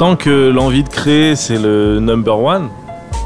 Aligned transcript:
tant 0.00 0.16
que 0.16 0.48
l'envie 0.48 0.82
de 0.82 0.88
créer, 0.88 1.36
c'est 1.36 1.58
le 1.58 2.00
number 2.00 2.38
one, 2.38 2.70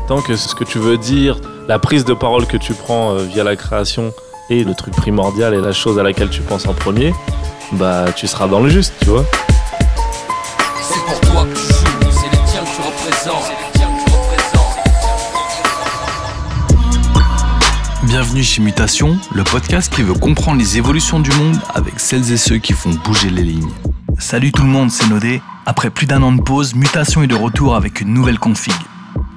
tant 0.09 0.21
que 0.21 0.35
c'est 0.35 0.49
ce 0.49 0.57
que 0.57 0.65
tu 0.65 0.79
veux 0.79 0.99
dire, 0.99 1.39
la 1.69 1.79
prise 1.79 2.05
de 2.05 2.15
parole 2.15 2.49
que 2.49 2.57
tu 2.57 2.75
prends 2.75 3.13
euh, 3.13 3.23
via 3.23 3.45
la 3.45 3.55
création 3.55 4.13
est 4.51 4.67
le 4.67 4.75
truc 4.75 4.93
primordial 4.93 5.55
et 5.55 5.61
la 5.61 5.71
chose 5.71 6.01
à 6.01 6.03
laquelle 6.03 6.31
tu 6.31 6.41
penses 6.41 6.67
en 6.67 6.75
premier, 6.75 7.15
bah 7.75 8.07
tu 8.17 8.27
seras 8.27 8.49
dans 8.49 8.59
le 8.59 8.69
juste, 8.69 8.93
tu 9.01 9.11
vois. 9.11 9.25
C'est 10.83 10.99
pour 11.07 11.21
toi 11.21 11.45
que 11.45 11.57
tu 11.57 11.63
joues, 11.63 12.11
c'est 12.11 12.37
les 12.37 12.43
tiens 12.45 12.63
que 12.63 12.75
tu 12.75 12.83
représentes. 12.83 13.53
Bienvenue 18.03 18.43
chez 18.43 18.63
Mutation, 18.63 19.17
le 19.33 19.45
podcast 19.45 19.95
qui 19.95 20.03
veut 20.03 20.15
comprendre 20.15 20.59
les 20.59 20.77
évolutions 20.77 21.21
du 21.21 21.31
monde 21.37 21.57
avec 21.73 22.01
celles 22.01 22.33
et 22.33 22.37
ceux 22.37 22.59
qui 22.59 22.73
font 22.73 22.91
bouger 23.05 23.31
les 23.31 23.45
lignes. 23.45 23.71
Salut 24.19 24.53
tout 24.53 24.63
le 24.63 24.69
monde, 24.69 24.91
c'est 24.91 25.09
Nodé. 25.09 25.43
Après 25.67 25.91
plus 25.91 26.07
d'un 26.07 26.23
an 26.23 26.33
de 26.33 26.41
pause, 26.41 26.75
Mutation 26.75 27.23
est 27.23 27.27
de 27.27 27.35
retour 27.35 27.75
avec 27.75 28.01
une 28.01 28.15
nouvelle 28.15 28.39
config. 28.39 28.75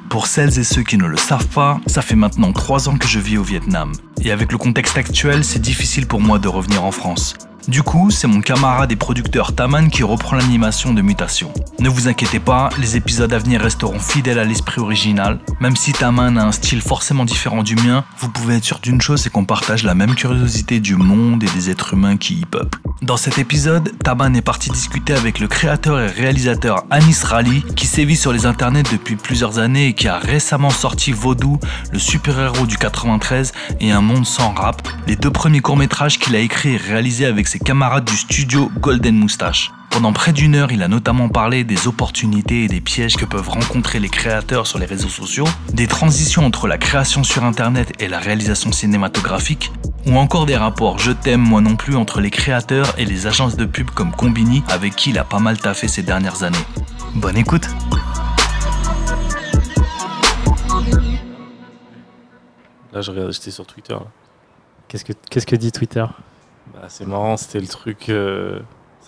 Pour 0.09 0.27
celles 0.27 0.59
et 0.59 0.63
ceux 0.63 0.83
qui 0.83 0.97
ne 0.97 1.05
le 1.05 1.17
savent 1.17 1.47
pas, 1.47 1.79
ça 1.87 2.01
fait 2.01 2.15
maintenant 2.15 2.53
3 2.53 2.87
ans 2.87 2.97
que 2.97 3.07
je 3.07 3.19
vis 3.19 3.37
au 3.37 3.43
Vietnam. 3.43 3.91
Et 4.21 4.31
avec 4.31 4.51
le 4.51 4.57
contexte 4.57 4.97
actuel, 4.97 5.43
c'est 5.43 5.59
difficile 5.59 6.05
pour 6.05 6.21
moi 6.21 6.39
de 6.39 6.47
revenir 6.47 6.83
en 6.83 6.91
France. 6.91 7.33
Du 7.67 7.83
coup, 7.83 8.11
c'est 8.11 8.27
mon 8.27 8.39
camarade 8.39 8.93
et 8.93 8.95
producteur 8.95 9.53
Taman 9.53 9.89
qui 9.89 10.01
reprend 10.01 10.37
l'animation 10.37 10.93
de 10.93 11.01
Mutation. 11.01 11.51
Ne 11.79 11.89
vous 11.89 12.07
inquiétez 12.07 12.39
pas, 12.39 12.69
les 12.79 12.95
épisodes 12.95 13.33
à 13.33 13.39
venir 13.39 13.59
resteront 13.59 13.99
fidèles 13.99 14.39
à 14.39 14.45
l'esprit 14.45 14.79
original. 14.79 15.39
Même 15.59 15.75
si 15.75 15.91
Taman 15.91 16.37
a 16.37 16.45
un 16.45 16.53
style 16.53 16.81
forcément 16.81 17.25
différent 17.25 17.63
du 17.63 17.75
mien, 17.75 18.05
vous 18.19 18.29
pouvez 18.29 18.55
être 18.55 18.63
sûr 18.63 18.79
d'une 18.79 19.01
chose, 19.01 19.21
c'est 19.21 19.29
qu'on 19.29 19.43
partage 19.43 19.83
la 19.83 19.95
même 19.95 20.15
curiosité 20.15 20.79
du 20.79 20.95
monde 20.95 21.43
et 21.43 21.47
des 21.47 21.69
êtres 21.69 21.93
humains 21.93 22.15
qui 22.15 22.35
y 22.35 22.45
peuplent. 22.45 22.79
Dans 23.01 23.17
cet 23.17 23.37
épisode, 23.37 23.91
Taman 24.01 24.35
est 24.35 24.41
parti 24.41 24.69
discuter 24.71 25.13
avec 25.13 25.39
le 25.39 25.47
créateur 25.47 25.99
et 25.99 26.07
réalisateur 26.07 26.85
Anis 26.89 27.21
Rally, 27.23 27.63
qui 27.75 27.85
sévit 27.85 28.15
sur 28.15 28.33
les 28.33 28.45
internets 28.45 28.83
depuis 28.91 29.15
plusieurs 29.17 29.59
années 29.59 29.87
et 29.87 29.93
qui 29.93 30.07
a 30.07 30.17
récemment 30.17 30.71
sorti 30.71 31.11
Vaudou, 31.11 31.59
le 31.91 31.99
super-héros 31.99 32.65
du 32.65 32.77
93 32.77 33.51
et 33.81 33.91
Un 33.91 34.01
monde 34.01 34.25
sans 34.25 34.51
rap, 34.51 34.87
les 35.05 35.15
deux 35.15 35.29
premiers 35.29 35.59
courts-métrages 35.59 36.17
qu'il 36.17 36.35
a 36.35 36.39
écrits 36.39 36.73
et 36.73 36.77
réalisés 36.77 37.25
avec 37.25 37.47
ses 37.47 37.56
camarades 37.59 38.05
du 38.05 38.15
studio 38.15 38.71
Golden 38.79 39.15
Moustache. 39.15 39.71
Pendant 39.89 40.13
près 40.13 40.31
d'une 40.33 40.55
heure, 40.55 40.71
il 40.71 40.83
a 40.83 40.87
notamment 40.87 41.29
parlé 41.29 41.63
des 41.63 41.87
opportunités 41.87 42.63
et 42.65 42.67
des 42.67 42.81
pièges 42.81 43.15
que 43.15 43.25
peuvent 43.25 43.49
rencontrer 43.49 43.99
les 43.99 44.09
créateurs 44.09 44.67
sur 44.67 44.79
les 44.79 44.85
réseaux 44.85 45.09
sociaux, 45.09 45.47
des 45.73 45.87
transitions 45.87 46.45
entre 46.45 46.67
la 46.67 46.77
création 46.77 47.23
sur 47.23 47.43
Internet 47.43 47.93
et 47.99 48.07
la 48.07 48.19
réalisation 48.19 48.71
cinématographique, 48.71 49.71
ou 50.05 50.17
encore 50.17 50.45
des 50.45 50.55
rapports 50.57 50.99
je 50.99 51.11
t'aime 51.11 51.41
moi 51.41 51.61
non 51.61 51.75
plus 51.75 51.95
entre 51.95 52.21
les 52.21 52.29
créateurs 52.29 52.93
et 52.97 53.05
les 53.05 53.27
agences 53.27 53.55
de 53.55 53.65
pub 53.65 53.89
comme 53.89 54.11
Combini 54.11 54.63
avec 54.69 54.95
qui 54.95 55.09
il 55.09 55.17
a 55.17 55.23
pas 55.23 55.39
mal 55.39 55.57
taffé 55.57 55.87
ces 55.87 56.03
dernières 56.03 56.43
années. 56.43 56.57
Bonne 57.15 57.37
écoute 57.37 57.67
Là, 62.93 63.01
je 63.01 63.11
regarde, 63.11 63.31
j'étais 63.31 63.51
sur 63.51 63.65
Twitter. 63.65 63.93
là. 63.93 64.05
Qu'est-ce 64.87 65.03
que, 65.05 65.13
qu'est-ce 65.29 65.45
que 65.45 65.55
dit 65.55 65.71
Twitter? 65.71 66.05
Bah, 66.79 66.87
c'est 66.89 67.07
marrant, 67.07 67.37
c'était 67.37 67.59
le 67.59 67.67
truc. 67.67 68.09
euh, 68.09 68.59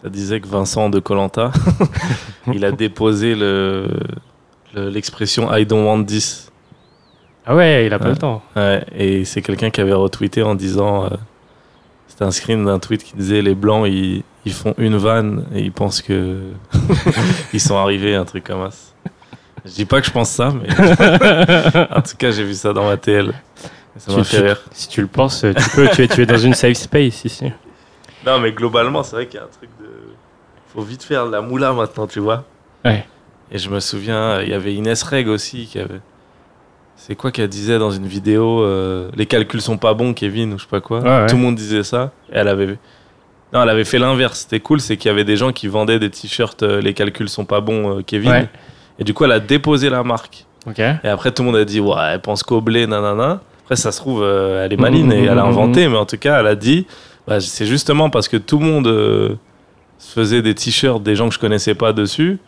ça 0.02 0.10
disait 0.10 0.40
que 0.40 0.48
Vincent 0.48 0.90
de 0.90 1.00
Colanta, 1.00 1.52
il 2.54 2.64
a 2.66 2.72
déposé 2.72 3.36
le, 3.36 3.88
le- 4.74 4.90
l'expression 4.90 5.54
I 5.56 5.66
don't 5.66 5.86
want 5.86 6.04
this. 6.06 6.52
Ah 7.46 7.56
ouais, 7.56 7.86
il 7.86 7.94
a 7.94 8.00
pas 8.00 8.06
Ouais. 8.06 8.12
le 8.12 8.18
temps. 8.18 8.42
Ouais, 8.56 8.84
et 8.96 9.26
c'est 9.26 9.42
quelqu'un 9.42 9.70
qui 9.72 9.82
avait 9.82 9.94
retweeté 9.94 10.42
en 10.44 10.56
disant. 10.56 11.06
euh, 11.06 11.10
c'était 12.08 12.24
un 12.24 12.32
screen 12.32 12.66
d'un 12.66 12.80
tweet 12.80 13.04
qui 13.04 13.16
disait 13.16 13.42
les 13.42 13.56
blancs 13.56 13.88
ils, 13.88 14.24
ils 14.46 14.52
font 14.54 14.74
une 14.78 14.98
vanne 14.98 15.46
et 15.54 15.62
ils 15.62 15.72
pensent 15.72 16.02
que 16.02 16.40
ils 17.54 17.62
sont 17.62 17.78
arrivés, 17.78 18.16
un 18.16 18.26
truc 18.26 18.44
comme 18.46 18.70
ça. 18.72 18.78
Je 19.66 19.72
dis 19.72 19.86
pas 19.86 20.00
que 20.02 20.08
je 20.08 20.12
pense 20.12 20.30
ça, 20.30 20.52
mais 20.52 20.68
en 21.96 22.02
tout 22.02 22.16
cas 22.18 22.32
j'ai 22.32 22.44
vu 22.44 22.54
ça 22.56 22.74
dans 22.74 22.86
ma 22.86 22.98
TL. 22.98 23.30
Et 23.96 24.00
Ça 24.00 24.12
Tu- 24.12 24.18
m'a 24.18 24.24
tu- 24.24 24.36
fait 24.36 24.42
rire. 24.42 24.62
Si 24.72 24.88
tu 24.88 25.02
le 25.02 25.08
penses, 25.08 25.42
tu 25.42 25.70
peux. 25.76 25.88
tu, 25.94 26.04
es, 26.04 26.08
tu 26.08 26.22
es 26.22 26.26
dans 26.26 26.38
une 26.38 26.54
safe 26.54 26.78
space 26.78 27.26
ici. 27.26 27.52
Non, 28.30 28.40
mais 28.40 28.52
globalement, 28.52 29.04
c'est 29.04 29.16
vrai 29.16 29.28
qu'il 29.28 29.40
y 29.40 29.44
a 29.44 29.46
un 29.46 29.50
truc 29.50 29.70
de. 29.80 29.88
Faut 30.74 30.82
vite 30.82 31.04
faire 31.04 31.26
de 31.26 31.32
la 31.32 31.42
moula 31.42 31.74
maintenant, 31.74 32.08
tu 32.08 32.20
vois. 32.20 32.46
Ouais. 32.86 33.06
Et 33.52 33.58
je 33.58 33.70
me 33.70 33.80
souviens, 33.80 34.42
il 34.42 34.50
y 34.50 34.54
avait 34.54 34.74
Inès 34.74 35.02
Reg 35.04 35.28
aussi 35.28 35.66
qui 35.66 35.80
avait. 35.80 36.02
C'est 36.96 37.16
quoi 37.16 37.32
qu'elle 37.32 37.48
disait 37.48 37.80
dans 37.80 37.92
une 37.92 38.06
vidéo 38.06 38.62
euh, 38.62 39.10
Les 39.16 39.26
calculs 39.26 39.62
sont 39.62 39.78
pas 39.78 39.94
bons, 39.94 40.14
Kevin, 40.14 40.54
ou 40.54 40.58
je 40.58 40.64
sais 40.64 40.70
pas 40.70 40.82
quoi. 40.82 41.00
Ouais, 41.00 41.10
ouais. 41.10 41.28
Tout 41.28 41.38
le 41.38 41.42
monde 41.42 41.56
disait 41.56 41.84
ça. 41.84 42.12
Et 42.32 42.38
elle 42.38 42.48
avait. 42.48 42.78
Non, 43.52 43.64
elle 43.64 43.70
avait 43.70 43.86
fait 43.86 44.00
l'inverse. 44.00 44.42
C'était 44.42 44.60
cool, 44.60 44.80
c'est 44.80 44.98
qu'il 44.98 45.10
y 45.10 45.12
avait 45.12 45.24
des 45.24 45.38
gens 45.38 45.52
qui 45.52 45.68
vendaient 45.68 45.98
des 45.98 46.10
t-shirts 46.12 46.62
euh, 46.62 46.82
Les 46.82 46.94
calculs 46.94 47.30
sont 47.30 47.46
pas 47.46 47.62
bons, 47.62 47.98
euh, 47.98 48.02
Kevin. 48.04 48.32
Ouais. 48.32 48.50
Et 49.00 49.04
du 49.04 49.14
coup, 49.14 49.24
elle 49.26 49.32
a 49.32 49.40
déposé 49.40 49.90
la 49.90 50.04
marque. 50.04 50.46
Et 50.78 51.08
après, 51.08 51.32
tout 51.32 51.42
le 51.42 51.48
monde 51.48 51.56
a 51.56 51.66
dit, 51.66 51.80
ouais, 51.80 51.96
elle 52.12 52.22
pense 52.22 52.44
qu'au 52.44 52.62
blé, 52.62 52.86
nanana. 52.86 53.42
Après, 53.64 53.76
ça 53.76 53.92
se 53.92 54.00
trouve, 54.00 54.22
euh, 54.24 54.66
elle 54.66 54.74
est 54.74 54.78
maline 54.78 55.12
et 55.12 55.22
Mhm, 55.22 55.28
elle 55.30 55.40
a 55.40 55.44
mhm, 55.44 55.50
inventé, 55.50 55.88
mais 55.88 55.98
en 55.98 56.06
tout 56.06 56.18
cas, 56.18 56.40
elle 56.40 56.48
a 56.48 56.56
dit, 56.56 56.86
bah, 57.30 57.40
c'est 57.40 57.68
justement 57.68 58.10
parce 58.10 58.28
que 58.28 58.38
tout 58.38 58.58
le 58.58 58.66
monde 58.66 58.88
euh, 58.88 59.36
faisait 60.00 60.42
des 60.42 60.56
t-shirts 60.56 61.04
des 61.04 61.16
gens 61.16 61.30
que 61.30 61.36
je 61.36 61.40
connaissais 61.40 61.76
pas 61.76 61.94
dessus. 61.94 62.40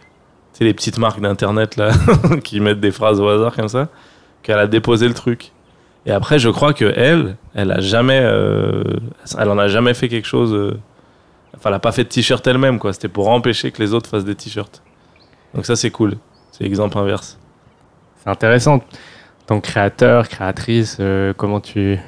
Sais, 0.54 0.64
les 0.64 0.74
petites 0.74 0.98
marques 0.98 1.22
d'internet, 1.22 1.78
là, 1.78 1.92
qui 2.44 2.60
mettent 2.60 2.80
des 2.80 2.90
phrases 2.92 3.20
au 3.22 3.28
hasard 3.30 3.56
comme 3.56 3.68
ça, 3.68 3.90
qu'elle 4.42 4.58
a 4.58 4.66
déposé 4.66 5.08
le 5.08 5.14
truc. 5.14 5.52
Et 6.08 6.12
après, 6.12 6.40
je 6.40 6.50
crois 6.50 6.74
que 6.74 6.92
elle, 6.98 7.38
elle 7.54 7.72
a 7.72 7.80
jamais, 7.80 8.20
euh, 8.24 8.84
elle 9.38 9.50
en 9.50 9.60
a 9.60 9.68
jamais 9.68 9.94
fait 9.94 10.10
quelque 10.10 10.28
chose. 10.28 10.52
euh, 10.54 10.80
Enfin, 11.56 11.70
elle 11.70 11.76
a 11.76 11.80
pas 11.80 11.92
fait 11.92 12.06
de 12.06 12.10
t-shirt 12.10 12.46
elle-même, 12.48 12.80
quoi. 12.80 12.92
C'était 12.92 13.08
pour 13.10 13.30
empêcher 13.30 13.72
que 13.72 13.84
les 13.84 13.94
autres 13.94 14.10
fassent 14.10 14.26
des 14.26 14.34
t-shirts. 14.34 14.82
Donc 15.54 15.68
ça, 15.68 15.76
c'est 15.76 15.92
cool. 15.92 16.16
C'est 16.52 16.64
l'exemple 16.64 16.98
inverse. 16.98 17.38
C'est 18.24 18.30
intéressant. 18.30 18.82
Donc 19.48 19.64
créateur, 19.66 20.28
créatrice, 20.28 20.98
comment 21.38 21.60
tu 21.60 22.00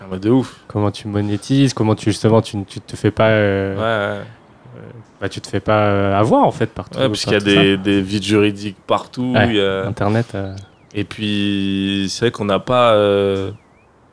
Ah, 0.00 0.04
bah, 0.10 0.18
de 0.18 0.30
ouf. 0.30 0.60
comment 0.68 0.90
tu 0.90 1.08
monétises, 1.08 1.74
comment 1.74 1.94
tu 1.94 2.06
justement 2.10 2.40
tu, 2.40 2.64
tu 2.64 2.80
te 2.80 2.94
fais 2.96 3.10
pas 3.10 3.28
euh, 3.30 3.74
Ouais, 3.74 4.20
ouais. 4.20 4.82
bah, 5.20 5.28
tu 5.28 5.40
te 5.40 5.48
fais 5.48 5.60
pas 5.60 5.86
euh, 5.86 6.16
avoir 6.18 6.44
en 6.44 6.52
fait 6.52 6.68
partout. 6.72 6.98
Ouais, 6.98 7.08
parce 7.08 7.22
qu'il 7.24 7.32
y 7.32 7.36
a 7.36 7.40
ça. 7.40 7.44
des, 7.46 7.76
des 7.76 8.00
vides 8.00 8.22
juridiques 8.22 8.76
partout. 8.86 9.34
Y 9.36 9.60
a- 9.60 9.86
Internet. 9.86 10.26
euh, 10.34 10.54
Et 10.94 11.04
puis, 11.04 12.06
c'est 12.10 12.26
vrai 12.26 12.30
qu'on 12.30 12.44
n'a 12.44 12.60
pas, 12.60 12.92
euh, 12.92 13.50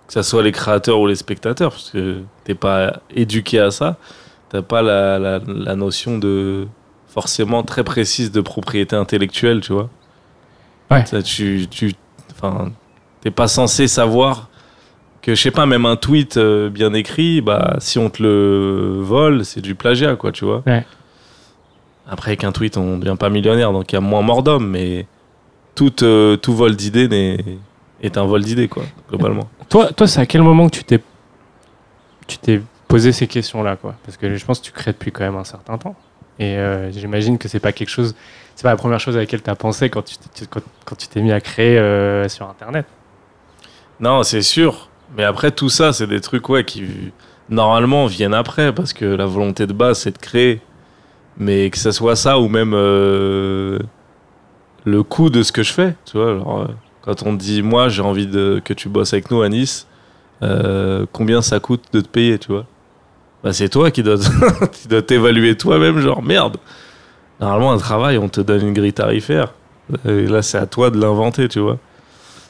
que 0.08 0.14
ce 0.14 0.24
soit 0.24 0.42
les 0.44 0.52
créateurs 0.52 1.00
ou 1.00 1.08
les 1.08 1.16
spectateurs, 1.16 1.72
parce 1.72 1.92
que 1.92 2.22
t'es 2.44 2.56
pas 2.56 3.02
éduqué 3.16 3.60
à 3.60 3.70
ça, 3.72 3.98
t'as 4.50 4.62
pas 4.64 4.82
la, 4.82 5.20
la, 5.20 5.40
la 5.48 5.76
notion 5.76 6.18
de 6.18 6.68
forcément 7.08 7.62
très 7.64 7.84
précise 7.84 8.32
de 8.32 8.42
propriété 8.42 8.96
intellectuelle, 8.96 9.62
tu 9.62 9.72
vois. 9.74 9.90
Ouais. 10.92 11.06
Ça, 11.06 11.22
tu, 11.24 11.68
tu, 11.70 11.94
enfin, 12.32 12.72
t'es 13.22 13.32
pas 13.32 13.48
censé 13.48 13.88
savoir 13.88 14.50
que, 15.26 15.36
je 15.36 15.42
sais 15.42 15.52
pas, 15.52 15.66
même 15.66 15.86
un 15.86 15.96
tweet 15.96 16.38
euh, 16.38 16.70
bien 16.70 16.94
écrit, 16.94 17.42
bah, 17.42 17.76
si 17.80 17.98
on 18.00 18.10
te 18.10 18.22
le 18.22 19.00
vole, 19.02 19.44
c'est 19.46 19.62
du 19.62 19.76
plagiat, 19.76 20.16
quoi, 20.16 20.32
tu 20.32 20.46
vois. 20.46 20.62
Ouais. 20.66 20.86
Après, 22.08 22.30
avec 22.32 22.44
un 22.44 22.52
tweet, 22.52 22.78
on 22.78 22.98
devient 22.98 23.16
pas 23.20 23.30
millionnaire, 23.30 23.72
donc 23.72 23.92
il 23.92 23.96
y 23.96 23.98
a 23.98 24.02
moins 24.02 24.22
mort 24.22 24.44
d'homme, 24.44 24.70
mais 24.70 25.08
tout, 25.74 26.04
euh, 26.04 26.38
tout 26.38 26.54
vol 26.56 26.76
d'idées 26.76 27.08
n'est- 27.08 27.44
est 28.02 28.18
un 28.18 28.26
vol 28.26 28.44
d'idées, 28.44 28.68
quoi, 28.68 28.84
globalement. 29.10 29.50
Toi, 29.70 29.92
toi, 29.92 30.06
c'est 30.08 30.20
à 30.22 30.28
quel 30.28 30.44
moment 30.44 30.70
que 30.70 30.76
tu 30.76 30.84
t'es 30.84 31.02
tu 32.28 32.38
t'es 32.38 32.62
posé 32.88 33.12
ces 33.12 33.26
questions-là, 33.28 33.76
quoi? 33.76 33.96
Parce 34.06 34.16
que 34.18 34.36
je 34.36 34.46
pense 34.46 34.60
que 34.60 34.66
tu 34.66 34.72
crées 34.72 34.92
depuis 34.92 35.12
quand 35.12 35.24
même 35.24 35.36
un 35.36 35.44
certain 35.44 35.78
temps. 35.80 35.96
Et 36.38 36.56
euh, 36.58 36.92
j'imagine 36.92 37.38
que 37.40 37.48
c'est 37.48 37.60
pas 37.60 37.72
quelque 37.72 37.90
chose, 37.90 38.16
c'est 38.56 38.62
pas 38.64 38.70
la 38.70 38.76
première 38.78 39.00
chose 39.00 39.16
à 39.16 39.20
laquelle 39.22 39.42
tu 39.42 39.50
as 39.50 39.56
pensé 39.56 39.90
quand 39.90 40.04
tu 40.04 40.18
t'es- 40.18 40.46
quand, 40.48 40.60
quand 40.86 40.96
tu 40.96 41.08
t'es 41.08 41.22
mis 41.22 41.32
à 41.32 41.42
créer 41.42 41.78
sur 42.30 42.48
Internet. 42.48 42.86
Non, 44.00 44.22
c'est 44.24 44.42
sûr. 44.44 44.90
Mais 45.16 45.24
après, 45.24 45.52
tout 45.52 45.70
ça, 45.70 45.94
c'est 45.94 46.08
des 46.08 46.20
trucs 46.20 46.50
ouais, 46.50 46.64
qui, 46.64 46.84
normalement, 47.50 48.06
viennent 48.06 48.34
après, 48.34 48.74
parce 48.74 48.94
que 48.94 49.06
la 49.06 49.26
volonté 49.26 49.66
de 49.66 49.74
base, 49.74 50.00
c'est 50.00 50.12
de 50.12 50.18
créer. 50.18 50.62
Mais 51.38 51.70
que 51.70 51.78
ça 51.78 51.92
soit 51.92 52.16
ça, 52.16 52.40
ou 52.40 52.48
même 52.48 52.74
euh, 52.74 53.80
le 54.86 55.04
coût 55.04 55.30
de 55.30 55.44
ce 55.44 55.52
que 55.52 55.64
je 55.64 55.74
fais, 55.74 55.96
tu 56.06 56.18
vois. 56.18 56.32
Alors, 56.32 56.62
euh, 56.62 56.68
quand 57.02 57.24
on 57.24 57.34
dit, 57.34 57.62
moi, 57.62 57.90
j'ai 57.90 58.02
envie 58.02 58.28
de, 58.28 58.62
que 58.64 58.74
tu 58.74 58.90
bosses 58.90 59.14
avec 59.14 59.32
nous 59.32 59.42
à 59.42 59.50
Nice, 59.50 59.88
euh, 60.44 61.06
combien 61.12 61.42
ça 61.42 61.60
coûte 61.60 61.84
de 61.94 62.02
te 62.02 62.08
payer, 62.08 62.40
tu 62.40 62.52
vois? 62.52 62.66
Bah, 63.44 63.54
C'est 63.54 63.70
toi 63.70 63.92
qui 63.92 64.04
dois, 64.04 64.18
qui 64.72 64.88
dois 64.88 65.02
t'évaluer 65.02 65.56
toi-même, 65.58 66.00
genre, 66.00 66.24
merde. 66.24 66.58
Normalement, 67.40 67.74
un 67.74 67.78
travail, 67.78 68.18
on 68.18 68.30
te 68.30 68.42
donne 68.42 68.68
une 68.68 68.74
grille 68.74 68.94
tarifaire. 68.94 69.54
Là, 70.06 70.42
c'est 70.42 70.58
à 70.58 70.66
toi 70.66 70.90
de 70.90 71.00
l'inventer, 71.00 71.48
tu 71.48 71.60
vois. 71.60 71.78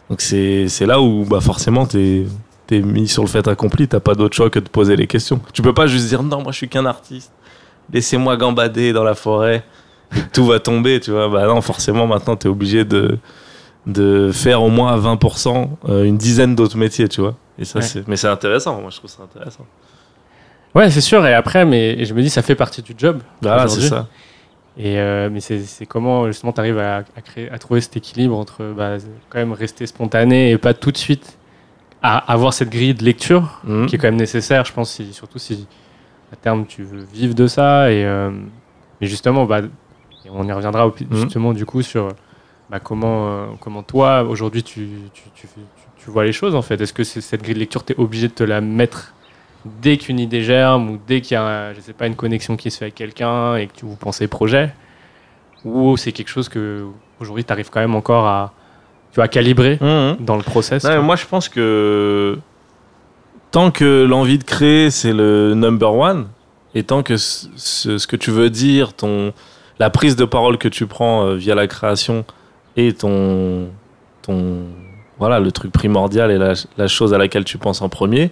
Donc 0.10 0.22
c'est 0.22 0.86
là 0.86 1.02
où 1.02 1.26
bah 1.26 1.42
forcément 1.42 1.86
t'es 1.86 2.26
es 2.72 2.82
mis 2.82 3.08
sur 3.08 3.24
le 3.24 3.30
fait 3.30 3.48
accompli, 3.48 3.88
t'as 3.88 4.00
pas 4.00 4.16
d'autre 4.16 4.36
choix 4.36 4.50
que 4.50 4.60
de 4.60 4.70
poser 4.70 4.96
les 4.96 5.08
questions. 5.08 5.40
Tu 5.54 5.62
peux 5.62 5.74
pas 5.74 5.88
juste 5.88 6.08
dire 6.08 6.24
non, 6.24 6.42
moi 6.42 6.52
je 6.52 6.58
suis 6.58 6.70
qu'un 6.70 6.86
artiste, 6.86 7.32
laissez-moi 7.94 8.38
gambader 8.38 8.94
dans 8.94 9.04
la 9.04 9.14
forêt, 9.16 9.64
et 10.16 10.20
tout 10.34 10.46
va 10.46 10.60
tomber, 10.60 11.00
tu 11.00 11.12
vois. 11.12 11.28
Bah 11.30 11.46
non, 11.46 11.62
forcément 11.62 12.08
maintenant 12.08 12.36
t'es 12.36 12.48
obligé 12.48 12.86
de, 12.86 13.18
de 13.86 14.32
faire 14.34 14.64
au 14.64 14.70
moins 14.70 14.94
à 14.94 14.98
20% 14.98 15.70
euh, 15.90 16.04
une 16.04 16.18
dizaine 16.18 16.56
d'autres 16.56 16.78
métiers, 16.78 17.08
tu 17.08 17.22
vois. 17.22 17.36
Et 17.60 17.66
ça, 17.66 17.80
Ouais. 17.80 17.86
c'est 17.86 18.08
mais 18.08 18.16
c'est 18.18 18.28
intéressant, 18.28 18.82
moi 18.82 18.90
je 18.92 18.98
trouve 18.98 19.10
ça 19.10 19.24
intéressant. 19.24 19.66
Ouais, 20.74 20.90
c'est 20.92 21.02
sûr. 21.02 21.26
Et 21.26 21.34
après, 21.34 21.64
mais 21.64 22.04
je 22.04 22.14
me 22.14 22.22
dis, 22.22 22.30
ça 22.30 22.42
fait 22.42 22.56
partie 22.56 22.82
du 22.82 22.94
job. 22.98 23.22
Voilà, 23.42 23.68
c'est 23.68 23.78
Aujourd'hui. 23.78 23.90
ça. 23.90 24.08
Et, 24.78 25.00
euh, 25.00 25.30
mais 25.32 25.40
c'est 25.40 25.60
c'est 25.62 25.86
comment 25.86 26.28
justement 26.28 26.52
tu 26.52 26.60
arrives 26.60 26.78
à, 26.80 26.98
à, 27.16 27.22
créer, 27.22 27.50
à 27.50 27.58
trouver 27.60 27.80
cet 27.80 27.96
équilibre 27.96 28.38
entre 28.38 28.74
bah, 28.76 28.98
quand 29.30 29.38
même 29.40 29.54
rester 29.54 29.88
spontané 29.88 30.52
et 30.52 30.58
pas 30.58 30.74
tout 30.74 30.92
de 30.92 30.98
suite 30.98 31.38
à 32.02 32.18
avoir 32.32 32.54
cette 32.54 32.70
grille 32.70 32.94
de 32.94 33.04
lecture 33.04 33.60
Mhm. 33.64 33.86
qui 33.88 33.96
est 33.96 33.98
quand 33.98 34.08
même 34.08 34.16
nécessaire, 34.16 34.64
je 34.66 34.74
pense, 34.74 34.92
si, 34.92 35.14
surtout 35.14 35.40
si 35.40 35.68
à 36.32 36.36
terme 36.36 36.66
tu 36.66 36.84
veux 36.84 37.04
vivre 37.04 37.34
de 37.34 37.48
ça. 37.48 37.92
Et, 37.92 38.04
euh, 38.06 38.32
mais 39.02 39.08
justement, 39.08 39.46
bah, 39.46 39.62
et 39.62 40.30
on 40.32 40.44
y 40.48 40.52
reviendra 40.52 40.88
Mhm. 40.88 40.94
justement 41.12 41.54
du 41.54 41.66
coup 41.66 41.82
sur 41.82 42.10
bah, 42.70 42.80
comment, 42.80 43.28
euh, 43.28 43.46
comment 43.60 43.84
toi 43.84 44.24
aujourd'hui 44.24 44.64
tu, 44.64 44.88
tu, 45.14 45.22
tu, 45.36 45.48
tu- 45.48 45.62
tu 45.98 46.10
vois 46.10 46.24
les 46.26 46.32
choses 46.34 46.56
en 46.56 46.62
fait. 46.64 46.80
Est-ce 46.82 46.94
que 46.94 47.04
cette 47.04 47.42
grille 47.44 47.54
de 47.54 47.60
lecture, 47.60 47.84
tu 47.86 47.94
es 47.94 48.00
obligé 48.00 48.28
de 48.28 48.34
te 48.34 48.44
la 48.44 48.60
mettre 48.62 49.14
dès 49.66 49.98
qu'une 49.98 50.20
idée 50.20 50.42
germe 50.44 50.90
ou 50.90 51.00
dès 51.08 51.22
qu'il 51.22 51.36
y 51.36 51.38
a 51.38 51.74
je 51.74 51.80
sais 51.82 51.94
pas, 51.94 52.08
une 52.08 52.16
connexion 52.16 52.56
qui 52.58 52.70
se 52.72 52.78
fait 52.80 52.86
avec 52.86 52.96
quelqu'un 52.96 53.56
et 53.56 53.68
que 53.68 53.74
tu 53.74 53.86
vous 53.86 53.96
pensez 53.96 54.28
projet? 54.28 54.74
Ou 55.64 55.98
c'est 55.98 56.12
quelque 56.12 56.28
chose 56.30 56.50
que 56.50 56.86
aujourd'hui 57.20 57.44
tu 57.44 57.52
arrives 57.52 57.70
quand 57.72 57.80
même 57.80 57.96
encore 57.96 58.26
à, 58.28 58.54
tu 59.16 59.22
vois, 59.22 59.30
calibrer 59.30 59.78
Mhm. 59.80 60.18
dans 60.26 60.36
le 60.36 60.44
process 60.44 60.84
Non, 60.84 61.02
moi, 61.02 61.16
je 61.16 61.26
pense 61.26 61.48
que 61.48 62.38
tant 63.52 63.72
que 63.72 64.04
l'envie 64.04 64.38
de 64.38 64.44
créer, 64.44 64.92
c'est 64.92 65.14
le 65.14 65.54
number 65.54 65.94
one, 65.94 66.28
et 66.74 66.84
tant 66.84 67.02
que 67.02 67.16
ce, 67.16 68.06
que 68.06 68.18
tu 68.18 68.30
veux 68.30 68.50
dire, 68.50 68.92
ton, 68.94 69.32
la 69.80 69.90
prise 69.90 70.18
de 70.18 70.26
parole 70.26 70.58
que 70.58 70.68
tu 70.68 70.86
prends 70.86 71.26
euh, 71.28 71.36
via 71.36 71.56
la 71.56 71.66
création 71.68 72.26
est 72.76 73.00
ton, 73.00 73.70
ton, 74.22 74.64
voilà, 75.18 75.40
le 75.40 75.50
truc 75.54 75.72
primordial 75.72 76.30
et 76.30 76.38
la, 76.38 76.52
la 76.78 76.88
chose 76.88 77.14
à 77.14 77.18
laquelle 77.18 77.46
tu 77.46 77.58
penses 77.58 77.82
en 77.82 77.88
premier, 77.88 78.32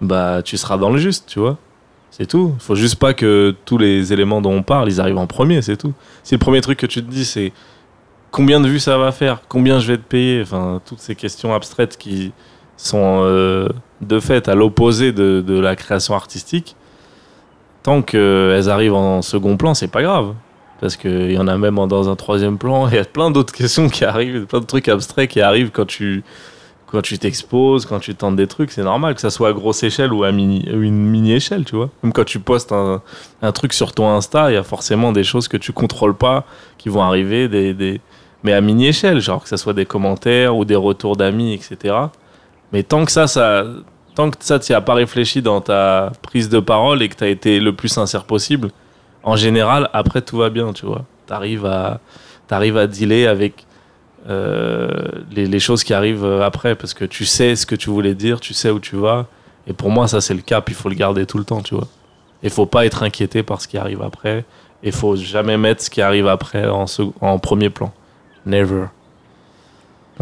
bah, 0.00 0.42
tu 0.44 0.56
seras 0.56 0.78
dans 0.78 0.90
le 0.90 0.98
juste, 0.98 1.24
tu 1.28 1.40
vois. 1.40 1.58
C'est 2.12 2.26
tout. 2.26 2.52
Il 2.56 2.62
faut 2.62 2.76
juste 2.76 2.96
pas 3.00 3.14
que 3.14 3.52
tous 3.64 3.78
les 3.78 4.12
éléments 4.12 4.40
dont 4.40 4.52
on 4.52 4.62
parle, 4.62 4.88
ils 4.88 5.00
arrivent 5.00 5.18
en 5.18 5.26
premier, 5.26 5.60
c'est 5.62 5.76
tout. 5.76 5.92
Si 6.22 6.36
le 6.36 6.38
premier 6.38 6.60
truc 6.60 6.78
que 6.78 6.86
tu 6.86 7.02
te 7.04 7.10
dis, 7.10 7.24
c'est 7.24 7.52
combien 8.30 8.60
de 8.60 8.68
vues 8.68 8.80
ça 8.80 8.98
va 8.98 9.12
faire, 9.12 9.42
combien 9.48 9.78
je 9.78 9.88
vais 9.92 9.98
te 9.98 10.02
payer, 10.02 10.42
enfin, 10.42 10.80
toutes 10.84 11.00
ces 11.00 11.14
questions 11.14 11.54
abstraites 11.54 11.96
qui 11.96 12.32
sont 12.76 13.20
euh, 13.22 13.68
de 14.00 14.20
fait 14.20 14.48
à 14.48 14.54
l'opposé 14.54 15.12
de, 15.12 15.58
la 15.58 15.76
création 15.76 16.14
artistique, 16.14 16.76
tant 17.82 18.02
qu'elles 18.02 18.70
arrivent 18.70 18.94
en 18.94 19.22
second 19.22 19.56
plan, 19.56 19.74
c'est 19.74 19.88
pas 19.88 20.02
grave. 20.02 20.34
Parce 20.80 20.96
qu'il 20.96 21.32
y 21.32 21.38
en 21.38 21.46
a 21.46 21.58
même 21.58 21.76
dans 21.88 22.08
un 22.08 22.16
troisième 22.16 22.56
plan, 22.56 22.88
il 22.88 22.94
y 22.94 22.98
a 22.98 23.04
plein 23.04 23.30
d'autres 23.30 23.52
questions 23.52 23.88
qui 23.90 24.04
arrivent, 24.04 24.46
plein 24.46 24.60
de 24.60 24.66
trucs 24.66 24.88
abstraits 24.88 25.28
qui 25.28 25.40
arrivent 25.42 25.70
quand 25.70 25.86
tu 25.86 26.24
quand 26.90 27.02
tu 27.02 27.18
t'exposes, 27.18 27.86
quand 27.86 28.00
tu 28.00 28.14
tentes 28.14 28.36
des 28.36 28.46
trucs, 28.46 28.72
c'est 28.72 28.82
normal 28.82 29.14
que 29.14 29.20
ça 29.20 29.30
soit 29.30 29.48
à 29.48 29.52
grosse 29.52 29.82
échelle 29.82 30.12
ou 30.12 30.24
à 30.24 30.32
mini, 30.32 30.64
une 30.66 30.96
mini-échelle, 30.96 31.64
tu 31.64 31.76
vois. 31.76 31.90
Même 32.02 32.12
quand 32.12 32.24
tu 32.24 32.40
postes 32.40 32.72
un, 32.72 33.00
truc 33.52 33.72
sur 33.72 33.92
ton 33.92 34.08
Insta, 34.08 34.50
il 34.50 34.54
y 34.54 34.56
a 34.56 34.64
forcément 34.64 35.12
des 35.12 35.22
choses 35.22 35.46
que 35.46 35.56
tu 35.56 35.72
contrôles 35.72 36.16
pas 36.16 36.44
qui 36.78 36.88
vont 36.88 37.02
arriver, 37.02 37.48
des... 37.48 38.00
mais 38.42 38.52
à 38.52 38.60
mini-échelle, 38.60 39.20
genre 39.20 39.42
que 39.42 39.48
ça 39.48 39.56
soit 39.56 39.74
des 39.74 39.86
commentaires 39.86 40.56
ou 40.56 40.64
des 40.64 40.76
retours 40.76 41.16
d'amis, 41.16 41.54
etc. 41.54 41.94
Mais 42.72 42.82
tant 42.82 43.04
que 43.04 43.12
ça, 43.12 43.26
ça 43.26 43.64
tant 44.14 44.30
que 44.30 44.36
ça, 44.40 44.58
tu 44.58 44.72
as 44.72 44.80
pas 44.80 44.94
réfléchi 44.94 45.42
dans 45.42 45.60
ta 45.60 46.12
prise 46.22 46.48
de 46.48 46.60
parole 46.60 47.02
et 47.02 47.08
que 47.08 47.16
tu 47.16 47.24
as 47.24 47.28
été 47.28 47.60
le 47.60 47.74
plus 47.74 47.88
sincère 47.88 48.24
possible, 48.24 48.70
en 49.22 49.36
général, 49.36 49.88
après, 49.92 50.22
tout 50.22 50.38
va 50.38 50.50
bien, 50.50 50.72
tu 50.72 50.86
vois. 50.86 51.04
Tu 51.26 51.32
arrives 51.32 51.66
à, 51.66 52.00
t'arrives 52.48 52.76
à 52.76 52.86
dealer 52.86 53.26
avec 53.26 53.66
euh, 54.28 54.88
les, 55.30 55.60
choses 55.60 55.84
qui 55.84 55.94
arrivent 55.94 56.24
euh, 56.24 56.42
après 56.42 56.74
parce 56.74 56.92
que 56.92 57.06
tu 57.06 57.24
sais 57.24 57.56
ce 57.56 57.64
que 57.64 57.74
tu 57.74 57.88
voulais 57.88 58.14
dire, 58.14 58.40
tu 58.40 58.54
sais 58.54 58.70
où 58.70 58.80
tu 58.80 58.96
vas. 58.96 59.26
Et 59.66 59.72
pour 59.72 59.90
moi, 59.90 60.08
ça, 60.08 60.20
c'est 60.20 60.34
le 60.34 60.42
cap, 60.42 60.68
il 60.68 60.74
faut 60.74 60.88
le 60.88 60.94
garder 60.94 61.26
tout 61.26 61.38
le 61.38 61.44
temps, 61.44 61.62
tu 61.62 61.74
vois. 61.74 61.86
Il 62.42 62.50
faut 62.50 62.66
pas 62.66 62.86
être 62.86 63.02
inquiété 63.02 63.42
par 63.42 63.60
ce 63.60 63.68
qui 63.68 63.76
arrive 63.76 64.02
après. 64.02 64.44
Il 64.82 64.92
faut 64.92 65.16
jamais 65.16 65.58
mettre 65.58 65.82
ce 65.82 65.90
qui 65.90 66.00
arrive 66.00 66.26
après 66.26 66.66
en, 66.66 66.86
en 67.20 67.38
premier 67.38 67.68
plan. 67.68 67.92
Never. 68.46 68.84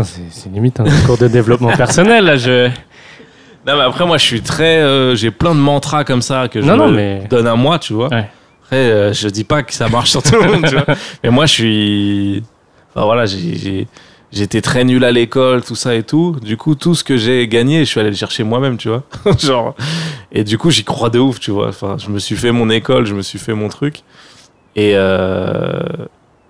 C'est 0.02 0.50
limite 0.52 0.78
un 0.80 0.84
cours 1.06 1.18
de 1.18 1.26
développement 1.26 1.76
personnel 1.76 2.24
là. 2.24 2.36
Je... 2.36 2.68
Non, 3.66 3.76
mais 3.76 3.82
après, 3.82 4.06
moi, 4.06 4.16
je 4.16 4.24
suis 4.24 4.40
très. 4.42 4.78
euh, 4.80 5.14
J'ai 5.16 5.30
plein 5.32 5.54
de 5.54 5.60
mantras 5.60 6.04
comme 6.04 6.22
ça 6.22 6.46
que 6.48 6.60
je 6.60 6.66
Non, 6.66 6.76
non, 6.76 6.88
me 6.88 6.96
mais- 6.96 7.26
donne 7.28 7.46
à 7.48 7.56
moi, 7.56 7.78
tu 7.78 7.92
vois. 7.92 8.08
Ouais. 8.08 8.28
Après, 8.62 8.76
euh, 8.76 9.12
je 9.12 9.28
dis 9.28 9.44
pas 9.44 9.62
que 9.62 9.74
ça 9.74 9.88
marche 9.88 10.10
sur 10.10 10.22
tout 10.22 10.34
le 10.40 10.46
monde, 10.52 10.64
tu 10.68 10.74
vois. 10.76 10.86
Mais 11.24 11.30
moi, 11.30 11.46
je 11.46 11.52
suis. 11.52 12.42
Enfin, 12.94 13.04
voilà. 13.06 13.24
J'étais 14.30 14.60
très 14.60 14.84
nul 14.84 15.04
à 15.04 15.10
l'école, 15.10 15.64
tout 15.64 15.74
ça 15.74 15.94
et 15.96 16.02
tout. 16.04 16.36
Du 16.42 16.56
coup, 16.56 16.74
tout 16.76 16.94
ce 16.94 17.02
que 17.02 17.16
j'ai 17.16 17.48
gagné, 17.48 17.80
je 17.80 17.84
suis 17.90 17.98
allé 18.00 18.10
le 18.10 18.16
chercher 18.16 18.44
moi-même, 18.44 18.76
tu 18.76 18.88
vois. 18.90 19.02
Genre. 19.38 19.74
Et 20.30 20.44
du 20.44 20.56
coup, 20.58 20.70
j'y 20.70 20.84
crois 20.84 21.10
de 21.10 21.18
ouf, 21.18 21.40
tu 21.40 21.50
vois. 21.50 21.68
Enfin, 21.68 21.96
je 21.98 22.08
me 22.10 22.18
suis 22.20 22.36
fait 22.36 22.52
mon 22.52 22.70
école, 22.70 23.06
je 23.06 23.14
me 23.14 23.22
suis 23.22 23.38
fait 23.40 23.54
mon 23.54 23.68
truc. 23.68 24.02
Et. 24.76 24.92
euh, 24.94 25.80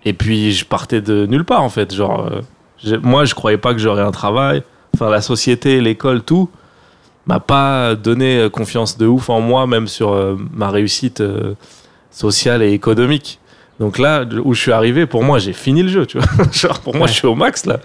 Et 0.08 0.12
puis, 0.12 0.52
je 0.52 0.64
partais 0.64 1.00
de 1.00 1.26
nulle 1.26 1.44
part, 1.44 1.62
en 1.62 1.68
fait. 1.68 1.94
Genre. 1.94 2.28
euh, 2.86 2.98
Moi, 3.02 3.24
je 3.24 3.34
croyais 3.34 3.58
pas 3.58 3.72
que 3.74 3.78
j'aurais 3.80 4.02
un 4.02 4.10
travail. 4.10 4.62
Enfin, 4.94 5.10
la 5.10 5.20
société, 5.20 5.80
l'école, 5.80 6.22
tout 6.22 6.48
m'a 7.26 7.40
pas 7.40 7.94
donné 7.94 8.38
euh, 8.38 8.48
confiance 8.48 8.96
de 8.96 9.06
ouf 9.06 9.28
en 9.28 9.40
moi, 9.40 9.66
même 9.66 9.86
sur 9.86 10.12
euh, 10.12 10.36
ma 10.54 10.70
réussite 10.70 11.20
euh, 11.20 11.54
sociale 12.10 12.62
et 12.62 12.72
économique. 12.72 13.38
Donc 13.80 13.98
là, 13.98 14.24
où 14.44 14.54
je 14.54 14.60
suis 14.60 14.72
arrivé, 14.72 15.04
pour 15.06 15.22
moi, 15.22 15.38
j'ai 15.38 15.52
fini 15.52 15.82
le 15.82 15.88
jeu, 15.88 16.06
tu 16.06 16.18
vois. 16.18 16.26
Genre, 16.52 16.80
pour 16.80 16.96
moi, 16.96 17.06
je 17.06 17.12
suis 17.12 17.26
au 17.26 17.34
max, 17.34 17.66
là. 17.66 17.78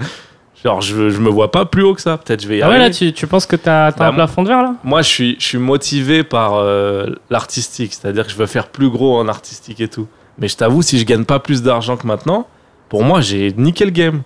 Genre, 0.63 0.79
je, 0.81 1.09
je 1.09 1.19
me 1.19 1.29
vois 1.29 1.51
pas 1.51 1.65
plus 1.65 1.83
haut 1.83 1.93
que 1.93 1.99
ça. 2.01 2.17
Peut-être 2.17 2.41
je 2.41 2.47
vais 2.47 2.59
y 2.59 2.61
Ah 2.61 2.67
ouais, 2.69 2.75
arriver. 2.75 2.89
là, 2.89 2.95
tu, 2.95 3.11
tu 3.11 3.27
penses 3.27 3.45
que 3.45 3.57
t'as 3.57 3.87
as 3.87 3.91
Bah, 3.91 4.07
un 4.07 4.13
plafond 4.13 4.43
de 4.43 4.47
verre 4.47 4.61
là? 4.63 4.75
Moi, 4.85 5.01
je 5.01 5.09
suis, 5.09 5.35
je 5.39 5.45
suis 5.45 5.57
motivé 5.57 6.23
par 6.23 6.53
euh, 6.55 7.07
l'artistique. 7.29 7.93
C'est-à-dire 7.93 8.25
que 8.25 8.31
je 8.31 8.37
veux 8.37 8.45
faire 8.45 8.67
plus 8.69 8.89
gros 8.89 9.19
en 9.19 9.27
artistique 9.27 9.81
et 9.81 9.89
tout. 9.89 10.07
Mais 10.37 10.47
je 10.47 10.55
t'avoue, 10.57 10.81
si 10.81 10.97
je 10.99 11.05
gagne 11.05 11.25
pas 11.25 11.39
plus 11.39 11.61
d'argent 11.63 11.95
que 11.97 12.07
maintenant, 12.07 12.47
pour 12.89 13.03
moi, 13.03 13.21
j'ai 13.21 13.51
le 13.85 13.91
game. 13.91 14.21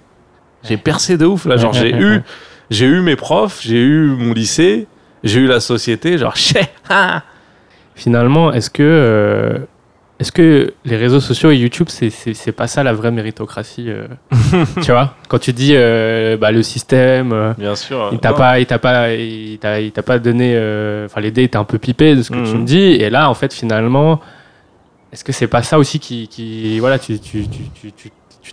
J'ai 0.63 0.77
percé 0.77 1.18
de 1.18 1.25
ouf, 1.25 1.45
là. 1.45 1.57
Genre, 1.57 1.74
j'ai 1.74 1.94
eu, 1.95 2.21
j'ai 2.69 2.86
eu 2.86 3.01
mes 3.01 3.15
profs, 3.15 3.59
j'ai 3.62 3.80
eu 3.81 4.07
mon 4.18 4.33
lycée, 4.33 4.88
j'ai 5.24 5.39
eu 5.42 5.48
la 5.48 5.59
société. 5.59 6.18
Genre. 6.18 6.36
Finalement, 7.95 8.54
est-ce 8.54 8.69
que, 8.69 8.83
euh, 8.83 9.57
est-ce 10.19 10.31
que 10.31 10.74
les 10.86 10.98
réseaux 10.98 11.19
sociaux 11.19 11.50
et 11.51 11.57
YouTube, 11.57 11.88
c'est- 11.89 12.51
pas 12.51 12.68
ça 12.68 12.83
la 12.83 12.94
vraie 12.94 13.12
méritocratie 13.12 13.88
euh, 13.89 14.07
Tu 14.83 14.92
vois? 14.92 15.15
Quand 15.30 15.39
tu 15.39 15.51
dis 15.54 15.71
euh, 15.74 16.38
bah, 16.38 16.51
le 16.51 16.62
système. 16.63 17.56
Bien 17.57 17.75
sûr. 17.75 18.09
Il 18.12 18.19
t'a 18.19 18.33
pas, 18.33 18.59
il 18.59 18.65
t'a 18.68 18.77
pas, 18.80 19.13
il 19.13 19.57
t'a, 19.59 19.80
il 19.81 19.92
t'a 19.92 20.04
pas 20.04 20.19
donné. 20.19 20.54
Enfin, 21.06 21.21
les 21.21 21.31
dés 21.31 21.44
étaient 21.44 21.57
un 21.57 21.63
peu 21.63 21.77
pipés 21.80 22.15
de 22.15 22.21
ce 22.21 22.30
que 22.30 22.36
tu 22.36 22.54
Mhm. 22.54 22.62
me 22.62 22.65
dis. 22.65 22.77
Et 22.80 23.09
là, 23.09 23.30
en 23.30 23.33
fait, 23.33 23.54
finalement, 23.54 24.19
est-ce 25.12 25.24
que 25.24 25.31
c'est 25.31 25.48
pas 25.48 25.63
ça 25.63 25.77
aussi 25.80 26.00
qui, 26.00 26.80
voilà, 26.80 27.00
tu, 27.00 27.18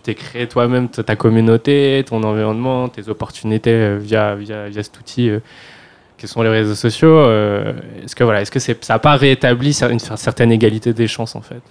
t'es 0.02 0.14
créé 0.14 0.48
toi-même 0.48 0.88
ta 0.88 1.16
communauté, 1.16 2.04
ton 2.06 2.23
environnement, 2.25 2.88
tes 2.88 3.08
opportunités 3.08 3.70
euh, 3.73 3.99
via, 3.99 4.34
via, 4.34 4.68
via 4.68 4.82
cet 4.82 4.99
outil 4.99 5.30
euh, 5.30 5.40
que 6.18 6.26
sont 6.26 6.42
les 6.42 6.49
réseaux 6.50 6.75
sociaux. 6.75 7.16
euh, 7.16 7.73
est-ce 8.02 8.14
que 8.16 8.25
voilà, 8.25 8.40
est-ce 8.42 8.50
que 8.50 8.58
c'est, 8.58 8.84
ça 8.84 8.94
n'a 8.94 8.99
pas 8.99 9.16
rétabli 9.16 9.70
cer- 9.70 9.90
une 9.90 9.99
cer- 9.99 10.16
certaine 10.16 10.52
égalité 10.52 10.92
des 10.92 11.06
chances 11.06 11.34
en 11.37 11.40
fait? 11.42 11.62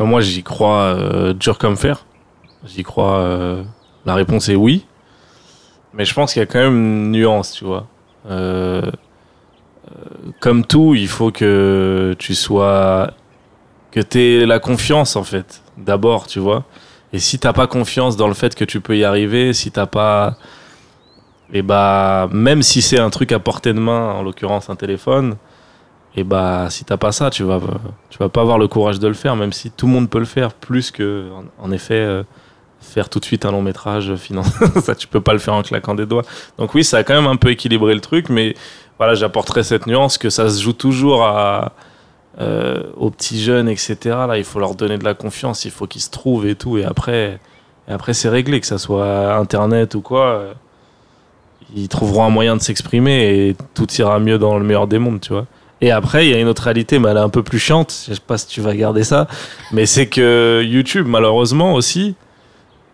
Euh, 0.00 0.04
Moi, 0.04 0.20
j'y 0.20 0.42
crois 0.42 1.32
dur 1.38 1.58
comme 1.58 1.76
fer. 1.76 2.06
J'y 2.64 2.82
crois. 2.82 3.62
la 4.06 4.14
réponse 4.14 4.48
est 4.48 4.54
oui. 4.56 4.86
Mais 5.92 6.04
je 6.04 6.14
pense 6.14 6.32
qu'il 6.32 6.40
y 6.40 6.42
a 6.42 6.46
quand 6.46 6.58
même 6.60 6.74
une 6.76 7.10
nuance, 7.12 7.52
tu 7.52 7.64
vois. 7.64 7.86
Comme 10.40 10.64
tout, 10.64 10.94
il 10.94 11.08
faut 11.08 11.30
que 11.30 12.14
tu 12.18 12.34
sois. 12.34 13.12
Que 13.94 14.00
tu 14.00 14.18
aies 14.18 14.46
la 14.46 14.58
confiance, 14.58 15.14
en 15.14 15.22
fait. 15.22 15.62
D'abord, 15.78 16.26
tu 16.26 16.40
vois. 16.40 16.64
Et 17.12 17.20
si 17.20 17.38
t'as 17.38 17.52
pas 17.52 17.68
confiance 17.68 18.16
dans 18.16 18.26
le 18.26 18.34
fait 18.34 18.56
que 18.56 18.64
tu 18.64 18.80
peux 18.80 18.96
y 18.96 19.04
arriver, 19.04 19.52
si 19.52 19.70
t'as 19.70 19.86
pas. 19.86 20.36
Et 21.52 21.62
bah, 21.62 22.28
même 22.32 22.62
si 22.62 22.82
c'est 22.82 22.98
un 22.98 23.10
truc 23.10 23.30
à 23.30 23.38
portée 23.38 23.72
de 23.72 23.78
main, 23.78 24.14
en 24.14 24.22
l'occurrence 24.24 24.68
un 24.68 24.74
téléphone, 24.74 25.36
et 26.16 26.24
bah, 26.24 26.66
si 26.70 26.84
t'as 26.84 26.96
pas 26.96 27.12
ça, 27.12 27.30
tu 27.30 27.44
vas, 27.44 27.60
tu 28.10 28.18
vas 28.18 28.28
pas 28.28 28.40
avoir 28.40 28.58
le 28.58 28.66
courage 28.66 28.98
de 28.98 29.06
le 29.06 29.14
faire, 29.14 29.36
même 29.36 29.52
si 29.52 29.70
tout 29.70 29.86
le 29.86 29.92
monde 29.92 30.10
peut 30.10 30.18
le 30.18 30.24
faire, 30.24 30.54
plus 30.54 30.90
que, 30.90 31.28
en, 31.60 31.70
effet, 31.70 31.94
euh, 31.94 32.24
faire 32.80 33.08
tout 33.08 33.20
de 33.20 33.24
suite 33.24 33.46
un 33.46 33.52
long 33.52 33.62
métrage 33.62 34.16
financé. 34.16 34.50
ça, 34.82 34.96
tu 34.96 35.06
peux 35.06 35.20
pas 35.20 35.34
le 35.34 35.38
faire 35.38 35.54
en 35.54 35.62
claquant 35.62 35.94
des 35.94 36.06
doigts. 36.06 36.24
Donc 36.58 36.74
oui, 36.74 36.82
ça 36.82 36.96
a 36.96 37.04
quand 37.04 37.14
même 37.14 37.28
un 37.28 37.36
peu 37.36 37.50
équilibré 37.50 37.94
le 37.94 38.00
truc, 38.00 38.28
mais 38.28 38.56
voilà, 38.98 39.14
j'apporterai 39.14 39.62
cette 39.62 39.86
nuance 39.86 40.18
que 40.18 40.30
ça 40.30 40.50
se 40.50 40.60
joue 40.60 40.72
toujours 40.72 41.24
à, 41.24 41.74
euh, 42.40 42.82
aux 42.96 43.10
petits 43.10 43.40
jeunes, 43.40 43.68
etc. 43.68 43.96
Là, 44.04 44.38
il 44.38 44.44
faut 44.44 44.58
leur 44.58 44.74
donner 44.74 44.98
de 44.98 45.04
la 45.04 45.14
confiance, 45.14 45.64
il 45.64 45.70
faut 45.70 45.86
qu'ils 45.86 46.02
se 46.02 46.10
trouvent 46.10 46.46
et 46.46 46.56
tout, 46.56 46.78
et 46.78 46.84
après, 46.84 47.38
après 47.86 48.12
c'est 48.12 48.28
réglé, 48.28 48.60
que 48.60 48.66
ça 48.66 48.78
soit 48.78 49.34
Internet 49.36 49.94
ou 49.94 50.00
quoi. 50.00 50.26
euh, 50.26 50.52
ils 51.76 51.88
trouveront 51.88 52.24
un 52.24 52.30
moyen 52.30 52.56
de 52.56 52.60
s'exprimer 52.62 53.48
et 53.48 53.56
tout 53.74 53.90
ira 53.94 54.18
mieux 54.18 54.38
dans 54.38 54.58
le 54.58 54.64
meilleur 54.64 54.86
des 54.86 54.98
mondes, 54.98 55.20
tu 55.20 55.32
vois. 55.32 55.46
Et 55.80 55.90
après, 55.90 56.26
il 56.26 56.30
y 56.30 56.34
a 56.34 56.40
une 56.40 56.48
autre 56.48 56.62
réalité, 56.62 56.98
mais 56.98 57.08
elle 57.08 57.16
est 57.16 57.20
un 57.20 57.28
peu 57.28 57.42
plus 57.42 57.58
chiante. 57.58 57.92
Je 58.08 58.14
sais 58.14 58.20
pas 58.24 58.38
si 58.38 58.46
tu 58.46 58.60
vas 58.60 58.74
garder 58.74 59.04
ça, 59.04 59.26
mais 59.72 59.86
c'est 59.86 60.06
que 60.06 60.62
YouTube, 60.64 61.06
malheureusement 61.06 61.74
aussi, 61.74 62.14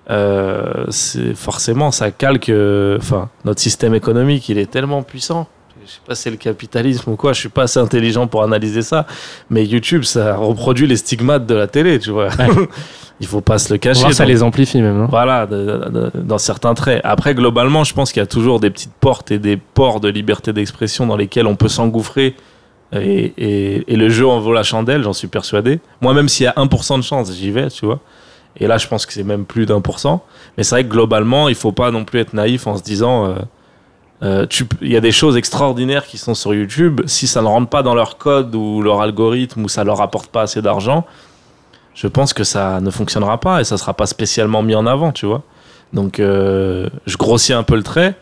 euh, 0.08 0.86
c'est 0.88 1.34
forcément 1.34 1.90
ça 1.90 2.10
calque. 2.10 2.50
Enfin, 2.50 3.28
notre 3.44 3.60
système 3.60 3.94
économique, 3.94 4.48
il 4.48 4.58
est 4.58 4.70
tellement 4.70 5.02
puissant. 5.02 5.46
Je 5.90 5.94
sais 5.96 6.00
pas 6.06 6.14
si 6.14 6.22
c'est 6.22 6.30
le 6.30 6.36
capitalisme 6.36 7.10
ou 7.10 7.16
quoi, 7.16 7.32
je 7.32 7.40
suis 7.40 7.48
pas 7.48 7.62
assez 7.64 7.80
intelligent 7.80 8.26
pour 8.28 8.42
analyser 8.44 8.82
ça, 8.82 9.06
mais 9.50 9.64
YouTube, 9.66 10.04
ça 10.04 10.36
reproduit 10.36 10.86
les 10.86 10.96
stigmates 10.96 11.46
de 11.46 11.54
la 11.54 11.66
télé, 11.66 11.98
tu 11.98 12.10
vois. 12.10 12.28
Il 13.20 13.26
faut 13.26 13.40
pas 13.42 13.58
se 13.58 13.72
le 13.72 13.78
cacher. 13.78 14.00
voir, 14.00 14.12
ça 14.14 14.24
donc- 14.24 14.32
les 14.32 14.42
amplifie 14.42 14.80
même. 14.80 15.06
voilà, 15.10 15.46
de- 15.46 15.56
de- 15.66 15.90
de- 16.14 16.20
dans 16.22 16.38
certains 16.38 16.72
traits. 16.74 17.00
Après, 17.04 17.34
globalement, 17.34 17.84
je 17.84 17.92
pense 17.92 18.12
qu'il 18.12 18.20
y 18.20 18.22
a 18.22 18.26
toujours 18.26 18.60
des 18.60 18.70
petites 18.70 18.94
portes 19.00 19.30
et 19.30 19.38
des 19.38 19.56
ports 19.58 20.00
de 20.00 20.08
liberté 20.08 20.52
d'expression 20.52 21.06
dans 21.06 21.16
lesquels 21.16 21.46
on 21.46 21.56
peut 21.56 21.68
s'engouffrer. 21.68 22.34
Et, 22.92 23.32
et- 23.36 23.92
et 23.92 23.96
le 23.96 24.08
jeu 24.08 24.26
en 24.26 24.40
vaut 24.40 24.52
la 24.54 24.62
chandelle, 24.62 25.02
j'en 25.02 25.12
suis 25.12 25.28
persuadé. 25.28 25.80
Moi, 26.00 26.14
même 26.14 26.28
s'il 26.28 26.44
y 26.44 26.46
a 26.48 26.54
1% 26.56 26.96
de 26.98 27.02
chance, 27.02 27.32
j'y 27.32 27.50
vais, 27.50 27.68
tu 27.68 27.84
vois. 27.86 28.00
Et 28.56 28.66
là, 28.66 28.78
je 28.78 28.88
pense 28.88 29.06
que 29.06 29.12
c'est 29.12 29.22
même 29.22 29.44
plus 29.44 29.66
d'un 29.66 29.80
pour 29.80 29.98
cent. 30.00 30.24
Mais 30.56 30.64
c'est 30.64 30.74
vrai 30.74 30.84
que 30.84 30.88
globalement, 30.90 31.48
il 31.48 31.54
faut 31.54 31.72
pas 31.72 31.90
non 31.90 32.04
plus 32.04 32.20
être 32.20 32.32
naïf 32.32 32.66
en 32.66 32.76
se 32.76 32.82
disant. 32.82 33.26
euh, 33.26 33.34
euh, 34.22 34.46
il 34.82 34.92
y 34.92 34.96
a 34.96 35.00
des 35.00 35.12
choses 35.12 35.36
extraordinaires 35.36 36.06
qui 36.06 36.18
sont 36.18 36.34
sur 36.34 36.52
YouTube. 36.54 37.00
Si 37.06 37.26
ça 37.26 37.40
ne 37.42 37.46
rentre 37.46 37.68
pas 37.68 37.82
dans 37.82 37.94
leur 37.94 38.18
code 38.18 38.54
ou 38.54 38.82
leur 38.82 39.00
algorithme 39.00 39.64
ou 39.64 39.68
ça 39.68 39.82
leur 39.84 40.00
apporte 40.02 40.30
pas 40.30 40.42
assez 40.42 40.60
d'argent, 40.60 41.06
je 41.94 42.06
pense 42.06 42.32
que 42.32 42.44
ça 42.44 42.80
ne 42.80 42.90
fonctionnera 42.90 43.38
pas 43.40 43.60
et 43.60 43.64
ça 43.64 43.76
sera 43.78 43.94
pas 43.94 44.06
spécialement 44.06 44.62
mis 44.62 44.74
en 44.74 44.86
avant, 44.86 45.12
tu 45.12 45.26
vois. 45.26 45.42
Donc, 45.92 46.20
euh, 46.20 46.88
je 47.06 47.16
grossis 47.16 47.52
un 47.52 47.62
peu 47.62 47.74
le 47.76 47.82
trait, 47.82 48.14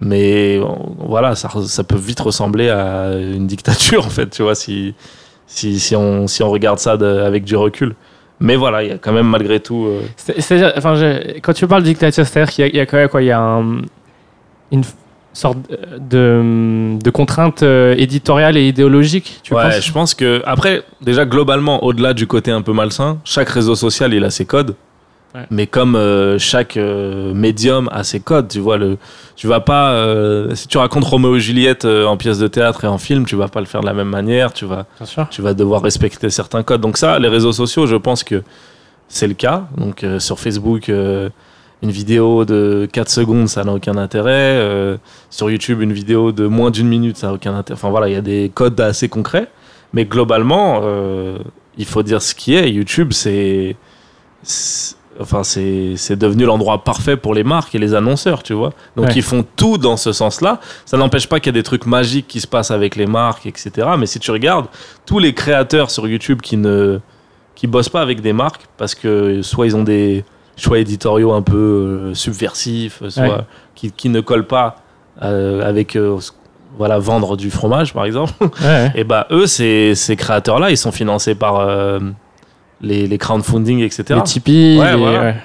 mais 0.00 0.58
voilà, 0.98 1.34
ça, 1.34 1.50
ça 1.66 1.84
peut 1.84 1.96
vite 1.98 2.20
ressembler 2.20 2.70
à 2.70 3.12
une 3.14 3.46
dictature, 3.46 4.06
en 4.06 4.10
fait, 4.10 4.30
tu 4.30 4.42
vois, 4.42 4.54
si, 4.54 4.94
si, 5.46 5.78
si, 5.80 5.94
on, 5.96 6.26
si 6.28 6.42
on 6.42 6.50
regarde 6.50 6.78
ça 6.78 6.92
avec 6.92 7.44
du 7.44 7.56
recul. 7.56 7.94
Mais 8.42 8.56
voilà, 8.56 8.82
il 8.82 8.88
y 8.88 8.92
a 8.92 8.96
quand 8.98 9.12
même 9.12 9.26
malgré 9.26 9.60
tout. 9.60 9.84
euh, 9.86 10.00
quand 11.42 11.52
tu 11.52 11.66
parles 11.66 11.82
de 11.82 11.88
dictature, 11.88 12.24
c'est-à-dire 12.26 12.52
qu'il 12.54 12.74
y, 12.74 12.80
a- 12.80 12.86
quand 12.86 12.96
même 12.96 13.08
quoi? 13.10 13.20
Il 13.20 13.26
y 13.26 13.30
a 13.32 13.38
un- 13.40 13.82
une 14.72 14.82
sorte 15.32 15.58
de, 15.98 16.98
de 17.02 17.10
contrainte 17.10 17.62
euh, 17.62 17.94
éditoriale 17.96 18.56
et 18.56 18.66
idéologique, 18.66 19.40
tu 19.42 19.54
ouais, 19.54 19.80
je 19.80 19.92
pense 19.92 20.14
que 20.14 20.42
après, 20.44 20.82
déjà 21.00 21.24
globalement, 21.24 21.84
au-delà 21.84 22.14
du 22.14 22.26
côté 22.26 22.50
un 22.50 22.62
peu 22.62 22.72
malsain, 22.72 23.18
chaque 23.24 23.48
réseau 23.48 23.74
social 23.74 24.12
il 24.12 24.24
a 24.24 24.30
ses 24.30 24.44
codes. 24.44 24.74
Ouais. 25.32 25.42
Mais 25.48 25.68
comme 25.68 25.94
euh, 25.94 26.40
chaque 26.40 26.76
euh, 26.76 27.32
médium 27.32 27.88
a 27.92 28.02
ses 28.02 28.18
codes, 28.18 28.48
tu 28.48 28.58
vois, 28.58 28.76
le, 28.76 28.98
tu 29.36 29.46
vas 29.46 29.60
pas, 29.60 29.92
euh, 29.92 30.52
si 30.56 30.66
tu 30.66 30.76
racontes 30.76 31.04
Roméo 31.04 31.36
et 31.36 31.40
Juliette 31.40 31.84
euh, 31.84 32.04
en 32.04 32.16
pièce 32.16 32.40
de 32.40 32.48
théâtre 32.48 32.82
et 32.82 32.88
en 32.88 32.98
film, 32.98 33.24
tu 33.24 33.36
vas 33.36 33.46
pas 33.46 33.60
le 33.60 33.66
faire 33.66 33.80
de 33.80 33.86
la 33.86 33.94
même 33.94 34.08
manière, 34.08 34.52
tu 34.52 34.64
vas, 34.64 34.86
tu 35.30 35.40
vas 35.40 35.54
devoir 35.54 35.82
respecter 35.82 36.30
certains 36.30 36.64
codes. 36.64 36.80
Donc 36.80 36.96
ça, 36.96 37.20
les 37.20 37.28
réseaux 37.28 37.52
sociaux, 37.52 37.86
je 37.86 37.94
pense 37.94 38.24
que 38.24 38.42
c'est 39.06 39.28
le 39.28 39.34
cas. 39.34 39.68
Donc 39.76 40.02
euh, 40.02 40.18
sur 40.18 40.40
Facebook, 40.40 40.88
euh, 40.88 41.28
une 41.82 41.90
vidéo 41.90 42.44
de 42.44 42.88
4 42.92 43.08
secondes, 43.08 43.48
ça 43.48 43.64
n'a 43.64 43.72
aucun 43.72 43.96
intérêt. 43.96 44.30
Euh, 44.58 44.96
sur 45.30 45.50
YouTube, 45.50 45.80
une 45.80 45.92
vidéo 45.92 46.30
de 46.32 46.46
moins 46.46 46.70
d'une 46.70 46.88
minute, 46.88 47.16
ça 47.16 47.28
n'a 47.28 47.32
aucun 47.34 47.54
intérêt. 47.54 47.78
Enfin 47.78 47.90
voilà, 47.90 48.08
il 48.08 48.12
y 48.12 48.16
a 48.16 48.20
des 48.22 48.50
codes 48.52 48.78
assez 48.80 49.08
concrets. 49.08 49.48
Mais 49.92 50.04
globalement, 50.04 50.80
euh, 50.84 51.38
il 51.78 51.84
faut 51.86 52.02
dire 52.02 52.20
ce 52.22 52.34
qui 52.34 52.54
est. 52.54 52.70
YouTube, 52.70 53.12
c'est... 53.12 53.76
Enfin, 55.18 55.42
c'est 55.44 55.94
c'est 55.96 56.16
devenu 56.16 56.44
l'endroit 56.44 56.82
parfait 56.82 57.16
pour 57.16 57.34
les 57.34 57.44
marques 57.44 57.74
et 57.74 57.78
les 57.78 57.94
annonceurs, 57.94 58.42
tu 58.42 58.54
vois. 58.54 58.72
Donc, 58.96 59.06
Ouais. 59.08 59.12
ils 59.16 59.22
font 59.22 59.44
tout 59.56 59.76
dans 59.76 59.98
ce 59.98 60.12
sens-là. 60.12 60.60
Ça 60.86 60.96
n'empêche 60.96 61.28
pas 61.28 61.40
qu'il 61.40 61.48
y 61.54 61.56
a 61.56 61.60
des 61.60 61.62
trucs 61.62 61.84
magiques 61.84 62.26
qui 62.26 62.40
se 62.40 62.46
passent 62.46 62.70
avec 62.70 62.96
les 62.96 63.06
marques, 63.06 63.44
etc. 63.44 63.88
Mais 63.98 64.06
si 64.06 64.18
tu 64.18 64.30
regardes, 64.30 64.66
tous 65.04 65.18
les 65.18 65.34
créateurs 65.34 65.90
sur 65.90 66.08
YouTube 66.08 66.40
qui 66.40 66.56
ne 66.56 67.00
qui 67.54 67.66
bossent 67.66 67.90
pas 67.90 68.00
avec 68.00 68.22
des 68.22 68.32
marques 68.32 68.62
parce 68.78 68.94
que 68.94 69.42
soit 69.42 69.66
ils 69.66 69.76
ont 69.76 69.82
des 69.82 70.24
choix 70.60 70.78
éditoriaux 70.78 71.32
un 71.32 71.42
peu 71.42 71.56
euh, 71.56 72.14
subversifs, 72.14 73.02
soit 73.08 73.22
Ouais. 73.22 73.30
qui, 73.74 73.90
qui 73.92 74.08
ne 74.08 74.20
collent 74.20 74.46
pas 74.46 74.76
euh, 75.22 75.68
avec 75.68 75.96
euh, 75.96 76.18
voilà 76.78 76.98
vendre 76.98 77.36
du 77.36 77.50
fromage 77.50 77.92
par 77.92 78.04
exemple. 78.04 78.32
Ouais, 78.62 78.92
Et 78.94 79.04
bah 79.04 79.26
eux 79.30 79.46
ces, 79.46 79.94
ces 79.94 80.16
créateurs 80.16 80.58
là 80.60 80.70
ils 80.70 80.76
sont 80.76 80.92
financés 80.92 81.34
par 81.34 81.58
euh, 81.60 81.98
les, 82.80 83.06
les 83.06 83.18
crowdfunding 83.18 83.80
etc. 83.80 84.04
Les 84.16 84.22
Tipeee, 84.22 84.78
Ouais, 84.78 84.92
les- 84.92 84.96
voilà. 84.96 85.20
ouais. 85.20 85.36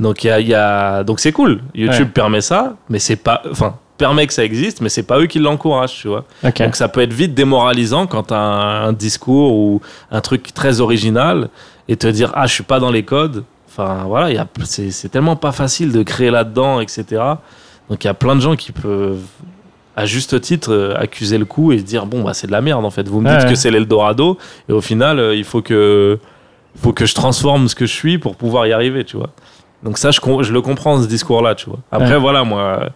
Donc 0.00 0.24
y 0.24 0.30
a, 0.30 0.40
il 0.40 0.48
y 0.48 0.54
a- 0.54 1.04
donc 1.04 1.20
c'est 1.20 1.32
cool. 1.32 1.60
YouTube 1.74 2.08
permet 2.12 2.40
ça, 2.40 2.74
mais 2.88 2.98
c'est 2.98 3.16
pas 3.16 3.42
enfin 3.50 3.76
permet 3.98 4.26
que 4.26 4.32
ça 4.32 4.42
existe, 4.44 4.80
mais 4.80 4.88
c'est 4.88 5.04
pas 5.04 5.20
eux 5.20 5.26
qui 5.26 5.38
l'encouragent, 5.38 5.94
tu 6.00 6.08
vois. 6.08 6.24
Donc 6.42 6.74
ça 6.74 6.88
peut 6.88 7.00
être 7.02 7.12
vite 7.12 7.34
démoralisant 7.34 8.06
quand 8.08 8.24
tu 8.24 8.34
as 8.34 8.38
un, 8.38 8.88
un 8.88 8.92
discours 8.92 9.54
ou 9.54 9.80
un 10.10 10.20
truc 10.20 10.52
très 10.54 10.80
original 10.80 11.50
et 11.88 11.96
te 11.96 12.08
dire 12.08 12.32
ah 12.34 12.46
je 12.46 12.54
suis 12.54 12.64
pas 12.64 12.80
dans 12.80 12.90
les 12.90 13.04
codes. 13.04 13.44
Enfin 13.74 14.04
voilà, 14.04 14.44
c'est 14.64 15.08
tellement 15.08 15.36
pas 15.36 15.52
facile 15.52 15.92
de 15.92 16.02
créer 16.02 16.30
là-dedans, 16.30 16.80
etc. 16.80 17.22
Donc 17.88 18.04
il 18.04 18.06
y 18.06 18.10
a 18.10 18.14
plein 18.14 18.36
de 18.36 18.40
gens 18.40 18.54
qui 18.54 18.70
peuvent 18.70 19.22
à 19.96 20.04
juste 20.04 20.40
titre 20.40 20.94
accuser 20.98 21.38
le 21.38 21.44
coup 21.44 21.72
et 21.72 21.78
se 21.78 21.82
dire 21.82 22.06
bon 22.06 22.22
bah 22.22 22.34
c'est 22.34 22.46
de 22.46 22.52
la 22.52 22.60
merde 22.60 22.84
en 22.84 22.90
fait. 22.90 23.08
Vous 23.08 23.20
me 23.20 23.30
dites 23.30 23.44
ouais. 23.44 23.50
que 23.50 23.54
c'est 23.54 23.70
l'Eldorado 23.70 24.36
et 24.68 24.72
au 24.72 24.80
final 24.80 25.18
euh, 25.18 25.34
il 25.34 25.44
faut 25.44 25.62
que 25.62 26.18
faut 26.76 26.92
que 26.92 27.06
je 27.06 27.14
transforme 27.14 27.68
ce 27.68 27.74
que 27.74 27.86
je 27.86 27.92
suis 27.92 28.18
pour 28.18 28.36
pouvoir 28.36 28.66
y 28.66 28.72
arriver, 28.72 29.04
tu 29.04 29.16
vois. 29.16 29.30
Donc 29.82 29.96
ça 29.96 30.10
je, 30.10 30.20
le 30.52 30.60
comprends 30.60 31.00
ce 31.02 31.08
discours 31.08 31.40
là, 31.40 31.54
tu 31.54 31.70
vois. 31.70 31.78
Après 31.90 32.12
Ouais. 32.12 32.18
voilà 32.18 32.44
moi 32.44 32.90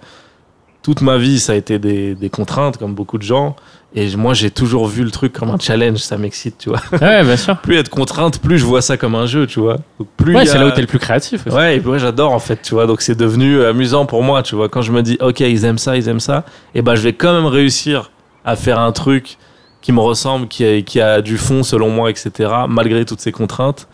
toute 0.83 1.00
ma 1.00 1.16
vie, 1.18 1.40
ça 1.40 1.52
a 1.52 1.56
été 1.56 1.80
des, 1.80 2.14
des 2.14 2.30
contraintes, 2.30 2.76
comme 2.76 2.95
beaucoup 2.95 3.18
de 3.18 3.25
gens. 3.25 3.56
Et 3.99 4.15
moi, 4.15 4.35
j'ai 4.35 4.50
toujours 4.50 4.87
vu 4.88 5.03
le 5.05 5.11
truc 5.11 5.33
comme 5.33 5.49
un 5.50 5.59
challenge, 5.59 6.00
ça 6.00 6.19
m'excite, 6.19 6.59
tu 6.59 6.69
vois. 6.69 6.81
Ouais, 7.00 7.25
bien 7.25 7.37
sûr. 7.37 7.57
Plus 7.57 7.76
être 7.79 7.88
contrainte, 7.88 8.38
plus 8.41 8.59
je 8.59 8.65
vois 8.67 8.83
ça 8.83 8.99
comme 8.99 9.15
un 9.15 9.25
jeu, 9.25 9.47
tu 9.47 9.59
vois. 9.59 9.79
Donc, 9.99 10.09
plus 10.19 10.35
Ouais, 10.37 10.43
a- 10.43 10.47
c'est 10.47 10.59
là 10.59 10.67
où 10.67 10.71
t'es 10.71 10.83
le 10.83 10.87
plus 10.87 10.99
créatif. 10.99 11.47
aussi. 11.47 11.57
Ouais, 11.57 11.76
et 11.76 11.81
puis 11.81 11.88
ouais, 11.88 11.99
j'adore 11.99 12.33
en 12.33 12.38
fait, 12.38 12.61
tu 12.62 12.75
vois. 12.75 12.87
Donc 12.87 13.00
c'est 13.00 13.15
devenu 13.17 13.65
amusant 13.65 14.05
pour 14.05 14.23
moi, 14.23 14.43
tu 14.43 14.55
vois. 14.55 14.69
Quand 14.69 14.83
je 14.83 14.93
me 14.93 15.03
dis, 15.03 15.17
ok, 15.21 15.41
ils 15.41 15.65
aiment 15.65 15.79
ça, 15.79 15.97
ils 15.97 16.09
aiment 16.09 16.21
ça, 16.21 16.45
et 16.75 16.83
ben 16.83 16.95
je 16.95 17.00
vais 17.00 17.15
quand 17.15 17.33
même 17.33 17.47
réussir 17.47 18.11
à 18.45 18.55
faire 18.55 18.79
un 18.79 18.93
truc 18.93 19.38
qui 19.81 19.93
me 19.93 20.00
ressemble, 20.00 20.47
qui 20.49 20.65
a, 20.67 20.83
qui 20.83 21.00
a 21.00 21.23
du 21.23 21.38
fond 21.38 21.62
selon 21.62 21.88
moi, 21.88 22.11
etc. 22.11 22.31
Malgré 22.69 23.05
toutes 23.07 23.21
ces 23.21 23.33
contraintes. 23.33 23.88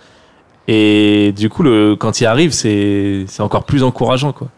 Et 0.68 1.32
du 1.36 1.48
coup, 1.48 1.62
le, 1.62 1.96
quand 1.96 2.20
il 2.20 2.26
arrive, 2.26 2.52
c'est 2.52 3.24
encore 3.40 3.64
plus 3.64 3.82
encourageant, 3.82 4.32
quoi. 4.32 4.48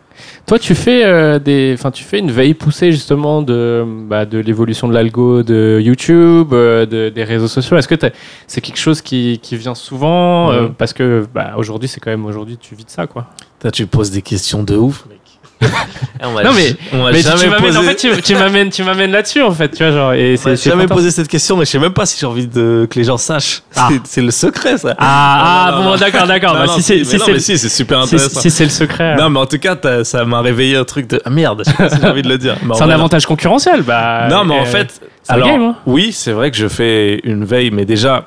Toi, 0.47 0.59
tu 0.59 0.75
fais 0.75 1.05
euh, 1.05 1.39
des, 1.39 1.75
enfin, 1.79 1.91
tu 1.91 2.05
fais 2.05 2.19
une 2.19 2.31
veille 2.31 2.55
poussée 2.55 2.93
justement 2.93 3.43
de, 3.43 3.85
bah, 4.09 4.27
de 4.27 4.39
l'évolution 4.39 4.89
de 4.89 4.95
l'algo 4.95 5.43
de 5.43 5.81
YouTube, 5.83 6.53
euh, 6.53 6.87
de- 6.87 7.09
des 7.09 7.25
réseaux 7.25 7.49
sociaux. 7.49 7.77
Est-ce 7.77 7.89
que 7.89 7.95
c'est 8.47 8.61
quelque 8.61 8.79
chose 8.79 9.01
qui, 9.01 9.39
qui 9.43 9.57
vient 9.57 9.75
souvent 9.75 10.51
euh, 10.53 10.69
parce 10.77 10.93
que 10.93 11.27
bah, 11.35 11.53
aujourd'hui, 11.57 11.89
c'est 11.89 12.01
quand 12.01 12.11
même 12.11 12.27
aujourd'hui, 12.27 12.57
tu 12.59 12.75
vis 12.75 12.85
de 12.85 12.91
ça, 12.91 13.07
quoi. 13.07 13.27
Toi, 13.61 13.71
tu 13.71 13.87
poses 13.87 14.11
des 14.11 14.23
questions 14.23 14.63
de 14.63 14.77
ouf. 14.77 15.07
Non, 16.23 16.53
mais- 16.55 16.75
on 16.93 17.03
m'a 17.03 17.13
Mais 17.13 17.19
tu, 17.19 17.25
jamais 17.25 17.43
tu 17.43 17.49
m'amènes, 17.49 17.67
posé, 17.67 17.79
en 17.79 17.83
fait, 17.83 17.97
tu, 17.97 18.23
tu 18.23 18.35
m'amènes, 18.35 18.71
tu 18.71 18.83
m'amènes 18.83 19.11
là-dessus, 19.11 19.43
en 19.43 19.51
fait, 19.51 19.69
tu 19.71 19.83
vois, 19.85 19.93
genre, 19.93 20.13
et 20.15 20.37
c'est, 20.39 20.57
jamais 20.57 20.87
posé 20.87 21.11
cette 21.11 21.29
question, 21.29 21.57
mais 21.57 21.67
je 21.67 21.71
sais 21.73 21.79
même 21.79 21.93
pas 21.93 22.07
si 22.07 22.19
j'ai 22.19 22.25
envie 22.27 22.47
de, 22.47 22.87
que 22.91 22.99
les 22.99 23.05
gens 23.05 23.19
sachent. 23.19 23.63
Ah. 23.77 23.89
C'est- 24.05 24.23
le 24.23 24.31
secret, 24.31 24.79
ça. 24.79 24.95
Ah, 24.99 25.67
ah, 25.69 25.73
Non, 25.77 25.85
bon, 25.91 25.97
d'accord, 25.97 26.27
d'accord. 26.27 26.55
Bah, 26.55 26.67
si 26.69 26.83
c'est, 26.83 27.05
si 27.05 27.59
si, 27.59 27.69
super 27.69 28.01
intéressant. 28.01 28.41
si 28.41 28.51
c'est 28.51 28.65
le 28.65 28.71
secret, 28.71 29.17
Non, 29.17 29.29
mais 29.29 29.41
en 29.41 29.47
tout 29.47 29.59
cas, 29.59 29.77
ça 30.03 30.25
m'a 30.25 30.41
réveillé 30.41 30.77
un 30.77 30.85
truc 30.85 31.09
de 31.09 31.21
ah, 31.25 31.31
merde. 31.31 31.63
Je 31.67 31.71
sais 31.71 31.77
pas 31.77 31.91
si 31.91 32.01
j'ai 32.01 32.09
envie 32.09 32.23
de 32.23 32.29
le 32.29 32.39
dire. 32.39 32.57
C'est 32.75 32.83
un 32.83 32.91
avantage 32.91 33.27
concurrentiel, 33.27 33.83
bah. 33.83 34.29
Non, 34.31 34.45
mais 34.45 34.55
en 34.55 34.63
euh, 34.63 34.67
fait, 34.67 35.01
alors 35.29 35.49
hein. 35.49 35.77
oui, 35.87 36.13
c'est 36.13 36.33
vrai 36.33 36.51
que 36.51 36.57
je 36.57 36.69
fais 36.69 37.21
une 37.25 37.45
veille, 37.45 37.71
mais 37.71 37.85
déjà 37.85 38.27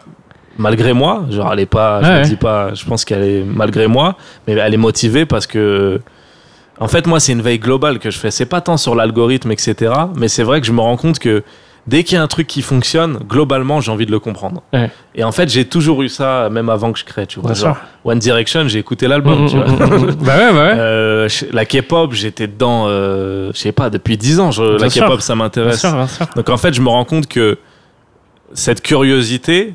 malgré 0.57 0.93
moi, 0.93 1.25
genre 1.29 1.51
elle 1.53 1.59
est 1.59 1.65
pas, 1.65 2.01
je 2.01 2.07
Ouais, 2.07 2.13
me 2.13 2.17
ouais. 2.21 2.29
dis 2.29 2.35
pas, 2.35 2.73
je 2.73 2.85
pense 2.85 3.05
qu'elle 3.05 3.23
est 3.23 3.43
malgré 3.43 3.87
moi, 3.87 4.15
mais 4.47 4.53
elle 4.53 4.73
est 4.73 4.77
motivée 4.77 5.25
parce 5.25 5.47
que 5.47 6.01
en 6.79 6.87
fait 6.87 7.07
moi 7.07 7.19
c'est 7.19 7.31
une 7.31 7.41
veille 7.41 7.59
globale 7.59 7.99
que 7.99 8.11
je 8.11 8.17
fais. 8.19 8.31
C'est 8.31 8.45
pas 8.45 8.61
tant 8.61 8.77
sur 8.77 8.95
l'algorithme 8.95 9.51
etc, 9.51 9.91
mais 10.15 10.27
c'est 10.27 10.43
vrai 10.43 10.61
que 10.61 10.67
je 10.67 10.71
me 10.71 10.81
rends 10.81 10.97
compte 10.97 11.19
que 11.19 11.43
dès 11.87 12.03
qu'il 12.03 12.15
y 12.15 12.17
a 12.19 12.21
un 12.23 12.27
truc 12.27 12.47
qui 12.47 12.61
fonctionne, 12.61 13.17
globalement 13.27 13.79
j'ai 13.81 13.91
envie 13.91 14.05
de 14.05 14.11
le 14.11 14.19
comprendre. 14.19 14.61
Ouais. 14.73 14.91
Et 15.15 15.23
en 15.23 15.31
fait 15.31 15.47
j'ai 15.49 15.65
toujours 15.65 16.03
eu 16.03 16.09
ça 16.09 16.49
même 16.51 16.69
avant 16.69 16.91
que 16.91 16.99
je 16.99 17.05
crée, 17.05 17.25
tu 17.27 17.39
vois. 17.39 17.53
Genre. 17.53 17.77
One 18.03 18.19
Direction, 18.19 18.67
j'ai 18.67 18.79
écouté 18.79 19.07
l'album, 19.07 19.47
tu 19.49 19.55
vois. 19.55 19.65
bah 19.77 19.87
ouais, 19.87 20.13
bah 20.19 20.37
ouais. 20.37 20.73
Euh, 20.77 21.29
la 21.51 21.65
K-pop, 21.65 22.13
j'étais 22.13 22.47
dedans, 22.47 22.85
euh, 22.87 23.51
je 23.53 23.57
sais 23.59 23.71
pas, 23.71 23.89
depuis 23.89 24.17
10 24.17 24.39
ans. 24.39 24.51
je- 24.51 24.63
la. 24.79 24.89
K-pop, 24.89 25.21
ça 25.21 25.33
Bien 25.33 25.43
m'intéresse. 25.43 25.79
sûr, 25.79 25.93
bien 25.93 26.07
sûr. 26.07 26.25
Donc 26.35 26.49
en 26.49 26.57
fait, 26.57 26.73
je 26.73 26.81
me 26.81 26.89
rends 26.89 27.05
compte 27.05 27.27
que 27.27 27.57
cette 28.53 28.81
curiosité 28.81 29.73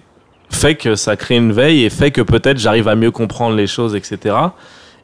fait 0.51 0.75
que 0.75 0.95
ça 0.97 1.17
crée 1.17 1.37
une 1.37 1.53
veille 1.53 1.85
et 1.85 1.91
fait 1.91 2.11
que 2.11 2.21
peut-être 2.21 2.59
j'arrive 2.59 2.89
à 2.89 2.95
mieux 2.95 3.11
comprendre 3.11 3.57
les 3.57 3.67
choses, 3.67 3.95
etc. 3.95 4.35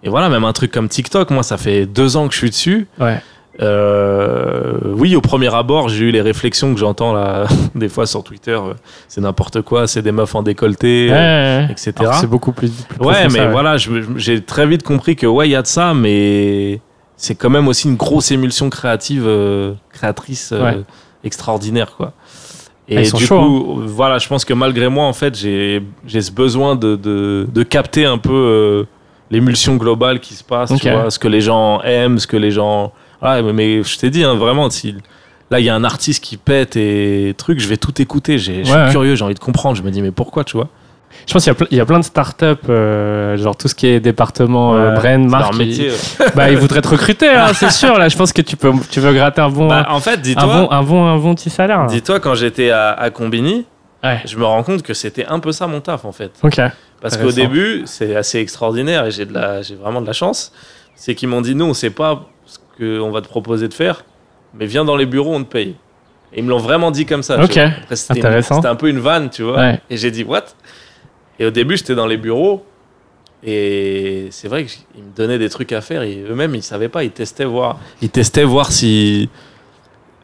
Et 0.02 0.08
voilà, 0.08 0.28
même 0.28 0.44
un 0.44 0.52
truc 0.52 0.70
comme 0.70 0.88
TikTok, 0.88 1.30
moi, 1.30 1.42
ça 1.42 1.56
fait 1.56 1.86
deux 1.86 2.16
ans 2.16 2.28
que 2.28 2.34
je 2.34 2.38
suis 2.38 2.50
dessus. 2.50 2.86
Ouais. 3.00 3.20
Euh, 3.60 4.74
oui, 4.94 5.16
au 5.16 5.20
premier 5.20 5.52
abord, 5.52 5.88
j'ai 5.88 6.04
eu 6.06 6.10
les 6.12 6.20
réflexions 6.20 6.72
que 6.72 6.78
j'entends 6.78 7.12
là, 7.12 7.46
des 7.74 7.88
fois 7.88 8.06
sur 8.06 8.22
Twitter. 8.22 8.52
euh, 8.52 8.74
C'est 9.08 9.20
n'importe 9.20 9.62
quoi, 9.62 9.86
c'est 9.88 10.02
des 10.02 10.12
meufs 10.12 10.34
en 10.34 10.42
décolleté, 10.42 11.08
euh, 11.10 11.60
ouais, 11.62 11.66
ouais. 11.66 11.72
etc. 11.72 11.92
C'est 12.20 12.28
beaucoup 12.28 12.52
plus. 12.52 12.70
plus 12.70 13.04
Ouais, 13.04 13.24
mais 13.24 13.30
ça, 13.30 13.46
ouais. 13.46 13.50
voilà, 13.50 13.76
j'ai 13.76 14.42
très 14.42 14.66
vite 14.66 14.82
compris 14.84 15.16
que 15.16 15.26
ouais, 15.26 15.48
il 15.48 15.52
y 15.52 15.56
a 15.56 15.62
de 15.62 15.66
ça, 15.66 15.92
mais 15.94 16.80
c'est 17.16 17.34
quand 17.34 17.50
même 17.50 17.66
aussi 17.66 17.88
une 17.88 17.96
grosse 17.96 18.30
émulsion 18.30 18.70
créative, 18.70 19.24
euh, 19.26 19.72
créatrice 19.92 20.54
extraordinaire, 21.24 21.94
quoi. 21.96 22.12
Et 22.90 22.98
Ah, 22.98 23.04
sont 23.04 23.18
du 23.18 23.26
chauds, 23.26 23.40
coup, 23.40 23.82
voilà, 23.86 24.16
je 24.18 24.28
pense 24.28 24.44
que 24.46 24.54
malgré 24.54 24.88
moi, 24.88 25.04
en 25.04 25.12
fait, 25.12 25.36
j'ai 25.36 25.82
j'ai 26.06 26.22
ce 26.22 26.30
besoin 26.32 26.74
de, 26.74 26.96
de, 26.96 27.46
de 27.52 27.62
capter 27.62 28.06
un 28.06 28.16
peu 28.16 28.32
euh, 28.32 28.84
l'émulsion 29.30 29.76
globale 29.76 30.20
qui 30.20 30.34
se 30.34 30.44
passe, 30.44 30.70
tu 30.70 30.88
Ok. 30.88 30.92
vois, 30.94 31.10
ce 31.10 31.18
que 31.18 31.28
les 31.28 31.40
gens 31.40 31.80
aiment, 31.82 32.18
ce 32.18 32.26
que 32.26 32.36
les 32.36 32.50
gens. 32.50 32.92
Ouais, 33.22 33.42
mais, 33.52 33.82
je 33.82 33.98
t'ai 33.98 34.10
dit, 34.10 34.24
hein, 34.24 34.34
vraiment, 34.34 34.68
si 34.70 34.94
Là, 35.50 35.60
il 35.60 35.64
y 35.64 35.70
a 35.70 35.74
un 35.74 35.82
artiste 35.82 36.22
qui 36.22 36.36
pète 36.36 36.76
et 36.76 37.34
truc, 37.38 37.58
je 37.58 37.68
vais 37.68 37.78
tout 37.78 38.02
écouter. 38.02 38.36
J'ai- 38.36 38.64
Je 38.64 38.68
suis 38.68 38.78
Ouais, 38.78 38.90
curieux, 38.90 39.14
j'ai 39.14 39.24
envie 39.24 39.32
de 39.32 39.38
comprendre. 39.38 39.76
Je 39.78 39.82
me 39.82 39.90
dis, 39.90 40.02
mais 40.02 40.10
pourquoi, 40.10 40.44
tu 40.44 40.58
vois? 40.58 40.68
Je 41.26 41.32
pense 41.32 41.42
qu'il 41.42 41.54
y 41.70 41.76
y, 41.76 41.80
a 41.80 41.86
plein 41.86 41.98
de 42.00 42.04
startups, 42.04 42.44
euh, 42.68 43.34
genre 43.38 43.56
tout 43.56 43.66
ce 43.66 43.74
qui 43.74 43.86
est 43.86 43.98
département, 43.98 44.74
euh, 44.74 44.90
Ouais, 44.90 45.00
brand, 45.00 45.22
c'est 45.22 45.30
marque. 45.30 45.54
métier. 45.56 45.88
ils- 46.20 46.24
bah, 46.36 46.50
ils 46.50 46.58
voudraient 46.58 46.82
te 46.82 46.88
recruter, 46.88 47.30
hein, 47.30 47.54
c'est 47.54 47.70
sûr. 47.70 47.96
Là, 47.98 48.10
je 48.10 48.16
pense 48.18 48.34
que 48.34 48.42
tu 48.42 48.58
peux, 48.58 48.72
tu 48.90 49.00
veux 49.00 49.14
gratter 49.14 49.40
un 49.40 49.48
bon, 49.48 49.68
Bah, 49.68 49.86
en 49.88 50.00
fait, 50.00 50.14
un 50.14 50.16
dis-toi, 50.18 50.44
bon, 50.44 50.70
un 50.70 50.82
bon, 50.82 51.06
un 51.06 51.16
bon 51.16 51.34
petit 51.34 51.48
salaire. 51.48 51.86
dis-toi, 51.86 52.20
quand 52.20 52.34
j'étais 52.34 52.68
à, 52.68 52.90
à 52.90 53.08
Combini, 53.08 53.64
je 54.26 54.36
me 54.36 54.44
rends 54.44 54.62
compte 54.62 54.82
que 54.82 54.92
c'était 54.92 55.24
un 55.24 55.38
peu 55.38 55.52
ça 55.52 55.66
mon 55.66 55.80
taf, 55.80 56.04
en 56.04 56.12
fait. 56.12 56.32
Ok. 56.42 56.60
Parce 57.00 57.16
qu'au 57.16 57.30
début, 57.32 57.82
c'est 57.86 58.16
assez 58.16 58.38
extraordinaire 58.38 59.06
et 59.06 59.10
j'ai 59.10 59.24
de 59.24 59.32
la, 59.32 59.62
j'ai 59.62 59.76
vraiment 59.76 60.00
de 60.00 60.06
la 60.06 60.12
chance. 60.12 60.52
C'est 60.96 61.14
qu'ils 61.14 61.28
m'ont 61.28 61.40
dit, 61.40 61.54
nous, 61.54 61.64
on 61.64 61.74
sait 61.74 61.90
pas 61.90 62.28
ce 62.46 62.58
qu'on 62.76 63.10
va 63.10 63.20
te 63.20 63.28
proposer 63.28 63.68
de 63.68 63.74
faire, 63.74 64.04
mais 64.54 64.66
viens 64.66 64.84
dans 64.84 64.96
les 64.96 65.06
bureaux, 65.06 65.34
on 65.34 65.44
te 65.44 65.48
paye. 65.50 65.76
Et 66.32 66.38
ils 66.40 66.44
me 66.44 66.50
l'ont 66.50 66.58
vraiment 66.58 66.90
dit 66.90 67.06
comme 67.06 67.22
ça. 67.22 67.36
tu 67.36 67.44
Ok. 67.44 67.52
vois. 67.54 67.62
Après, 67.82 67.96
c'était 67.96 68.14
une- 68.14 68.26
Intéressant. 68.26 68.56
C'était 68.56 68.68
un 68.68 68.74
peu 68.74 68.88
une 68.88 68.98
vanne, 68.98 69.30
tu 69.30 69.42
vois. 69.44 69.58
Ouais. 69.58 69.80
Et 69.90 69.96
j'ai 69.96 70.10
dit, 70.10 70.24
what? 70.24 70.44
Et 71.38 71.46
au 71.46 71.50
début, 71.50 71.76
j'étais 71.76 71.94
dans 71.94 72.06
les 72.06 72.16
bureaux. 72.16 72.64
Et 73.44 74.26
c'est 74.32 74.48
vrai 74.48 74.64
qu'ils 74.64 75.04
me 75.04 75.14
donnaient 75.16 75.38
des 75.38 75.48
trucs 75.48 75.72
à 75.72 75.80
faire. 75.80 76.02
Et 76.02 76.24
eux-mêmes, 76.28 76.54
ils 76.56 76.62
savaient 76.62 76.88
pas. 76.88 77.04
Ils 77.04 77.12
testaient 77.12 77.44
voir, 77.44 77.78
ils 78.02 78.10
testaient 78.10 78.42
voir 78.44 78.72
si, 78.72 79.30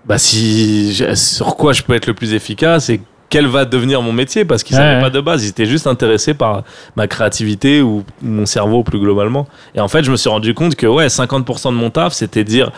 bah, 0.04 0.18
si, 0.18 0.92
sur 1.14 1.54
quoi 1.56 1.72
je 1.72 1.82
peux 1.84 1.94
être 1.94 2.06
le 2.08 2.14
plus 2.14 2.34
efficace 2.34 2.90
et 2.90 3.00
quel 3.30 3.46
va 3.46 3.64
devenir 3.64 4.02
mon 4.02 4.12
métier. 4.12 4.44
Parce 4.44 4.62
qu'ils 4.62 4.76
Ouais, 4.76 4.82
savaient 4.82 4.96
ouais. 4.96 5.02
pas 5.02 5.10
de 5.10 5.20
base. 5.20 5.44
Ils 5.44 5.48
étaient 5.50 5.66
juste 5.66 5.86
intéressés 5.86 6.34
par 6.34 6.62
ma 6.96 7.06
créativité 7.06 7.80
ou 7.82 8.04
mon 8.22 8.46
cerveau 8.46 8.82
plus 8.82 8.98
globalement. 8.98 9.46
Et 9.74 9.80
en 9.80 9.88
fait, 9.88 10.04
je 10.04 10.10
me 10.10 10.16
suis 10.16 10.30
rendu 10.30 10.54
compte 10.54 10.74
que 10.76 10.86
ouais, 10.86 11.06
50% 11.08 11.70
de 11.70 11.74
mon 11.76 11.90
taf, 11.90 12.12
c'était 12.12 12.44
dire. 12.44 12.70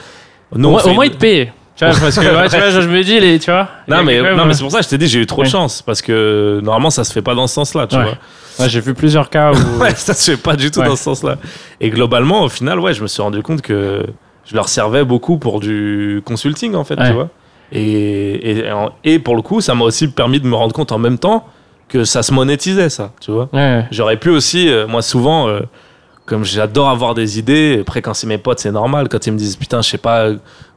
au, 0.53 0.59
moins- 0.59 0.81
ils 1.05 1.11
te 1.11 1.17
payent. 1.17 1.53
Tu 1.77 1.85
vois, 1.85 1.93
parce 2.01 2.17
que 2.19 2.21
ouais, 2.25 2.49
tu 2.49 2.57
vois, 2.57 2.71
je 2.71 2.89
me 2.89 3.03
dis, 3.03 3.21
les, 3.21 3.39
tu 3.39 3.51
vois. 3.51 3.69
Non 3.87 4.03
mais, 4.03 4.23
même, 4.23 4.35
non, 4.37 4.47
mais 4.47 4.55
c'est 4.55 4.63
pour 4.63 4.73
ça 4.73 4.79
que 4.79 4.85
je 4.85 4.89
t'ai 4.89 4.97
dit, 4.97 5.09
j'ai 5.09 5.21
eu 5.21 5.27
trop 5.27 5.43
de 5.43 5.49
chance. 5.49 5.83
Parce 5.83 6.01
que 6.01 6.59
normalement, 6.63 6.89
ça 6.89 7.05
se 7.05 7.13
fait 7.13 7.21
pas 7.21 7.35
dans 7.35 7.47
ce 7.47 7.55
sens-là, 7.55 7.87
tu 7.87 7.97
vois. 7.97 8.69
j'ai 8.69 8.81
vu 8.81 8.95
plusieurs 8.95 9.29
cas 9.29 9.53
où. 9.53 9.57
Ouais, 9.83 9.95
ça 9.95 10.15
se 10.15 10.31
fait 10.31 10.37
pas 10.39 10.57
du 10.57 10.71
tout 10.71 10.81
dans 10.83 10.97
ce 10.97 11.03
sens-là. 11.05 11.37
Et 11.83 11.91
globalement, 11.91 12.45
au 12.45 12.49
final, 12.49 12.81
ouais, 12.81 12.95
je 12.95 13.03
me 13.03 13.07
suis 13.09 13.21
rendu 13.21 13.43
compte 13.43 13.61
que 13.61 14.03
je 14.47 14.55
leur 14.55 14.71
servais 14.71 15.05
beaucoup 15.05 15.37
pour 15.37 15.61
du 15.61 16.23
consulting, 16.25 16.75
en 16.75 16.85
fait, 16.85 16.97
tu 16.97 17.13
vois. 17.13 17.29
Et, 17.73 18.65
et, 19.05 19.19
pour 19.19 19.37
le 19.37 19.43
coup, 19.43 19.61
ça 19.61 19.75
m'a 19.75 19.85
aussi 19.85 20.09
permis 20.09 20.41
de 20.41 20.47
me 20.47 20.55
rendre 20.55 20.73
compte 20.73 20.93
en 20.93 20.99
même 20.99 21.19
temps 21.19 21.45
que 21.89 22.05
ça 22.05 22.23
se 22.23 22.33
monétisait, 22.33 22.89
ça, 22.89 23.13
tu 23.21 23.31
vois. 23.31 23.49
Ouais. 23.53 23.85
J'aurais 23.91 24.17
pu 24.17 24.31
aussi, 24.31 24.69
euh, 24.69 24.87
moi, 24.87 25.03
souvent, 25.03 25.49
euh, 25.49 25.61
comme 26.25 26.45
j'adore 26.45 26.89
avoir 26.89 27.15
des 27.15 27.39
idées, 27.39 27.79
après, 27.81 28.03
quand 28.03 28.15
c'est 28.15 28.27
mes 28.27 28.39
potes, 28.39 28.59
c'est 28.61 28.73
normal. 28.73 29.09
Quand 29.09 29.27
ils 29.27 29.33
me 29.33 29.39
disent, 29.39 29.57
putain, 29.57 29.83
je 29.83 29.91
sais 29.91 29.99
pas 29.99 30.29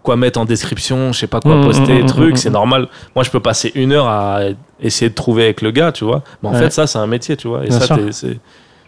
quoi 0.04 0.16
mettre 0.16 0.40
en 0.40 0.46
description, 0.46 1.12
je 1.12 1.20
sais 1.20 1.28
pas 1.28 1.40
quoi 1.40 1.56
Mmh, 1.58 1.64
poster, 1.64 2.04
mmh, 2.04 2.06
truc, 2.06 2.34
mmh, 2.34 2.38
c'est 2.38 2.50
normal. 2.50 2.88
Moi, 3.16 3.24
je 3.24 3.30
peux 3.32 3.40
passer 3.40 3.72
une 3.76 3.92
heure 3.92 4.08
à 4.08 4.40
essayer 4.82 5.10
de 5.10 5.16
trouver 5.16 5.44
avec 5.44 5.62
le 5.62 5.72
gars, 5.72 5.92
tu 5.92 6.06
vois. 6.06 6.24
Mais 6.42 6.50
en 6.50 6.54
Ouais. 6.54 6.60
fait, 6.60 6.70
ça, 6.72 6.88
c'est 6.88 7.00
un 7.00 7.08
métier, 7.08 7.36
tu 7.38 7.48
vois. 7.48 7.66
Et 7.66 7.70
Bien 7.70 7.80
ça, 7.80 7.98
c'est. 8.12 8.40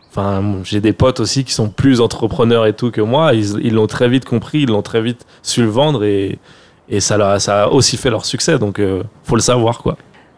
Enfin, 0.10 0.44
j'ai 0.64 0.82
des 0.82 0.92
potes 0.94 1.22
aussi 1.22 1.46
qui 1.46 1.54
sont 1.54 1.70
plus 1.70 2.02
entrepreneurs 2.02 2.66
et 2.66 2.74
tout 2.74 2.92
que 2.92 3.00
moi. 3.02 3.34
Ils 3.34 3.58
ils 3.66 3.74
l'ont 3.74 3.88
très 3.88 4.10
vite 4.10 4.26
compris, 4.26 4.60
ils 4.64 4.68
l'ont 4.70 4.82
très 4.82 5.02
vite 5.02 5.26
su 5.42 5.62
le 5.62 5.70
vendre 5.70 6.04
et, 6.04 6.38
et 6.90 7.00
ça, 7.00 7.16
a- 7.34 7.40
ça 7.40 7.64
a 7.64 7.68
aussi 7.68 7.98
fait 7.98 8.10
leur 8.10 8.26
succès. 8.26 8.58
Donc, 8.60 8.80
euh, 8.80 9.04
faut 9.24 9.36
le 9.36 9.42
savoir, 9.42 9.80
quoi. 9.80 9.98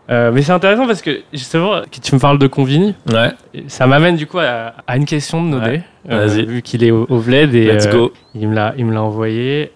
Euh, 0.10 0.32
mais 0.34 0.42
c'est 0.42 0.52
intéressant 0.52 0.86
parce 0.86 1.02
que 1.02 1.22
justement, 1.32 1.82
que 1.84 2.00
tu 2.02 2.14
me 2.14 2.20
parles 2.20 2.38
de 2.38 2.48
Convini, 2.48 2.94
Ouais, 3.10 3.32
ça 3.68 3.88
m'amène 3.88 4.18
du 4.18 4.28
coup 4.28 4.38
à, 4.40 4.74
à 4.86 4.98
une 4.98 5.06
question 5.06 5.42
de 5.42 5.48
Nodé, 5.48 5.66
Ouais. 5.66 5.84
euh, 6.12 6.28
Vas-y. 6.28 6.46
vu 6.46 6.62
qu'il 6.62 6.84
est 6.84 6.92
au, 6.92 7.06
au 7.10 7.20
VLED 7.20 7.56
et 7.56 7.72
let's 7.72 7.86
euh, 7.88 7.92
go. 7.92 8.14
il 8.36 8.50
me 8.50 8.54
l'a, 8.54 8.74
il 8.78 8.86
me 8.86 8.94
l'a 8.94 9.02
envoyé. 9.02 9.72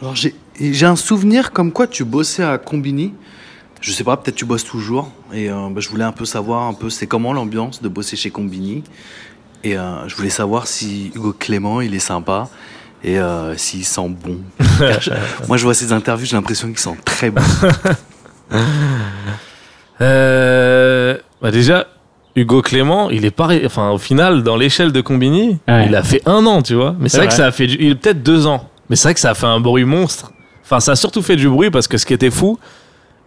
Alors 0.00 0.14
j'ai 0.14 0.34
j'ai 0.60 0.84
un 0.86 0.96
souvenir 0.96 1.52
comme 1.52 1.72
quoi 1.72 1.86
tu 1.86 2.04
bossais 2.04 2.42
à 2.44 2.58
Combini. 2.58 3.14
Je 3.80 3.92
sais 3.92 4.04
pas, 4.04 4.18
peut-être 4.18 4.34
tu 4.36 4.44
bosses 4.44 4.64
toujours. 4.64 5.10
Et 5.32 5.50
euh, 5.50 5.68
bah, 5.70 5.80
je 5.80 5.88
voulais 5.88 6.04
un 6.04 6.12
peu 6.12 6.26
savoir 6.26 6.64
un 6.68 6.74
peu 6.74 6.90
c'est 6.90 7.06
comment 7.06 7.32
l'ambiance 7.32 7.80
de 7.80 7.88
bosser 7.88 8.14
chez 8.16 8.30
Combini. 8.30 8.84
Et 9.64 9.78
euh, 9.78 10.06
je 10.06 10.14
voulais 10.16 10.28
savoir 10.30 10.66
si 10.66 11.12
Hugo 11.14 11.32
Clément 11.32 11.80
il 11.80 11.94
est 11.94 11.98
sympa 11.98 12.48
et 13.04 13.18
euh, 13.18 13.56
s'il 13.56 13.84
sent 13.84 14.08
bon. 14.08 14.38
Moi 15.48 15.56
je 15.56 15.64
vois 15.64 15.74
ses 15.74 15.92
interviews, 15.92 16.26
j'ai 16.26 16.36
l'impression 16.36 16.68
qu'il 16.68 16.78
sent 16.78 16.96
très 17.04 17.30
bon. 17.30 17.42
Euh, 20.00 21.18
bah 21.42 21.50
déjà, 21.50 21.86
Hugo 22.36 22.62
Clément, 22.62 23.10
il 23.10 23.24
est 23.24 23.30
pareil. 23.30 23.62
Enfin, 23.66 23.90
au 23.90 23.98
final, 23.98 24.42
dans 24.42 24.56
l'échelle 24.56 24.92
de 24.92 25.00
Combini, 25.00 25.58
Ouais. 25.68 25.86
il 25.86 25.94
a 25.94 26.02
fait 26.02 26.22
un 26.26 26.46
an, 26.46 26.62
tu 26.62 26.74
vois. 26.74 26.94
Mais 26.98 27.08
c'est 27.08 27.18
vrai, 27.18 27.28
que 27.28 27.34
ça 27.34 27.46
a 27.46 27.52
fait. 27.52 27.66
du- 27.66 27.76
Il 27.80 27.90
est 27.92 27.94
peut-être 27.96 28.22
deux 28.22 28.46
ans. 28.46 28.68
Mais 28.88 28.96
c'est 28.96 29.08
vrai 29.08 29.14
que 29.14 29.20
ça 29.20 29.30
a 29.30 29.34
fait 29.34 29.46
un 29.46 29.60
bruit 29.60 29.84
monstre. 29.84 30.32
Enfin, 30.64 30.80
ça 30.80 30.92
a 30.92 30.96
surtout 30.96 31.22
fait 31.22 31.36
du 31.36 31.48
bruit 31.48 31.70
parce 31.70 31.86
que 31.88 31.98
ce 31.98 32.06
qui 32.06 32.14
était 32.14 32.30
fou 32.30 32.58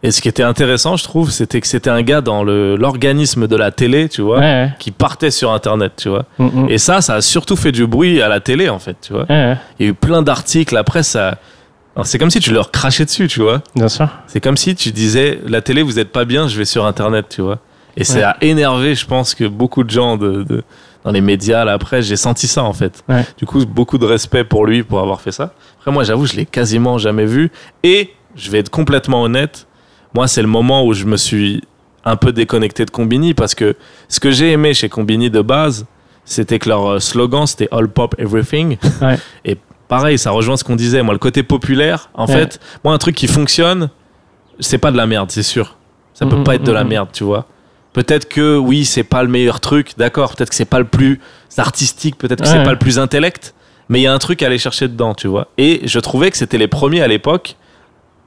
et 0.04 0.12
ce 0.12 0.22
qui 0.22 0.28
était 0.28 0.44
intéressant, 0.44 0.98
je 0.98 1.04
trouve, 1.04 1.32
c'était 1.32 1.62
que 1.62 1.68
c'était 1.68 1.90
un 1.90 2.02
gars 2.02 2.22
dans 2.22 2.44
l'organisme 2.44 3.48
de 3.48 3.56
la 3.56 3.72
télé, 3.72 4.10
tu 4.10 4.22
vois, 4.22 4.38
Ouais, 4.40 4.44
ouais. 4.44 4.74
qui 4.80 4.92
partait 4.92 5.32
sur 5.32 5.52
Internet, 5.54 5.94
tu 5.98 6.10
vois. 6.10 6.26
Mm, 6.38 6.46
mm. 6.66 6.70
Et 6.70 6.78
ça, 6.78 7.02
ça 7.02 7.16
a 7.16 7.22
surtout 7.22 7.56
fait 7.56 7.72
du 7.72 7.88
bruit 7.88 8.22
à 8.22 8.28
la 8.28 8.40
télé, 8.40 8.70
en 8.70 8.80
fait, 8.80 8.98
tu 9.02 9.14
vois. 9.14 9.26
Ouais, 9.30 9.58
Il 9.80 9.86
y 9.86 9.90
a 9.90 9.92
eu 9.92 9.94
plein 9.94 10.22
d'articles. 10.22 10.76
Après, 10.78 11.04
ça. 11.04 11.38
C'est 12.04 12.18
comme 12.18 12.32
si 12.32 12.40
tu 12.40 12.52
leur 12.52 12.72
crachais 12.72 13.06
dessus, 13.06 13.28
tu 13.28 13.40
vois. 13.42 13.62
bien 13.76 13.88
sûr. 13.88 14.10
C'est 14.28 14.42
comme 14.42 14.58
si 14.58 14.74
tu 14.76 14.92
disais 14.92 15.40
la 15.46 15.62
télé, 15.62 15.84
vous 15.84 16.00
êtes 16.00 16.12
pas 16.12 16.26
bien, 16.26 16.48
je 16.48 16.58
vais 16.58 16.66
sur 16.66 16.86
internet, 16.88 17.28
tu 17.30 17.42
vois. 17.42 17.60
Et 17.96 18.04
ça 18.04 18.32
a 18.32 18.38
énervé, 18.44 18.96
je 18.96 19.06
pense, 19.06 19.36
que 19.36 19.46
beaucoup 19.46 19.84
de 19.84 19.92
gens 19.92 20.18
de, 20.18 20.42
de- 20.44 20.64
dans 21.06 21.12
les 21.12 21.22
médias, 21.22 21.64
là, 21.66 21.74
après, 21.74 22.02
j'ai 22.02 22.16
senti 22.16 22.48
ça 22.48 22.64
en 22.64 22.74
fait. 22.74 23.04
Du 23.38 23.46
coup, 23.46 23.64
beaucoup 23.68 24.00
de 24.00 24.06
respect 24.06 24.44
pour 24.44 24.66
lui 24.66 24.82
pour 24.82 25.00
avoir 25.02 25.22
fait 25.22 25.32
ça. 25.32 25.54
Après, 25.78 25.92
moi, 25.92 26.04
j'avoue, 26.04 26.26
je 26.26 26.34
l'ai 26.34 26.48
quasiment 26.48 26.98
jamais 26.98 27.26
vu. 27.26 27.52
Et 27.84 28.10
je 28.36 28.50
vais 28.50 28.58
être 28.60 28.70
complètement 28.72 29.22
honnête, 29.22 29.68
moi, 30.14 30.28
c'est 30.28 30.42
le 30.42 30.48
moment 30.48 30.86
où 30.86 30.94
je 30.94 31.06
me 31.06 31.18
suis 31.18 31.62
un 32.06 32.16
peu 32.16 32.32
déconnecté 32.34 32.86
de 32.86 32.92
Combini 32.92 33.34
parce 33.34 33.56
que 33.56 33.76
ce 34.10 34.20
que 34.20 34.30
j'ai 34.32 34.52
aimé 34.52 34.74
chez 34.74 34.90
Combini 34.90 35.30
de 35.30 35.42
base, 35.42 35.86
c'était 36.26 36.60
que 36.60 36.70
leur 36.70 36.86
euh, 36.94 37.00
slogan, 37.00 37.46
c'était 37.48 37.68
All 37.72 37.88
Pop 37.88 38.16
Everything. 38.18 38.78
Ouais. 39.02 39.18
Et 39.46 39.58
pareil, 39.88 40.18
ça 40.18 40.32
rejoint 40.32 40.58
ce 40.58 40.64
qu'on 40.64 40.76
disait. 40.76 41.02
Moi, 41.02 41.14
le 41.14 41.20
côté 41.20 41.44
populaire, 41.44 42.10
en 42.14 42.26
Ouais. 42.28 42.34
fait, 42.34 42.60
moi, 42.84 42.94
un 42.94 42.98
truc 42.98 43.16
qui 43.16 43.28
fonctionne, 43.28 43.90
c'est 44.60 44.78
pas 44.78 44.92
de 44.92 44.98
la 44.98 45.08
merde, 45.08 45.32
c'est 45.32 45.44
sûr. 45.44 45.78
Ça 46.14 46.26
peut 46.26 46.36
Mhm, 46.36 46.44
pas 46.44 46.56
être 46.56 46.64
de 46.64 46.72
la 46.72 46.84
mhm. 46.84 46.90
merde, 46.90 47.10
tu 47.14 47.24
vois. 47.24 47.48
Peut-être 47.94 48.28
que 48.28 48.58
oui, 48.58 48.86
c'est 48.86 49.04
pas 49.04 49.24
le 49.24 49.30
meilleur 49.30 49.60
truc, 49.60 49.92
d'accord. 49.98 50.36
Peut-être 50.36 50.50
que 50.50 50.56
c'est 50.56 50.66
pas 50.66 50.80
le 50.80 50.86
plus 50.86 51.20
artistique, 51.58 52.18
peut-être 52.18 52.42
que 52.42 52.48
c'est 52.48 52.64
pas 52.64 52.72
le 52.72 52.80
plus 52.80 52.98
intellect, 53.00 53.54
mais 53.88 54.00
il 54.00 54.04
y 54.04 54.08
a 54.08 54.14
un 54.14 54.18
truc 54.20 54.42
à 54.42 54.48
aller 54.48 54.58
chercher 54.58 54.88
dedans, 54.88 55.14
tu 55.14 55.28
vois. 55.28 55.48
Et 55.58 55.82
je 55.86 56.00
trouvais 56.00 56.32
que 56.32 56.38
c'était 56.38 56.58
les 56.58 56.68
premiers 56.68 57.02
à 57.02 57.08
l'époque. 57.08 57.56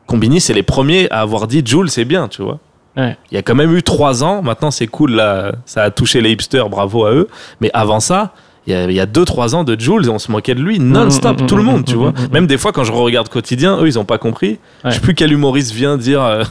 Combini, 0.07 0.41
c'est 0.41 0.55
les 0.55 0.63
premiers 0.63 1.11
à 1.11 1.21
avoir 1.21 1.47
dit 1.47 1.63
Joule, 1.65 1.91
c'est 1.91 2.05
bien, 2.05 2.29
tu 2.29 2.43
vois. 2.43 2.59
Ouais. 2.97 3.17
Il 3.31 3.35
y 3.35 3.39
a 3.39 3.43
quand 3.43 3.55
même 3.55 3.75
eu 3.77 3.83
trois 3.83 4.25
ans. 4.25 4.41
Maintenant, 4.43 4.71
c'est 4.71 4.87
cool, 4.87 5.13
là, 5.13 5.53
ça 5.67 5.83
a 5.83 5.91
touché 5.91 6.21
les 6.21 6.31
hipsters, 6.33 6.69
bravo 6.69 7.05
à 7.05 7.13
eux. 7.13 7.29
Mais 7.61 7.71
avant 7.75 8.01
ça, 8.01 8.33
il 8.67 8.73
y 8.73 8.77
a, 8.77 8.85
il 8.85 8.93
y 8.95 9.01
a 9.01 9.07
deux, 9.07 9.25
trois 9.25 9.55
ans 9.55 9.65
de 9.65 9.79
Jules, 9.79 10.09
on 10.11 10.19
se 10.19 10.31
moquait 10.33 10.55
de 10.55 10.63
lui 10.63 10.79
non-stop, 10.79 11.41
Mm, 11.41 11.45
mm, 11.45 11.47
tout 11.47 11.57
le 11.57 11.63
monde, 11.63 11.85
tu 11.85 11.95
vois. 11.95 12.13
Même 12.33 12.47
des 12.47 12.57
fois, 12.59 12.73
quand 12.73 12.85
je 12.85 12.93
regarde 12.93 13.29
quotidien, 13.29 13.79
eux, 13.81 13.87
ils 13.87 13.99
ont 13.99 14.05
pas 14.05 14.19
compris. 14.19 14.59
Ouais. 14.85 14.91
Je 14.91 14.91
sais 14.93 15.01
plus 15.01 15.15
quel 15.15 15.33
humoriste 15.33 15.73
vient 15.73 15.97
dire. 15.97 16.23
euh, 16.23 16.43
tu 16.45 16.49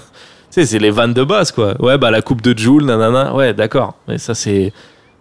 sais, 0.52 0.66
c'est 0.66 0.80
les 0.80 0.92
vannes 0.92 1.14
de 1.14 1.24
base, 1.24 1.52
quoi. 1.52 1.76
Ouais, 1.82 1.98
bah 1.98 2.12
la 2.12 2.22
coupe 2.22 2.42
de 2.42 2.58
Jules, 2.58 2.86
nanana. 2.86 3.34
Ouais, 3.34 3.54
d'accord. 3.54 3.96
Mais 4.08 4.18
ça, 4.18 4.34
c'est 4.36 4.72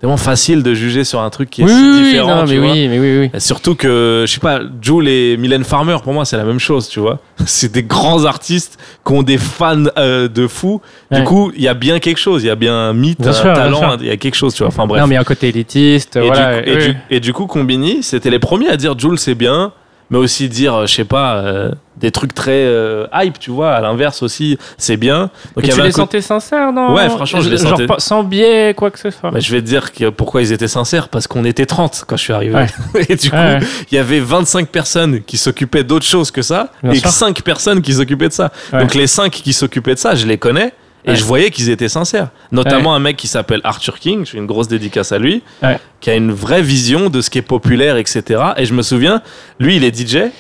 tellement 0.04 0.16
facile 0.18 0.62
de 0.62 0.74
juger 0.74 1.02
sur 1.02 1.20
un 1.22 1.30
truc 1.30 1.48
qui 1.48 1.62
est 1.62 1.64
Oui, 1.64 1.70
si 1.70 2.02
différent. 2.04 2.36
non, 2.36 2.44
tu 2.44 2.52
mais 2.52 2.58
vois. 2.58 2.72
oui, 2.72 2.88
mais 2.88 2.98
oui, 2.98 3.30
oui. 3.32 3.40
Surtout 3.40 3.74
que, 3.74 4.24
je 4.26 4.32
sais 4.34 4.38
pas, 4.40 4.60
Jules 4.82 5.08
et 5.08 5.36
Mylène 5.38 5.64
Farmer, 5.64 5.96
pour 6.04 6.12
moi, 6.12 6.26
c'est 6.26 6.36
la 6.36 6.44
même 6.44 6.58
chose, 6.60 6.88
tu 6.90 7.00
vois. 7.00 7.20
C'est 7.46 7.72
des 7.72 7.82
grands 7.82 8.26
artistes 8.26 8.78
qui 9.06 9.12
ont 9.14 9.22
des 9.22 9.38
fans 9.38 9.84
euh, 9.96 10.28
de 10.28 10.46
fous. 10.46 10.82
Du 11.10 11.18
Ouais. 11.20 11.24
coup, 11.24 11.52
il 11.56 11.62
y 11.62 11.68
a 11.68 11.74
bien 11.74 12.00
quelque 12.00 12.18
chose, 12.18 12.42
il 12.44 12.48
y 12.48 12.50
a 12.50 12.54
bien 12.54 12.74
un 12.74 12.92
mythe, 12.92 13.18
Bien 13.20 13.30
un 13.30 13.32
sûr, 13.32 13.52
talent, 13.54 13.96
il 13.98 14.06
y 14.06 14.10
a 14.10 14.16
quelque 14.18 14.34
chose, 14.34 14.52
tu 14.54 14.58
vois. 14.58 14.68
Enfin 14.68 14.86
bref. 14.86 15.00
Non, 15.00 15.06
mais 15.06 15.16
un 15.16 15.24
côté 15.24 15.48
élitiste, 15.48 16.16
et, 16.16 16.20
voilà. 16.26 16.60
du, 16.60 16.68
et, 16.70 16.76
oui. 16.76 16.84
du, 16.88 16.96
et 17.10 17.20
du 17.20 17.32
coup, 17.32 17.46
Combini, 17.46 18.02
c'était 18.02 18.28
les 18.30 18.38
premiers 18.38 18.68
à 18.68 18.76
dire 18.76 18.98
Jules, 18.98 19.18
c'est 19.18 19.34
bien, 19.34 19.72
mais 20.10 20.18
aussi 20.18 20.48
dire, 20.48 20.74
euh, 20.74 20.86
je 20.86 20.94
sais 20.94 21.04
pas, 21.04 21.36
euh, 21.36 21.70
des 21.96 22.10
trucs 22.10 22.34
très 22.34 22.52
euh, 22.66 23.06
hype, 23.14 23.38
tu 23.38 23.50
vois. 23.50 23.72
À 23.72 23.80
l'inverse 23.80 24.22
aussi, 24.22 24.58
c'est 24.78 24.96
bien. 24.96 25.30
Donc 25.56 25.64
Et 25.64 25.68
y 25.68 25.70
tu 25.70 25.78
avait 25.80 25.84
les 25.88 25.92
sentais 25.92 26.20
sincères, 26.20 26.72
non 26.72 26.92
Ouais, 26.94 27.08
franchement, 27.08 27.40
je 27.40 27.48
les 27.50 27.56
Genre 27.56 27.70
sentais- 27.70 27.86
pas- 27.86 27.98
sans 28.00 28.22
biais, 28.24 28.74
quoi 28.76 28.90
que 28.90 28.98
ce 28.98 29.10
soit. 29.10 29.30
Bah, 29.30 29.40
je 29.40 29.50
vais 29.52 29.60
te 29.62 29.66
dire 29.66 29.92
que 29.92 30.10
pourquoi 30.10 30.42
ils 30.42 30.52
étaient 30.52 30.68
sincères, 30.68 31.08
parce 31.08 31.26
qu'on 31.26 31.44
était 31.44 31.66
30 31.66 32.04
quand 32.06 32.16
je 32.16 32.22
suis 32.22 32.32
arrivé. 32.32 32.54
Ouais. 32.54 32.66
et 33.08 33.16
du 33.16 33.30
coup, 33.30 33.36
ouais. 33.36 33.60
il 33.90 33.94
y 33.94 33.98
avait 33.98 34.20
25 34.20 34.68
personnes 34.68 35.22
qui 35.22 35.36
s'occupaient 35.38 35.84
d'autre 35.84 36.06
chose 36.06 36.30
que 36.30 36.42
ça, 36.42 36.70
Bien 36.82 36.92
et 36.92 36.96
sûr. 36.96 37.08
5 37.10 37.42
personnes 37.42 37.80
qui 37.80 37.94
s'occupaient 37.94 38.28
de 38.28 38.32
ça. 38.34 38.52
Ouais. 38.72 38.80
Donc 38.80 38.94
les 38.94 39.06
5 39.06 39.30
qui 39.32 39.52
s'occupaient 39.52 39.94
de 39.94 39.98
ça, 40.00 40.14
je 40.14 40.26
les 40.26 40.36
connais. 40.38 40.72
Et 41.06 41.10
Ouais. 41.10 41.16
je 41.16 41.24
voyais 41.24 41.50
qu'ils 41.50 41.68
étaient 41.70 41.88
sincères. 41.90 42.28
Notamment 42.50 42.94
un 42.94 42.98
mec 42.98 43.16
qui 43.16 43.28
s'appelle 43.28 43.60
Arthur 43.64 43.98
King, 43.98 44.24
je 44.24 44.30
fais 44.30 44.38
une 44.38 44.46
grosse 44.46 44.68
dédicace 44.68 45.12
à 45.12 45.18
lui, 45.18 45.42
Ouais. 45.62 45.78
qui 46.00 46.08
a 46.10 46.14
une 46.14 46.32
vraie 46.32 46.62
vision 46.62 47.10
de 47.10 47.20
ce 47.20 47.28
qui 47.30 47.38
est 47.38 47.42
populaire, 47.42 47.96
etc. 47.98 48.40
Et 48.56 48.64
je 48.64 48.72
me 48.72 48.82
souviens, 48.82 49.20
lui, 49.60 49.76
il 49.76 49.84
est 49.84 49.94
DJ, 49.94 50.30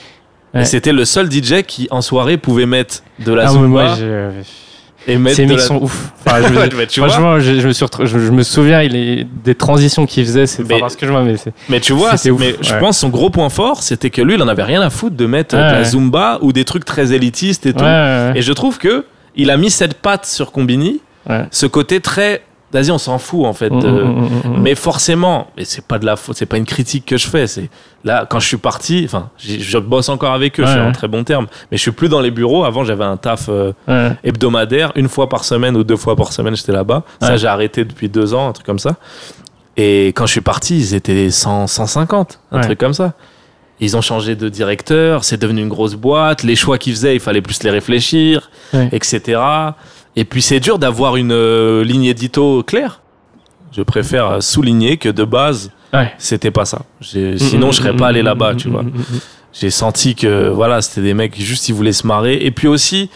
et 0.54 0.64
c'était 0.64 0.92
le 0.92 1.04
seul 1.04 1.28
DJ 1.30 1.62
qui, 1.66 1.86
en 1.90 2.00
soirée, 2.00 2.36
pouvait 2.38 2.64
mettre 2.66 3.02
de 3.18 3.32
la 3.32 3.44
Ah, 3.44 3.48
Zumba. 3.48 3.66
moi, 3.66 3.94
je- 3.98 4.30
et 5.06 5.18
mettre 5.18 5.36
Ces 5.36 5.44
la- 5.44 5.58
sont 5.58 5.82
ouf. 5.82 6.12
Enfin, 6.26 6.36
je 6.48 6.48
me- 6.54 6.86
franchement, 6.86 7.38
je, 7.38 7.60
je 7.60 7.66
me 7.68 7.72
suis 7.74 7.84
retrouvé- 7.84 8.06
je, 8.08 8.18
je 8.18 8.30
me 8.30 8.42
souviens, 8.42 8.80
il 8.80 8.96
est 8.96 9.26
des 9.44 9.54
transitions 9.54 10.06
qu'il 10.06 10.24
faisait, 10.24 10.46
c'est 10.46 10.66
Mais- 10.66 10.80
parce 10.80 10.96
que 10.96 11.04
je 11.04 11.10
vois, 11.10 11.22
mais 11.22 11.36
c'est. 11.36 11.52
Mais 11.68 11.78
tu 11.80 11.92
vois, 11.92 12.14
ouf, 12.14 12.24
mais 12.40 12.54
je 12.62 12.74
pense 12.76 12.98
son 13.00 13.10
gros 13.10 13.28
point 13.28 13.50
fort, 13.50 13.82
c'était 13.82 14.08
que 14.08 14.22
lui, 14.22 14.34
il 14.36 14.42
en 14.42 14.48
avait 14.48 14.62
rien 14.62 14.80
à 14.80 14.88
foutre 14.88 15.14
de 15.16 15.26
mettre 15.26 15.56
de 15.56 15.60
la 15.60 15.78
ouais. 15.80 15.84
Zumba 15.84 16.38
ou 16.40 16.54
des 16.54 16.64
trucs 16.64 16.86
très 16.86 17.12
élitistes 17.12 17.66
et 17.66 17.74
tout. 17.74 17.84
Et 17.84 18.40
je 18.40 18.52
trouve 18.54 18.78
que 18.78 19.04
il 19.36 19.50
a 19.50 19.56
mis 19.56 19.70
cette 19.70 19.94
patte 19.94 20.26
sur 20.26 20.52
Combini, 20.52 21.00
Ouais. 21.28 21.46
ce 21.50 21.66
côté 21.66 22.00
très. 22.00 22.42
Vas-y, 22.72 22.90
on 22.90 22.98
s'en 22.98 23.18
fout 23.18 23.44
en 23.46 23.52
fait. 23.52 23.70
Mm, 23.70 23.80
de- 23.80 23.88
mm, 23.88 24.20
mm, 24.20 24.48
mm. 24.56 24.60
Mais 24.60 24.74
forcément, 24.74 25.46
et 25.56 25.64
c'est 25.64 25.86
pas 25.86 26.00
de 26.00 26.04
la 26.06 26.16
faute, 26.16 26.36
c'est 26.36 26.44
pas 26.46 26.56
une 26.56 26.64
critique 26.64 27.06
que 27.06 27.16
je 27.16 27.28
fais. 27.28 27.46
C'est 27.46 27.70
là 28.02 28.26
quand 28.28 28.40
je 28.40 28.48
suis 28.48 28.56
parti. 28.56 29.02
Enfin, 29.04 29.30
je 29.38 29.78
bosse 29.78 30.08
encore 30.08 30.32
avec 30.32 30.58
eux, 30.58 30.64
je 30.66 30.70
suis 30.72 30.80
Ouais. 30.80 30.84
en 30.86 30.90
très 30.90 31.06
bon 31.06 31.22
terme. 31.22 31.46
Mais 31.70 31.76
je 31.76 31.82
suis 31.82 31.92
plus 31.92 32.08
dans 32.08 32.20
les 32.20 32.32
bureaux. 32.32 32.64
Avant, 32.64 32.82
j'avais 32.82 33.04
un 33.04 33.16
taf 33.16 33.46
euh, 33.48 33.72
Ouais. 33.86 34.10
hebdomadaire, 34.24 34.90
une 34.96 35.08
fois 35.08 35.28
par 35.28 35.44
semaine 35.44 35.76
ou 35.76 35.84
deux 35.84 35.96
fois 35.96 36.16
par 36.16 36.32
semaine, 36.32 36.56
j'étais 36.56 36.72
là-bas. 36.72 37.04
Ça, 37.20 37.36
j'ai 37.36 37.46
arrêté 37.46 37.84
depuis 37.84 38.08
deux 38.08 38.34
ans, 38.34 38.48
un 38.48 38.52
truc 38.52 38.66
comme 38.66 38.80
ça. 38.80 38.96
Et 39.76 40.08
quand 40.08 40.26
je 40.26 40.32
suis 40.32 40.40
parti, 40.40 40.76
ils 40.78 40.94
étaient 40.94 41.30
100, 41.30 41.68
150, 41.68 42.40
un 42.52 42.60
truc 42.60 42.78
comme 42.78 42.94
ça. 42.94 43.12
Ils 43.80 43.96
ont 43.96 44.00
changé 44.00 44.36
de 44.36 44.48
directeur, 44.48 45.24
c'est 45.24 45.36
devenu 45.40 45.60
une 45.62 45.68
grosse 45.68 45.94
boîte. 45.96 46.42
Les 46.44 46.54
choix 46.56 46.78
qu'ils 46.78 46.92
faisaient, 46.94 47.14
il 47.16 47.20
fallait 47.20 47.42
plus 47.42 47.62
les 47.64 47.70
réfléchir, 47.70 48.50
Ouais. 48.72 48.88
etc. 48.92 49.40
Et 50.16 50.24
puis 50.24 50.42
c'est 50.42 50.60
dur 50.60 50.78
d'avoir 50.78 51.16
une 51.16 51.32
euh, 51.32 51.82
ligne 51.84 52.04
édito 52.04 52.62
claire. 52.62 53.00
Je 53.76 53.82
préfère 53.82 54.40
souligner 54.42 54.96
que 54.96 55.08
de 55.08 55.24
base, 55.24 55.72
Ouais. 55.92 56.12
c'était 56.18 56.52
pas 56.52 56.64
ça. 56.64 56.82
J'ai- 57.00 57.36
Sinon, 57.38 57.72
je 57.72 57.78
serais 57.78 57.96
pas 57.96 58.06
allé 58.08 58.22
là-bas, 58.22 58.54
tu 58.54 58.68
vois 58.68 58.84
j'ai 59.56 59.70
senti 59.70 60.16
que 60.16 60.48
voilà 60.48 60.82
c'était 60.82 61.00
des 61.02 61.14
mecs 61.14 61.40
juste 61.40 61.68
ils 61.68 61.74
voulaient 61.76 61.92
se 61.92 62.08
marrer 62.08 62.34
et 62.44 62.50
puis 62.50 62.66
aussi 62.66 63.08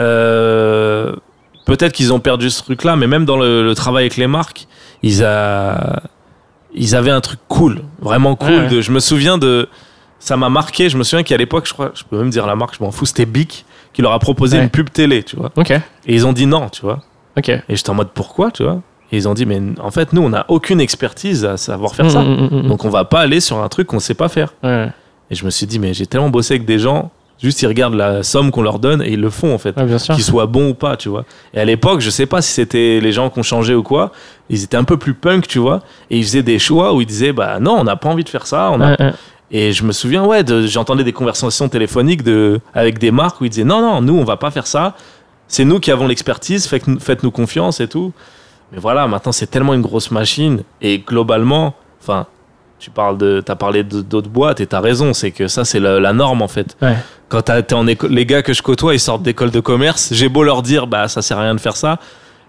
euh, 0.00 1.12
peut-être 1.66 1.92
qu'ils 1.92 2.12
ont 2.12 2.20
perdu 2.20 2.48
ce 2.50 2.62
truc 2.62 2.84
là 2.84 2.96
mais 2.96 3.06
même 3.06 3.24
dans 3.26 3.36
le, 3.36 3.62
le 3.62 3.74
travail 3.74 4.04
avec 4.04 4.16
les 4.16 4.26
marques 4.26 4.66
ils 5.02 5.22
a 5.24 6.02
ils 6.74 6.96
avaient 6.96 7.10
un 7.10 7.20
truc 7.20 7.38
cool 7.48 7.82
vraiment 8.00 8.34
cool 8.34 8.50
Ouais, 8.50 8.58
ouais. 8.60 8.68
de, 8.68 8.80
je 8.80 8.90
me 8.92 8.98
souviens 9.00 9.36
de 9.38 9.68
ça 10.24 10.36
m'a 10.36 10.48
marqué 10.48 10.88
je 10.88 10.96
me 10.96 11.02
souviens 11.04 11.22
qu'à 11.22 11.36
l'époque 11.36 11.66
je 11.66 11.72
crois 11.72 11.90
je 11.94 12.02
peux 12.04 12.16
même 12.18 12.30
dire 12.30 12.46
la 12.46 12.56
marque 12.56 12.76
je 12.78 12.82
m'en 12.82 12.90
fous 12.90 13.06
c'était 13.06 13.26
Bic 13.26 13.64
qui 13.92 14.02
leur 14.02 14.12
a 14.12 14.18
proposé 14.18 14.56
Ouais. 14.56 14.64
une 14.64 14.70
pub 14.70 14.90
télé 14.90 15.22
tu 15.22 15.36
vois 15.36 15.50
Ok, 15.56 15.70
et 15.70 15.80
ils 16.06 16.26
ont 16.26 16.32
dit 16.32 16.46
non 16.46 16.68
tu 16.70 16.82
vois 16.82 17.00
ok. 17.36 17.48
et 17.50 17.62
j'étais 17.68 17.90
en 17.90 17.94
mode 17.94 18.08
pourquoi 18.14 18.50
tu 18.50 18.62
vois 18.62 18.80
et 19.12 19.16
ils 19.18 19.28
ont 19.28 19.34
dit 19.34 19.44
mais 19.46 19.60
en 19.80 19.90
fait 19.90 20.12
nous 20.12 20.22
on 20.22 20.30
n'a 20.30 20.46
aucune 20.48 20.80
expertise 20.80 21.44
à 21.44 21.56
savoir 21.56 21.94
faire 21.94 22.10
ça 22.10 22.22
Mm, 22.22 22.48
mm, 22.50 22.56
mm, 22.62 22.68
donc 22.68 22.84
on 22.84 22.90
va 22.90 23.04
pas 23.04 23.20
aller 23.20 23.40
sur 23.40 23.58
un 23.62 23.68
truc 23.68 23.86
qu'on 23.88 24.00
sait 24.00 24.14
pas 24.14 24.28
faire 24.28 24.54
Ouais. 24.62 24.88
et 25.30 25.34
je 25.34 25.44
me 25.44 25.50
suis 25.50 25.66
dit, 25.66 25.78
mais 25.78 25.92
j'ai 25.94 26.06
tellement 26.06 26.30
bossé 26.30 26.54
avec 26.54 26.64
des 26.66 26.78
gens, 26.78 27.10
juste 27.42 27.60
ils 27.62 27.66
regardent 27.66 27.94
la 27.94 28.22
somme 28.22 28.50
qu'on 28.50 28.62
leur 28.62 28.78
donne 28.78 29.02
et 29.02 29.12
ils 29.12 29.20
le 29.20 29.30
font 29.30 29.52
en 29.54 29.58
fait. 29.58 29.76
Ouais. 29.76 29.86
Qu'ils 30.14 30.22
soient 30.24 30.46
bons 30.46 30.70
ou 30.70 30.74
pas, 30.74 30.96
tu 30.96 31.08
vois. 31.10 31.24
Et 31.52 31.60
à 31.60 31.64
l'époque, 31.64 32.00
je 32.00 32.08
sais 32.10 32.26
pas 32.26 32.40
si 32.42 32.52
c'était 32.52 33.00
les 33.00 33.12
gens 33.12 33.28
qui 33.30 33.38
ont 33.40 33.42
changé 33.42 33.74
ou 33.74 33.82
quoi, 33.82 34.12
ils 34.48 34.62
étaient 34.64 34.76
un 34.76 34.84
peu 34.84 34.96
plus 34.96 35.14
punk, 35.14 35.46
tu 35.48 35.58
vois. 35.58 35.80
Et 36.10 36.18
ils 36.18 36.22
faisaient 36.24 36.42
des 36.42 36.58
choix 36.58 36.94
où 36.94 37.00
ils 37.00 37.06
disaient, 37.06 37.32
bah 37.32 37.58
non, 37.60 37.72
on 37.78 37.84
n'a 37.84 37.96
pas 37.96 38.08
envie 38.08 38.24
de 38.24 38.28
faire 38.28 38.46
ça. 38.46 38.70
On 38.72 38.80
a... 38.80 38.90
Ouais, 38.92 38.96
ouais. 39.02 39.12
Et 39.50 39.72
je 39.72 39.84
me 39.84 39.92
souviens, 39.92 40.24
ouais, 40.24 40.42
de- 40.42 40.66
j'entendais 40.66 41.04
des 41.04 41.12
conversations 41.12 41.68
téléphoniques 41.68 42.22
de, 42.22 42.60
avec 42.74 42.98
des 42.98 43.10
marques 43.10 43.40
où 43.40 43.44
ils 43.44 43.50
disaient, 43.50 43.64
non, 43.64 43.80
non, 43.80 44.00
nous, 44.00 44.14
on 44.16 44.24
va 44.24 44.36
pas 44.36 44.50
faire 44.50 44.66
ça. 44.66 44.94
C'est 45.48 45.64
nous 45.64 45.78
qui 45.80 45.90
avons 45.92 46.06
l'expertise, 46.06 46.66
faites- 46.66 47.00
faites-nous 47.00 47.30
confiance 47.30 47.80
et 47.80 47.86
tout. 47.88 48.12
Mais 48.72 48.78
voilà, 48.78 49.06
maintenant, 49.06 49.32
c'est 49.32 49.46
tellement 49.46 49.74
une 49.74 49.82
grosse 49.82 50.10
machine. 50.10 50.62
Et 50.80 50.98
globalement, 50.98 51.74
enfin, 52.02 52.26
tu 52.80 52.90
parles 52.90 53.18
de, 53.18 53.40
t'as 53.44 53.54
parlé 53.54 53.84
d'autres 53.84 54.28
boîtes 54.30 54.60
et 54.60 54.66
t'as 54.66 54.80
raison, 54.80 55.12
c'est 55.14 55.30
que 55.30 55.46
ça, 55.46 55.64
c'est 55.64 55.78
la, 55.80 56.00
la 56.00 56.12
norme 56.12 56.42
en 56.42 56.48
fait. 56.48 56.76
Ouais. 56.82 56.96
Quand 57.28 57.42
t'es 57.42 57.72
en 57.74 57.86
éco- 57.86 58.08
les 58.08 58.26
gars 58.26 58.42
que 58.42 58.52
je 58.52 58.62
côtoie, 58.62 58.94
ils 58.94 59.00
sortent 59.00 59.22
d'école 59.22 59.50
de 59.50 59.60
commerce. 59.60 60.08
J'ai 60.12 60.28
beau 60.28 60.42
leur 60.42 60.62
dire, 60.62 60.86
bah, 60.86 61.06
ça 61.08 61.22
sert 61.22 61.38
à 61.38 61.42
rien 61.42 61.54
de 61.54 61.60
faire 61.60 61.76
ça. 61.76 61.98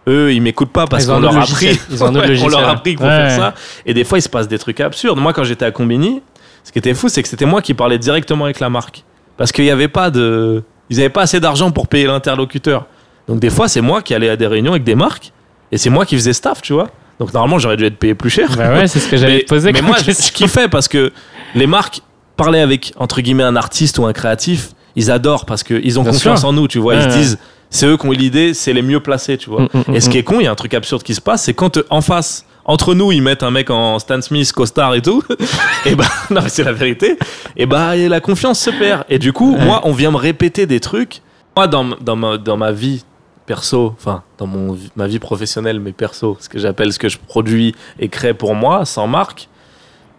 Eux, 0.07 0.33
ils 0.33 0.41
m'écoutent 0.41 0.71
pas 0.71 0.87
parce 0.87 1.05
qu'on 1.05 1.19
leur 1.19 1.35
a 1.37 1.41
appris. 1.41 1.79
on 2.01 2.47
leur 2.47 2.67
a 2.67 2.71
appris 2.71 2.91
qu'il 2.91 2.99
faut 2.99 3.05
Ouais. 3.05 3.27
faire 3.29 3.37
ça. 3.37 3.53
Et 3.85 3.93
des 3.93 4.03
fois, 4.03 4.17
il 4.17 4.21
se 4.21 4.29
passe 4.29 4.47
des 4.47 4.57
trucs 4.59 4.79
absurdes. 4.79 5.19
Moi, 5.19 5.33
quand 5.33 5.43
j'étais 5.43 5.65
à 5.65 5.71
Combini, 5.71 6.21
ce 6.65 6.71
qui 6.71 6.79
était 6.79 6.95
fou, 6.95 7.09
c'est 7.09 7.21
que 7.21 7.29
c'était 7.29 7.45
moi 7.45 7.61
qui 7.61 7.75
parlais 7.75 7.99
directement 7.99 8.45
avec 8.45 8.59
la 8.59 8.69
marque. 8.71 9.03
Parce 9.37 9.51
qu'il 9.51 9.63
n'y 9.63 9.69
avait 9.69 9.87
pas 9.87 10.09
de. 10.09 10.63
Ils 10.89 10.97
n'avaient 10.97 11.09
pas 11.09 11.21
assez 11.21 11.39
d'argent 11.39 11.71
pour 11.71 11.87
payer 11.87 12.07
l'interlocuteur. 12.07 12.87
Donc, 13.27 13.39
des 13.39 13.51
fois, 13.51 13.67
c'est 13.67 13.81
moi 13.81 14.01
qui 14.01 14.13
allais 14.15 14.29
à 14.29 14.35
des 14.35 14.47
réunions 14.47 14.71
avec 14.71 14.83
des 14.83 14.95
marques. 14.95 15.31
Et 15.71 15.77
c'est 15.77 15.91
moi 15.91 16.05
qui 16.05 16.15
faisais 16.15 16.33
staff, 16.33 16.61
tu 16.61 16.73
vois. 16.73 16.89
Donc, 17.19 17.33
normalement, 17.33 17.59
j'aurais 17.59 17.77
dû 17.77 17.85
être 17.85 17.97
payé 17.97 18.15
plus 18.15 18.31
cher. 18.31 18.49
Bah 18.57 18.73
ouais, 18.73 18.87
c'est 18.87 18.99
ce 18.99 19.07
que 19.07 19.15
j'allais 19.15 19.41
te 19.41 19.47
poser 19.47 19.71
mais 19.71 19.81
moi, 19.81 19.95
je 19.99 20.31
kiffais 20.31 20.67
parce 20.67 20.87
que 20.87 21.13
les 21.53 21.67
marques 21.67 22.01
parlaient 22.35 22.61
avec, 22.61 22.93
entre 22.97 23.21
guillemets, 23.21 23.43
un 23.43 23.55
artiste 23.55 23.99
ou 23.99 24.05
un 24.05 24.13
créatif. 24.13 24.71
Ils 24.95 25.11
adorent 25.11 25.45
parce 25.45 25.61
qu'ils 25.63 25.99
ont 25.99 26.03
Bien 26.03 26.11
confiance 26.13 26.39
sûr. 26.39 26.49
en 26.49 26.53
nous, 26.53 26.67
tu 26.67 26.79
vois. 26.79 26.95
Ouais, 26.95 27.03
ils 27.03 27.11
se 27.11 27.17
disent, 27.17 27.39
c'est 27.69 27.85
eux 27.85 27.97
qui 27.97 28.07
ont 28.07 28.13
eu 28.13 28.15
l'idée, 28.15 28.53
c'est 28.53 28.73
les 28.73 28.81
mieux 28.81 29.01
placés, 29.01 29.37
tu 29.37 29.49
vois. 29.49 29.63
Mm, 29.63 29.69
mm, 29.87 29.95
Et 29.95 29.99
ce 29.99 30.07
mm, 30.07 30.11
qui 30.11 30.17
est 30.17 30.23
con, 30.23 30.39
il 30.39 30.45
y 30.45 30.47
a 30.47 30.51
un 30.51 30.55
truc 30.55 30.73
absurde 30.73 31.03
qui 31.03 31.13
se 31.13 31.21
passe, 31.21 31.43
c'est 31.43 31.53
quand 31.53 31.77
euh, 31.77 31.85
en 31.89 32.01
face, 32.01 32.45
entre 32.65 32.93
nous, 32.95 33.11
ils 33.11 33.21
mettent 33.21 33.43
un 33.43 33.51
mec 33.51 33.69
en 33.69 33.99
Stan 33.99 34.21
Smith, 34.21 34.51
costard 34.51 34.95
et 34.95 35.01
tout. 35.01 35.23
et 35.85 35.95
bah, 35.95 36.05
non, 36.31 36.41
mais 36.41 36.49
c'est 36.49 36.63
la 36.63 36.73
vérité. 36.73 37.17
Et 37.55 37.65
bah, 37.65 37.95
et 37.95 38.09
la 38.09 38.19
confiance 38.19 38.59
se 38.59 38.69
perd. 38.71 39.03
Et 39.09 39.19
du 39.19 39.33
coup, 39.33 39.53
Ouais. 39.55 39.63
moi, 39.65 39.81
on 39.83 39.91
vient 39.91 40.11
me 40.11 40.17
répéter 40.17 40.65
des 40.65 40.79
trucs. 40.79 41.21
Moi, 41.55 41.67
dans, 41.67 41.85
dans, 42.01 42.15
ma, 42.15 42.37
dans 42.37 42.57
ma 42.57 42.71
vie 42.71 43.03
perso, 43.45 43.93
enfin, 43.97 44.23
dans 44.39 44.47
mon, 44.47 44.77
ma 44.95 45.05
vie 45.07 45.19
professionnelle, 45.19 45.79
mais 45.79 45.91
perso, 45.91 46.37
ce 46.39 46.49
que 46.49 46.57
j'appelle 46.59 46.91
ce 46.91 46.97
que 46.99 47.07
je 47.09 47.17
produis 47.19 47.75
et 47.99 48.09
crée 48.09 48.33
pour 48.33 48.55
moi, 48.55 48.83
sans 48.85 49.05
marque, 49.07 49.47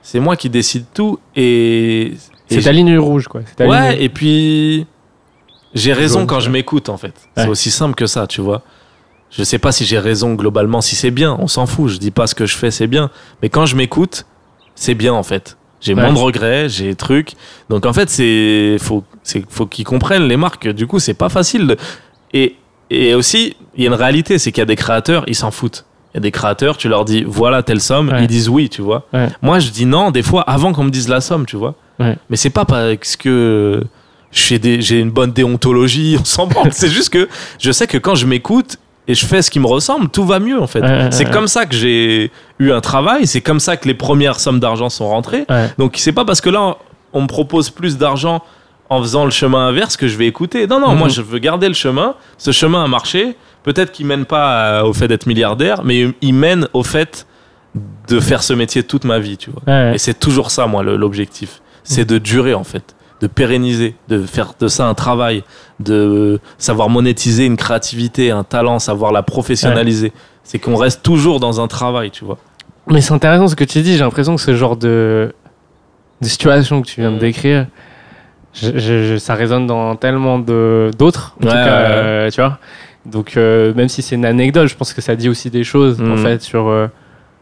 c'est 0.02 0.20
moi 0.20 0.36
qui 0.36 0.48
décide 0.48 0.84
tout. 0.94 1.18
Et. 1.34 2.14
C'est 2.48 2.60
ta 2.62 2.70
ligne 2.72 2.96
rouge, 2.96 3.26
quoi. 3.26 3.40
Ta 3.56 3.66
Ouais, 3.66 3.92
ligne- 3.94 4.02
et 4.02 4.08
puis 4.08 4.86
j'ai 5.74 5.92
raison 5.92 6.20
Jaune, 6.20 6.26
quand 6.28 6.36
ouais. 6.36 6.40
je 6.42 6.50
m'écoute 6.50 6.88
en 6.88 6.96
fait. 6.96 7.12
C'est 7.36 7.48
aussi 7.48 7.72
simple 7.72 7.96
que 7.96 8.06
ça, 8.06 8.28
tu 8.28 8.40
vois. 8.40 8.62
Je 9.30 9.42
sais 9.42 9.58
pas 9.58 9.72
si 9.72 9.84
j'ai 9.84 9.98
raison 9.98 10.34
globalement, 10.34 10.80
si 10.80 10.94
c'est 10.96 11.10
bien, 11.10 11.36
on 11.40 11.48
s'en 11.48 11.66
fout. 11.66 11.88
Je 11.90 11.98
dis 11.98 12.10
pas 12.10 12.26
ce 12.26 12.34
que 12.34 12.46
je 12.46 12.56
fais, 12.56 12.70
c'est 12.70 12.86
bien. 12.86 13.10
Mais 13.42 13.48
quand 13.48 13.66
je 13.66 13.76
m'écoute, 13.76 14.24
c'est 14.74 14.94
bien 14.94 15.12
en 15.12 15.22
fait. 15.22 15.56
J'ai 15.80 15.94
Ouais. 15.94 16.02
moins 16.02 16.12
de 16.12 16.18
regrets, 16.18 16.68
j'ai 16.68 16.84
des 16.88 16.94
trucs. 16.94 17.32
Donc 17.68 17.84
en 17.86 17.92
fait, 17.92 18.08
c'est 18.08 18.76
faut, 18.80 19.04
c'est 19.22 19.44
faut 19.50 19.66
qu'ils 19.66 19.84
comprennent 19.84 20.26
les 20.26 20.36
marques. 20.36 20.68
Du 20.68 20.86
coup, 20.86 20.98
c'est 20.98 21.14
pas 21.14 21.28
facile. 21.28 21.66
de- 21.66 21.76
Et 22.32 22.56
et 22.88 23.14
aussi, 23.14 23.56
il 23.76 23.82
y 23.82 23.86
a 23.86 23.88
une 23.90 23.94
réalité, 23.94 24.38
c'est 24.38 24.52
qu'il 24.52 24.60
y 24.60 24.62
a 24.62 24.66
des 24.66 24.76
créateurs, 24.76 25.24
ils 25.26 25.34
s'en 25.34 25.50
foutent. 25.50 25.84
Il 26.14 26.18
y 26.18 26.18
a 26.18 26.20
des 26.20 26.30
créateurs, 26.30 26.76
tu 26.76 26.88
leur 26.88 27.04
dis 27.04 27.24
voilà 27.26 27.62
telle 27.62 27.80
somme, 27.80 28.08
Ouais. 28.10 28.20
ils 28.22 28.26
disent 28.28 28.48
oui, 28.48 28.68
tu 28.70 28.80
vois. 28.80 29.06
Ouais. 29.12 29.28
Moi, 29.42 29.58
je 29.58 29.70
dis 29.70 29.84
non 29.86 30.10
des 30.12 30.22
fois 30.22 30.42
avant 30.42 30.72
qu'on 30.72 30.84
me 30.84 30.90
dise 30.90 31.08
la 31.08 31.20
somme, 31.20 31.44
tu 31.46 31.56
vois. 31.56 31.74
Mais 31.98 32.36
c'est 32.36 32.50
pas 32.50 32.64
parce 32.64 33.16
que 33.16 33.82
j'ai 34.30 35.00
une 35.00 35.10
bonne 35.10 35.32
déontologie, 35.32 36.16
on 36.20 36.24
s'en 36.24 36.46
branle. 36.46 36.72
c'est 36.72 36.88
juste 36.90 37.10
que 37.10 37.28
je 37.58 37.72
sais 37.72 37.86
que 37.86 37.98
quand 37.98 38.14
je 38.14 38.26
m'écoute 38.26 38.76
et 39.08 39.14
je 39.14 39.24
fais 39.26 39.42
ce 39.42 39.50
qui 39.50 39.60
me 39.60 39.66
ressemble, 39.66 40.08
tout 40.08 40.24
va 40.24 40.38
mieux 40.38 40.60
en 40.60 40.66
fait. 40.66 40.80
Ouais, 40.80 41.08
c'est 41.10 41.26
ouais. 41.26 41.30
comme 41.30 41.46
ça 41.48 41.66
que 41.66 41.74
j'ai 41.76 42.30
eu 42.58 42.72
un 42.72 42.80
travail, 42.80 43.26
c'est 43.26 43.40
comme 43.40 43.60
ça 43.60 43.76
que 43.76 43.86
les 43.88 43.94
premières 43.94 44.40
sommes 44.40 44.60
d'argent 44.60 44.88
sont 44.88 45.08
rentrées. 45.08 45.46
Donc 45.78 45.94
c'est 45.96 46.12
pas 46.12 46.24
parce 46.24 46.40
que 46.40 46.50
là 46.50 46.76
on 47.12 47.22
me 47.22 47.26
propose 47.26 47.70
plus 47.70 47.96
d'argent 47.98 48.42
en 48.88 49.00
faisant 49.00 49.24
le 49.24 49.30
chemin 49.30 49.68
inverse 49.68 49.96
que 49.96 50.06
je 50.08 50.16
vais 50.16 50.26
écouter. 50.26 50.66
Non, 50.66 50.78
non, 50.80 50.92
Mhm. 50.92 50.98
moi 50.98 51.08
je 51.08 51.20
veux 51.22 51.38
garder 51.38 51.68
le 51.68 51.74
chemin. 51.74 52.14
Ce 52.38 52.50
chemin 52.52 52.84
a 52.84 52.88
marché. 52.88 53.36
Peut-être 53.64 53.90
qu'il 53.90 54.06
mène 54.06 54.24
pas 54.26 54.80
euh, 54.80 54.82
au 54.84 54.92
fait 54.92 55.08
d'être 55.08 55.26
milliardaire, 55.26 55.82
mais 55.82 56.14
il 56.20 56.34
mène 56.34 56.68
au 56.72 56.84
fait 56.84 57.26
de 58.08 58.20
faire 58.20 58.42
ce 58.44 58.52
métier 58.52 58.82
toute 58.84 59.04
ma 59.04 59.18
vie, 59.18 59.36
tu 59.36 59.50
vois. 59.50 59.92
Et 59.92 59.98
c'est 59.98 60.18
toujours 60.18 60.50
ça, 60.52 60.66
moi, 60.68 60.82
l'objectif. 60.84 61.60
C'est 61.82 62.04
de 62.04 62.18
durer, 62.18 62.54
en 62.54 62.64
fait. 62.64 62.94
De 63.20 63.26
pérenniser, 63.28 63.94
de 64.08 64.22
faire 64.26 64.52
de 64.60 64.68
ça 64.68 64.86
un 64.86 64.92
travail, 64.94 65.42
de 65.80 66.38
savoir 66.58 66.90
monétiser 66.90 67.46
une 67.46 67.56
créativité, 67.56 68.30
un 68.30 68.44
talent, 68.44 68.78
savoir 68.78 69.10
la 69.10 69.22
professionnaliser. 69.22 70.12
C'est 70.44 70.58
qu'on 70.58 70.76
reste 70.76 71.02
toujours 71.02 71.40
dans 71.40 71.60
un 71.60 71.66
travail, 71.66 72.10
tu 72.10 72.24
vois. 72.26 72.36
Mais 72.88 73.00
c'est 73.00 73.14
intéressant 73.14 73.48
ce 73.48 73.56
que 73.56 73.64
tu 73.64 73.80
dis. 73.80 73.94
J'ai 73.94 74.04
l'impression 74.04 74.36
que 74.36 74.42
ce 74.42 74.54
genre 74.54 74.76
de, 74.76 75.34
de 76.20 76.26
situation 76.28 76.82
que 76.82 76.86
tu 76.86 77.00
viens 77.00 77.10
de 77.10 77.16
Mm. 77.16 77.20
décrire, 77.20 77.66
je- 78.52 78.78
je- 78.78 79.04
je- 79.04 79.16
ça 79.18 79.34
résonne 79.34 79.66
dans 79.66 79.96
tellement 79.96 80.38
d'autres. 80.38 81.34
En 81.40 81.46
Ouais, 81.46 81.50
tout 81.50 81.56
cas, 81.56 81.64
ouais, 81.64 81.86
euh, 81.94 82.30
tu 82.30 82.40
vois. 82.42 82.58
Donc, 83.06 83.36
euh, 83.38 83.72
même 83.74 83.88
si 83.88 84.02
c'est 84.02 84.14
une 84.16 84.26
anecdote, 84.26 84.66
je 84.68 84.76
pense 84.76 84.92
que 84.92 85.00
ça 85.00 85.16
dit 85.16 85.28
aussi 85.30 85.48
des 85.50 85.64
choses, 85.64 86.00
en 86.02 86.16
Mm. 86.16 86.18
fait, 86.18 86.42
sur. 86.42 86.68
euh, 86.68 86.86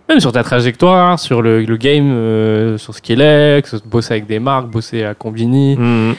même 0.09 0.21
sur 0.21 0.33
ta 0.33 0.43
trajectoire, 0.43 1.19
sur 1.19 1.41
le, 1.43 1.65
le 1.65 1.77
game, 1.77 2.11
euh, 2.13 2.77
sur 2.79 2.95
ce 2.95 3.01
qu'il 3.01 3.21
est, 3.21 3.63
que 3.65 3.77
bosser 3.89 4.13
avec 4.15 4.27
des 4.27 4.39
marques, 4.39 4.69
bosser 4.69 5.05
à 5.05 5.15
Combini. 5.15 5.77
Mhm. 5.77 6.15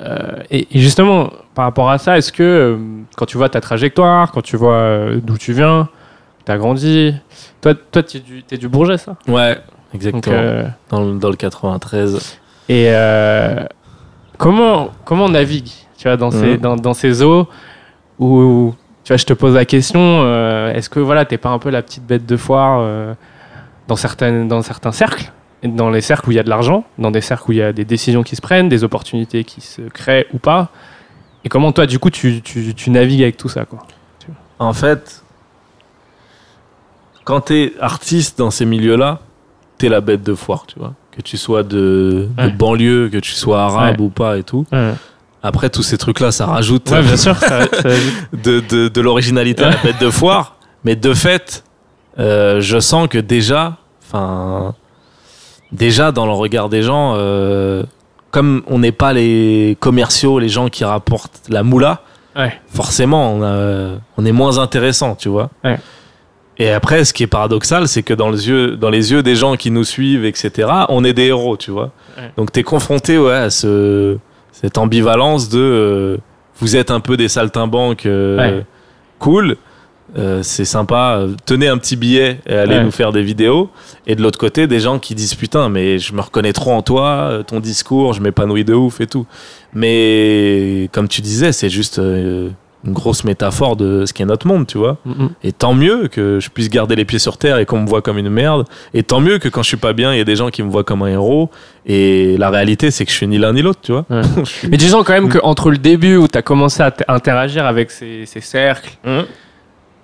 Euh, 0.00 0.18
et, 0.50 0.66
et 0.70 0.78
justement, 0.80 1.30
par 1.54 1.64
rapport 1.64 1.90
à 1.90 1.98
ça, 1.98 2.18
est-ce 2.18 2.32
que 2.32 2.42
euh, 2.42 2.76
quand 3.16 3.26
tu 3.26 3.36
vois 3.36 3.48
ta 3.48 3.60
trajectoire, 3.60 4.30
quand 4.32 4.42
tu 4.42 4.56
vois 4.56 5.08
d'où 5.22 5.36
tu 5.38 5.52
viens, 5.52 5.88
tu 6.46 6.52
as 6.52 6.58
grandi, 6.58 7.14
toi, 7.60 7.74
toi 7.74 8.02
tu 8.02 8.16
es 8.18 8.20
du, 8.20 8.42
t'es 8.44 8.56
du 8.58 8.68
Bourget, 8.68 8.98
ça? 8.98 9.16
Ouais, 9.26 9.56
exactement. 9.94 10.36
Dans, 10.90 11.04
le, 11.04 11.18
dans 11.18 11.30
le 11.30 11.36
93. 11.36 12.38
Et 12.68 12.92
comment, 14.36 14.90
comment 15.04 15.24
on 15.26 15.30
navigue 15.30 15.70
tu 15.96 16.04
vois, 16.06 16.16
dans, 16.16 16.30
ces, 16.30 16.52
Mhm. 16.52 16.56
dans, 16.58 16.76
dans 16.76 16.94
ces 16.94 17.22
eaux 17.24 17.48
où, 18.20 18.72
tu 19.08 19.14
vois, 19.14 19.16
je 19.16 19.24
te 19.24 19.32
pose 19.32 19.54
la 19.54 19.64
question, 19.64 20.00
euh, 20.02 20.70
est-ce 20.74 20.90
que 20.90 21.00
voilà, 21.00 21.24
t'es 21.24 21.38
pas 21.38 21.48
un 21.48 21.58
peu 21.58 21.70
la 21.70 21.80
petite 21.80 22.04
bête 22.04 22.26
de 22.26 22.36
foire 22.36 22.80
euh, 22.82 23.14
dans, 23.86 23.96
certaines, 23.96 24.48
dans 24.48 24.60
certains 24.60 24.92
cercles? 24.92 25.32
Dans 25.62 25.88
les 25.88 26.02
cercles 26.02 26.28
où 26.28 26.32
il 26.32 26.34
y 26.34 26.38
a 26.38 26.42
de 26.42 26.50
l'argent, 26.50 26.84
dans 26.98 27.10
des 27.10 27.22
cercles 27.22 27.44
où 27.48 27.52
il 27.52 27.56
y 27.56 27.62
a 27.62 27.72
des 27.72 27.86
décisions 27.86 28.22
qui 28.22 28.36
se 28.36 28.42
prennent, 28.42 28.68
des 28.68 28.84
opportunités 28.84 29.44
qui 29.44 29.62
se 29.62 29.80
créent 29.80 30.26
ou 30.34 30.38
pas. 30.38 30.68
Et 31.42 31.48
comment 31.48 31.72
toi, 31.72 31.86
du 31.86 31.98
coup, 31.98 32.10
tu, 32.10 32.42
tu, 32.42 32.74
tu 32.74 32.90
navigues 32.90 33.22
avec 33.22 33.38
tout 33.38 33.48
ça 33.48 33.64
quoi? 33.64 33.86
En 34.58 34.74
fait, 34.74 35.24
quand 37.24 37.40
t'es 37.40 37.72
artiste 37.80 38.38
dans 38.38 38.50
ces 38.50 38.66
milieux-là, 38.66 39.20
t'es 39.78 39.88
la 39.88 40.02
bête 40.02 40.22
de 40.22 40.34
foire, 40.34 40.66
tu 40.66 40.78
vois. 40.78 40.92
Que 41.12 41.22
tu 41.22 41.38
sois 41.38 41.62
de, 41.62 42.28
banlieue, 42.58 43.08
que 43.08 43.16
tu 43.16 43.32
sois 43.32 43.62
arabe 43.62 44.00
Ouais. 44.00 44.04
ou 44.06 44.10
pas 44.10 44.36
et 44.36 44.42
tout. 44.42 44.66
Ouais, 44.70 44.92
Après, 45.42 45.70
tous 45.70 45.82
ces 45.82 45.98
trucs-là, 45.98 46.32
ça 46.32 46.46
rajoute 46.46 46.90
Ouais, 46.90 47.02
bien 47.02 47.16
sûr. 47.16 47.36
ça- 47.36 47.62
ça- 47.66 47.88
de, 48.32 48.60
de, 48.60 48.88
de 48.88 49.00
l'originalité 49.00 49.64
à 49.64 49.70
la 49.70 49.76
bête 49.76 50.00
de 50.00 50.10
foire. 50.10 50.56
Mais 50.84 50.96
de 50.96 51.14
fait, 51.14 51.64
euh, 52.18 52.60
je 52.60 52.78
sens 52.80 53.08
que 53.08 53.18
déjà, 53.18 53.76
enfin, 54.06 54.74
déjà 55.72 56.12
dans 56.12 56.26
le 56.26 56.32
regard 56.32 56.68
des 56.68 56.82
gens, 56.82 57.14
euh, 57.16 57.84
comme 58.30 58.62
on 58.66 58.78
n'est 58.80 58.92
pas 58.92 59.12
les 59.12 59.76
commerciaux, 59.80 60.38
les 60.38 60.48
gens 60.48 60.68
qui 60.68 60.84
rapportent 60.84 61.40
la 61.48 61.62
moula, 61.62 62.02
Ouais. 62.36 62.52
forcément, 62.72 63.32
on, 63.32 63.42
a- 63.42 63.98
on 64.16 64.24
est 64.24 64.32
moins 64.32 64.58
intéressant, 64.58 65.14
tu 65.16 65.28
vois. 65.28 65.50
Ouais. 65.64 65.78
Et 66.58 66.70
après, 66.70 67.04
ce 67.04 67.12
qui 67.12 67.22
est 67.22 67.28
paradoxal, 67.28 67.86
c'est 67.88 68.02
que 68.02 68.14
dans 68.14 68.30
les, 68.30 68.48
yeux, 68.48 68.76
dans 68.76 68.90
les 68.90 69.12
yeux 69.12 69.22
des 69.22 69.34
gens 69.36 69.56
qui 69.56 69.70
nous 69.70 69.84
suivent, 69.84 70.24
etc., 70.24 70.68
on 70.88 71.04
est 71.04 71.12
des 71.12 71.26
héros, 71.26 71.56
tu 71.56 71.70
vois. 71.70 71.90
Ouais. 72.16 72.32
Donc, 72.36 72.50
tu 72.52 72.60
es 72.60 72.62
confronté 72.64 73.16
ouais, 73.18 73.32
à 73.34 73.50
ce, 73.50 74.18
cette 74.60 74.78
ambivalence 74.78 75.48
de 75.48 75.58
euh, 75.60 76.16
vous 76.60 76.74
êtes 76.76 76.90
un 76.90 77.00
peu 77.00 77.16
des 77.16 77.28
saltimbanques 77.28 78.06
euh, 78.06 78.36
Ouais. 78.38 78.64
cool, 79.18 79.56
euh, 80.16 80.42
c'est 80.42 80.64
sympa, 80.64 81.18
euh, 81.20 81.34
tenez 81.46 81.68
un 81.68 81.76
petit 81.78 81.94
billet 81.94 82.40
et 82.46 82.54
allez 82.54 82.76
Ouais. 82.78 82.84
nous 82.84 82.90
faire 82.90 83.12
des 83.12 83.22
vidéos. 83.22 83.68
Et 84.06 84.14
de 84.16 84.22
l'autre 84.22 84.38
côté, 84.38 84.66
des 84.66 84.80
gens 84.80 84.98
qui 84.98 85.14
disent 85.14 85.34
putain, 85.34 85.68
mais 85.68 85.98
je 85.98 86.12
me 86.14 86.20
reconnais 86.20 86.52
trop 86.52 86.72
en 86.72 86.82
toi, 86.82 87.06
euh, 87.30 87.42
ton 87.42 87.60
discours, 87.60 88.14
je 88.14 88.20
m'épanouis 88.22 88.64
de 88.64 88.74
ouf 88.74 89.00
et 89.00 89.06
tout. 89.06 89.26
Mais 89.74 90.88
comme 90.92 91.08
tu 91.08 91.20
disais, 91.20 91.52
c'est 91.52 91.68
juste 91.70 91.98
euh, 91.98 92.48
une 92.84 92.92
grosse 92.92 93.24
métaphore 93.24 93.76
de 93.76 94.06
ce 94.06 94.12
qu'est 94.12 94.24
notre 94.24 94.46
monde, 94.46 94.66
tu 94.66 94.78
vois. 94.78 94.98
Mm, 95.04 95.24
mm. 95.24 95.30
Et 95.42 95.52
tant 95.52 95.74
mieux 95.74 96.08
que 96.08 96.38
je 96.40 96.48
puisse 96.48 96.70
garder 96.70 96.96
les 96.96 97.04
pieds 97.04 97.18
sur 97.18 97.36
terre 97.36 97.58
et 97.58 97.66
qu'on 97.66 97.80
me 97.80 97.88
voit 97.88 98.02
comme 98.02 98.18
une 98.18 98.30
merde. 98.30 98.66
Et 98.94 99.02
tant 99.02 99.20
mieux 99.20 99.38
que 99.38 99.48
quand 99.48 99.62
je 99.62 99.68
suis 99.68 99.76
pas 99.76 99.92
bien, 99.92 100.14
il 100.14 100.18
y 100.18 100.20
a 100.20 100.24
des 100.24 100.36
gens 100.36 100.50
qui 100.50 100.62
me 100.62 100.70
voient 100.70 100.84
comme 100.84 101.02
un 101.02 101.08
héros. 101.08 101.50
Et 101.86 102.36
la 102.36 102.50
réalité, 102.50 102.90
c'est 102.90 103.04
que 103.04 103.10
je 103.10 103.16
suis 103.16 103.26
ni 103.26 103.38
l'un 103.38 103.52
ni 103.52 103.62
l'autre, 103.62 103.80
tu 103.82 103.92
vois. 103.92 104.04
Ouais. 104.10 104.22
Mais 104.70 104.76
tu 104.76 104.86
sens 104.86 105.04
quand 105.04 105.14
même 105.14 105.28
qu'entre 105.28 105.70
le 105.70 105.78
début 105.78 106.16
où 106.16 106.28
tu 106.28 106.38
as 106.38 106.42
commencé 106.42 106.82
à 106.82 106.94
interagir 107.08 107.66
avec 107.66 107.90
ces, 107.90 108.26
ces 108.26 108.40
cercles 108.40 108.98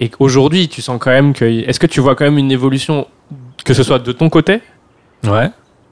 et 0.00 0.08
qu'aujourd'hui, 0.08 0.68
tu 0.68 0.82
sens 0.82 0.98
quand 1.00 1.10
même 1.10 1.32
que. 1.32 1.44
Est-ce 1.44 1.80
que 1.80 1.87
tu 1.87 2.00
vois 2.00 2.14
quand 2.14 2.24
même 2.24 2.38
une 2.38 2.52
évolution, 2.52 3.06
que 3.64 3.74
ce 3.74 3.82
soit 3.82 3.98
de 3.98 4.12
ton 4.12 4.28
côté? 4.28 4.60
Ouais. 5.24 5.50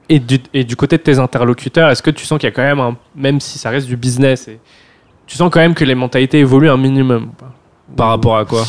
et 0.09 0.19
du, 0.19 0.37
et 0.53 0.63
du 0.63 0.75
côté 0.75 0.97
de 0.97 1.01
tes 1.01 1.17
interlocuteurs 1.17 1.89
Est-ce 1.89 2.03
que 2.03 2.11
tu 2.11 2.23
sens 2.23 2.37
qu'il 2.37 2.45
y 2.45 2.51
a 2.51 2.53
quand 2.53 2.61
même, 2.61 2.79
un, 2.79 2.95
même 3.15 3.39
si 3.39 3.57
ça 3.57 3.71
reste 3.71 3.87
du 3.87 3.97
business, 3.97 4.47
et, 4.47 4.59
tu 5.33 5.37
sens 5.39 5.49
quand 5.51 5.61
même 5.61 5.73
que 5.73 5.83
les 5.83 5.95
mentalités 5.95 6.37
évoluent 6.41 6.69
un 6.69 6.77
minimum 6.77 7.29
Par 7.97 8.09
rapport 8.09 8.37
à 8.37 8.45
quoi 8.45 8.61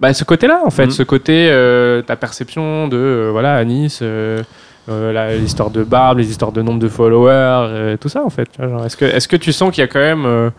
bah, 0.00 0.14
ce 0.14 0.24
côté-là, 0.24 0.62
en 0.64 0.70
fait, 0.70 0.86
Mhm. 0.86 0.90
ce 0.90 1.02
côté, 1.02 1.48
euh, 1.50 2.00
ta 2.00 2.16
perception 2.16 2.88
de, 2.88 2.96
euh, 2.96 3.28
voilà, 3.32 3.54
à 3.56 3.64
Nice, 3.64 3.98
euh, 4.02 4.42
euh, 4.88 5.38
l'histoire 5.38 5.68
de 5.68 5.84
Barbe, 5.84 6.16
les 6.18 6.30
histoires 6.30 6.52
de 6.52 6.62
nombre 6.62 6.78
de 6.78 6.88
followers, 6.88 7.96
tout 8.00 8.08
ça, 8.08 8.24
en 8.24 8.30
fait. 8.30 8.48
Est-ce 8.86 8.96
que, 8.96 9.04
est 9.04 9.26
que 9.26 9.36
tu 9.36 9.52
sens 9.52 9.70
qu'il 9.74 9.82
y 9.82 9.84
a 9.84 9.88
quand 9.88 9.98
même, 10.00 10.52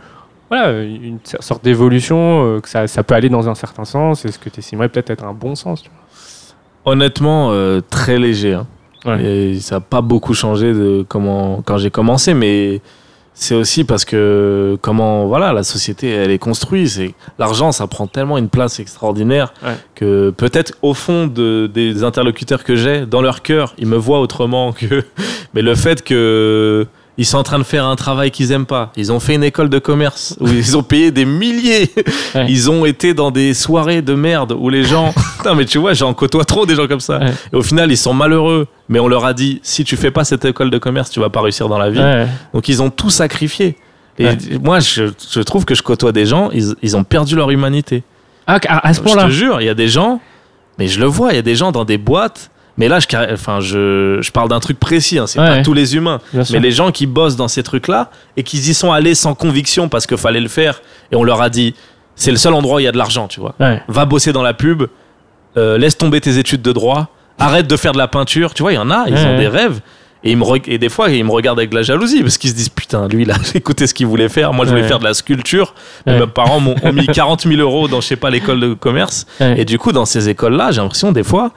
voilà, 0.51 0.83
une 0.83 1.17
sorte 1.39 1.63
d'évolution, 1.63 2.59
que 2.61 2.69
ça, 2.69 2.85
ça 2.85 3.01
peut 3.01 3.15
aller 3.15 3.29
dans 3.29 3.49
un 3.49 3.55
certain 3.55 3.83
sens 3.85 4.25
Est-ce 4.25 4.37
que 4.37 4.49
tu 4.49 4.59
estimerais 4.59 4.89
peut-être 4.89 5.09
être 5.09 5.23
un 5.25 5.33
bon 5.33 5.55
sens 5.55 5.81
tu 5.81 5.89
Honnêtement, 6.85 7.51
très 7.89 8.19
léger. 8.19 8.53
hein. 8.53 8.67
vois 9.05 9.15
Ouais. 9.15 9.23
Et 9.23 9.59
ça 9.59 9.75
n'a 9.75 9.81
pas 9.81 10.01
beaucoup 10.01 10.33
changé 10.35 10.73
de 10.73 11.03
comment 11.07 11.61
quand 11.65 11.77
j'ai 11.77 11.91
commencé, 11.91 12.33
mais 12.35 12.81
c'est 13.39 13.53
aussi 13.55 13.83
parce 13.83 14.03
que 14.03 14.77
comment 14.81 15.27
voilà 15.27 15.53
la 15.53 15.63
société 15.63 16.09
elle 16.09 16.31
est 16.31 16.39
construite. 16.39 16.89
C'est 16.89 17.13
l'argent, 17.37 17.71
ça 17.71 17.85
prend 17.87 18.07
tellement 18.07 18.37
une 18.37 18.49
place 18.49 18.79
extraordinaire 18.79 19.53
Ouais. 19.63 19.75
que 19.95 20.31
peut-être 20.31 20.73
au 20.81 20.93
fond 20.93 21.27
de, 21.27 21.69
des 21.71 22.03
interlocuteurs 22.03 22.63
que 22.63 22.75
j'ai, 22.75 23.05
dans 23.05 23.21
leur 23.21 23.41
cœur, 23.43 23.73
ils 23.77 23.87
me 23.87 23.95
voient 23.97 24.19
autrement 24.19 24.73
que. 24.73 25.03
Mais 25.53 25.61
le 25.61 25.75
fait 25.75 26.03
que 26.03 26.87
ils 27.17 27.25
sont 27.25 27.37
en 27.37 27.43
train 27.43 27.57
de 27.57 27.63
faire 27.63 27.85
un 27.85 27.95
travail 27.95 28.31
qu'ils 28.31 28.51
aiment 28.51 28.65
pas. 28.65 28.91
Ils 28.95 29.11
ont 29.11 29.19
fait 29.19 29.35
une 29.35 29.43
école 29.43 29.69
de 29.69 29.79
commerce 29.79 30.35
où 30.39 30.47
ils 30.47 30.77
ont 30.77 30.83
payé 30.83 31.11
des 31.11 31.25
milliers. 31.25 31.91
Ouais. 32.35 32.45
Ils 32.49 32.69
ont 32.69 32.85
été 32.85 33.13
dans 33.13 33.31
des 33.31 33.53
soirées 33.53 34.01
de 34.01 34.13
merde 34.13 34.51
où 34.51 34.69
les 34.69 34.83
gens. 34.83 35.13
non 35.45 35.55
mais 35.55 35.65
tu 35.65 35.77
vois, 35.77 35.93
j'en 35.93 36.13
côtoie 36.13 36.43
trop 36.43 36.65
des 36.65 36.75
gens 36.75 36.85
comme 36.85 36.99
ça. 36.99 37.19
Ouais. 37.19 37.31
Et 37.53 37.55
au 37.55 37.63
final, 37.63 37.89
ils 37.89 37.97
sont 37.97 38.13
malheureux. 38.13 38.67
Mais 38.89 38.99
on 38.99 39.07
leur 39.07 39.25
a 39.25 39.33
dit, 39.33 39.59
si 39.63 39.83
tu 39.85 39.95
fais 39.95 40.11
pas 40.11 40.25
cette 40.25 40.43
école 40.43 40.69
de 40.69 40.77
commerce, 40.77 41.09
tu 41.09 41.19
vas 41.19 41.29
pas 41.29 41.41
réussir 41.41 41.69
dans 41.69 41.77
la 41.77 41.89
vie. 41.89 41.99
Ouais. 41.99 42.27
Donc 42.53 42.67
ils 42.67 42.81
ont 42.81 42.89
tout 42.89 43.09
sacrifié. 43.09 43.77
Et 44.19 44.27
moi, 44.61 44.79
je, 44.79 45.05
je 45.31 45.39
trouve 45.41 45.63
que 45.65 45.73
je 45.73 45.81
côtoie 45.81 46.11
des 46.11 46.25
gens, 46.25 46.49
ils, 46.51 46.75
ils 46.81 46.97
ont 46.97 47.03
perdu 47.03 47.35
leur 47.35 47.49
humanité. 47.49 48.03
Ah, 48.47 48.59
à, 48.67 48.93
ce 48.93 48.99
Je 48.99 49.03
point-là 49.03 49.25
te 49.25 49.29
jure, 49.29 49.61
il 49.61 49.65
y 49.65 49.69
a 49.69 49.73
des 49.73 49.89
gens, 49.89 50.21
mais 50.77 50.87
je 50.87 50.99
le 50.99 51.05
vois, 51.05 51.33
il 51.33 51.35
y 51.35 51.39
a 51.39 51.43
des 51.43 51.55
gens 51.55 51.71
dans 51.71 51.85
des 51.85 51.97
boîtes. 51.97 52.49
Mais 52.77 52.87
là, 52.87 52.99
je, 52.99 53.07
enfin, 53.33 53.59
je, 53.59 54.19
je 54.21 54.31
parle 54.31 54.49
d'un 54.49 54.59
truc 54.59 54.79
précis, 54.79 55.17
hein, 55.17 55.25
c'est 55.27 55.39
Ouais. 55.39 55.47
pas 55.47 55.61
tous 55.63 55.73
les 55.73 55.95
humains. 55.95 56.19
Bien 56.33 56.43
sûr. 56.43 56.53
Mais 56.53 56.59
les 56.59 56.71
gens 56.71 56.91
qui 56.91 57.07
bossent 57.07 57.35
dans 57.35 57.47
ces 57.47 57.63
trucs-là 57.63 58.11
et 58.35 58.43
qui 58.43 58.57
y 58.57 58.73
sont 58.73 58.91
allés 58.91 59.15
sans 59.15 59.33
conviction 59.33 59.89
parce 59.89 60.05
qu'il 60.05 60.17
fallait 60.17 60.39
le 60.41 60.47
faire 60.47 60.81
et 61.11 61.15
on 61.15 61.23
leur 61.23 61.41
a 61.41 61.49
dit, 61.49 61.73
c'est 62.15 62.31
le 62.31 62.37
seul 62.37 62.53
endroit 62.53 62.75
où 62.77 62.79
il 62.79 62.83
y 62.83 62.87
a 62.87 62.91
de 62.91 62.97
l'argent, 62.97 63.27
tu 63.27 63.39
vois 63.39 63.55
Ouais. 63.59 63.81
va 63.87 64.05
bosser 64.05 64.31
dans 64.33 64.43
la 64.43 64.53
pub, 64.53 64.83
euh, 65.57 65.77
laisse 65.77 65.97
tomber 65.97 66.21
tes 66.21 66.37
études 66.37 66.61
de 66.61 66.71
droit, 66.71 67.07
arrête 67.39 67.67
de 67.67 67.77
faire 67.77 67.91
de 67.93 67.97
la 67.97 68.07
peinture. 68.07 68.53
Tu 68.53 68.61
vois, 68.63 68.71
il 68.73 68.75
y 68.75 68.79
en 68.79 68.91
a, 68.91 69.05
ils 69.07 69.17
ont 69.25 69.37
des 69.37 69.47
rêves. 69.47 69.79
Et, 70.23 70.31
ils 70.31 70.37
me 70.37 70.43
reg- 70.43 70.63
et 70.67 70.79
des 70.79 70.89
fois, 70.89 71.09
ils 71.11 71.23
me 71.23 71.29
regardent 71.31 71.59
avec 71.59 71.69
de 71.69 71.75
la 71.75 71.83
jalousie 71.83 72.21
parce 72.21 72.37
qu'ils 72.39 72.49
se 72.49 72.55
disent 72.55 72.69
Putain, 72.69 73.07
lui, 73.07 73.21
il 73.23 73.31
a 73.31 73.35
écouté 73.55 73.85
ce 73.85 73.93
qu'il 73.93 74.07
voulait 74.07 74.29
faire. 74.29 74.51
Moi, 74.53 74.65
je 74.65 74.71
voulais 74.71 74.81
Ouais. 74.81 74.87
faire 74.87 74.97
de 74.99 75.03
la 75.03 75.13
sculpture. 75.13 75.73
Mais 76.07 76.13
Ouais. 76.13 76.19
mes 76.21 76.27
parents 76.27 76.59
m'ont 76.59 76.75
ont 76.83 76.91
mis 76.93 77.05
40 77.13 77.43
000 77.47 77.61
euros 77.61 77.87
dans, 77.87 78.01
je 78.01 78.07
sais 78.07 78.15
pas, 78.15 78.29
l'école 78.31 78.59
de 78.59 78.73
commerce. 78.73 79.27
Ouais. 79.39 79.61
Et 79.61 79.65
du 79.65 79.77
coup, 79.77 79.91
dans 79.91 80.05
ces 80.05 80.27
écoles-là, 80.29 80.71
j'ai 80.71 80.81
l'impression, 80.81 81.11
des 81.11 81.23
fois, 81.23 81.51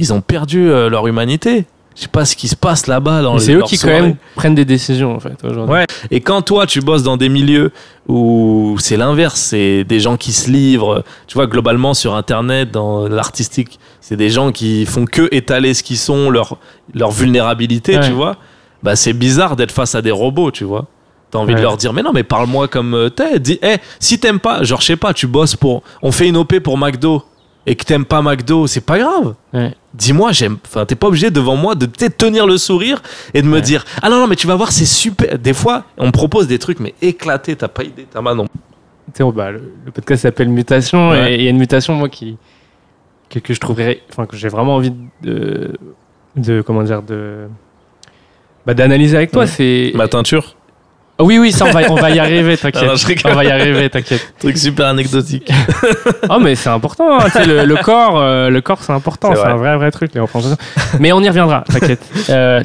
ils 0.00 0.12
ont 0.12 0.20
perdu 0.22 0.68
euh, 0.70 0.88
leur 0.88 1.06
humanité. 1.06 1.66
Je 1.96 2.02
sais 2.02 2.08
pas 2.08 2.24
ce 2.24 2.34
qui 2.34 2.48
se 2.48 2.56
passe 2.56 2.86
là-bas 2.86 3.20
dans 3.20 3.34
Mais 3.34 3.40
les 3.40 3.44
c'est 3.46 3.52
eux 3.52 3.62
qui, 3.62 3.76
quand 3.76 3.88
même, 3.88 4.16
prennent 4.34 4.54
des 4.54 4.64
décisions, 4.64 5.14
en 5.14 5.20
fait, 5.20 5.36
aujourd'hui. 5.44 5.74
Ouais. 5.74 5.86
Et 6.10 6.20
quand 6.20 6.40
toi, 6.40 6.64
tu 6.66 6.80
bosses 6.80 7.02
dans 7.02 7.16
des 7.18 7.28
milieux 7.28 7.72
où 8.08 8.76
c'est 8.78 8.96
l'inverse, 8.96 9.38
c'est 9.38 9.84
des 9.84 10.00
gens 10.00 10.16
qui 10.16 10.32
se 10.32 10.48
livrent, 10.50 11.04
tu 11.26 11.34
vois, 11.34 11.46
globalement 11.46 11.92
sur 11.92 12.14
Internet, 12.14 12.70
dans 12.70 13.06
l'artistique, 13.08 13.78
c'est 14.00 14.16
des 14.16 14.30
gens 14.30 14.50
qui 14.52 14.86
font 14.86 15.04
que 15.04 15.28
étaler 15.32 15.74
ce 15.74 15.82
qu'ils 15.82 15.98
sont, 15.98 16.30
leur, 16.30 16.56
leur 16.94 17.10
vulnérabilité, 17.10 17.96
Ouais. 17.98 18.06
tu 18.06 18.12
vois. 18.12 18.36
Bah, 18.82 18.96
c'est 18.96 19.12
bizarre 19.12 19.56
d'être 19.56 19.72
face 19.72 19.94
à 19.94 20.00
des 20.00 20.12
robots, 20.12 20.50
tu 20.52 20.64
vois. 20.64 20.86
T'as 21.30 21.38
envie 21.38 21.54
de 21.54 21.60
leur 21.60 21.76
dire, 21.76 21.92
mais 21.92 22.02
non, 22.02 22.12
mais 22.12 22.24
parle-moi 22.24 22.66
comme 22.66 22.94
euh, 22.94 23.08
t'es. 23.10 23.38
Dis, 23.38 23.58
hey, 23.62 23.76
si 24.00 24.18
t'aimes 24.18 24.40
pas, 24.40 24.62
genre, 24.64 24.80
je 24.80 24.86
sais 24.86 24.96
pas, 24.96 25.12
tu 25.12 25.26
bosses 25.26 25.54
pour. 25.54 25.82
On 26.02 26.10
fait 26.12 26.26
une 26.28 26.36
OP 26.36 26.58
pour 26.60 26.76
McDo 26.78 27.22
et 27.66 27.76
que 27.76 27.84
t'aimes 27.84 28.04
pas 28.04 28.22
McDo, 28.22 28.66
c'est 28.66 28.80
pas 28.80 28.98
grave. 28.98 29.34
Ouais. 29.52 29.74
Dis-moi, 29.94 30.32
j'aime. 30.32 30.56
Enfin, 30.66 30.86
t'es 30.86 30.94
pas 30.94 31.08
obligé 31.08 31.30
devant 31.30 31.56
moi 31.56 31.74
de 31.74 31.86
tenir 31.86 32.46
le 32.46 32.56
sourire 32.58 33.02
et 33.34 33.42
de 33.42 33.46
me 33.46 33.54
Ouais. 33.56 33.60
dire 33.60 33.84
Ah 34.02 34.08
non, 34.08 34.18
non, 34.20 34.26
mais 34.26 34.36
tu 34.36 34.46
vas 34.46 34.54
voir, 34.56 34.72
c'est 34.72 34.84
super. 34.86 35.38
Des 35.38 35.52
fois, 35.52 35.84
on 35.98 36.06
me 36.06 36.12
propose 36.12 36.46
des 36.46 36.58
trucs, 36.58 36.80
mais 36.80 36.94
éclatés, 37.02 37.56
t'as 37.56 37.68
pas 37.68 37.82
idée, 37.84 38.06
t'as 38.10 38.20
non. 38.22 38.44
Tu 38.44 38.50
sais, 39.14 39.22
on- 39.24 39.32
bah, 39.32 39.50
le, 39.50 39.72
le 39.84 39.90
podcast 39.90 40.22
s'appelle 40.22 40.48
Mutation 40.48 41.10
Ouais. 41.10 41.34
et 41.34 41.38
il 41.38 41.42
y 41.42 41.46
a 41.48 41.50
une 41.50 41.58
mutation 41.58 41.94
moi 41.94 42.08
qui 42.08 42.36
que, 43.28 43.38
que 43.40 43.52
je 43.54 43.60
trouverais 43.60 44.00
enfin 44.10 44.26
que 44.26 44.36
j'ai 44.36 44.48
vraiment 44.48 44.76
envie 44.76 44.92
de 45.22 45.72
de 46.36 46.62
comment 46.62 46.82
dire 46.84 47.02
de 47.02 47.46
bah, 48.66 48.74
d'analyser 48.74 49.16
avec 49.16 49.32
toi 49.32 49.46
c'est 49.48 49.90
Ma 49.94 50.06
teinture, 50.08 50.54
oui 51.22 51.38
oui 51.38 51.52
ça 51.52 51.64
on 51.66 51.70
va 51.70 51.80
on 51.90 51.94
va 51.94 52.10
y 52.10 52.18
arriver 52.18 52.56
Ah 52.62 52.66
non, 52.66 52.94
t'inquiète 52.94 53.18
je 53.22 53.28
on 53.28 53.34
va 53.34 53.44
y 53.44 53.50
arriver 53.50 53.88
t'inquiète 53.90 54.34
truc 54.38 54.56
super 54.56 54.86
anecdotique. 54.86 55.50
oh 56.28 56.38
mais 56.40 56.54
c'est 56.54 56.68
important 56.70 57.18
hein, 57.18 57.24
tu 57.26 57.30
sais, 57.32 57.46
le, 57.46 57.64
le 57.64 57.76
corps 57.76 58.18
euh, 58.20 58.48
le 58.50 58.60
corps 58.60 58.82
c'est 58.82 58.92
important 58.92 59.34
C'est 59.34 59.42
un 59.42 59.56
vrai 59.56 59.76
vrai 59.76 59.90
truc 59.90 60.12
les 60.14 60.20
enfants. 60.20 60.40
mais 60.98 61.12
on 61.12 61.20
y 61.22 61.28
reviendra 61.28 61.64
t'inquiète 61.70 62.02
Euh, 62.30 62.62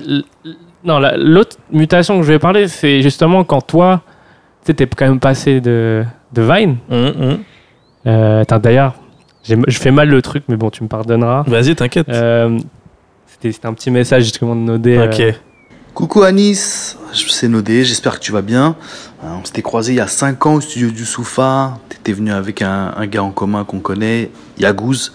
non 0.83 0.99
la- 0.99 1.17
l'autre 1.17 1.57
mutation 1.71 2.17
que 2.19 2.23
je 2.23 2.31
vais 2.33 2.39
parler 2.39 2.67
c'est 2.67 3.01
justement 3.01 3.43
quand 3.43 3.61
toi 3.61 4.01
tu 4.63 4.67
sais 4.67 4.73
t'es 4.73 4.85
quand 4.87 5.07
même 5.07 5.19
passé 5.19 5.61
de 5.61 6.03
de 6.33 6.41
Vine 6.41 6.77
Hum, 6.91 7.13
hum. 7.19 7.37
Euh, 8.07 8.43
d'ailleurs, 8.61 8.93
j'ai- 9.43 9.57
je 9.67 9.79
fais 9.79 9.89
mal 9.89 10.09
le 10.09 10.21
truc, 10.21 10.43
mais 10.47 10.57
bon, 10.57 10.69
tu 10.69 10.83
me 10.83 10.87
pardonneras. 10.87 11.43
Vas-y, 11.47 11.75
t'inquiète. 11.75 12.07
Euh, 12.09 12.59
C'était 13.25 13.51
c'était 13.51 13.65
un 13.67 13.73
petit 13.73 13.89
message 13.89 14.23
justement 14.23 14.55
de 14.55 14.61
Nodé. 14.61 14.95
euh, 14.97 15.05
ok. 15.07 15.35
Coucou 15.95 16.21
Anis, 16.23 16.97
c'est 17.15 17.47
Nodé, 17.47 17.83
j'espère 17.83 18.19
que 18.19 18.23
tu 18.23 18.31
vas 18.31 18.41
bien. 18.41 18.75
Euh, 19.23 19.27
On 19.41 19.45
s'était 19.45 19.61
croisé 19.61 19.93
il 19.93 19.97
y 19.97 19.99
a 20.01 20.07
5 20.07 20.45
ans 20.45 20.53
au 20.55 20.61
studio 20.61 20.89
du 20.89 21.05
Soufa. 21.05 21.77
T'étais 21.89 22.13
venu 22.13 22.31
avec 22.31 22.61
un, 22.61 22.93
un 22.95 23.07
gars 23.07 23.23
en 23.23 23.31
commun 23.31 23.63
qu'on 23.63 23.79
connaît, 23.79 24.29
Yagouz. 24.57 25.11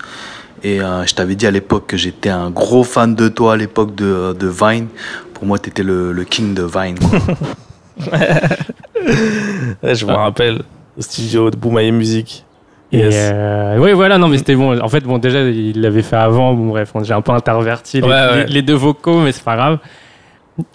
Et 0.62 0.80
euh, 0.80 1.06
je 1.06 1.14
t'avais 1.14 1.34
dit 1.36 1.46
à 1.46 1.50
l'époque 1.50 1.86
que 1.86 1.96
j'étais 1.96 2.28
un 2.28 2.50
gros 2.50 2.84
fan 2.84 3.14
de 3.14 3.28
toi 3.28 3.54
à 3.54 3.56
l'époque 3.56 3.94
de, 3.94 4.34
de 4.38 4.46
Vine. 4.48 4.88
Pour 5.34 5.46
moi, 5.46 5.58
t'étais 5.58 5.82
le, 5.82 6.12
le 6.12 6.24
king 6.24 6.52
de 6.54 6.62
Vine. 6.62 6.98
quoi. 6.98 7.18
Ouais, 9.82 9.94
je 9.94 10.04
me 10.06 10.12
rappelle, 10.12 10.62
au 10.98 11.02
studio 11.02 11.50
de 11.50 11.56
Boumaï 11.56 11.90
Music. 11.92 12.44
Et 12.92 12.98
Yes. 12.98 13.14
euh, 13.32 13.78
oui, 13.78 13.92
voilà, 13.92 14.18
non, 14.18 14.28
mais 14.28 14.38
c'était 14.38 14.56
bon. 14.56 14.78
En 14.80 14.88
fait, 14.88 15.00
bon, 15.04 15.18
déjà, 15.18 15.42
il 15.42 15.80
l'avait 15.80 16.02
fait 16.02 16.16
avant. 16.16 16.52
Bon, 16.54 16.66
bref, 16.68 16.92
j'ai 17.02 17.14
un 17.14 17.20
peu 17.20 17.32
interverti 17.32 18.00
les, 18.00 18.06
Ouais, 18.06 18.10
ouais. 18.12 18.46
les- 18.46 18.52
les 18.54 18.62
deux 18.62 18.74
vocaux, 18.74 19.20
mais 19.20 19.32
c'est 19.32 19.44
pas 19.44 19.56
grave. 19.56 19.78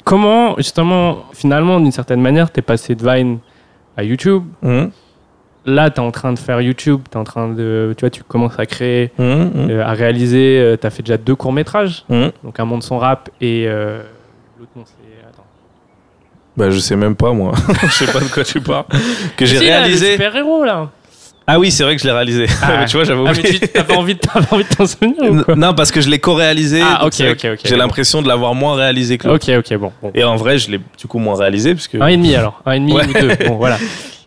Comment, 0.03 0.55
justement, 0.57 1.25
finalement, 1.33 1.79
d'une 1.79 1.91
certaine 1.91 2.21
manière, 2.21 2.49
t'es 2.51 2.61
passé 2.61 2.95
de 2.95 3.07
Vine 3.07 3.39
à 3.97 4.03
YouTube? 4.03 4.43
Hum. 4.63 4.89
là, 5.65 5.89
tu 5.89 5.97
es 5.97 5.99
en 5.99 6.11
train 6.11 6.33
de 6.33 6.39
faire 6.39 6.61
YouTube, 6.61 7.01
tu 7.11 7.17
en 7.17 7.23
train 7.23 7.49
de. 7.49 7.93
Tu 7.97 8.01
vois, 8.01 8.09
tu 8.09 8.23
commences 8.23 8.57
à 8.59 8.65
créer, 8.65 9.11
Hum, 9.19 9.51
hum, 9.55 9.69
euh, 9.69 9.85
à 9.85 9.91
réaliser. 9.93 10.75
tu 10.79 10.88
as 10.88 10.89
fait 10.89 11.03
déjà 11.03 11.17
deux 11.17 11.35
courts-métrages. 11.35 12.05
Donc, 12.09 12.59
Un 12.59 12.65
monde 12.65 12.83
sans 12.83 12.97
rap 12.97 13.29
et. 13.41 13.65
euh, 13.67 14.01
L'autre 14.59 14.71
nom, 14.75 14.83
c'est. 14.85 15.27
Attends. 15.27 15.43
Bah, 16.57 16.69
je 16.71 16.79
sais 16.79 16.95
même 16.95 17.15
pas, 17.15 17.31
moi. 17.33 17.51
je 17.83 17.88
sais 18.05 18.11
pas 18.11 18.19
de 18.21 18.29
quoi 18.33 18.43
tu 18.43 18.61
parles. 18.61 18.85
Que 19.38 19.45
j'ai 19.45 19.57
Si, 19.57 19.65
là, 19.67 19.77
le 19.79 19.83
réalisé. 19.83 20.11
super-héros, 20.13 20.63
là. 20.63 20.89
Ah 21.47 21.60
oui, 21.60 21.69
c'est 21.69 21.84
vrai 21.84 21.95
que 21.95 22.01
je 22.01 22.08
l'ai 22.08 22.13
réalisé. 22.13 22.47
Ah. 22.62 22.77
mais 22.79 22.86
tu 22.88 22.95
vois, 22.97 23.03
j'avais 23.05 23.19
Ah, 23.25 23.31
mais 23.31 23.39
oublié. 23.39 23.60
tu 23.60 23.67
t'as 23.67 23.84
pas 23.84 23.95
envie 23.97 24.15
de 24.15 24.19
t'en 24.75 24.86
souvenir 24.88 25.31
ou 25.31 25.43
quoi 25.43 25.55
non, 25.55 25.73
parce 25.75 25.91
que 25.91 26.01
je 26.01 26.10
l'ai 26.10 26.19
co-réalisé. 26.19 26.81
Ah, 26.84 27.05
ok, 27.05 27.13
ok, 27.31 27.47
ok. 27.53 27.60
J'ai 27.63 27.75
l'impression 27.75 28.21
de 28.21 28.27
l'avoir 28.27 28.55
moins 28.55 28.75
réalisé 28.75 29.17
que 29.17 29.27
l'autre. 29.27 29.47
Ok, 29.51 29.58
ok, 29.71 29.77
bon. 29.77 29.91
bon. 30.01 30.12
Et 30.15 30.23
en 30.23 30.36
vrai, 30.38 30.58
je 30.58 30.71
l'ai 30.71 30.79
du 30.97 31.08
coup 31.08 31.19
moins 31.19 31.36
réalisé 31.36 31.73
parce 31.75 31.88
que. 31.88 31.97
Un 32.01 32.08
et 32.08 32.17
demi 32.17 32.34
alors, 32.36 32.62
un 32.65 32.71
et 32.73 32.79
demi 32.79 32.93
Ouais. 32.93 33.05
ou 33.08 33.13
deux. 33.13 33.45
Bon, 33.47 33.55
voilà. 33.58 33.77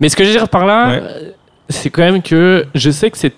Mais 0.00 0.08
ce 0.08 0.14
que 0.16 0.22
je 0.22 0.28
veux 0.28 0.34
dire 0.36 0.48
par 0.48 0.64
là, 0.64 0.88
Ouais. 0.90 1.02
euh, 1.02 1.30
c'est 1.68 1.90
quand 1.90 2.02
même 2.02 2.22
que 2.22 2.64
je 2.74 2.90
sais 2.90 3.10
que 3.10 3.18
c'est, 3.18 3.32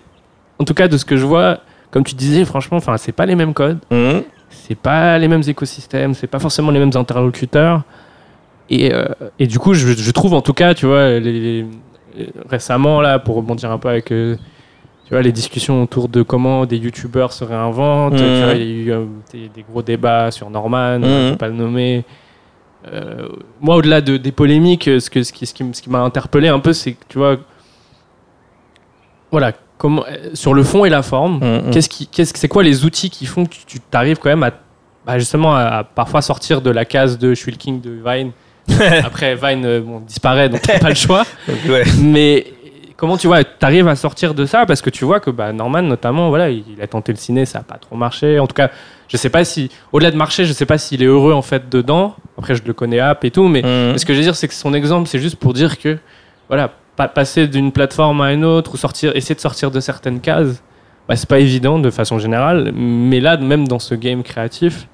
en 0.59 0.65
tout 0.65 0.75
cas 0.75 0.87
de 0.89 0.99
ce 0.99 1.05
que 1.07 1.17
je 1.17 1.25
vois, 1.25 1.61
comme 1.91 2.05
tu 2.05 2.15
disais, 2.15 2.45
franchement, 2.45 2.77
enfin, 2.77 2.97
c'est 2.99 3.13
pas 3.13 3.25
les 3.27 3.35
mêmes 3.35 3.55
codes, 3.55 3.79
Hum, 3.91 4.23
c'est 4.51 4.77
pas 4.77 5.17
les 5.19 5.27
mêmes 5.27 5.43
écosystèmes, 5.49 6.13
c'est 6.15 6.27
pas 6.27 6.39
forcément 6.39 6.71
les 6.71 6.79
mêmes 6.79 6.93
interlocuteurs. 6.95 7.83
Et, 8.69 8.93
euh, 8.93 9.07
et 9.39 9.47
du 9.47 9.59
coup, 9.59 9.75
je, 9.75 9.89
je 9.97 10.11
trouve 10.13 10.35
en 10.35 10.43
tout 10.43 10.53
cas, 10.53 10.75
tu 10.75 10.87
vois, 10.87 11.19
les- 11.19 11.21
les- 11.41 11.67
récemment 12.49 13.01
là, 13.01 13.19
pour 13.19 13.37
rebondir 13.37 13.71
un 13.71 13.79
peu 13.79 13.89
avec, 13.89 14.11
euh, 14.13 14.37
tu 15.07 15.11
vois, 15.15 15.23
les 15.23 15.33
discussions 15.33 15.83
autour 15.83 16.09
de 16.09 16.23
comment 16.23 16.67
des 16.67 16.77
youtubeurs 16.77 17.33
se 17.33 17.45
réinventent. 17.45 18.17
Tu 18.17 18.23
vois, 18.25 18.53
il 18.55 18.61
y 18.61 18.63
a 18.63 18.85
eu 18.85 18.93
euh, 18.93 19.05
des, 19.33 19.49
des 19.49 19.63
gros 19.63 19.83
débats 19.83 20.31
sur 20.31 20.49
Norman, 20.51 20.99
Mhm. 20.99 21.05
je 21.05 21.31
vais 21.31 21.37
pas 21.37 21.49
le 21.49 21.55
nommer. 21.55 22.05
Euh, 22.93 23.29
moi, 23.61 23.77
au-delà 23.77 24.01
de, 24.01 24.17
des 24.17 24.33
polémiques, 24.33 24.85
ce, 24.85 25.11
que, 25.11 25.23
ce 25.23 25.33
qui, 25.33 25.47
ce 25.47 25.53
qui, 25.53 25.63
m- 25.63 25.75
ce 25.75 25.83
qui 25.83 25.91
m'a 25.91 26.01
interpellé 26.01 26.49
un 26.49 26.61
peu, 26.61 26.73
c'est 26.73 26.93
que 26.93 27.05
tu 27.09 27.19
vois, 27.19 27.37
voilà, 29.31 29.53
comment, 29.79 30.05
sur 30.35 30.55
le 30.55 30.63
fond 30.63 30.85
et 30.85 30.91
la 30.91 31.03
forme. 31.03 31.41
Qu'est-ce 31.73 31.89
qui, 31.89 32.07
qu'est-ce, 32.07 32.33
c'est 32.37 32.49
quoi 32.49 32.63
les 32.63 32.85
outils 32.85 33.11
qui 33.11 33.27
font 33.27 33.45
que 33.45 33.55
tu 33.67 33.81
t'arrives 33.81 34.19
quand 34.19 34.31
même 34.31 34.43
à, 34.43 34.51
bah, 35.07 35.19
justement 35.19 35.55
à, 35.55 35.61
à 35.65 35.85
parfois 35.85 36.23
sortir 36.23 36.63
de 36.63 36.71
la 36.71 36.85
case 36.85 37.19
de 37.19 37.31
je 37.31 37.35
suis 37.41 37.53
le 37.53 37.57
king 37.59 37.81
de 37.81 37.91
Vine. 38.05 38.33
Après 39.05 39.35
Vine 39.35 39.65
euh, 39.65 39.81
bon, 39.81 40.01
disparaît 40.01 40.49
donc 40.49 40.63
t'as 40.63 40.79
pas 40.79 40.89
le 40.89 40.95
choix. 40.95 41.25
Donc, 41.49 41.59
ouais. 41.71 41.85
Mais 42.01 42.47
comment 42.97 43.17
tu 43.17 43.27
vois, 43.27 43.43
t'arrives 43.45 43.89
à 43.89 43.97
sortir 43.97 44.35
de 44.35 44.45
ça 44.47 44.67
parce 44.67 44.83
que 44.83 44.91
tu 44.91 45.05
vois 45.05 45.21
que 45.21 45.31
bah, 45.31 45.53
Norman 45.53 45.83
notamment 45.83 46.29
voilà 46.29 46.51
il, 46.51 46.65
il 46.77 46.83
a 46.83 46.87
tenté 46.87 47.13
le 47.13 47.19
ciné 47.19 47.47
ça 47.47 47.61
a 47.61 47.63
pas 47.63 47.77
trop 47.79 47.97
marché. 47.97 48.39
En 48.39 48.47
tout 48.47 48.55
cas 48.55 48.71
je 49.09 49.17
sais 49.17 49.31
pas 49.31 49.45
si 49.45 49.71
au-delà 49.93 50.11
de 50.11 50.17
marcher 50.17 50.45
je 50.45 50.53
sais 50.53 50.67
pas 50.67 50.79
s'il 50.79 51.03
est 51.03 51.07
heureux 51.07 51.33
en 51.33 51.43
fait 51.43 51.69
dedans. 51.71 52.15
Après 52.39 52.55
je 52.55 52.63
le 52.65 52.73
connais 52.73 53.01
app 53.01 53.25
et 53.25 53.31
tout 53.31 53.49
mais 53.49 53.65
Hum. 53.65 53.99
ce 53.99 54.05
que 54.05 54.13
je 54.13 54.19
veux 54.19 54.25
dire, 54.25 54.37
c'est 54.37 54.49
que 54.49 54.55
son 54.55 54.73
exemple, 54.75 55.09
c'est 55.09 55.19
juste 55.19 55.37
pour 55.37 55.53
dire 55.53 55.79
que, 55.79 55.99
voilà, 56.49 56.71
pa- 56.97 57.09
passer 57.09 57.47
d'une 57.49 57.73
plateforme 57.73 58.21
à 58.21 58.33
une 58.33 58.45
autre 58.45 58.75
ou 58.75 58.77
sortir, 58.77 59.15
essayer 59.17 59.35
de 59.35 59.41
sortir 59.41 59.71
de 59.71 59.81
certaines 59.81 60.21
cases, 60.21 60.63
bah, 61.09 61.17
c'est 61.17 61.29
pas 61.29 61.39
évident 61.41 61.79
de 61.79 61.91
façon 61.91 62.19
générale. 62.19 62.73
Mais 62.75 63.21
là, 63.21 63.37
même 63.37 63.67
dans 63.69 63.79
ce 63.79 63.95
game 63.95 64.23
créatif, 64.23 64.87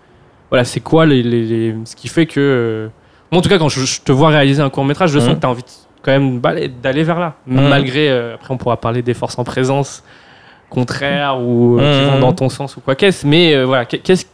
voilà, 0.50 0.64
c'est 0.64 0.80
quoi 0.80 1.06
les, 1.06 1.22
les- 1.22 1.44
les- 1.44 1.74
ce 1.84 1.94
qui 1.96 2.08
fait 2.08 2.26
que. 2.26 2.40
euh, 2.40 2.88
moi, 3.32 3.38
en 3.38 3.42
tout 3.42 3.48
cas, 3.48 3.58
quand 3.58 3.68
je, 3.68 3.84
je 3.84 4.00
te 4.00 4.12
vois 4.12 4.28
réaliser 4.30 4.62
un 4.62 4.70
court 4.70 4.84
métrage, 4.84 5.10
je 5.10 5.18
sens 5.18 5.28
Mhm. 5.28 5.34
que 5.36 5.40
tu 5.40 5.46
as 5.46 5.50
envie 5.50 5.62
de- 5.62 5.68
quand 6.02 6.12
même 6.12 6.40
d'aller 6.82 7.02
vers 7.02 7.18
là. 7.18 7.34
Mhm. 7.46 7.68
Malgré, 7.68 8.08
euh, 8.10 8.34
après, 8.34 8.54
on 8.54 8.56
pourra 8.56 8.76
parler 8.76 9.02
des 9.02 9.14
forces 9.14 9.38
en 9.38 9.44
présence 9.44 10.04
contraires 10.70 11.38
ou 11.40 11.78
euh, 11.78 11.80
qui 12.00 12.04
Mhm. 12.06 12.14
vont 12.14 12.20
dans 12.20 12.32
ton 12.32 12.48
sens 12.48 12.76
ou 12.76 12.80
quoi 12.80 12.94
qu'est-ce. 12.94 13.26
Mais 13.26 13.54
euh, 13.54 13.64
voilà, 13.64 13.84
qu'est- 13.84 13.98
qu'est-ce 13.98 14.24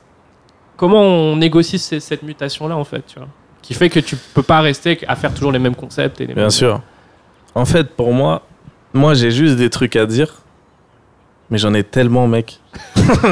comment 0.77 1.01
on 1.03 1.37
négocie 1.37 1.79
ces- 1.79 2.01
cette 2.01 2.23
mutation-là, 2.23 2.77
en 2.77 2.85
fait, 2.85 3.03
tu 3.07 3.19
vois 3.19 3.29
qui 3.63 3.75
fait 3.75 3.89
que 3.89 4.01
tu 4.01 4.17
peux 4.17 4.43
pas 4.43 4.61
rester 4.61 4.99
à 5.07 5.15
faire 5.15 5.33
toujours 5.33 5.53
les 5.53 5.61
mêmes 5.61 5.77
concepts 5.77 6.21
et 6.21 6.27
les 6.27 6.35
Bien 6.35 6.43
mêmes... 6.45 6.51
sûr. 6.51 6.81
En 7.55 7.65
fait, 7.65 7.91
pour 7.95 8.13
moi, 8.13 8.43
moi 8.93 9.15
j'ai 9.15 9.31
juste 9.31 9.55
des 9.55 9.71
trucs 9.71 9.95
à 9.95 10.05
dire. 10.05 10.35
Mais 11.49 11.59
j'en 11.59 11.73
ai 11.73 11.85
tellement, 11.85 12.27
mec. 12.27 12.59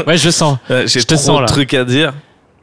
Ouais, 0.07 0.17
je 0.17 0.31
sens. 0.31 0.59
J'ai 0.87 1.03
trop 1.03 1.17
sens, 1.17 1.37
de 1.39 1.41
là. 1.41 1.47
trucs 1.49 1.75
à 1.75 1.85
dire. 1.85 2.13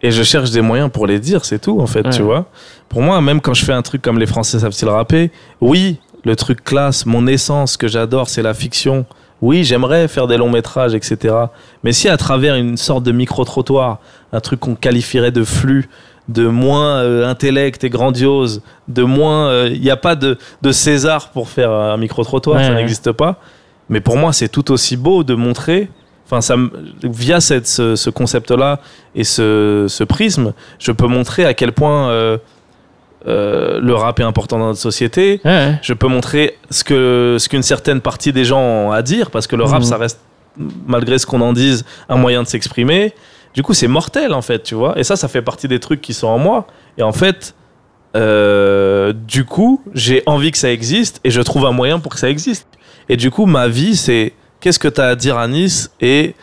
Et 0.04 0.12
je 0.12 0.22
cherche 0.24 0.52
des 0.52 0.62
moyens 0.62 0.92
pour 0.92 1.08
les 1.08 1.20
dire, 1.20 1.44
c'est 1.46 1.60
tout, 1.60 1.80
en 1.82 1.88
fait, 1.88 2.06
Ouais. 2.06 2.12
tu 2.14 2.22
vois. 2.22 2.46
Pour 2.90 3.02
moi, 3.02 3.20
même 3.22 3.42
quand 3.42 3.54
je 3.56 3.66
fais 3.66 3.74
un 3.74 3.82
truc 3.82 4.02
comme 4.02 4.20
les 4.20 4.28
Français 4.28 4.60
savent-ils 4.60 4.88
rapper, 4.90 5.32
oui, 5.60 5.98
le 6.24 6.36
truc 6.36 6.64
classe, 6.64 7.06
mon 7.06 7.26
essence 7.28 7.78
que 7.78 7.88
j'adore, 7.88 8.30
c'est 8.30 8.44
la 8.44 8.54
fiction. 8.54 9.06
Oui, 9.42 9.64
j'aimerais 9.64 10.08
faire 10.08 10.28
des 10.28 10.38
longs 10.38 10.50
métrages, 10.50 10.94
etc. 10.96 11.34
Mais 11.84 11.92
si 11.94 12.10
à 12.10 12.18
travers 12.18 12.56
une 12.56 12.78
sorte 12.78 13.04
de 13.04 13.12
micro-trottoir, 13.12 14.00
un 14.34 14.40
truc 14.40 14.60
qu'on 14.60 14.76
qualifierait 14.76 15.32
de 15.32 15.44
flux, 15.44 15.90
de 16.28 16.48
moins 16.48 16.98
euh, 16.98 17.28
intellect 17.28 17.84
et 17.84 17.90
grandiose, 17.90 18.62
de 18.88 19.04
moins... 19.04 19.66
Il 19.68 19.80
n'y 19.82 19.90
a 19.92 19.96
pas 19.98 20.16
de, 20.16 20.38
de 20.62 20.72
César 20.72 21.30
pour 21.30 21.50
faire 21.50 21.72
un 21.72 21.98
micro-trottoir, 21.98 22.58
Ouais, 22.58 22.64
ça 22.64 22.70
ouais. 22.70 22.76
n'existe 22.76 23.12
pas. 23.14 23.38
Mais 23.90 24.02
pour 24.02 24.18
moi, 24.18 24.34
c'est 24.34 24.50
tout 24.50 24.72
aussi 24.72 24.96
beau 24.98 25.24
de 25.24 25.34
montrer... 25.34 25.90
Enfin, 26.30 26.42
ça, 26.42 26.56
via 27.04 27.40
cette, 27.40 27.68
ce, 27.68 27.96
ce 27.96 28.10
concept-là 28.10 28.80
et 29.16 29.24
ce, 29.24 29.86
ce 29.88 30.04
prisme, 30.04 30.54
je 30.78 30.92
peux 30.92 31.08
montrer 31.08 31.46
à 31.46 31.54
quel 31.54 31.72
point 31.72 32.10
euh, 32.10 32.38
euh, 33.28 33.80
le 33.82 33.96
rap 33.96 34.20
est 34.20 34.24
important 34.24 34.60
dans 34.60 34.68
notre 34.68 34.80
société. 34.80 35.40
Ouais, 35.46 35.52
ouais. 35.52 35.80
Je 35.82 35.94
peux 35.94 36.08
montrer 36.08 36.58
ce 36.70 36.84
que 36.84 37.38
ce 37.40 37.48
qu'une 37.50 37.63
certaine 37.63 38.02
partie 38.02 38.32
des 38.34 38.44
gens 38.46 38.60
ont 38.62 38.92
à 38.92 39.02
dire, 39.02 39.32
parce 39.32 39.48
que 39.48 39.56
le 39.56 39.63
rap, 39.63 39.80
Mhm. 39.80 39.86
ça 39.86 39.98
reste, 39.98 40.20
malgré 40.86 41.18
ce 41.18 41.26
qu'on 41.26 41.40
en 41.42 41.54
dise, 41.54 41.86
un 42.10 42.18
moyen 42.18 42.44
de 42.44 42.48
s'exprimer. 42.48 43.13
Du 43.54 43.63
coup, 43.63 43.74
c'est 43.74 43.88
mortel, 43.88 44.34
en 44.34 44.42
fait, 44.42 44.63
tu 44.63 44.76
vois. 44.76 45.00
Et 45.00 45.04
ça, 45.04 45.16
ça 45.16 45.28
fait 45.30 45.42
partie 45.42 45.68
des 45.70 45.80
trucs 45.80 46.02
qui 46.02 46.13
sont 46.13 46.28
en 46.28 46.38
moi. 46.38 46.68
Et 46.98 47.04
en 47.04 47.13
fait, 47.13 47.56
euh, 48.16 49.13
du 49.13 49.46
coup, 49.46 49.82
j'ai 49.94 50.24
envie 50.26 50.52
que 50.52 50.58
ça 50.58 50.72
existe 50.72 51.20
et 51.24 51.32
je 51.32 51.42
trouve 51.42 51.66
un 51.66 51.72
moyen 51.72 52.00
pour 52.00 52.13
que 52.13 52.20
ça 52.20 52.30
existe. 52.30 52.68
Et 53.10 53.16
du 53.18 53.32
coup, 53.32 53.46
ma 53.46 53.68
vie, 53.68 53.96
c'est 53.96 54.34
qu'est-ce 54.60 54.80
que 54.80 54.88
tu 54.88 55.02
as 55.02 55.08
à 55.08 55.15
dire 55.15 55.38
à 55.38 55.48
Nice 55.48 55.91
et 56.02 56.36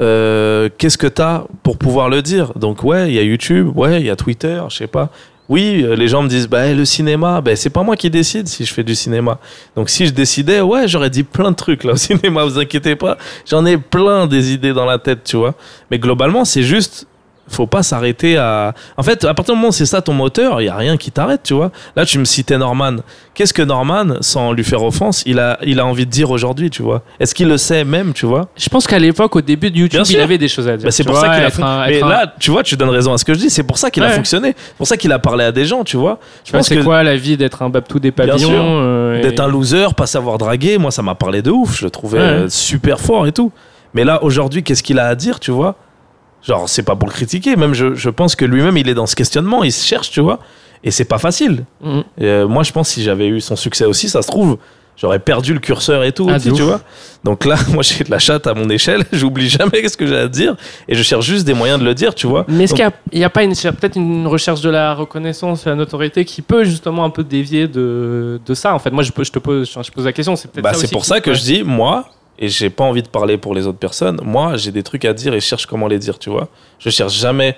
euh, 0.00 0.68
qu'est-ce 0.76 0.98
que 0.98 1.06
tu 1.06 1.22
as 1.22 1.44
pour 1.62 1.78
pouvoir 1.78 2.08
le 2.08 2.22
dire? 2.22 2.52
Donc, 2.56 2.82
ouais, 2.82 3.08
il 3.08 3.14
y 3.14 3.18
a 3.18 3.22
YouTube, 3.22 3.76
ouais, 3.76 4.00
il 4.00 4.06
y 4.06 4.10
a 4.10 4.16
Twitter, 4.16 4.60
je 4.68 4.76
sais 4.76 4.86
pas. 4.86 5.10
Oui, 5.48 5.82
euh, 5.84 5.94
les 5.94 6.08
gens 6.08 6.22
me 6.22 6.28
disent, 6.28 6.48
bah, 6.48 6.72
le 6.72 6.84
cinéma, 6.84 7.40
bah, 7.40 7.54
c'est 7.54 7.70
pas 7.70 7.84
moi 7.84 7.96
qui 7.96 8.10
décide 8.10 8.48
si 8.48 8.64
je 8.64 8.74
fais 8.74 8.82
du 8.82 8.94
cinéma. 8.94 9.38
Donc, 9.76 9.90
si 9.90 10.06
je 10.06 10.12
décidais, 10.12 10.60
ouais, 10.60 10.88
j'aurais 10.88 11.10
dit 11.10 11.22
plein 11.22 11.50
de 11.52 11.56
trucs 11.56 11.84
là 11.84 11.92
au 11.92 11.96
cinéma, 11.96 12.44
vous 12.44 12.58
inquiétez 12.58 12.96
pas. 12.96 13.16
J'en 13.48 13.64
ai 13.64 13.76
plein 13.76 14.26
des 14.26 14.52
idées 14.52 14.72
dans 14.72 14.86
la 14.86 14.98
tête, 14.98 15.22
tu 15.24 15.36
vois. 15.36 15.54
Mais 15.90 15.98
globalement, 15.98 16.44
c'est 16.44 16.62
juste, 16.62 17.06
faut 17.48 17.66
pas 17.66 17.82
s'arrêter 17.82 18.36
à. 18.36 18.74
En 18.96 19.02
fait, 19.02 19.24
à 19.24 19.32
partir 19.34 19.54
du 19.54 19.58
moment 19.60 19.68
où 19.68 19.72
c'est 19.72 19.86
ça 19.86 20.02
ton 20.02 20.12
moteur, 20.12 20.60
il 20.60 20.64
y 20.64 20.68
a 20.68 20.76
rien 20.76 20.96
qui 20.96 21.10
t'arrête, 21.12 21.42
tu 21.44 21.54
vois. 21.54 21.70
Là, 21.94 22.04
tu 22.04 22.18
me 22.18 22.24
citais 22.24 22.58
Norman. 22.58 22.96
Qu'est-ce 23.34 23.52
que 23.54 23.62
Norman, 23.62 24.16
sans 24.20 24.52
lui 24.52 24.64
faire 24.64 24.82
offense, 24.82 25.22
il 25.26 25.38
a, 25.38 25.58
il 25.62 25.78
a 25.78 25.84
envie 25.86 26.06
de 26.06 26.10
dire 26.10 26.30
aujourd'hui, 26.30 26.70
tu 26.70 26.82
vois? 26.82 27.02
Est-ce 27.20 27.34
qu'il 27.34 27.48
le 27.48 27.56
sait 27.58 27.84
même, 27.84 28.12
tu 28.14 28.24
vois? 28.26 28.48
Je 28.56 28.68
pense 28.68 28.86
qu'à 28.86 28.98
l'époque, 28.98 29.36
au 29.36 29.40
début 29.42 29.70
de 29.70 29.76
YouTube, 29.76 30.02
il 30.08 30.20
avait 30.20 30.38
des 30.38 30.48
choses 30.48 30.66
à 30.68 30.76
dire. 30.76 30.86
Bah, 30.86 30.90
c'est 30.90 31.04
pour 31.04 31.16
ça 31.18 31.28
qu'il 31.34 31.44
a 31.44 31.50
fon- 31.50 31.62
un- 31.64 31.86
Mais 31.86 32.02
un- 32.02 32.08
là, 32.08 32.32
tu 32.40 32.50
vois, 32.50 32.62
tu 32.62 32.76
donnes 32.76 32.88
raison 32.90 33.12
à 33.12 33.18
ce 33.18 33.24
que 33.24 33.34
je 33.34 33.38
dis. 33.38 33.50
C'est 33.50 33.62
pour 33.62 33.78
ça 33.78 33.90
qu'il 33.90 34.02
a 34.02 34.08
fonctionné. 34.10 34.54
C'est 34.56 34.76
pour 34.76 34.86
ça 34.86 34.96
qu'il 34.96 35.12
a 35.12 35.18
parlé 35.18 35.44
à 35.44 35.52
des 35.52 35.64
gens, 35.66 35.84
tu 35.84 35.96
vois. 35.96 36.18
Je 36.44 36.52
pense 36.52 36.66
c'est 36.68 36.76
que 36.76 36.82
quoi 36.82 37.02
la 37.02 37.16
vie 37.16 37.36
d'être 37.36 37.62
un 37.62 37.68
Babtou 37.68 37.98
des 37.98 38.10
pavillons 38.10 38.50
euh, 38.80 39.18
et- 39.18 39.22
d'être 39.22 39.40
un 39.40 39.48
loser, 39.48 39.88
pas 39.96 40.06
savoir 40.06 40.38
draguer, 40.38 40.78
moi, 40.78 40.90
ça 40.90 41.02
m'a 41.02 41.14
parlé 41.14 41.42
de 41.42 41.50
ouf. 41.50 41.76
Je 41.78 41.84
le 41.84 41.90
trouvais 41.90 42.18
Ouais. 42.18 42.44
super 42.48 42.98
fort 43.00 43.26
et 43.26 43.32
tout. 43.32 43.52
Mais 43.94 44.04
là, 44.04 44.22
aujourd'hui, 44.24 44.62
qu'est-ce 44.62 44.82
qu'il 44.82 44.98
a 44.98 45.06
à 45.08 45.14
dire, 45.14 45.40
tu 45.40 45.50
vois? 45.50 45.74
Genre, 46.46 46.68
c'est 46.68 46.82
pas 46.84 46.94
pour 46.96 47.08
le 47.08 47.14
critiquer. 47.14 47.56
Même, 47.56 47.74
je, 47.74 47.94
je 47.94 48.10
pense 48.10 48.36
que 48.36 48.44
lui-même, 48.44 48.76
il 48.76 48.88
est 48.88 48.94
dans 48.94 49.06
ce 49.06 49.16
questionnement. 49.16 49.64
Il 49.64 49.72
se 49.72 49.84
cherche, 49.86 50.10
tu 50.10 50.20
vois. 50.20 50.38
Et 50.84 50.90
c'est 50.90 51.04
pas 51.04 51.18
facile. 51.18 51.64
Et, 52.18 52.24
euh, 52.26 52.46
moi, 52.46 52.62
je 52.62 52.70
pense 52.72 52.88
que 52.88 52.94
si 52.94 53.02
j'avais 53.02 53.26
eu 53.26 53.40
son 53.40 53.56
succès 53.56 53.84
aussi, 53.86 54.08
ça 54.08 54.22
se 54.22 54.28
trouve, 54.28 54.58
j'aurais 54.96 55.18
perdu 55.18 55.52
le 55.54 55.58
curseur 55.58 56.04
et 56.04 56.12
tout, 56.12 56.28
Ah, 56.30 56.36
aussi, 56.36 56.50
de 56.50 56.54
tu 56.54 56.62
vois. 56.62 56.80
Donc 57.24 57.44
là, 57.44 57.56
moi, 57.72 57.82
j'ai 57.82 58.04
de 58.04 58.10
la 58.12 58.20
chatte 58.20 58.46
à 58.46 58.54
mon 58.54 58.68
échelle. 58.70 59.02
J'oublie 59.12 59.48
jamais 59.48 59.88
ce 59.88 59.96
que 59.96 60.06
j'ai 60.06 60.16
à 60.16 60.28
dire. 60.28 60.54
Et 60.86 60.94
je 60.94 61.02
cherche 61.02 61.26
juste 61.26 61.44
des 61.44 61.54
moyens 61.54 61.80
de 61.80 61.84
le 61.84 61.94
dire, 61.94 62.14
tu 62.14 62.28
vois. 62.28 62.44
Mais 62.46 62.64
est-ce 62.64 62.74
qu'il 62.74 62.88
n'y 63.14 63.24
a, 63.24 63.26
a 63.26 63.30
pas 63.30 63.42
une, 63.42 63.54
peut-être 63.54 63.96
une 63.96 64.28
recherche 64.28 64.60
de 64.60 64.70
la 64.70 64.94
reconnaissance 64.94 65.66
et 65.66 65.70
la 65.70 65.74
notoriété 65.74 66.24
qui 66.24 66.42
peut 66.42 66.62
justement 66.62 67.04
un 67.04 67.10
peu 67.10 67.24
dévier 67.24 67.66
de, 67.66 68.40
de 68.46 68.54
ça 68.54 68.72
En 68.72 68.78
fait, 68.78 68.90
moi, 68.90 69.02
je, 69.02 69.10
peux- 69.10 69.24
je 69.24 69.32
te 69.32 69.40
pose, 69.40 69.68
je 69.84 69.90
pose 69.90 70.04
la 70.04 70.12
question. 70.12 70.36
C'est 70.36 70.48
peut-être 70.52 70.62
Bah, 70.62 70.74
ça 70.74 70.80
c'est 70.82 70.92
pour 70.92 71.02
qui- 71.02 71.08
ça 71.08 71.20
que 71.20 71.30
ouais. 71.30 71.36
je 71.36 71.42
dis, 71.42 71.62
moi, 71.64 72.08
et 72.38 72.48
j'ai 72.48 72.70
pas 72.70 72.84
envie 72.84 73.02
de 73.02 73.08
parler 73.08 73.38
pour 73.38 73.54
les 73.54 73.66
autres 73.66 73.78
personnes, 73.78 74.20
moi, 74.22 74.56
j'ai 74.56 74.72
des 74.72 74.82
trucs 74.82 75.04
à 75.04 75.12
dire 75.12 75.34
et 75.34 75.40
je 75.40 75.46
cherche 75.46 75.66
comment 75.66 75.88
les 75.88 75.98
dire, 75.98 76.18
tu 76.18 76.30
vois. 76.30 76.48
Je 76.78 76.90
cherche 76.90 77.14
jamais 77.14 77.56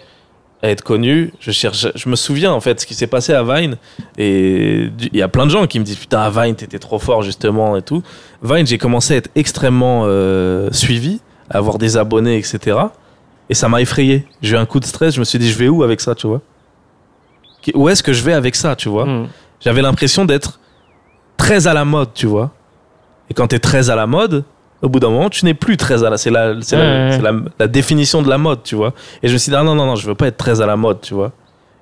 à 0.63 0.71
être 0.71 0.83
connu. 0.83 1.33
Je 1.41 1.51
cherche, 1.51 1.89
je 1.95 2.09
me 2.09 2.17
souviens, 2.17 2.53
en 2.53 2.61
fait, 2.61 2.81
ce 2.81 2.87
qui 2.87 2.95
s'est 2.95 3.07
passé 3.07 3.33
à 3.33 3.43
Vine. 3.43 3.77
Et 4.17 4.91
il 5.01 5.17
y 5.17 5.23
a 5.23 5.29
plein 5.29 5.47
de 5.47 5.51
gens 5.51 5.67
qui 5.67 5.79
me 5.81 5.85
disent, 5.85 5.97
putain, 5.97 6.21
à 6.21 6.31
Vine, 6.31 6.55
t'étais 6.55 6.79
trop 6.79 6.99
fort, 6.99 7.23
justement, 7.23 7.77
et 7.77 7.83
tout. 7.83 8.03
Vine, 8.43 8.67
j'ai 8.67 8.79
commencé 8.79 9.15
à 9.15 9.17
être 9.17 9.31
extrêmement 9.35 10.03
euh, 10.07 10.71
suivi, 10.73 11.21
à 11.51 11.59
avoir 11.59 11.79
des 11.79 11.97
abonnés, 11.97 12.37
etc. 12.37 12.79
Et 13.51 13.55
ça 13.55 13.69
m'a 13.69 13.81
effrayé. 13.81 14.27
J'ai 14.43 14.55
eu 14.55 14.59
un 14.59 14.67
coup 14.67 14.81
de 14.81 14.85
stress, 14.85 15.15
je 15.15 15.21
me 15.21 15.25
suis 15.25 15.39
dit, 15.39 15.51
je 15.51 15.59
vais 15.59 15.69
où 15.69 15.83
avec 15.83 16.01
ça, 16.01 16.15
tu 16.15 16.27
vois? 16.27 16.41
Où 17.75 17.89
est-ce 17.89 18.03
que 18.03 18.13
je 18.13 18.23
vais 18.23 18.33
avec 18.33 18.55
ça, 18.55 18.77
tu 18.77 18.89
vois? 18.89 19.05
Mhm. 19.05 19.29
j'avais 19.61 19.83
l'impression 19.83 20.25
d'être 20.25 20.61
très 21.37 21.67
à 21.67 21.75
la 21.75 21.85
mode, 21.85 22.15
tu 22.15 22.27
vois. 22.27 22.53
Et 23.31 23.35
quand 23.35 23.49
tu 23.49 23.57
es 23.57 23.59
très 23.59 23.91
à 23.91 23.97
la 23.97 24.07
mode, 24.07 24.45
au 24.83 24.89
bout 24.89 25.01
d'un 25.01 25.11
moment, 25.11 25.29
tu 25.31 25.45
n'es 25.45 25.55
plus 25.55 25.77
très 25.77 26.05
à 26.05 26.11
la. 26.11 26.17
C'est 26.19 26.31
la, 26.31 26.55
c'est 26.61 26.77
la- 26.77 26.83
Ouais, 27.09 27.13
c'est 27.17 27.23
la, 27.23 27.33
la 27.59 27.67
définition 27.67 28.23
de 28.23 28.29
la 28.29 28.39
mode, 28.39 28.63
tu 28.63 28.75
vois. 28.77 28.93
Et 29.23 29.29
je 29.29 29.33
me 29.33 29.39
suis 29.39 29.51
dit, 29.51 29.57
ah 29.57 29.63
non, 29.65 29.75
non, 29.75 29.87
non, 29.87 29.97
je 29.97 30.07
veux 30.07 30.15
pas 30.15 30.27
être 30.29 30.37
très 30.37 30.61
à 30.61 30.67
la 30.67 30.77
mode, 30.77 31.01
tu 31.01 31.15
vois. 31.15 31.33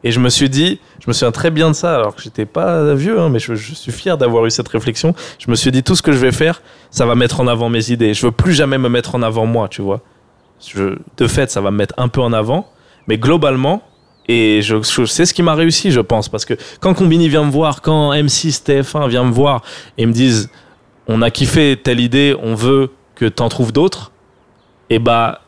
Et 0.05 0.13
je 0.13 0.21
me 0.21 0.29
suis 0.29 0.49
dit, 0.49 0.79
je 1.01 1.05
me 1.09 1.13
souviens 1.13 1.33
très 1.33 1.51
bien 1.51 1.69
de 1.69 1.73
ça, 1.75 1.97
alors 1.97 2.15
que 2.15 2.23
j'étais 2.23 2.47
pas 2.47 2.95
vieux, 2.95 3.19
hein, 3.21 3.29
mais 3.29 3.39
je, 3.41 3.55
je 3.55 3.75
suis 3.75 3.91
fier 3.93 4.17
d'avoir 4.17 4.47
eu 4.47 4.51
cette 4.51 4.69
réflexion. 4.69 5.15
Je 5.39 5.51
me 5.51 5.57
suis 5.57 5.73
dit, 5.73 5.83
tout 5.83 5.97
ce 5.97 6.03
que 6.03 6.13
je 6.13 6.19
vais 6.19 6.31
faire, 6.33 6.63
ça 6.91 7.07
va 7.07 7.15
mettre 7.17 7.41
en 7.41 7.49
avant 7.49 7.69
mes 7.69 7.91
idées. 7.91 8.15
Je 8.15 8.25
veux 8.27 8.33
plus 8.33 8.53
jamais 8.55 8.79
me 8.79 8.89
mettre 8.89 9.15
en 9.17 9.23
avant 9.23 9.47
moi, 9.47 9.69
tu 9.69 9.83
vois. 9.83 10.01
Je, 10.65 10.97
de 11.17 11.27
fait, 11.27 11.51
ça 11.51 11.61
va 11.61 11.71
me 11.71 11.77
mettre 11.79 11.95
un 11.99 12.09
peu 12.09 12.21
en 12.21 12.33
avant, 12.33 12.69
mais 13.09 13.19
globalement, 13.19 13.83
et 14.29 14.61
je, 14.63 14.77
je 14.83 15.05
sais 15.05 15.25
ce 15.27 15.35
qui 15.35 15.43
m'a 15.43 15.55
réussi, 15.55 15.91
je 15.91 16.01
pense, 16.01 16.29
parce 16.29 16.45
que 16.45 16.55
quand 16.81 16.95
Combini 16.95 17.29
vient 17.29 17.45
me 17.45 17.51
voir, 17.51 17.83
quand 17.83 18.13
M6, 18.13 18.63
TF1 18.65 19.09
vient 19.09 19.25
me 19.25 19.33
voir 19.33 19.63
et 19.99 20.07
me 20.07 20.13
disent, 20.13 20.51
on 21.09 21.23
a 21.23 21.31
kiffé 21.31 21.77
telle 21.83 22.01
idée, 22.01 22.37
on 22.43 22.55
veut 22.55 22.91
que 23.15 23.27
t'en 23.27 23.49
trouves 23.49 23.73
d'autres, 23.73 24.13
et 24.91 24.99
bah, 24.99 25.41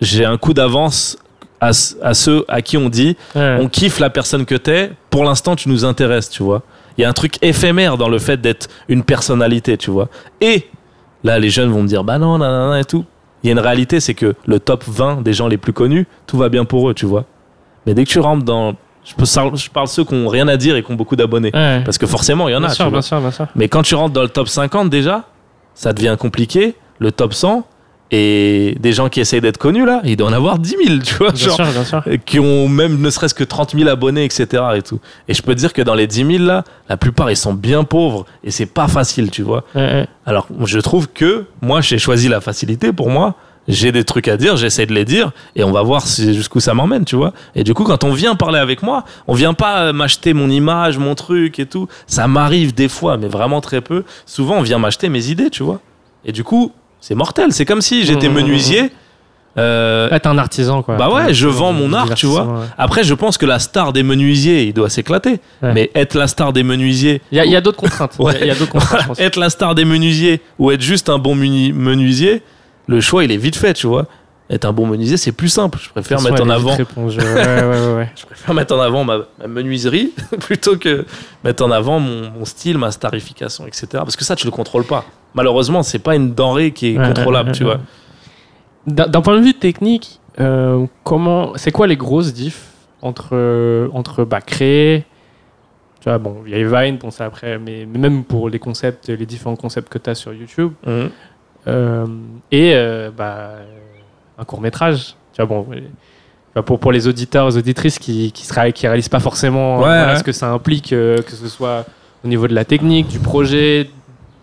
j'ai 0.00 0.24
un 0.24 0.36
coup 0.38 0.54
d'avance 0.54 1.18
à, 1.60 1.72
ceux 1.72 2.44
à 2.48 2.62
qui 2.62 2.76
on 2.76 2.88
dit, 2.88 3.16
Ouais. 3.34 3.58
on 3.60 3.68
kiffe 3.68 3.98
la 3.98 4.10
personne 4.10 4.44
que 4.44 4.54
t'es, 4.54 4.92
pour 5.10 5.24
l'instant 5.24 5.56
tu 5.56 5.68
nous 5.68 5.84
intéresses, 5.84 6.28
tu 6.30 6.42
vois. 6.42 6.62
Il 6.98 7.02
y 7.02 7.04
a 7.04 7.08
un 7.08 7.12
truc 7.14 7.38
éphémère 7.42 7.96
dans 7.98 8.08
le 8.08 8.18
fait 8.18 8.40
d'être 8.40 8.68
une 8.88 9.02
personnalité, 9.02 9.76
tu 9.76 9.90
vois. 9.90 10.08
Et 10.40 10.66
là, 11.24 11.38
les 11.38 11.50
jeunes 11.50 11.70
vont 11.70 11.82
me 11.82 11.88
dire, 11.88 12.04
bah 12.04 12.18
non, 12.18 12.38
nanana 12.38 12.80
et 12.80 12.84
tout. 12.84 13.04
Il 13.42 13.48
y 13.48 13.50
a 13.50 13.52
une 13.52 13.58
réalité, 13.58 14.00
c'est 14.00 14.14
que 14.14 14.34
le 14.46 14.60
top 14.60 14.84
20 14.86 15.22
des 15.22 15.32
gens 15.34 15.46
les 15.46 15.58
plus 15.58 15.74
connus, 15.74 16.06
tout 16.26 16.38
va 16.38 16.48
bien 16.48 16.64
pour 16.64 16.88
eux, 16.88 16.94
tu 16.94 17.04
vois. 17.04 17.24
Mais 17.84 17.92
dès 17.94 18.04
que 18.04 18.10
tu 18.10 18.18
rentres 18.18 18.44
dans. 18.44 18.74
Je, 19.06 19.14
peux, 19.14 19.24
je 19.24 19.70
parle 19.70 19.86
ceux 19.86 20.04
qui 20.04 20.14
ont 20.14 20.28
rien 20.28 20.48
à 20.48 20.56
dire 20.56 20.76
et 20.76 20.82
qui 20.82 20.90
ont 20.90 20.96
beaucoup 20.96 21.16
d'abonnés. 21.16 21.50
Ouais. 21.54 21.80
Parce 21.84 21.96
que 21.96 22.06
forcément, 22.06 22.48
il 22.48 22.52
y 22.52 22.56
en 22.56 22.60
bien 22.60 22.68
a. 22.70 22.72
sûr, 22.74 22.90
bien 22.90 23.02
sûr, 23.02 23.20
bien 23.20 23.30
sûr. 23.30 23.46
Mais 23.54 23.68
quand 23.68 23.82
tu 23.82 23.94
rentres 23.94 24.12
dans 24.12 24.22
le 24.22 24.28
top 24.28 24.48
50 24.48 24.90
déjà, 24.90 25.24
ça 25.74 25.92
devient 25.92 26.16
compliqué. 26.18 26.74
Le 26.98 27.12
top 27.12 27.34
100, 27.34 27.64
et 28.12 28.76
des 28.78 28.92
gens 28.92 29.08
qui 29.08 29.20
essayent 29.20 29.40
d'être 29.40 29.58
connus 29.58 29.84
là, 29.84 30.00
il 30.04 30.16
doit 30.16 30.28
en 30.28 30.32
avoir 30.32 30.58
10 30.58 30.76
000, 30.86 30.98
tu 31.00 31.14
vois. 31.16 31.32
Bien 31.32 31.46
genre, 31.46 31.56
sûr, 31.56 31.66
bien 31.66 31.84
sûr. 31.84 32.02
qui 32.24 32.38
ont 32.38 32.68
même 32.68 33.00
ne 33.00 33.10
serait-ce 33.10 33.34
que 33.34 33.44
30 33.44 33.76
000 33.76 33.88
abonnés, 33.88 34.24
etc. 34.24 34.62
Et, 34.76 34.82
tout. 34.82 35.00
et 35.28 35.34
je 35.34 35.42
peux 35.42 35.54
te 35.54 35.58
dire 35.58 35.72
que 35.72 35.82
dans 35.82 35.94
les 35.94 36.06
10 36.06 36.24
000 36.38 36.44
là, 36.44 36.64
la 36.88 36.96
plupart 36.96 37.30
ils 37.30 37.36
sont 37.36 37.52
bien 37.54 37.84
pauvres 37.84 38.24
et 38.44 38.50
c'est 38.50 38.66
pas 38.66 38.86
facile, 38.88 39.30
tu 39.30 39.42
vois. 39.42 39.64
Ouais, 39.74 39.82
ouais. 39.82 40.06
Alors 40.24 40.46
je 40.64 40.78
trouve 40.78 41.08
que 41.08 41.46
moi 41.60 41.80
j'ai 41.80 41.98
choisi 41.98 42.28
la 42.28 42.40
facilité 42.40 42.92
pour 42.92 43.10
moi. 43.10 43.34
J'ai 43.68 43.90
des 43.92 44.04
trucs 44.04 44.28
à 44.28 44.36
dire, 44.36 44.56
j'essaie 44.56 44.86
de 44.86 44.94
les 44.94 45.04
dire 45.04 45.32
et 45.56 45.64
on 45.64 45.72
va 45.72 45.82
voir 45.82 46.06
si- 46.06 46.34
jusqu'où 46.34 46.60
ça 46.60 46.72
m'emmène, 46.74 47.04
tu 47.04 47.16
vois. 47.16 47.32
Et 47.54 47.64
du 47.64 47.74
coup, 47.74 47.82
quand 47.84 48.04
on 48.04 48.12
vient 48.12 48.34
parler 48.36 48.58
avec 48.60 48.82
moi, 48.82 49.04
on 49.26 49.34
vient 49.34 49.54
pas 49.54 49.78
euh, 49.80 49.92
m'acheter 49.92 50.34
mon 50.34 50.48
image, 50.50 50.98
mon 50.98 51.14
truc 51.16 51.58
et 51.58 51.66
tout. 51.66 51.88
Ça 52.06 52.28
m'arrive 52.28 52.74
des 52.74 52.88
fois, 52.88 53.16
mais 53.16 53.26
vraiment 53.28 53.60
très 53.60 53.80
peu. 53.80 54.04
Souvent, 54.24 54.56
on 54.58 54.62
vient 54.62 54.78
m'acheter 54.78 55.08
mes 55.08 55.28
idées, 55.30 55.50
tu 55.50 55.62
vois. 55.64 55.80
Et 56.24 56.32
du 56.32 56.44
coup, 56.44 56.72
c'est 57.00 57.14
mortel. 57.16 57.52
C'est 57.52 57.64
comme 57.64 57.80
si 57.82 58.04
j'étais 58.04 58.28
Mmh, 58.28 58.32
mmh, 58.32 58.34
menuisier. 58.36 58.92
Euh, 59.58 60.10
Ouais, 60.10 60.20
t'es 60.20 60.28
un 60.28 60.36
artisan, 60.36 60.82
quoi. 60.82 60.96
Bah 60.96 61.08
ouais, 61.10 61.32
je 61.32 61.48
vends 61.48 61.72
mon 61.72 61.92
art, 61.94 62.14
tu 62.14 62.26
vois. 62.26 62.42
ouais. 62.44 62.66
Après, 62.76 63.04
je 63.04 63.14
pense 63.14 63.38
que 63.38 63.46
la 63.46 63.58
star 63.58 63.92
des 63.94 64.02
menuisiers, 64.02 64.64
il 64.64 64.74
doit 64.74 64.90
s'éclater. 64.90 65.40
Ouais. 65.62 65.72
Mais 65.72 65.90
être 65.94 66.14
la 66.14 66.26
star 66.28 66.52
des 66.52 66.62
menuisiers, 66.62 67.22
Il 67.32 67.38
y 67.38 67.40
a, 67.40 67.46
y 67.46 67.62
d'autres 67.62 67.78
contraintes. 67.78 68.16
Y 68.18 68.22
a- 68.22 68.24
Ouais. 68.26 68.38
il 68.42 68.46
y 68.48 68.50
a, 68.50 68.54
d'autres 68.54 68.72
contraintes, 68.72 69.18
être 69.18 69.38
la 69.38 69.48
star 69.48 69.74
des 69.74 69.86
menuisiers 69.86 70.42
ou 70.58 70.70
être 70.72 70.82
juste 70.82 71.08
un 71.08 71.18
bon 71.18 71.34
menuisier, 71.34 72.42
le 72.86 73.00
choix 73.00 73.24
il 73.24 73.32
est 73.32 73.36
vite 73.36 73.56
fait, 73.56 73.74
tu 73.74 73.86
vois. 73.86 74.06
Être 74.48 74.64
un 74.64 74.72
bon 74.72 74.86
menuisier, 74.86 75.16
c'est 75.16 75.32
plus 75.32 75.48
simple. 75.48 75.78
Je 75.82 75.90
préfère 75.90 76.20
mettre 76.20 76.40
en 76.44 76.48
avant, 76.50 76.76
réponse, 76.76 77.12
je- 77.14 77.20
Ouais, 77.20 77.34
ouais, 77.34 77.64
ouais, 77.88 77.94
ouais. 77.96 78.10
je 78.16 78.24
préfère 78.26 78.54
mettre 78.54 78.76
en 78.76 78.80
avant 78.80 79.02
ma, 79.02 79.18
ma 79.40 79.48
menuiserie 79.48 80.12
plutôt 80.40 80.76
que 80.76 81.04
mettre 81.42 81.64
en 81.64 81.70
avant 81.72 81.98
mon, 81.98 82.30
mon 82.30 82.44
style, 82.44 82.78
ma 82.78 82.92
starification, 82.92 83.66
etc. 83.66 83.86
Parce 83.94 84.14
que 84.14 84.24
ça, 84.24 84.36
tu 84.36 84.44
le 84.46 84.52
contrôles 84.52 84.84
pas. 84.84 85.04
Malheureusement, 85.34 85.82
c'est 85.82 85.98
pas 85.98 86.14
une 86.14 86.32
denrée 86.32 86.70
qui 86.70 86.90
est 86.90 86.94
contrôlable, 86.94 87.50
tu 87.52 87.64
vois. 87.64 87.80
D'un 88.86 89.20
point 89.20 89.36
de 89.36 89.42
vue 89.42 89.54
technique, 89.54 90.20
euh, 90.38 90.86
comment, 91.02 91.52
c'est 91.56 91.72
quoi 91.72 91.88
les 91.88 91.96
grosses 91.96 92.32
diffs 92.32 92.66
entre, 93.02 93.30
euh, 93.32 93.88
entre 93.94 94.24
bah, 94.24 94.40
créer, 94.40 95.04
tu 96.00 96.08
vois, 96.08 96.18
bon, 96.18 96.36
il 96.46 96.56
y 96.56 96.62
a 96.62 96.82
Vine, 96.84 96.98
bon, 96.98 97.10
ça 97.10 97.24
après, 97.24 97.58
mais, 97.58 97.84
mais 97.84 97.98
même 97.98 98.22
pour 98.22 98.48
les 98.48 98.60
concepts, 98.60 99.08
les 99.08 99.26
différents 99.26 99.56
concepts 99.56 99.88
que 99.92 99.98
tu 99.98 100.08
as 100.08 100.14
sur 100.14 100.32
YouTube, 100.32 100.72
euh, 100.86 101.08
et 101.66 102.72
euh, 102.74 103.10
bah, 103.16 103.50
un 104.38 104.44
court 104.44 104.60
métrage, 104.60 105.14
tu 105.32 105.42
vois, 105.42 105.46
bon, 105.46 105.66
euh, 106.56 106.62
pour, 106.62 106.78
pour 106.78 106.92
les 106.92 107.08
auditeurs, 107.08 107.46
les 107.48 107.56
auditrices 107.56 107.98
qui 107.98 108.32
qui, 108.32 108.44
sera- 108.46 108.70
qui 108.72 108.86
réalisent 108.86 109.08
pas 109.08 109.20
forcément 109.20 109.76
Ouais, 109.78 109.82
voilà, 109.84 110.12
ouais. 110.12 110.18
ce 110.18 110.24
que 110.24 110.32
ça 110.32 110.50
implique, 110.50 110.92
euh, 110.92 111.20
que 111.22 111.32
ce 111.32 111.48
soit 111.48 111.84
au 112.24 112.28
niveau 112.28 112.46
de 112.48 112.54
la 112.54 112.64
technique, 112.64 113.08
du 113.08 113.18
projet, 113.18 113.88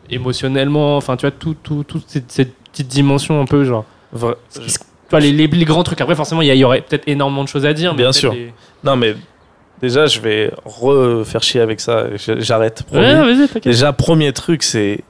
émotionnellement, 0.10 0.98
enfin, 0.98 1.16
tu 1.18 1.22
vois, 1.26 1.32
tout, 1.32 1.56
tout, 1.62 1.84
toutes 1.84 2.04
ces, 2.08 2.24
ces 2.28 2.46
petites 2.46 2.88
dimensions 2.88 3.42
un 3.42 3.46
peu, 3.46 3.64
genre. 3.64 3.86
Vra- 4.16 4.36
Tu 4.54 4.62
vois, 5.10 5.20
les, 5.20 5.32
les- 5.32 5.48
les 5.48 5.66
grands 5.66 5.84
trucs. 5.84 6.02
Après, 6.02 6.16
forcément, 6.16 6.42
il 6.42 6.54
y, 6.56 6.64
aurait 6.64 6.82
peut-être 6.82 7.08
énormément 7.08 7.44
de 7.44 7.48
choses 7.50 7.66
à 7.66 7.74
dire. 7.74 7.94
mais 7.94 7.98
Bien 8.04 8.12
sûr. 8.12 8.34
les- 8.34 8.54
Non, 8.84 8.96
mais 8.96 9.16
déjà, 9.82 10.06
je 10.08 10.20
vais 10.20 10.52
refaire 10.66 11.42
chier 11.44 11.62
avec 11.62 11.80
ça. 11.80 12.06
J'arrête. 12.38 12.84
Ouais. 12.92 13.16
Déjà, 13.64 13.92
premier 13.94 14.34
truc, 14.34 14.64
c'est 14.64 15.04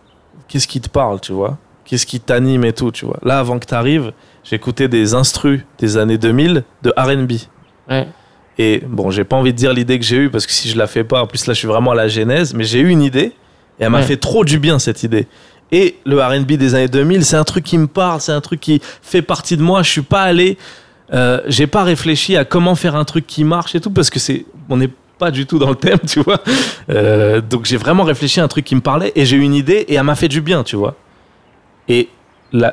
qu'est-ce 0.48 0.68
qui 0.68 0.80
te 0.82 0.90
parle, 0.90 1.20
tu 1.22 1.32
vois? 1.34 1.58
Qu'est-ce 1.86 2.06
qui 2.06 2.20
t'anime 2.20 2.64
et 2.66 2.74
tout, 2.74 2.92
tu 2.92 3.06
vois 3.06 3.18
Là, 3.24 3.40
avant 3.40 3.60
que 3.60 3.66
t'arrives, 3.66 4.14
j'écoutais 4.44 4.88
des 4.88 5.14
instrus 5.14 5.62
des 5.80 5.98
années 5.98 6.18
2000 6.18 6.64
de 6.84 6.94
R&B. 6.98 7.34
Ouais. 7.90 8.08
Et 8.58 8.82
bon, 8.88 9.10
j'ai 9.12 9.24
pas 9.24 9.36
envie 9.36 9.52
de 9.52 9.58
dire 9.58 9.74
l'idée 9.74 10.00
que 10.00 10.06
j'ai 10.06 10.18
eue 10.18 10.30
parce 10.30 10.46
que 10.46 10.52
si 10.54 10.70
je 10.70 10.78
la 10.78 10.88
fais 10.88 11.04
pas, 11.04 11.22
en 11.24 11.28
plus 11.28 11.46
là, 11.48 11.54
je 11.54 11.60
suis 11.60 11.68
vraiment 11.68 11.92
à 11.92 11.96
la 11.96 12.08
genèse, 12.08 12.54
mais 12.54 12.64
j'ai 12.64 12.80
eu 12.80 12.90
une 12.90 13.02
idée 13.02 13.34
et 13.80 13.84
elle 13.84 13.90
m'a 13.90 13.98
Ouais. 14.00 14.04
fait 14.04 14.18
trop 14.18 14.46
du 14.46 14.60
bien 14.60 14.80
cette 14.80 15.04
idée. 15.04 15.28
Et 15.72 15.96
le 16.06 16.22
R&B 16.22 16.52
des 16.54 16.76
années 16.76 16.88
2000, 16.88 17.26
c'est 17.26 17.36
un 17.36 17.44
truc 17.44 17.64
qui 17.64 17.78
me 17.80 17.88
parle, 17.88 18.22
c'est 18.22 18.32
un 18.32 18.42
truc 18.42 18.60
qui 18.62 18.80
fait 19.02 19.24
partie 19.24 19.58
de 19.58 19.64
moi. 19.64 19.82
Je 19.82 19.90
suis 19.90 20.02
pas 20.04 20.22
allé, 20.22 20.58
euh, 21.14 21.42
j'ai 21.48 21.66
pas 21.68 21.84
réfléchi 21.84 22.38
à 22.38 22.46
comment 22.46 22.76
faire 22.76 22.96
un 22.96 23.06
truc 23.06 23.26
qui 23.28 23.44
marche 23.44 23.74
et 23.76 23.82
tout 23.82 23.90
parce 23.92 24.10
que 24.12 24.20
c'est, 24.20 24.46
on 24.70 24.78
n'est 24.78 24.92
pas 25.18 25.32
du 25.32 25.46
tout 25.48 25.58
dans 25.58 25.70
le 25.70 25.76
thème, 25.76 26.00
tu 26.08 26.22
vois. 26.22 26.40
Euh, 26.92 27.42
donc 27.42 27.66
j'ai 27.66 27.78
vraiment 27.78 28.04
réfléchi 28.04 28.40
à 28.40 28.44
un 28.44 28.48
truc 28.48 28.66
qui 28.66 28.76
me 28.76 28.82
parlait 28.82 29.12
et 29.16 29.26
j'ai 29.26 29.36
eu 29.38 29.42
une 29.42 29.56
idée 29.56 29.86
et 29.88 29.96
elle 29.96 30.04
m'a 30.04 30.16
fait 30.16 30.28
du 30.28 30.42
bien, 30.42 30.64
tu 30.64 30.76
vois. 30.76 30.96
Et 31.88 32.10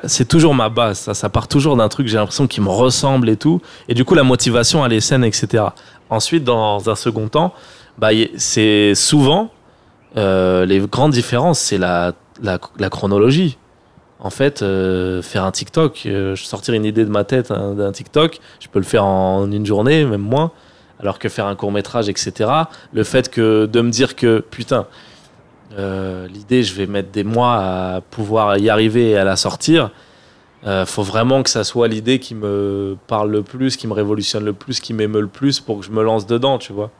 c'est 0.05 0.29
toujours 0.29 0.55
ma 0.55 0.69
base, 0.69 1.11
ça, 1.13 1.29
part 1.31 1.49
toujours 1.49 1.77
d'un 1.77 1.89
truc, 1.89 2.07
j'ai 2.07 2.19
l'impression 2.19 2.47
qui 2.47 2.61
me 2.61 2.69
ressemble 2.69 3.29
et 3.31 3.37
tout. 3.37 3.63
Et 3.89 3.95
du 3.95 4.05
coup, 4.05 4.15
la 4.15 4.25
motivation, 4.25 4.85
elle 4.85 4.93
est 4.93 5.01
saine, 5.01 5.25
etc. 5.25 5.65
Ensuite, 6.11 6.45
dans 6.45 6.91
un 6.91 6.95
second 6.95 7.29
temps, 7.29 7.55
bah, 7.97 8.11
c'est 8.37 8.95
souvent 8.95 9.51
euh, 10.17 10.67
les 10.67 10.81
grandes 10.81 11.13
différences, 11.13 11.61
c'est 11.61 11.79
la 11.79 12.13
chronologie. 12.91 13.57
En 14.23 14.31
fait, 14.31 14.61
euh, 14.61 15.23
faire 15.23 15.45
un 15.45 15.51
TikTok, 15.51 16.03
euh, 16.05 16.37
sortir 16.37 16.75
une 16.75 16.85
idée 16.85 17.07
de 17.07 17.11
ma 17.11 17.25
tête 17.25 17.51
hein, 17.51 17.73
d'un 17.73 17.91
TikTok, 17.91 18.39
je 18.61 18.69
peux 18.69 18.79
le 18.79 18.85
faire 18.85 19.05
en 19.05 19.51
une 19.51 19.65
journée, 19.65 20.05
même 20.05 20.21
moins. 20.21 20.53
Alors 20.99 21.19
que 21.19 21.31
faire 21.31 21.47
un 21.47 21.57
court 21.57 21.73
métrage, 21.73 22.11
etc. 22.11 22.51
Le 22.93 23.03
fait 23.03 23.31
que 23.31 23.65
de 23.65 23.81
me 23.81 23.89
dire 23.91 24.17
que 24.17 24.41
putain, 24.51 24.87
euh, 25.79 26.27
l'idée, 26.29 26.63
je 26.63 26.75
vais 26.75 26.87
mettre 26.87 27.11
des 27.11 27.25
mois 27.25 27.57
à 27.57 28.01
pouvoir 28.01 28.59
y 28.59 28.69
arriver 28.69 29.11
et 29.11 29.17
à 29.17 29.25
la 29.25 29.37
sortir. 29.37 29.91
Euh, 30.67 30.85
faut 30.85 31.03
vraiment 31.03 31.43
que 31.43 31.51
ça 31.51 31.65
soit 31.65 31.89
l'idée 31.89 32.19
qui 32.19 32.35
me 32.35 32.97
parle 33.07 33.31
le 33.31 33.43
plus, 33.43 33.77
qui 33.77 33.87
me 33.87 33.95
révolutionne 33.95 34.45
le 34.45 34.53
plus, 34.53 34.81
qui 34.81 34.93
m'émeut 34.93 35.23
le 35.23 35.29
plus 35.29 35.61
pour 35.61 35.81
que 35.81 35.87
je 35.87 35.91
me 35.91 36.03
lance 36.03 36.27
dedans, 36.27 36.59
tu 36.59 36.73
vois. 36.73 36.91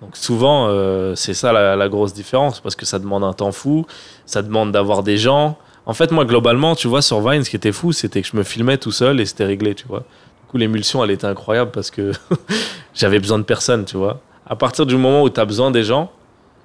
Donc 0.00 0.16
souvent, 0.16 0.68
euh, 0.68 1.14
c'est 1.14 1.34
ça 1.34 1.52
la, 1.52 1.76
la 1.76 1.88
grosse 1.88 2.14
différence, 2.14 2.60
parce 2.60 2.76
que 2.76 2.86
ça 2.86 2.98
demande 2.98 3.24
un 3.24 3.32
temps 3.32 3.52
fou, 3.52 3.86
ça 4.26 4.42
demande 4.42 4.72
d'avoir 4.72 5.02
des 5.02 5.18
gens. 5.18 5.58
En 5.86 5.92
fait, 5.92 6.12
moi, 6.12 6.24
globalement, 6.24 6.74
tu 6.74 6.88
vois, 6.88 7.02
sur 7.02 7.20
Vine, 7.20 7.44
ce 7.44 7.50
qui 7.50 7.56
était 7.56 7.72
fou, 7.72 7.92
c'était 7.92 8.22
que 8.22 8.28
je 8.28 8.36
me 8.36 8.42
filmais 8.42 8.78
tout 8.78 8.92
seul 8.92 9.20
et 9.20 9.26
c'était 9.26 9.44
réglé, 9.44 9.74
tu 9.74 9.86
vois. 9.86 10.00
Du 10.00 10.50
coup, 10.50 10.56
l'émulsion, 10.56 11.04
elle 11.04 11.10
était 11.10 11.26
incroyable 11.26 11.72
parce 11.72 11.90
que 11.90 12.12
j'avais 12.94 13.18
besoin 13.18 13.38
de 13.38 13.44
personne, 13.44 13.84
tu 13.84 13.98
vois. 13.98 14.20
À 14.46 14.56
partir 14.56 14.86
du 14.86 14.96
moment 14.96 15.22
où 15.22 15.30
tu 15.30 15.40
as 15.40 15.44
besoin 15.44 15.70
des 15.70 15.82
gens, 15.82 16.10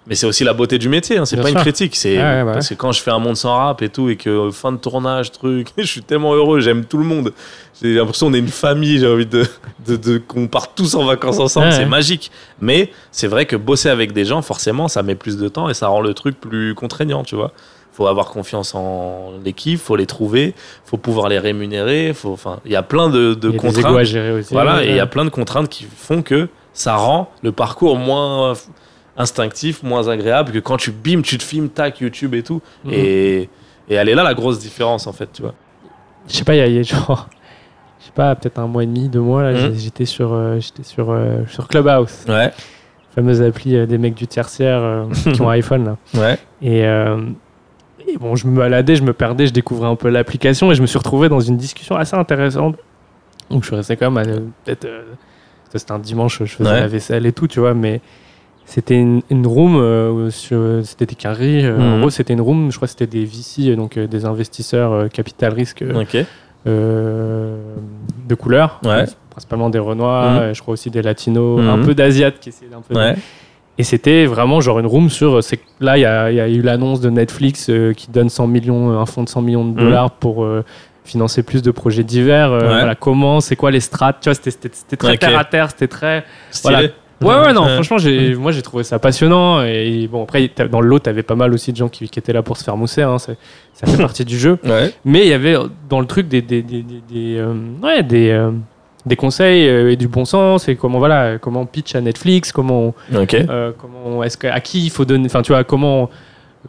mais 0.09 0.15
c'est 0.15 0.25
aussi 0.25 0.43
la 0.43 0.53
beauté 0.53 0.77
du 0.79 0.89
métier, 0.89 1.17
hein, 1.17 1.25
c'est 1.25 1.37
pas 1.37 1.43
sûr. 1.43 1.55
une 1.55 1.61
critique. 1.61 1.95
C'est 1.95 2.17
Ouais, 2.17 2.41
ouais, 2.43 2.53
parce 2.53 2.67
que 2.67 2.73
quand 2.73 2.91
je 2.91 3.01
fais 3.01 3.11
un 3.11 3.19
monde 3.19 3.37
sans 3.37 3.55
rap 3.55 3.81
et 3.83 3.89
tout, 3.89 4.09
et 4.09 4.15
que 4.17 4.29
euh, 4.29 4.51
fin 4.51 4.71
de 4.71 4.77
tournage, 4.77 5.31
truc, 5.31 5.67
je 5.77 5.85
suis 5.85 6.01
tellement 6.01 6.33
heureux, 6.33 6.59
j'aime 6.59 6.83
tout 6.85 6.97
le 6.97 7.05
monde. 7.05 7.31
J'ai 7.81 7.93
l'impression 7.93 8.27
qu'on 8.27 8.33
est 8.33 8.39
une 8.39 8.47
famille, 8.49 8.97
j'ai 8.99 9.07
envie 9.07 9.25
de, 9.25 9.45
de, 9.87 9.95
de- 9.95 10.17
qu'on 10.17 10.47
parte 10.47 10.71
tous 10.75 10.95
en 10.95 11.05
vacances 11.05 11.39
ensemble, 11.39 11.71
c'est 11.71 11.85
magique. 11.85 12.31
Mais 12.59 12.91
c'est 13.11 13.27
vrai 13.27 13.45
que 13.45 13.55
bosser 13.55 13.87
avec 13.89 14.11
des 14.11 14.25
gens, 14.25 14.41
forcément, 14.41 14.87
ça 14.89 15.01
met 15.03 15.15
plus 15.15 15.37
de 15.37 15.47
temps 15.47 15.69
et 15.69 15.73
ça 15.73 15.87
rend 15.87 16.01
le 16.01 16.13
truc 16.13 16.41
plus 16.41 16.75
contraignant, 16.75 17.23
tu 17.23 17.35
vois. 17.35 17.51
Faut 17.93 18.07
avoir 18.07 18.27
confiance 18.29 18.75
en 18.75 19.31
l'équipe, 19.43 19.79
faut 19.79 19.95
les 19.97 20.05
trouver, 20.05 20.55
faut 20.85 20.97
pouvoir 20.97 21.27
les 21.29 21.37
rémunérer, 21.39 22.13
faut, 22.13 22.31
enfin, 22.31 22.59
il 22.65 22.71
y 22.71 22.75
a 22.77 22.83
plein 22.83 23.09
de, 23.09 23.33
de 23.33 23.51
y 23.51 23.55
a 23.55 23.57
contraintes. 23.57 23.95
à 23.97 24.03
gérer 24.03 24.31
aussi. 24.31 24.53
Voilà, 24.53 24.83
et 24.85 24.89
il 24.89 24.95
y 24.95 24.99
a 25.01 25.05
plein 25.05 25.25
de 25.25 25.29
contraintes 25.29 25.67
qui 25.69 25.85
font 25.97 26.21
que 26.21 26.47
ça 26.73 26.95
rend 26.95 27.29
le 27.43 27.51
parcours 27.51 27.97
moins 27.97 28.53
instinctif, 29.19 29.83
moins 29.83 30.07
agréable 30.07 30.51
que 30.51 30.57
quand 30.59 30.77
tu 30.77 30.91
bim, 30.91 31.21
tu 31.21 31.37
te 31.37 31.43
filmes, 31.43 31.69
tac, 31.69 31.99
YouTube 31.99 32.33
et 32.33 32.41
tout. 32.41 32.61
Mhm. 32.85 32.91
Et, 32.93 33.49
et 33.89 33.93
elle 33.95 34.09
est 34.09 34.15
là 34.15 34.23
la 34.23 34.33
grosse 34.33 34.57
différence 34.59 35.05
en 35.05 35.13
fait, 35.13 35.29
tu 35.31 35.43
vois. 35.43 35.53
Je 36.27 36.33
sais 36.33 36.43
pas, 36.43 36.55
il 36.55 36.67
y 36.71 36.75
y, 36.75 36.79
a 36.79 36.83
genre. 36.83 37.27
Je 37.99 38.05
sais 38.05 38.11
pas, 38.15 38.33
peut-être 38.35 38.57
un 38.59 38.67
mois 38.67 38.83
et 38.83 38.85
demi, 38.87 39.09
deux 39.09 39.19
mois, 39.19 39.43
là, 39.43 39.51
Mhm. 39.69 39.75
j'étais 39.75 40.05
sur, 40.05 40.33
euh, 40.33 40.59
j'étais 40.59 40.83
sur, 40.83 41.11
euh, 41.11 41.43
sur 41.47 41.67
Clubhouse, 41.67 42.23
Ouais, 42.27 42.51
fameuse 43.13 43.41
appli 43.41 43.75
euh, 43.75 43.85
des 43.85 43.97
mecs 43.97 44.15
du 44.15 44.25
tertiaire 44.25 45.05
qui 45.33 45.41
ont 45.41 45.49
iPhone. 45.49 45.85
Là. 45.85 45.97
ouais. 46.19 46.37
Et, 46.61 46.79
et 48.07 48.17
bon, 48.17 48.35
je 48.35 48.47
me 48.47 48.57
baladais, 48.57 48.95
je 48.95 49.03
me 49.03 49.13
perdais, 49.13 49.47
je 49.47 49.53
découvrais 49.53 49.87
un 49.89 49.95
peu 49.95 50.09
l'application 50.09 50.71
et 50.71 50.75
je 50.75 50.81
me 50.81 50.87
suis 50.87 50.97
retrouvé 50.97 51.27
dans 51.29 51.41
une 51.41 51.57
discussion 51.57 51.95
assez 51.95 52.15
intéressante. 52.15 52.77
Donc 53.49 53.63
je 53.63 53.67
suis 53.67 53.75
resté 53.75 53.97
quand 53.97 54.09
même 54.11 54.51
peut-être 54.63 54.87
C'était 55.73 55.91
un 55.91 55.99
dimanche, 55.99 56.39
je 56.39 56.45
faisais 56.45 56.69
Ouais. 56.69 56.79
la 56.79 56.87
vaisselle 56.87 57.25
et 57.25 57.31
tout, 57.33 57.47
tu 57.47 57.59
vois, 57.59 57.73
mais 57.73 58.01
c'était 58.71 58.99
une, 58.99 59.21
une 59.29 59.45
room, 59.47 59.75
euh, 59.77 60.29
c'était 60.83 61.05
des 61.05 61.15
carrés. 61.15 61.65
euh, 61.65 61.77
En 61.77 61.95
Mhm. 61.95 61.99
gros, 62.01 62.09
c'était 62.11 62.33
une 62.33 62.41
room, 62.41 62.71
je 62.71 62.75
crois 62.77 62.87
que 62.87 62.91
c'était 62.91 63.07
des 63.07 63.25
VC, 63.25 63.75
donc 63.75 63.97
euh, 63.97 64.07
des 64.07 64.25
investisseurs 64.25 65.09
capital 65.09 65.53
risque 65.53 65.83
de 68.27 68.35
couleur. 68.35 68.79
Ouais. 68.85 69.05
Principalement 69.29 69.69
des 69.69 69.79
Renois, 69.79 70.47
Mhm. 70.47 70.55
je 70.55 70.61
crois 70.61 70.73
aussi 70.73 70.89
des 70.89 71.01
Latinos, 71.01 71.59
Mhm. 71.61 71.69
un 71.69 71.77
peu 71.85 71.93
d'Asiates 71.95 72.39
qui 72.39 72.49
essayaient 72.49 72.69
d'un 72.71 72.81
peu 72.81 72.93
de- 72.93 72.99
Ouais. 72.99 73.15
et 73.77 73.83
c'était 73.83 74.25
vraiment 74.25 74.59
genre 74.61 74.79
une 74.79 74.85
room 74.87 75.09
sur. 75.09 75.39
Là, 75.79 75.97
il 75.97 76.01
y 76.01 76.05
a, 76.05 76.29
il 76.31 76.35
y 76.35 76.41
a 76.41 76.47
eu 76.49 76.61
l'annonce 76.61 76.99
de 76.99 77.09
Netflix 77.09 77.71
qui 77.95 78.11
donne 78.11 78.29
100 78.29 78.47
millions, 78.47 78.99
un 78.99 79.05
fonds 79.05 79.23
de 79.23 79.29
100 79.29 79.41
millions 79.41 79.65
de 79.65 79.71
Mhm. 79.71 79.85
dollars 79.85 80.11
pour 80.11 80.45
financer 81.05 81.41
plus 81.41 81.61
de 81.63 81.71
projets 81.71 82.03
divers. 82.03 82.51
Ouais. 82.51 82.59
voilà, 82.59 82.95
comment, 82.95 83.39
c'est 83.39 83.55
quoi 83.55 83.71
les 83.71 83.79
strates 83.79 84.17
Tu 84.21 84.29
vois, 84.29 84.35
c'était- 84.35 84.69
très 84.97 85.13
Ok. 85.13 85.19
terre 85.19 85.39
à 85.39 85.43
terre, 85.45 85.69
c'était 85.71 85.87
très. 85.87 86.23
Stylé. 86.51 86.73
Voilà. 86.75 86.89
Ouais, 87.21 87.35
ouais, 87.35 87.53
non, 87.53 87.63
Ouais. 87.65 87.73
franchement, 87.75 87.97
j'ai, 87.97 88.33
moi 88.35 88.51
j'ai 88.51 88.61
trouvé 88.61 88.83
ça 88.83 88.97
passionnant. 88.99 89.61
Et 89.63 90.07
bon, 90.11 90.23
après, 90.23 90.49
dans 90.71 90.81
le 90.81 90.87
lot, 90.87 90.99
t'avais 90.99 91.23
pas 91.23 91.35
mal 91.35 91.53
aussi 91.53 91.71
de 91.71 91.77
gens 91.77 91.89
qui, 91.89 92.07
qui 92.09 92.19
étaient 92.19 92.33
là 92.33 92.41
pour 92.43 92.55
se 92.57 92.63
faire 92.63 92.77
mousser. 92.77 93.01
Hein, 93.01 93.17
c'est- 93.19 93.37
ça 93.73 93.87
fait 93.87 93.97
partie 94.01 94.23
du 94.25 94.37
jeu. 94.39 94.57
Ouais. 94.63 94.93
Mais 95.05 95.21
il 95.21 95.27
y 95.29 95.33
avait 95.33 95.55
euh, 95.57 95.65
dans 95.89 95.99
le 95.99 96.05
truc 96.05 96.27
des, 96.27 96.41
des, 96.41 96.61
des, 96.61 96.81
des, 96.81 97.01
des, 97.09 97.37
euh, 97.37 97.53
ouais, 97.83 98.03
des, 98.03 98.29
euh, 98.29 98.51
des 99.05 99.15
conseils 99.15 99.67
euh, 99.67 99.91
et 99.91 99.95
du 99.95 100.07
bon 100.07 100.25
sens 100.25 100.67
et 100.67 100.75
comment 100.75 100.99
voilà 100.99 101.37
comment 101.39 101.61
on 101.61 101.65
pitch 101.65 101.95
à 101.95 102.01
Netflix 102.01 102.51
comment 102.51 102.93
Ok. 103.15 103.33
euh, 103.33 103.71
comment 103.77 104.23
est-ce 104.23 104.35
que 104.37 104.47
à 104.47 104.59
qui 104.59 104.83
il 104.85 104.89
faut 104.89 105.05
donner 105.05 105.25
enfin 105.25 105.41
tu 105.41 105.53
vois 105.53 105.63
comment 105.63 106.09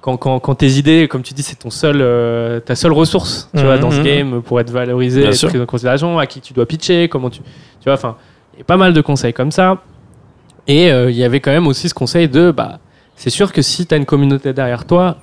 quand, 0.01 0.17
quand, 0.17 0.39
quand 0.39 0.55
tes 0.55 0.69
idées 0.69 1.09
comme 1.09 1.23
tu 1.23 1.35
dis 1.35 1.43
c'est 1.43 1.59
ton 1.59 1.71
seul 1.71 1.97
euh, 2.01 2.61
ta 2.61 2.77
seule 2.77 2.93
ressource 2.93 3.51
tu 3.53 3.59
Mhm, 3.61 3.67
vois 3.67 3.79
dans 3.79 3.91
ce 3.91 3.99
mhm. 3.99 4.05
game 4.05 4.43
pour 4.43 4.61
être 4.61 4.71
valorisé 4.71 5.23
Bien 5.23 5.31
être 5.31 5.37
sûr. 5.37 5.49
pris 5.49 5.61
en 5.61 5.67
considération 5.67 6.21
à 6.21 6.27
qui 6.27 6.41
tu 6.41 6.53
dois 6.55 6.67
pitcher 6.67 7.09
comment 7.09 7.31
tu 7.31 7.41
tu 7.41 7.85
vois 7.87 7.95
enfin 7.95 8.15
il 8.55 8.59
y 8.61 8.63
a 8.63 8.65
pas 8.65 8.77
mal 8.77 8.93
de 8.93 9.01
conseils 9.01 9.33
comme 9.33 9.51
ça 9.51 9.83
et 10.67 10.91
euh, 10.93 11.11
il 11.11 11.17
y 11.17 11.25
avait 11.25 11.41
quand 11.41 11.51
même 11.51 11.67
aussi 11.67 11.89
ce 11.89 11.95
conseil 11.95 12.29
de 12.29 12.51
bah 12.51 12.79
c'est 13.17 13.31
sûr 13.31 13.53
que 13.53 13.63
si 13.63 13.87
tu 13.87 13.95
as 13.95 13.97
une 13.97 14.07
communauté 14.07 14.53
derrière 14.53 14.85
toi 14.87 15.17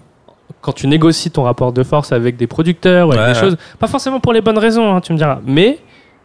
quand 0.61 0.71
tu 0.73 0.87
négocies 0.87 1.31
ton 1.31 1.43
rapport 1.43 1.71
de 1.73 1.83
force 1.83 2.11
avec 2.11 2.37
des 2.37 2.47
producteurs 2.47 3.07
ou 3.09 3.11
avec 3.11 3.21
Ouais, 3.25 3.33
des 3.33 3.39
ouais. 3.39 3.43
choses 3.45 3.57
pas 3.79 3.87
forcément 3.87 4.19
pour 4.19 4.33
les 4.33 4.41
bonnes 4.41 4.57
raisons 4.57 4.93
hein, 4.95 5.01
tu 5.01 5.13
me 5.13 5.17
diras 5.17 5.39
mais 5.45 5.79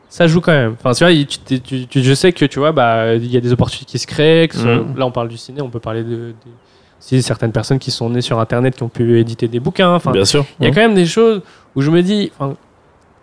ça 0.09 0.27
joue 0.27 0.43
quand 0.43 0.53
même. 0.53 0.75
Enfin, 0.79 0.93
tu 0.93 1.05
vois, 1.05 1.11
il- 1.11 1.27
tu, 1.27 1.39
t'es- 1.39 1.59
tu- 1.59 1.87
tu- 1.87 2.03
je 2.03 2.13
sais 2.13 2.33
que 2.35 2.45
tu 2.45 2.59
vois, 2.59 2.71
bah, 2.71 3.15
il 3.15 3.33
y 3.33 3.37
a 3.39 3.41
des 3.41 3.51
opportunités 3.51 3.87
qui 3.93 3.99
se 3.99 4.07
créent. 4.07 4.47
que 4.47 4.59
Mhm. 4.59 4.95
Là, 4.99 5.07
on 5.07 5.11
parle 5.11 5.29
du 5.29 5.39
ciné, 5.39 5.63
on 5.63 5.71
peut 5.71 5.81
parler 5.81 6.03
de, 6.03 6.11
de- 6.11 6.35
si 7.01 7.23
certaines 7.23 7.51
personnes 7.51 7.79
qui 7.79 7.91
sont 7.91 8.11
nées 8.11 8.21
sur 8.21 8.39
Internet, 8.39 8.77
qui 8.77 8.83
ont 8.83 8.91
pu 8.91 9.19
éditer 9.19 9.49
des 9.49 9.59
bouquins. 9.59 9.95
Enfin, 9.95 10.11
Bien 10.11 10.27
sûr. 10.27 10.45
il 10.61 10.67
y 10.67 10.71
a 10.71 10.75
quand 10.75 10.83
même 10.83 10.95
des 10.95 11.07
choses 11.07 11.41
où 11.75 11.81
je 11.81 11.91
me 11.91 12.03
dis, 12.03 12.31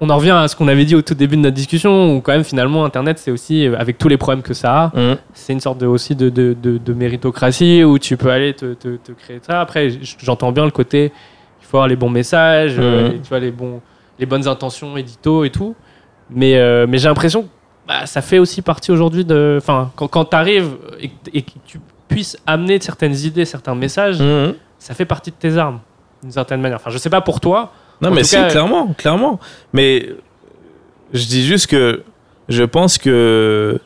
on 0.01 0.09
en 0.09 0.15
revient 0.17 0.31
à 0.31 0.47
ce 0.47 0.55
qu'on 0.55 0.67
avait 0.67 0.85
dit 0.85 0.95
au 0.95 1.01
tout 1.01 1.13
début 1.13 1.35
de 1.35 1.41
notre 1.41 1.55
discussion, 1.55 2.15
où 2.15 2.21
quand 2.21 2.31
même 2.31 2.43
finalement 2.43 2.85
Internet, 2.85 3.19
c'est 3.19 3.31
aussi 3.31 3.67
euh, 3.67 3.75
avec 3.77 3.97
tous 3.97 4.07
les 4.07 4.17
problèmes 4.17 4.41
que 4.43 4.53
ça 4.53 4.83
a, 4.93 4.97
Mhm. 4.97 5.17
c'est 5.33 5.53
une 5.53 5.59
sorte 5.59 5.77
de, 5.79 5.85
aussi 5.87 6.15
de, 6.15 6.29
de, 6.29 6.55
de- 6.61 6.77
de 6.77 6.93
méritocratie 6.93 7.83
où 7.83 7.99
tu 7.99 8.15
peux 8.17 8.29
aller 8.31 8.53
te, 8.53 8.73
te- 8.73 8.95
te 8.97 9.11
créer 9.11 9.39
ça. 9.41 9.59
Après, 9.61 9.89
j'entends 10.19 10.51
bien 10.51 10.65
le 10.65 10.71
côté, 10.71 11.11
il 11.61 11.65
faut 11.65 11.77
avoir 11.77 11.87
les 11.87 11.95
bons 11.97 12.09
messages, 12.09 12.75
euh, 12.79 13.09
Mhm. 13.09 13.15
et 13.15 13.19
tu 13.19 13.29
vois, 13.29 13.39
les, 13.39 13.51
bons, 13.51 13.81
les 14.19 14.25
bonnes 14.25 14.47
intentions, 14.47 14.95
édito 14.97 15.43
et 15.43 15.49
tout. 15.49 15.75
Mais, 16.29 16.55
euh, 16.57 16.85
mais 16.87 16.97
j'ai 16.97 17.07
l'impression 17.09 17.43
que 17.43 17.47
bah, 17.87 18.05
ça 18.05 18.21
fait 18.21 18.37
aussi 18.39 18.61
partie 18.61 18.91
aujourd'hui 18.91 19.25
de. 19.25 19.55
Enfin, 19.59 19.91
quand, 19.95 20.07
quand 20.07 20.25
tu 20.25 20.35
arrives 20.35 20.69
et, 20.99 21.07
que- 21.09 21.13
et 21.33 21.41
que 21.41 21.51
tu 21.65 21.79
puisses 22.07 22.37
amener 22.45 22.79
certaines 22.79 23.15
idées, 23.15 23.45
certains 23.45 23.75
messages, 23.75 24.19
Mhm. 24.21 24.53
ça 24.77 24.93
fait 24.93 25.05
partie 25.05 25.31
de 25.31 25.35
tes 25.35 25.57
armes, 25.57 25.79
d'une 26.21 26.31
certaine 26.31 26.61
manière. 26.61 26.77
Enfin, 26.77 26.89
je 26.91 26.97
sais 26.99 27.09
pas 27.09 27.21
pour 27.21 27.39
toi. 27.39 27.71
Non, 28.01 28.09
En 28.09 28.13
mais 28.13 28.23
si, 28.23 28.35
cas- 28.35 28.49
clairement, 28.49 28.93
clairement. 28.97 29.39
Mais 29.73 30.09
je 31.13 31.25
dis 31.25 31.45
juste 31.45 31.67
que 31.67 32.03
je 32.47 32.63
pense 32.63 32.97
que. 32.97 33.79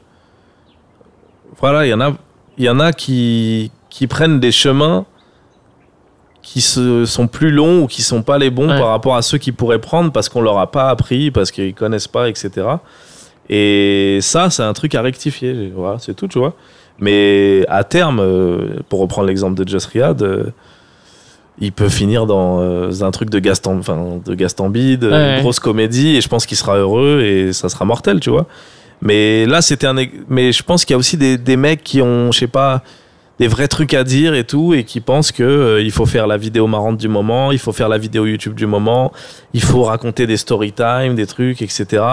Voilà, 1.60 1.86
il 1.86 1.90
y 1.90 1.94
en 1.94 2.02
a, 2.02 2.14
il 2.58 2.66
y 2.66 2.70
en 2.70 2.80
a 2.80 2.92
qui, 2.92 3.72
qui 3.90 4.08
prennent 4.08 4.40
des 4.40 4.52
chemins 4.52 5.06
qui 6.42 6.60
se, 6.62 7.06
sont 7.06 7.28
plus 7.28 7.52
longs 7.52 7.84
ou 7.84 7.88
qui 7.88 8.02
sont 8.02 8.22
pas 8.22 8.38
les 8.38 8.50
bons 8.50 8.70
Ouais. 8.70 8.78
par 8.80 8.90
rapport 8.90 9.16
à 9.16 9.22
ceux 9.22 9.38
qu'ils 9.38 9.54
pourraient 9.54 9.80
prendre 9.80 10.12
parce 10.12 10.28
qu'on 10.28 10.42
leur 10.42 10.58
a 10.60 10.70
pas 10.70 10.90
appris, 10.90 11.32
parce 11.32 11.52
qu'ils 11.52 11.74
connaissent 11.74 12.08
pas, 12.10 12.28
etc. 12.28 12.52
Et 13.50 14.20
ça, 14.22 14.50
c'est 14.50 14.64
un 14.64 14.74
truc 14.74 14.94
à 14.96 15.02
rectifier. 15.02 15.72
Voilà, 15.74 16.00
c'est 16.00 16.14
tout, 16.16 16.28
tu 16.28 16.38
vois. 16.40 16.54
Mais 17.00 17.66
à 17.70 17.84
terme, 17.84 18.20
euh, 18.20 18.80
pour 18.90 19.00
reprendre 19.00 19.28
l'exemple 19.28 19.56
de 19.64 19.68
Just 19.68 19.88
Riyad, 19.88 20.22
euh, 20.22 20.46
il 21.60 21.72
peut 21.72 21.90
finir 21.90 22.26
dans 22.26 22.60
euh, 22.62 22.92
un 23.02 23.12
truc 23.12 23.30
de 23.30 23.40
Gaston, 23.40 23.78
enfin, 23.80 24.20
de 24.26 24.34
Gaston 24.36 24.70
Bide, 24.70 25.04
Ouais. 25.04 25.36
une 25.36 25.42
grosse 25.42 25.60
comédie, 25.60 26.16
et 26.16 26.22
je 26.22 26.28
pense 26.28 26.46
qu'il 26.46 26.58
sera 26.58 26.78
heureux 26.78 27.22
et 27.22 27.54
ça 27.54 27.70
sera 27.70 27.86
mortel, 27.86 28.20
tu 28.20 28.30
vois. 28.30 28.48
Mais 29.02 29.46
là, 29.46 29.62
c'était 29.62 29.88
un. 29.88 29.96
Mais 30.30 30.52
je 30.52 30.64
pense 30.64 30.86
qu'il 30.86 30.94
y 30.94 30.96
a 30.96 30.98
aussi 30.98 31.18
des, 31.18 31.38
des 31.38 31.58
mecs 31.58 31.84
qui 31.84 32.02
ont, 32.02 32.32
je 32.32 32.40
sais 32.40 32.48
pas, 32.48 32.82
des 33.40 33.48
vrais 33.48 33.68
trucs 33.68 33.94
à 33.94 34.04
dire 34.04 34.34
et 34.34 34.46
tout, 34.46 34.74
et 34.74 34.84
qui 34.84 35.02
pensent 35.02 35.32
que 35.32 35.44
euh, 35.44 35.82
il 35.82 35.92
faut 35.92 36.06
faire 36.06 36.26
la 36.28 36.38
vidéo 36.38 36.68
marrante 36.68 36.98
du 36.98 37.08
moment, 37.08 37.52
il 37.52 37.60
faut 37.60 37.74
faire 37.74 37.90
la 37.90 37.98
vidéo 37.98 38.26
YouTube 38.26 38.54
du 38.56 38.66
moment, 38.66 39.12
il 39.54 39.62
faut 39.62 39.84
raconter 39.84 40.26
des 40.28 40.38
story 40.38 40.72
time, 40.72 41.16
des 41.16 41.26
trucs, 41.28 41.62
etc. 41.62 42.04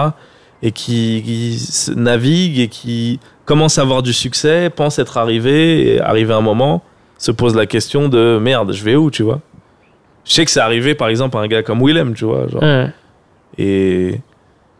Et 0.63 0.71
qui, 0.71 1.23
qui 1.25 1.91
naviguent 1.95 2.59
et 2.59 2.67
qui 2.67 3.19
commencent 3.45 3.77
à 3.79 3.81
avoir 3.83 4.03
du 4.03 4.13
succès, 4.13 4.69
pensent 4.69 4.99
être 4.99 5.17
arrivés, 5.17 5.95
et 5.95 6.01
arrivé 6.01 6.33
un 6.33 6.41
moment, 6.41 6.83
se 7.25 7.31
posent 7.31 7.55
la 7.55 7.65
question 7.65 8.09
de 8.09 8.39
merde, 8.41 8.71
je 8.73 8.83
vais 8.83 8.95
où, 8.95 9.11
tu 9.11 9.23
vois? 9.23 9.39
Je 10.25 10.33
sais 10.33 10.45
que 10.45 10.51
c'est 10.51 10.59
arrivé 10.59 10.95
par 10.95 11.07
exemple 11.07 11.37
à 11.37 11.41
un 11.41 11.47
gars 11.47 11.63
comme 11.63 11.81
Willem, 11.85 12.13
tu 12.13 12.25
vois. 12.25 12.47
Genre, 12.47 12.61
Ouais. 12.61 12.87
et 13.57 14.19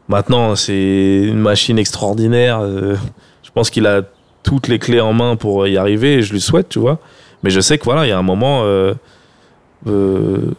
maintenant, 0.08 0.56
c'est 0.56 1.22
une 1.24 1.40
machine 1.40 1.78
extraordinaire. 1.80 2.60
euh, 2.62 2.96
je 3.44 3.50
pense 3.54 3.70
qu'il 3.70 3.86
a 3.88 4.02
toutes 4.44 4.68
les 4.68 4.80
clés 4.80 5.02
en 5.02 5.14
main 5.14 5.36
pour 5.36 5.68
y 5.68 5.78
arriver 5.78 6.16
et 6.16 6.22
je 6.22 6.34
lui 6.34 6.42
souhaite, 6.42 6.70
tu 6.70 6.80
vois. 6.80 7.00
Mais 7.44 7.50
je 7.50 7.60
sais 7.60 7.78
que 7.78 7.84
voilà, 7.84 8.06
il 8.06 8.10
y 8.10 8.12
a 8.14 8.18
un 8.18 8.22
moment, 8.24 8.62
euh, 8.64 8.94
euh, 9.88 10.52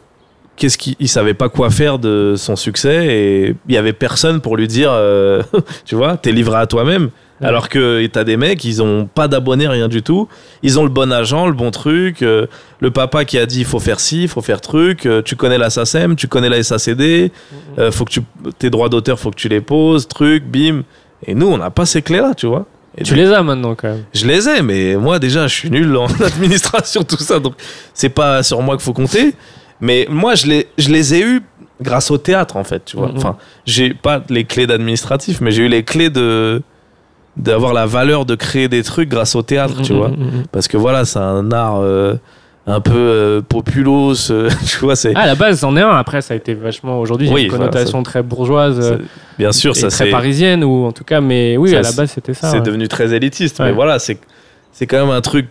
qu'est-ce 0.57 0.79
qu'il 0.79 0.95
il 1.01 1.09
savait 1.09 1.35
pas 1.35 1.49
quoi 1.49 1.71
faire 1.71 1.99
de 1.99 2.35
son 2.37 2.57
succès 2.57 3.07
et 3.07 3.55
il 3.69 3.75
y 3.75 3.79
avait 3.79 3.93
personne 3.93 4.41
pour 4.41 4.57
lui 4.57 4.67
dire, 4.69 4.91
euh, 4.93 5.43
tu 5.85 5.95
vois, 5.95 6.17
t'es 6.17 6.33
livré 6.33 6.59
à 6.59 6.67
toi-même. 6.67 7.11
Ouais. 7.41 7.49
Alors 7.49 7.69
que 7.69 8.07
t'as 8.07 8.23
des 8.25 8.37
mecs, 8.37 8.65
ils 8.65 8.83
ont 8.83 9.07
pas 9.13 9.27
d'abonnés, 9.27 9.67
rien 9.67 9.89
du 9.89 10.03
tout. 10.03 10.29
Ils 10.63 10.79
ont 10.79 10.85
le 10.85 10.91
bon 10.91 11.11
agent, 11.13 11.47
le 11.47 11.53
bon 11.55 11.71
truc. 11.71 12.23
euh, 12.23 12.47
le 12.81 12.91
papa 12.91 13.25
qui 13.25 13.39
a 13.39 13.47
dit 13.47 13.61
il 13.61 13.65
faut 13.65 13.81
faire 13.81 13.99
ci, 14.01 14.23
il 14.23 14.29
faut 14.29 14.43
faire 14.43 14.61
truc. 14.61 15.07
euh, 15.07 15.23
tu 15.23 15.35
connais 15.37 15.59
la 15.59 15.71
SACEM, 15.71 16.15
tu 16.17 16.29
connais 16.29 16.49
la 16.49 16.63
SACD. 16.63 17.33
euh, 17.79 17.91
faut 17.91 18.05
que 18.05 18.11
tu, 18.13 18.21
tes 18.59 18.71
droits 18.71 18.89
d'auteur, 18.89 19.19
faut 19.19 19.31
que 19.31 19.37
tu 19.37 19.49
les 19.49 19.61
poses, 19.61 20.07
truc, 20.07 20.45
bim. 20.45 20.83
Et 21.27 21.35
nous, 21.35 21.47
on 21.47 21.59
n'a 21.59 21.71
pas 21.71 21.87
ces 21.87 22.03
clés-là, 22.03 22.35
tu 22.37 22.47
vois. 22.47 22.67
Et 22.97 23.05
Tu 23.05 23.15
donc, 23.15 23.21
les 23.25 23.33
as 23.33 23.43
maintenant 23.43 23.75
quand 23.75 23.89
même. 23.89 24.05
Je 24.15 24.27
les 24.27 24.49
ai, 24.49 24.61
mais 24.63 24.97
moi 24.97 25.19
déjà, 25.19 25.47
je 25.49 25.55
suis 25.55 25.71
nul 25.71 25.97
en 25.97 26.07
administration, 26.25 27.03
tout 27.03 27.17
ça. 27.17 27.39
Donc, 27.41 27.55
c'est 27.95 28.09
pas 28.11 28.43
sur 28.43 28.61
moi 28.63 28.77
qu'il 28.77 28.85
faut 28.85 28.93
compter. 28.93 29.35
Mais 29.81 30.07
moi, 30.11 30.35
je 30.35 30.47
les, 30.47 30.67
je 30.79 30.91
les 30.91 31.15
ai 31.15 31.23
eus 31.23 31.43
grâce 31.81 32.11
au 32.11 32.19
théâtre, 32.19 32.57
en 32.57 32.65
fait, 32.65 32.85
tu 32.85 32.97
vois. 32.97 33.09
Mhm. 33.09 33.17
Enfin, 33.17 33.37
j'ai 33.67 33.95
pas 33.95 34.23
les 34.29 34.45
clés 34.45 34.67
d'administratif, 34.67 35.41
mais 35.41 35.51
j'ai 35.51 35.65
eu 35.65 35.69
les 35.69 35.83
clés 35.83 36.11
de 36.11 36.63
d'avoir 37.37 37.73
la 37.73 37.87
valeur 37.87 38.25
de 38.27 38.35
créer 38.35 38.69
des 38.69 38.83
trucs 38.83 39.09
grâce 39.09 39.35
au 39.35 39.43
théâtre, 39.43 39.81
tu 39.83 39.93
Mhm, 39.93 39.99
vois. 39.99 40.09
mhm, 40.09 40.17
mhm. 40.19 40.43
Parce 40.53 40.69
que 40.69 40.77
voilà, 40.77 41.05
c'est 41.05 41.19
un 41.19 41.51
art 41.51 41.81
euh, 41.81 42.15
un 42.67 42.81
peu 42.81 42.93
euh, 42.95 43.41
populos, 43.41 44.31
euh, 44.31 44.49
tu 44.67 44.79
vois. 44.79 44.95
C'est 44.97 45.13
Ah, 45.17 45.21
à 45.23 45.27
la 45.27 45.35
base, 45.35 45.61
c'en 45.61 45.77
est 45.77 45.81
un. 45.81 45.91
Après, 45.97 46.21
ça 46.21 46.35
a 46.35 46.37
été 46.37 46.55
vachement. 46.55 47.01
Aujourd'hui, 47.01 47.27
il 47.27 47.31
y 47.31 47.33
a 47.33 47.35
Oui, 47.35 47.43
une 47.45 47.49
voilà, 47.49 47.67
connotation 47.69 48.03
très 48.03 48.23
bourgeoise. 48.23 48.79
euh, 48.81 48.99
bien 49.39 49.51
sûr, 49.53 49.73
et 49.73 49.75
ça 49.75 49.89
très 49.89 50.05
c'est 50.05 50.11
parisienne, 50.11 50.63
ou 50.63 50.85
en 50.85 50.93
tout 50.93 51.05
cas, 51.05 51.21
mais 51.21 51.57
oui, 51.57 51.71
Ça, 51.71 51.79
à 51.79 51.83
la 51.83 51.93
base, 51.93 52.11
c'était 52.11 52.35
ça. 52.35 52.51
c'est 52.51 52.59
ouais. 52.59 52.63
devenu 52.63 52.87
très 52.89 53.15
élitiste. 53.15 53.59
Ouais. 53.61 53.67
Mais 53.67 53.73
voilà, 53.73 53.99
c'est 53.99 54.19
c'est 54.73 54.87
quand 54.87 54.99
même 55.01 55.15
un 55.15 55.21
truc. 55.23 55.49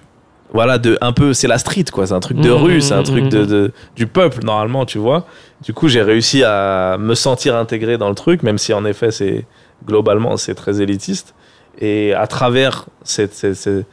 Voilà, 0.54 0.78
de 0.78 0.98
un 1.00 1.14
peu, 1.14 1.34
c'est 1.34 1.48
la 1.48 1.58
street, 1.58 1.86
quoi. 1.94 2.06
C'est 2.08 2.14
un 2.14 2.20
truc 2.20 2.38
de 2.38 2.50
rue, 2.50 2.82
c'est 2.82 2.94
un 2.94 3.04
truc 3.04 3.30
de, 3.30 3.46
de- 3.46 3.72
du 3.96 4.06
peuple 4.06 4.44
normalement, 4.44 4.86
tu 4.86 4.98
vois. 4.98 5.26
Du 5.64 5.74
coup, 5.74 5.88
j'ai 5.88 6.02
réussi 6.02 6.44
à 6.44 6.98
me 7.00 7.16
sentir 7.16 7.56
intégré 7.56 7.98
dans 7.98 8.10
le 8.10 8.16
truc, 8.16 8.44
même 8.44 8.58
si 8.58 8.74
en 8.74 8.84
effet, 8.84 9.12
c'est 9.12 9.46
globalement, 9.88 10.36
c'est 10.36 10.54
très 10.54 10.82
élitiste. 10.82 11.34
Et 11.80 12.14
à 12.14 12.28
travers 12.28 12.86
cette, 13.04 13.34
cette- 13.34 13.56
cette- 13.56 13.86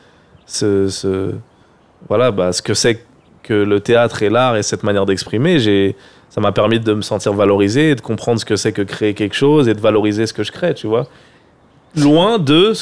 ce, 0.46 0.88
ce- 0.88 1.34
voilà, 2.08 2.30
bah, 2.30 2.52
ce 2.52 2.62
que 2.62 2.74
c'est 2.74 3.04
que 3.42 3.54
le 3.54 3.80
théâtre 3.80 4.22
et 4.22 4.28
l'art 4.30 4.56
et 4.56 4.62
cette 4.62 4.82
manière 4.82 5.06
d'exprimer, 5.06 5.58
j'ai, 5.58 5.96
ça 6.28 6.40
m'a 6.40 6.52
permis 6.52 6.80
de 6.80 6.92
me 6.94 7.02
sentir 7.02 7.32
valorisé 7.32 7.90
et 7.90 7.94
de 7.94 8.00
comprendre 8.00 8.38
ce 8.40 8.44
que 8.44 8.56
c'est 8.56 8.72
que 8.72 8.82
créer 8.82 9.14
quelque 9.14 9.34
chose 9.34 9.68
et 9.68 9.74
de 9.74 9.80
valoriser 9.80 10.26
ce 10.26 10.32
que 10.32 10.42
je 10.42 10.52
crée, 10.52 10.74
tu 10.74 10.86
vois. 10.86 11.06
Loin 11.96 12.38
de 12.38 12.72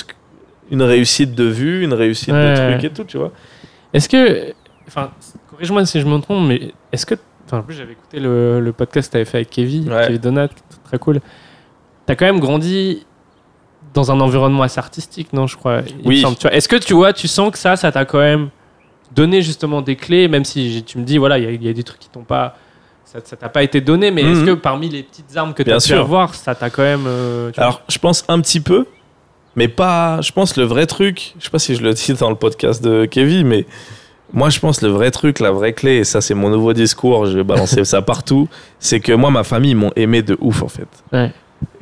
une 0.71 0.83
réussite 0.83 1.35
de 1.35 1.45
vue, 1.45 1.85
une 1.85 1.95
réussite 1.95 2.33
Ouais. 2.35 2.55
de 2.55 2.73
truc 2.73 2.85
et 2.85 2.93
tout, 2.93 3.05
tu 3.05 3.19
vois. 3.19 3.31
Est-ce 3.93 4.09
que. 4.09 4.53
Enfin, 4.89 5.11
corrige-moi 5.51 5.87
si 5.87 6.01
je 6.01 6.07
me 6.07 6.19
trompe, 6.19 6.49
mais 6.49 6.73
est-ce 6.93 7.07
que. 7.07 7.15
En 7.53 7.63
plus, 7.63 7.75
j'avais 7.77 7.93
écouté 7.93 8.19
le, 8.19 8.59
le 8.61 8.73
podcast 8.73 9.09
que 9.09 9.13
tu 9.13 9.17
avais 9.19 9.25
fait 9.25 9.37
avec 9.39 9.51
Kevin, 9.51 9.89
Ouais. 9.93 10.07
Kevin 10.09 10.21
Donat, 10.21 10.49
très 10.85 10.99
cool. 10.99 11.21
Tu 12.07 12.13
as 12.13 12.17
quand 12.17 12.27
même 12.27 12.41
grandi 12.41 13.06
dans 13.97 14.13
un 14.13 14.21
environnement 14.21 14.63
assez 14.63 14.79
artistique, 14.79 15.33
non, 15.33 15.47
je 15.49 15.57
crois. 15.57 15.81
il 15.89 16.07
Oui. 16.07 16.25
Est-ce 16.53 16.69
que 16.69 16.77
tu 16.77 16.95
vois, 16.95 17.13
tu 17.13 17.27
sens 17.27 17.51
que 17.51 17.59
ça, 17.59 17.75
ça 17.77 17.91
t'a 17.91 18.05
quand 18.05 18.19
même 18.21 18.51
donné 19.15 19.43
justement 19.43 19.83
des 19.83 19.97
clés, 19.97 20.29
même 20.29 20.45
si 20.45 20.85
tu 20.87 20.99
me 20.99 21.05
dis, 21.05 21.19
voilà, 21.19 21.39
il 21.39 21.45
y 21.45 21.47
a- 21.49 21.51
il 21.51 21.65
y, 21.65 21.69
a 21.69 21.73
des 21.73 21.83
trucs 21.83 21.99
qui 22.01 22.09
t'ont 22.11 22.23
pas. 22.25 22.57
Ça 23.05 23.21
t'a 23.37 23.49
pas 23.49 23.63
été 23.63 23.81
donné, 23.81 24.11
mais 24.11 24.23
est-ce 24.23 24.41
Mhm. 24.41 24.47
que 24.47 24.53
parmi 24.53 24.89
les 24.91 25.03
petites 25.03 25.35
armes 25.37 25.55
que 25.55 25.63
tu 25.63 25.73
as 25.73 25.77
pu 25.77 25.81
sûr. 25.81 26.01
avoir, 26.01 26.35
ça 26.35 26.55
t'a 26.55 26.69
quand 26.71 26.83
même. 26.83 27.05
euh, 27.07 27.51
Alors, 27.57 27.81
je 27.89 27.99
pense 27.99 28.25
un 28.29 28.41
petit 28.41 28.61
peu, 28.61 28.85
Mais 29.59 29.69
pas, 29.69 30.21
je 30.21 30.33
pense, 30.33 30.55
le 30.59 30.65
vrai 30.65 30.85
truc, 30.85 31.33
je 31.39 31.45
sais 31.45 31.51
pas 31.51 31.59
si 31.59 31.75
je 31.77 31.83
le 31.83 31.95
dis 31.95 32.13
dans 32.21 32.29
le 32.29 32.37
podcast 32.37 32.85
de 32.85 33.07
Kevin, 33.07 33.47
mais 33.47 33.65
moi, 34.35 34.51
je 34.51 34.59
pense 34.61 34.83
le 34.83 34.91
vrai 34.91 35.11
truc, 35.11 35.41
la 35.41 35.51
vraie 35.51 35.73
clé, 35.73 35.93
et 35.97 36.05
ça, 36.05 36.21
c'est 36.21 36.35
mon 36.35 36.51
nouveau 36.51 36.75
discours, 36.75 37.25
je 37.25 37.39
vais 37.39 37.43
balancer 37.45 37.83
ça 37.87 38.03
partout, 38.03 38.49
c'est 38.81 39.01
que 39.01 39.13
moi, 39.15 39.31
ma 39.31 39.45
famille, 39.45 39.71
ils 39.71 39.77
m'ont 39.77 39.93
aimé 39.97 40.21
de 40.21 40.37
ouf, 40.43 40.63
en 40.63 40.69
fait. 40.69 40.89
Ouais. 41.11 41.33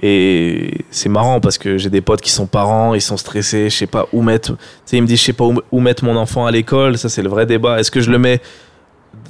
Et 0.03 0.79
c'est 0.91 1.09
marrant 1.09 1.41
parce 1.41 1.57
que 1.59 1.79
j'ai 1.79 1.89
des 1.91 2.01
potes 2.01 2.21
qui 2.21 2.31
sont 2.31 2.47
parents, 2.47 2.95
ils 2.95 3.01
sont 3.01 3.17
stressés, 3.17 3.71
je 3.71 3.77
sais 3.77 3.87
pas 3.87 4.07
où 4.13 4.23
mettre. 4.23 4.53
Tu 4.53 4.57
sais, 4.87 4.97
ils 4.99 5.03
me 5.03 5.07
disent, 5.07 5.21
je 5.21 5.25
sais 5.25 5.33
pas 5.33 5.45
où, 5.73 5.81
mettre 5.81 6.05
mon 6.05 6.17
enfant 6.17 6.47
à 6.47 6.51
l'école, 6.51 6.99
ça, 6.99 7.09
c'est 7.09 7.23
le 7.23 7.29
vrai 7.29 7.47
débat. 7.47 7.81
Est-ce 7.81 7.91
que 7.91 8.01
je 8.01 8.11
le 8.11 8.19
mets 8.19 8.41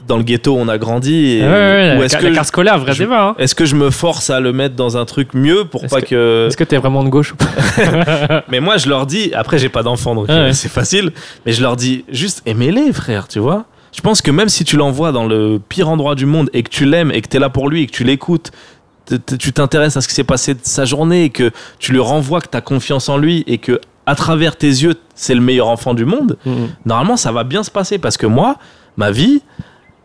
dans 0.09 0.17
le 0.17 0.23
ghetto 0.23 0.53
où 0.55 0.59
on 0.59 0.69
a 0.69 0.77
grandi 0.77 1.37
et- 1.39 1.43
Ouais, 1.43 1.47
ouais, 1.49 1.53
ouais, 1.53 1.97
ou 1.99 2.03
est-ce 2.03 2.17
que 2.17 2.25
la 2.27 2.33
carte 2.33 2.49
scolaire, 2.49 2.79
vrai 2.79 2.93
je- 2.93 3.05
débat. 3.05 3.29
Hein. 3.29 3.35
est-ce 3.39 3.55
que 3.55 3.65
je 3.65 3.75
me 3.77 3.91
force 3.91 4.29
à 4.31 4.41
le 4.41 4.53
mettre 4.53 4.75
dans 4.75 4.97
un 4.97 5.05
truc 5.05 5.33
mieux 5.35 5.65
pour 5.65 5.87
pas 5.87 6.01
que, 6.03 6.47
Est-ce 6.49 6.57
que 6.57 6.65
t'es 6.65 6.77
vraiment 6.77 7.05
de 7.05 7.09
gauche 7.09 7.33
ou 7.33 7.37
pas? 7.37 8.43
Mais 8.51 8.61
moi 8.61 8.77
je 8.77 8.89
leur 8.89 9.07
dis, 9.07 9.33
après 9.35 9.59
j'ai 9.59 9.69
pas 9.71 9.83
d'enfant 9.83 10.15
donc 10.15 10.29
euh, 10.29 10.47
ouais. 10.49 10.53
c'est 10.53 10.69
facile, 10.71 11.13
mais 11.47 11.53
je 11.53 11.63
leur 11.63 11.77
dis 11.77 12.05
juste 12.11 12.43
aimez-les 12.47 12.93
frère, 12.93 13.29
tu 13.29 13.39
vois. 13.39 13.65
Je 13.97 14.01
pense 14.01 14.21
que 14.23 14.31
même 14.31 14.49
si 14.49 14.65
tu 14.65 14.77
l'envoies 14.77 15.13
dans 15.13 15.27
le 15.27 15.59
pire 15.69 15.89
endroit 15.89 16.15
du 16.17 16.27
monde 16.27 16.51
et 16.53 16.63
que 16.65 16.71
tu 16.71 16.85
l'aimes 16.85 17.11
et 17.13 17.21
que 17.23 17.29
t'es 17.29 17.39
là 17.39 17.49
pour 17.49 17.69
lui 17.71 17.83
et 17.83 17.87
que 17.87 17.93
tu 17.93 18.05
l'écoutes, 18.05 18.51
tu 19.39 19.53
t'intéresses 19.53 19.97
à 19.97 20.01
ce 20.01 20.09
qui 20.09 20.15
s'est 20.15 20.25
passé 20.25 20.55
de 20.55 20.61
sa 20.63 20.85
journée 20.85 21.25
et 21.25 21.31
que 21.31 21.51
tu 21.79 21.93
lui 21.93 22.01
renvoies 22.01 22.41
que 22.41 22.49
t'as 22.49 22.61
confiance 22.61 23.09
en 23.09 23.19
lui 23.19 23.45
et 23.47 23.59
que 23.59 23.81
à 24.07 24.15
travers 24.15 24.57
tes 24.57 24.67
yeux 24.69 24.95
c'est 25.15 25.35
le 25.35 25.41
meilleur 25.41 25.69
enfant 25.69 25.95
du 25.95 26.05
monde, 26.05 26.37
Mhm. 26.47 26.69
normalement 26.87 27.17
ça 27.17 27.33
va 27.33 27.45
bien 27.45 27.63
se 27.63 27.71
passer 27.71 27.99
parce 27.99 28.17
que 28.17 28.27
moi, 28.27 28.57
ma 28.97 29.11
vie, 29.11 29.43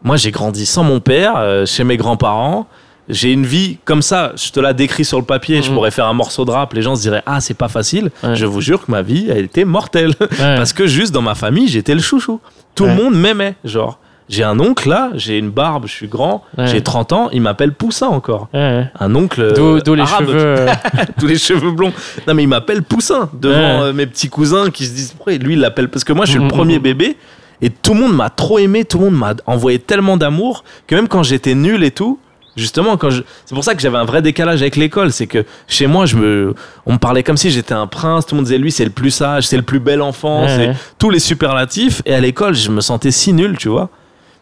moi 0.03 0.15
j'ai 0.17 0.31
grandi 0.31 0.65
sans 0.65 0.83
mon 0.83 0.99
père, 0.99 1.33
euh, 1.37 1.65
chez 1.65 1.83
mes 1.83 1.97
grands-parents. 1.97 2.67
J'ai 3.09 3.31
une 3.31 3.45
vie 3.45 3.77
comme 3.85 4.03
ça, 4.03 4.33
je 4.35 4.51
te 4.51 4.59
la 4.59 4.71
décris 4.73 5.03
sur 5.03 5.17
le 5.17 5.25
papier, 5.25 5.63
je 5.63 5.69
Mhm. 5.69 5.75
pourrais 5.75 5.91
faire 5.91 6.05
un 6.05 6.13
morceau 6.13 6.45
de 6.45 6.51
rap, 6.51 6.73
les 6.73 6.81
gens 6.83 6.95
se 6.95 7.01
diraient 7.01 7.23
Ah, 7.25 7.41
c'est 7.41 7.55
pas 7.55 7.67
facile. 7.67 8.11
Ouais. 8.23 8.35
Je 8.35 8.45
vous 8.45 8.61
jure 8.61 8.85
que 8.85 8.91
ma 8.91 9.01
vie, 9.01 9.27
elle 9.29 9.45
était 9.45 9.65
mortelle. 9.65 10.13
Ouais. 10.19 10.27
Parce 10.57 10.73
que 10.73 10.85
juste 10.87 11.11
dans 11.11 11.23
ma 11.23 11.33
famille, 11.35 11.67
j'étais 11.67 11.95
le 11.95 12.01
chouchou. 12.01 12.39
Tout 12.75 12.83
Ouais. 12.83 12.95
le 12.95 13.03
monde 13.03 13.15
m'aimait. 13.15 13.55
Genre, 13.65 13.97
j'ai 14.29 14.43
un 14.43 14.59
oncle 14.59 14.87
là, 14.87 15.09
j'ai 15.15 15.37
une 15.39 15.49
barbe, 15.49 15.87
je 15.87 15.91
suis 15.91 16.07
grand, 16.07 16.43
Ouais. 16.57 16.67
j'ai 16.67 16.81
30 16.81 17.11
ans, 17.13 17.29
il 17.33 17.41
m'appelle 17.41 17.73
Poussin 17.73 18.07
encore. 18.07 18.47
Ouais. 18.53 18.85
Un 18.99 19.15
oncle. 19.15 19.53
D'où 19.55 19.77
euh, 19.77 19.95
les 19.95 20.05
cheveux. 20.05 20.33
euh, 20.35 20.67
tous 21.19 21.25
les 21.27 21.37
cheveux 21.37 21.71
blonds. 21.71 21.91
Non, 22.27 22.35
mais 22.35 22.43
il 22.43 22.47
m'appelle 22.47 22.83
Poussin 22.83 23.29
devant 23.33 23.55
Ouais. 23.55 23.87
euh, 23.87 23.93
mes 23.93 24.05
petits 24.05 24.29
cousins 24.29 24.69
qui 24.69 24.85
se 24.85 24.91
disent 24.93 25.13
pourquoi 25.13 25.33
lui 25.33 25.53
il 25.53 25.59
l'appelle? 25.59 25.89
Parce 25.89 26.03
que 26.03 26.13
moi 26.13 26.25
je 26.25 26.31
suis 26.31 26.39
le 26.39 26.47
premier 26.47 26.77
mhm. 26.77 26.83
bébé 26.83 27.17
et 27.61 27.69
tout 27.71 27.93
le 27.95 28.01
monde 28.01 28.15
m'a 28.15 28.29
trop 28.29 28.59
aimé, 28.59 28.85
tout 28.85 28.99
le 28.99 29.05
monde 29.05 29.17
m'a 29.17 29.33
envoyé 29.47 29.79
tellement 29.79 30.15
d'amour 30.15 30.63
que 30.87 30.95
même 30.95 31.07
quand 31.07 31.23
j'étais 31.23 31.55
nul 31.55 31.83
et 31.83 31.91
tout, 31.91 32.19
justement 32.55 32.97
quand 32.97 33.09
je 33.09 33.21
c'est 33.45 33.55
pour 33.55 33.63
ça 33.63 33.73
que 33.73 33.81
j'avais 33.81 33.97
un 33.97 34.05
vrai 34.05 34.21
décalage 34.21 34.61
avec 34.61 34.75
l'école, 34.75 35.11
c'est 35.11 35.27
que 35.27 35.43
chez 35.67 35.87
moi 35.87 36.05
je 36.05 36.15
me 36.17 36.53
on 36.85 36.93
me 36.93 36.97
parlait 36.99 37.23
comme 37.23 37.37
si 37.37 37.49
j'étais 37.49 37.73
un 37.73 37.87
prince, 37.87 38.25
tout 38.27 38.35
le 38.35 38.37
monde 38.37 38.45
disait 38.45 38.59
lui 38.59 38.71
c'est 38.71 38.85
le 38.85 38.91
plus 38.91 39.11
sage, 39.11 39.47
c'est 39.47 39.57
le 39.57 39.63
plus 39.63 39.79
bel 39.79 40.01
enfant, 40.01 40.43
Ouais, 40.43 40.47
c'est 40.49 40.67
ouais. 40.69 40.75
tous 40.99 41.09
les 41.09 41.19
superlatifs 41.19 42.01
et 42.05 42.13
à 42.13 42.19
l'école 42.19 42.53
je 42.53 42.69
me 42.69 42.81
sentais 42.81 43.11
si 43.11 43.33
nul, 43.33 43.57
tu 43.57 43.69
vois. 43.69 43.89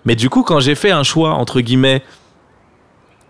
Mais 0.07 0.15
du 0.15 0.29
coup 0.29 0.41
quand 0.41 0.61
j'ai 0.61 0.73
fait 0.73 0.91
un 0.91 1.03
choix 1.03 1.31
entre 1.33 1.59
guillemets 1.59 2.01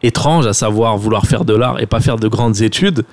étrange, 0.04 0.46
à 0.46 0.54
savoir 0.54 0.96
vouloir 0.96 1.26
faire 1.26 1.44
de 1.44 1.56
l'art 1.56 1.80
et 1.82 1.88
pas 1.88 2.00
faire 2.00 2.18
de 2.18 2.28
grandes 2.28 2.62
études, 2.62 3.04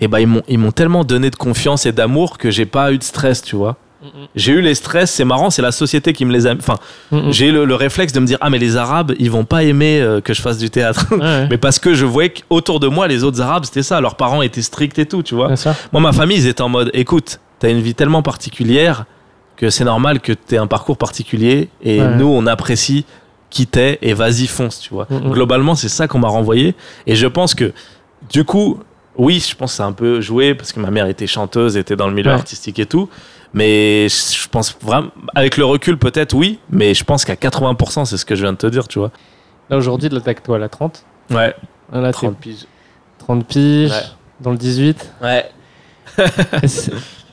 et 0.00 0.06
ben 0.06 0.42
ils 0.48 0.58
m'ont 0.58 0.70
tellement 0.70 1.02
donné 1.02 1.30
de 1.30 1.36
confiance 1.36 1.86
et 1.86 1.92
d'amour 1.92 2.36
que 2.36 2.50
j'ai 2.50 2.66
pas 2.66 2.92
eu 2.92 2.98
de 2.98 3.02
stress, 3.02 3.40
tu 3.42 3.56
vois. 3.56 3.76
J'ai 4.34 4.52
eu 4.52 4.60
les 4.60 4.74
stress, 4.74 5.10
c'est 5.10 5.24
marrant, 5.24 5.48
c'est 5.48 5.62
la 5.62 5.72
société 5.72 6.12
qui 6.12 6.26
me 6.26 6.32
les 6.34 6.46
a. 6.46 6.52
Enfin, 6.52 6.76
j'ai 7.30 7.50
le, 7.50 7.64
le 7.64 7.74
réflexe 7.74 8.12
de 8.12 8.20
me 8.20 8.26
dire 8.26 8.36
ah 8.42 8.50
mais 8.50 8.58
les 8.58 8.76
Arabes 8.76 9.14
ils 9.18 9.30
vont 9.30 9.46
pas 9.46 9.62
aimer 9.62 9.98
euh, 10.02 10.20
que 10.20 10.34
je 10.34 10.42
fasse 10.42 10.58
du 10.58 10.68
théâtre. 10.68 11.06
Ouais. 11.10 11.46
mais 11.50 11.56
parce 11.56 11.78
que 11.78 11.94
je 11.94 12.04
voyais 12.04 12.34
qu'autour 12.34 12.80
de 12.80 12.88
moi 12.88 13.08
les 13.08 13.24
autres 13.24 13.40
Arabes 13.40 13.64
c'était 13.64 13.82
ça, 13.82 14.02
leurs 14.02 14.16
parents 14.16 14.42
étaient 14.42 14.60
stricts 14.60 14.98
et 14.98 15.06
tout, 15.06 15.22
tu 15.22 15.34
vois. 15.34 15.54
Moi 15.90 16.02
ma 16.02 16.12
famille 16.12 16.36
ils 16.36 16.46
étaient 16.48 16.60
en 16.60 16.68
mode 16.68 16.90
écoute 16.92 17.40
t'as 17.60 17.70
une 17.70 17.80
vie 17.80 17.94
tellement 17.94 18.20
particulière 18.20 19.06
que 19.56 19.70
c'est 19.70 19.84
normal 19.84 20.20
que 20.20 20.32
t'aies 20.32 20.56
un 20.58 20.66
parcours 20.66 20.96
particulier 20.96 21.68
et 21.82 22.00
Ouais. 22.00 22.16
nous 22.16 22.26
on 22.26 22.46
apprécie 22.46 23.04
qui 23.50 23.66
t'es 23.66 23.98
et 24.02 24.14
vas-y 24.14 24.46
fonce, 24.48 24.80
tu 24.80 24.92
vois. 24.92 25.06
Mhm. 25.10 25.30
Globalement 25.30 25.74
c'est 25.74 25.88
ça 25.88 26.08
qu'on 26.08 26.18
m'a 26.18 26.28
renvoyé 26.28 26.74
et 27.06 27.14
je 27.14 27.26
pense 27.26 27.54
que 27.54 27.72
du 28.30 28.44
coup 28.44 28.80
oui 29.16 29.38
je 29.48 29.54
pense 29.54 29.70
que 29.72 29.76
c'est 29.76 29.82
un 29.84 29.92
peu 29.92 30.20
joué 30.20 30.54
parce 30.54 30.72
que 30.72 30.80
ma 30.80 30.90
mère 30.90 31.06
était 31.06 31.26
chanteuse, 31.28 31.76
était 31.76 31.94
dans 31.96 32.08
le 32.08 32.14
milieu 32.14 32.30
Ouais. 32.30 32.36
artistique 32.36 32.78
et 32.80 32.86
tout. 32.86 33.08
Mais 33.56 34.08
je 34.08 34.48
pense 34.48 34.76
vraiment, 34.82 35.10
avec 35.36 35.56
le 35.56 35.64
recul 35.64 35.96
peut-être 35.96 36.34
oui, 36.34 36.58
mais 36.70 36.92
je 36.92 37.04
pense 37.04 37.24
qu'à 37.24 37.36
80% 37.36 38.04
c'est 38.04 38.16
ce 38.16 38.24
que 38.24 38.34
je 38.34 38.42
viens 38.42 38.52
de 38.52 38.58
te 38.58 38.66
dire, 38.66 38.88
tu 38.88 38.98
vois. 38.98 39.12
Là, 39.70 39.76
aujourd'hui, 39.76 40.08
là, 40.08 40.20
t'as 40.20 40.34
que 40.34 40.42
toi, 40.42 40.58
la 40.58 40.68
30. 40.68 41.04
Ouais. 41.30 41.54
Là, 41.92 42.06
t'es 42.12 42.26
30 42.26 42.36
piges. 42.36 42.66
30 43.20 43.46
piges. 43.46 43.90
Ouais. 43.92 44.02
Dans 44.40 44.50
le 44.50 44.56
18. 44.58 45.08
Ouais. 45.22 45.48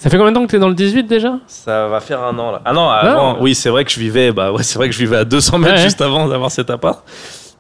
Ça 0.01 0.09
fait 0.09 0.17
combien 0.17 0.31
de 0.31 0.35
temps 0.35 0.45
que 0.47 0.49
t'es 0.49 0.57
dans 0.57 0.67
le 0.67 0.73
18 0.73 1.03
déjà? 1.03 1.35
Ça 1.45 1.87
va 1.87 1.99
faire 1.99 2.23
un 2.23 2.35
an 2.39 2.51
là. 2.53 2.61
Ah 2.65 2.73
non, 2.73 2.89
avant, 2.89 3.33
Non. 3.33 3.37
oui, 3.39 3.53
c'est 3.53 3.69
vrai 3.69 3.85
que 3.85 3.91
je 3.91 3.99
vivais, 3.99 4.31
bah 4.31 4.51
ouais, 4.51 4.63
c'est 4.63 4.79
vrai 4.79 4.89
que 4.89 4.95
je 4.95 4.99
vivais 4.99 5.17
à 5.17 5.25
200 5.25 5.59
mètres 5.59 5.75
Ouais. 5.75 5.81
juste 5.83 6.01
avant 6.01 6.27
d'avoir 6.27 6.49
cet 6.49 6.71
appart. 6.71 7.03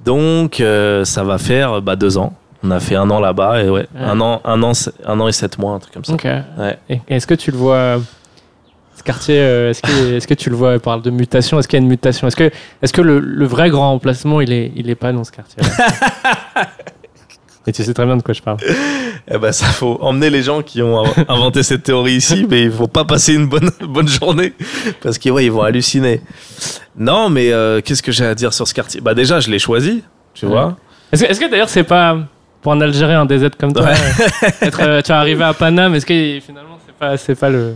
Donc 0.03 0.59
euh, 0.59 1.05
ça 1.05 1.23
va 1.23 1.37
faire 1.37 1.83
bah, 1.83 1.95
deux 1.95 2.17
ans. 2.17 2.33
On 2.63 2.71
a 2.71 2.79
fait 2.79 2.95
un 2.95 3.07
an 3.11 3.19
là-bas 3.19 3.61
et 3.61 3.69
ouais, 3.69 3.81
Ouais. 3.93 4.01
un 4.01 4.19
an, 4.21 4.41
un 4.43 4.63
an, 4.63 4.71
un 5.05 5.19
an 5.19 5.27
et 5.27 5.31
sept 5.31 5.59
mois, 5.59 5.73
un 5.73 5.79
truc 5.79 5.93
comme 5.93 6.03
ça. 6.03 6.13
Ok. 6.13 6.23
Ouais. 6.23 6.79
Et 6.89 6.99
Est-ce 7.09 7.27
que 7.27 7.35
tu 7.35 7.51
le 7.51 7.57
vois 7.57 7.97
ce 8.97 9.03
quartier 9.03 9.37
euh, 9.39 9.69
Est-ce 9.69 9.83
que, 9.83 10.13
est-ce 10.15 10.27
que 10.27 10.33
tu 10.33 10.49
le 10.49 10.55
vois 10.55 10.73
il 10.73 10.79
parle 10.79 11.03
de 11.03 11.11
mutation 11.11 11.59
Est-ce 11.59 11.67
qu'il 11.67 11.77
y 11.77 11.81
a 11.81 11.83
une 11.83 11.89
mutation? 11.89 12.27
Est-ce 12.27 12.35
que, 12.35 12.49
est-ce 12.81 12.91
que 12.91 13.01
le, 13.03 13.19
le 13.19 13.45
vrai 13.45 13.69
grand 13.69 13.91
emplacement 13.93 14.41
il 14.41 14.51
est, 14.51 14.71
il 14.75 14.89
est 14.89 14.95
pas 14.95 15.11
dans 15.13 15.23
ce 15.23 15.31
quartier 15.31 15.61
Et 17.67 17.71
tu 17.71 17.83
sais 17.83 17.93
très 17.93 18.05
bien 18.05 18.17
de 18.17 18.23
quoi 18.23 18.33
je 18.33 18.41
parle. 18.41 18.57
Eh 19.29 19.37
ben 19.37 19.51
ça 19.51 19.67
faut 19.67 19.97
emmener 20.01 20.29
les 20.31 20.41
gens 20.41 20.63
qui 20.63 20.81
ont 20.81 21.03
inventé 21.29 21.61
cette 21.61 21.83
théorie 21.83 22.13
ici, 22.13 22.47
mais 22.49 22.63
il 22.63 22.71
faut 22.71 22.87
pas 22.87 23.05
passer 23.05 23.35
une 23.35 23.45
bonne 23.47 23.69
bonne 23.87 24.07
journée 24.07 24.53
parce 25.01 25.17
qu'ils 25.19 25.31
ouais, 25.31 25.45
ils 25.45 25.51
vont 25.51 25.61
halluciner. 25.61 26.21
Non, 26.97 27.29
mais 27.29 27.51
euh, 27.51 27.81
qu'est-ce 27.81 28.01
que 28.01 28.11
j'ai 28.11 28.25
à 28.25 28.33
dire 28.35 28.51
sur 28.53 28.67
ce 28.67 28.73
quartier? 28.73 28.99
Bah 28.99 29.13
déjà, 29.13 29.39
je 29.39 29.49
l'ai 29.51 29.59
choisi, 29.59 30.03
tu 30.33 30.45
Ouais. 30.45 30.51
vois. 30.51 30.75
Est-ce 31.11 31.23
que, 31.23 31.29
est-ce 31.31 31.39
que 31.39 31.51
d'ailleurs 31.51 31.69
c'est 31.69 31.83
pas 31.83 32.17
pour 32.63 32.71
un 32.73 32.81
Algérien 32.81 33.21
un 33.21 33.25
DZ 33.25 33.49
comme 33.59 33.73
toi 33.73 33.83
Ouais. 33.83 33.91
euh, 33.93 34.49
être, 34.65 34.81
euh, 34.81 35.01
tu 35.01 35.11
es 35.11 35.15
arrivé 35.15 35.43
à 35.43 35.53
Paname 35.53 35.93
Est-ce 35.95 36.05
que 36.05 36.39
finalement 36.43 36.79
c'est 36.85 36.95
pas, 36.95 37.17
c'est 37.17 37.35
pas 37.35 37.49
le, 37.51 37.75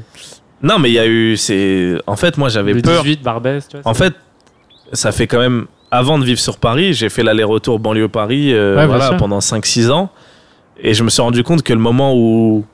Non, 0.63 0.79
mais 0.79 0.89
il 0.89 0.93
y 0.93 0.99
a 0.99 1.05
eu, 1.05 1.37
c'est, 1.37 1.95
en 2.07 2.15
fait, 2.15 2.37
moi 2.37 2.49
j'avais 2.49 2.73
peur. 2.81 3.03
18 3.03 3.21
Barbès 3.21 3.67
tu 3.67 3.77
vois, 3.77 3.87
En 3.89 3.93
fait, 3.93 4.13
ça 4.93 5.11
fait 5.11 5.27
quand 5.27 5.39
même. 5.39 5.67
Avant 5.95 6.19
de 6.19 6.25
vivre 6.25 6.39
sur 6.39 6.57
Paris, 6.57 6.93
j'ai 6.93 7.07
fait 7.07 7.23
l'aller-retour 7.23 7.79
banlieue 7.79 8.09
Paris 8.09 8.53
euh, 8.53 8.75
Ouais, 8.75 8.85
voilà, 8.85 9.13
pendant 9.13 9.39
5-6 9.39 9.91
ans. 9.91 10.09
Et 10.77 10.93
je 10.93 11.03
me 11.03 11.09
suis 11.09 11.21
rendu 11.21 11.41
compte 11.41 11.63
que 11.63 11.71
le 11.71 11.79
moment 11.79 12.13
où 12.15 12.65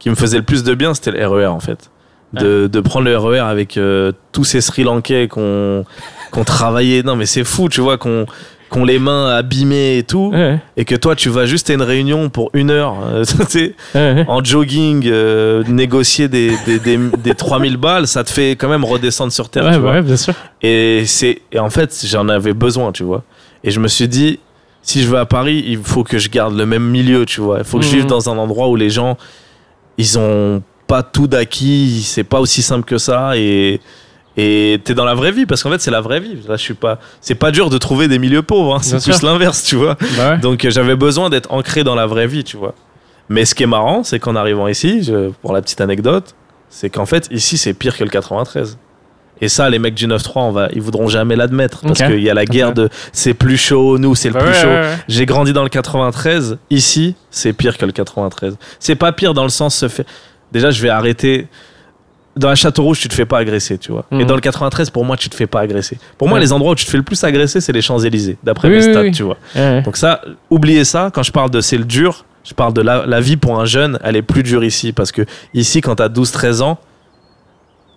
qui 0.00 0.10
me 0.10 0.16
faisait 0.16 0.38
le 0.38 0.42
plus 0.42 0.64
de 0.64 0.74
bien, 0.74 0.92
c'était 0.92 1.12
le 1.12 1.26
RER 1.26 1.46
en 1.46 1.60
fait. 1.60 1.90
De, 2.32 2.66
de 2.66 2.80
prendre 2.80 3.04
le 3.04 3.16
RER 3.16 3.38
avec 3.38 3.76
euh, 3.76 4.10
tous 4.32 4.42
ces 4.42 4.60
Sri 4.60 4.82
Lankais 4.82 5.28
qu'on 5.28 5.84
qu'on 6.32 6.42
travaillait. 6.42 7.04
Non, 7.04 7.14
mais 7.14 7.26
c'est 7.26 7.44
fou, 7.44 7.68
tu 7.68 7.80
vois, 7.80 7.96
qu'on 7.96 8.26
qu'on 8.74 8.84
les 8.84 8.98
mains 8.98 9.30
abîmées 9.30 9.98
et 9.98 10.02
tout. 10.02 10.30
Ouais, 10.32 10.58
Et 10.76 10.84
que 10.84 10.96
toi, 10.96 11.14
tu 11.14 11.28
vas 11.28 11.46
juste 11.46 11.70
à 11.70 11.74
une 11.74 11.82
réunion 11.82 12.28
pour 12.28 12.50
une 12.54 12.70
heure. 12.70 12.96
euh, 13.06 13.24
ouais, 13.94 14.24
en 14.28 14.42
jogging, 14.42 15.04
euh, 15.06 15.62
négocier 15.68 16.26
des, 16.28 16.52
des, 16.66 16.80
des, 16.80 16.98
des 17.22 17.34
3000 17.34 17.76
balles, 17.76 18.06
ça 18.08 18.24
te 18.24 18.30
fait 18.30 18.50
quand 18.56 18.68
même 18.68 18.84
redescendre 18.84 19.32
sur 19.32 19.48
terre. 19.48 19.64
Ouais, 19.64 19.70
tu 19.70 19.76
bah 19.76 19.80
vois. 19.82 19.92
ouais, 19.92 20.02
bien 20.02 20.16
sûr. 20.16 20.34
Et, 20.60 21.04
c'est, 21.06 21.40
et 21.52 21.58
en 21.60 21.70
fait, 21.70 22.04
j'en 22.06 22.28
avais 22.28 22.52
besoin, 22.52 22.90
tu 22.90 23.04
vois. 23.04 23.22
Et 23.62 23.70
je 23.70 23.78
me 23.78 23.86
suis 23.88 24.08
dit, 24.08 24.40
si 24.82 25.02
je 25.02 25.08
vais 25.10 25.18
à 25.18 25.24
Paris, 25.26 25.64
il 25.66 25.78
faut 25.78 26.02
que 26.02 26.18
je 26.18 26.28
garde 26.28 26.56
le 26.56 26.66
même 26.66 26.84
milieu, 26.90 27.24
tu 27.26 27.40
vois. 27.40 27.58
Il 27.58 27.64
faut 27.64 27.78
que 27.78 27.84
je 27.84 27.90
Mhm. 27.90 27.96
vive 28.00 28.06
dans 28.06 28.28
un 28.28 28.36
endroit 28.36 28.68
où 28.68 28.76
les 28.76 28.90
gens, 28.90 29.16
ils 29.98 30.18
ont 30.18 30.62
pas 30.86 31.02
tout 31.02 31.26
d'acquis, 31.28 32.02
c'est 32.04 32.24
pas 32.24 32.40
aussi 32.40 32.60
simple 32.60 32.84
que 32.84 32.98
ça. 32.98 33.36
Et, 33.36 33.80
et 34.36 34.80
t'es 34.84 34.94
dans 34.94 35.04
la 35.04 35.14
vraie 35.14 35.30
vie, 35.32 35.46
parce 35.46 35.62
qu'en 35.62 35.70
fait, 35.70 35.80
c'est 35.80 35.90
la 35.92 36.00
vraie 36.00 36.20
vie. 36.20 36.34
Là, 36.48 36.56
je 36.56 36.62
suis 36.62 36.74
pas, 36.74 36.98
c'est 37.20 37.34
pas 37.36 37.50
dur 37.52 37.70
de 37.70 37.78
trouver 37.78 38.08
des 38.08 38.18
milieux 38.18 38.42
pauvres, 38.42 38.74
hein. 38.76 38.80
c'est 38.82 39.02
plus 39.02 39.22
l'inverse, 39.22 39.62
tu 39.62 39.76
vois. 39.76 39.96
Bah 40.16 40.30
ouais. 40.32 40.38
Donc 40.38 40.64
euh, 40.64 40.70
j'avais 40.70 40.96
besoin 40.96 41.30
d'être 41.30 41.52
ancré 41.52 41.84
dans 41.84 41.94
la 41.94 42.06
vraie 42.06 42.26
vie, 42.26 42.42
tu 42.44 42.56
vois. 42.56 42.74
Mais 43.28 43.44
ce 43.44 43.54
qui 43.54 43.62
est 43.62 43.66
marrant, 43.66 44.02
c'est 44.02 44.18
qu'en 44.18 44.34
arrivant 44.36 44.66
ici, 44.68 45.02
je- 45.02 45.30
pour 45.40 45.52
la 45.52 45.62
petite 45.62 45.80
anecdote, 45.80 46.34
c'est 46.68 46.90
qu'en 46.90 47.06
fait, 47.06 47.28
ici, 47.30 47.56
c'est 47.56 47.74
pire 47.74 47.96
que 47.96 48.02
le 48.04 48.10
93. 48.10 48.76
Et 49.40 49.48
ça, 49.48 49.68
les 49.70 49.78
mecs 49.78 49.94
du 49.94 50.06
9-3, 50.06 50.32
on 50.36 50.50
va, 50.52 50.68
ils 50.74 50.80
voudront 50.82 51.08
jamais 51.08 51.34
l'admettre. 51.36 51.80
Parce 51.82 52.00
qu'il 52.02 52.20
y 52.22 52.30
a 52.30 52.34
la 52.34 52.44
guerre 52.44 52.72
de 52.72 52.88
c'est 53.12 53.34
plus 53.34 53.56
chaud, 53.56 53.98
nous, 53.98 54.14
c'est 54.14 54.28
le 54.28 54.34
Bah 54.34 54.40
plus 54.44 54.54
chaud. 54.54 54.66
ouais, 54.68 54.80
ouais. 54.80 54.96
J'ai 55.08 55.26
grandi 55.26 55.52
dans 55.52 55.62
le 55.64 55.68
93. 55.68 56.58
Ici, 56.70 57.14
c'est 57.30 57.52
pire 57.52 57.76
que 57.78 57.84
le 57.86 57.92
93. 57.92 58.56
C'est 58.78 58.94
pas 58.94 59.12
pire 59.12 59.34
dans 59.34 59.42
le 59.44 59.48
sens 59.48 59.74
se 59.76 59.88
fait. 59.88 60.06
Déjà, 60.52 60.70
je 60.70 60.80
vais 60.82 60.88
arrêter. 60.88 61.48
Dans 62.36 62.48
la 62.48 62.54
Château 62.56 62.82
Rouge, 62.82 62.98
tu 62.98 63.08
te 63.08 63.14
fais 63.14 63.26
pas 63.26 63.38
agresser, 63.38 63.78
tu 63.78 63.92
vois. 63.92 64.04
Et 64.10 64.16
Mhm. 64.16 64.24
dans 64.26 64.34
le 64.34 64.40
93, 64.40 64.90
pour 64.90 65.04
moi, 65.04 65.16
tu 65.16 65.28
te 65.30 65.36
fais 65.36 65.46
pas 65.46 65.60
agresser. 65.60 65.98
Pour 66.18 66.28
moi, 66.28 66.36
Ouais. 66.38 66.40
les 66.44 66.52
endroits 66.52 66.72
où 66.72 66.74
tu 66.74 66.84
te 66.84 66.90
fais 66.90 66.96
le 66.96 67.04
plus 67.04 67.22
agresser, 67.22 67.60
c'est 67.60 67.72
les 67.72 67.80
Champs-Élysées, 67.82 68.38
d'après 68.42 68.68
Oui, 68.68 68.74
mes 68.74 68.82
stats, 68.82 69.02
oui. 69.02 69.12
tu 69.12 69.22
vois. 69.22 69.36
Ouais. 69.54 69.82
Donc 69.82 69.96
ça, 69.96 70.20
oubliez 70.50 70.84
ça. 70.84 71.10
Quand 71.14 71.22
je 71.22 71.30
parle 71.30 71.50
de 71.50 71.60
c'est 71.60 71.76
le 71.78 71.84
dur, 71.84 72.24
je 72.42 72.52
parle 72.54 72.72
de 72.74 72.82
la, 72.82 73.06
la 73.06 73.20
vie 73.20 73.36
pour 73.36 73.60
un 73.60 73.64
jeune, 73.66 73.98
elle 74.02 74.16
est 74.16 74.22
plus 74.22 74.42
dure 74.42 74.64
ici. 74.64 74.92
Parce 74.92 75.12
que 75.12 75.22
ici, 75.54 75.80
quand 75.80 75.94
t'as 75.94 76.08
12-13 76.08 76.60
ans, 76.60 76.78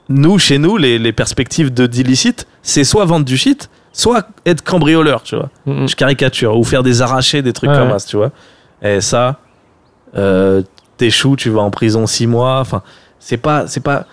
nous, 0.10 0.40
chez 0.40 0.58
nous, 0.58 0.78
les, 0.78 1.00
les 1.00 1.12
perspectives 1.12 1.74
de 1.74 1.86
d'illicite, 1.86 2.48
c'est 2.62 2.84
soit 2.84 3.06
vendre 3.06 3.26
du 3.26 3.36
shit, 3.38 3.70
soit 3.92 4.28
être 4.46 4.64
cambrioleur, 4.64 5.22
tu 5.24 5.36
vois. 5.36 5.50
Mm. 5.66 5.88
Je 5.88 5.96
caricature. 5.96 6.58
Ou 6.58 6.64
faire 6.64 6.84
des 6.84 7.02
arrachés, 7.02 7.42
des 7.42 7.54
trucs 7.54 7.70
Ouais, 7.72 7.76
comme 7.78 7.98
ça, 7.98 8.06
tu 8.08 8.16
vois. 8.18 8.32
Et 8.82 9.02
ça, 9.02 9.40
euh, 10.16 10.62
t'échoues, 10.98 11.36
tu 11.36 11.50
vas 11.50 11.62
en 11.62 11.72
prison 11.72 12.06
six 12.08 12.28
mois. 12.28 12.60
Enfin, 12.60 12.84
c'est 13.20 13.38
pas, 13.38 13.68
c'est 13.68 13.82
pas, 13.84 14.06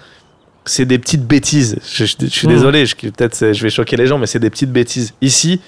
c'est 0.65 0.87
des 0.87 0.99
petites 0.99 1.27
bêtises. 1.27 1.77
Je, 1.87 2.05
je- 2.05 2.17
je 2.21 2.27
suis 2.27 2.47
Mm. 2.47 2.51
désolé, 2.51 2.87
je, 2.87 2.97
peut-être 2.97 3.53
je 3.53 3.63
vais 3.63 3.71
choquer 3.71 3.97
les 3.97 4.07
gens, 4.07 4.19
mais 4.19 4.27
c'est 4.27 4.39
des 4.39 4.51
petites 4.51 4.73
bêtises. 4.73 5.13
Ici, 5.21 5.61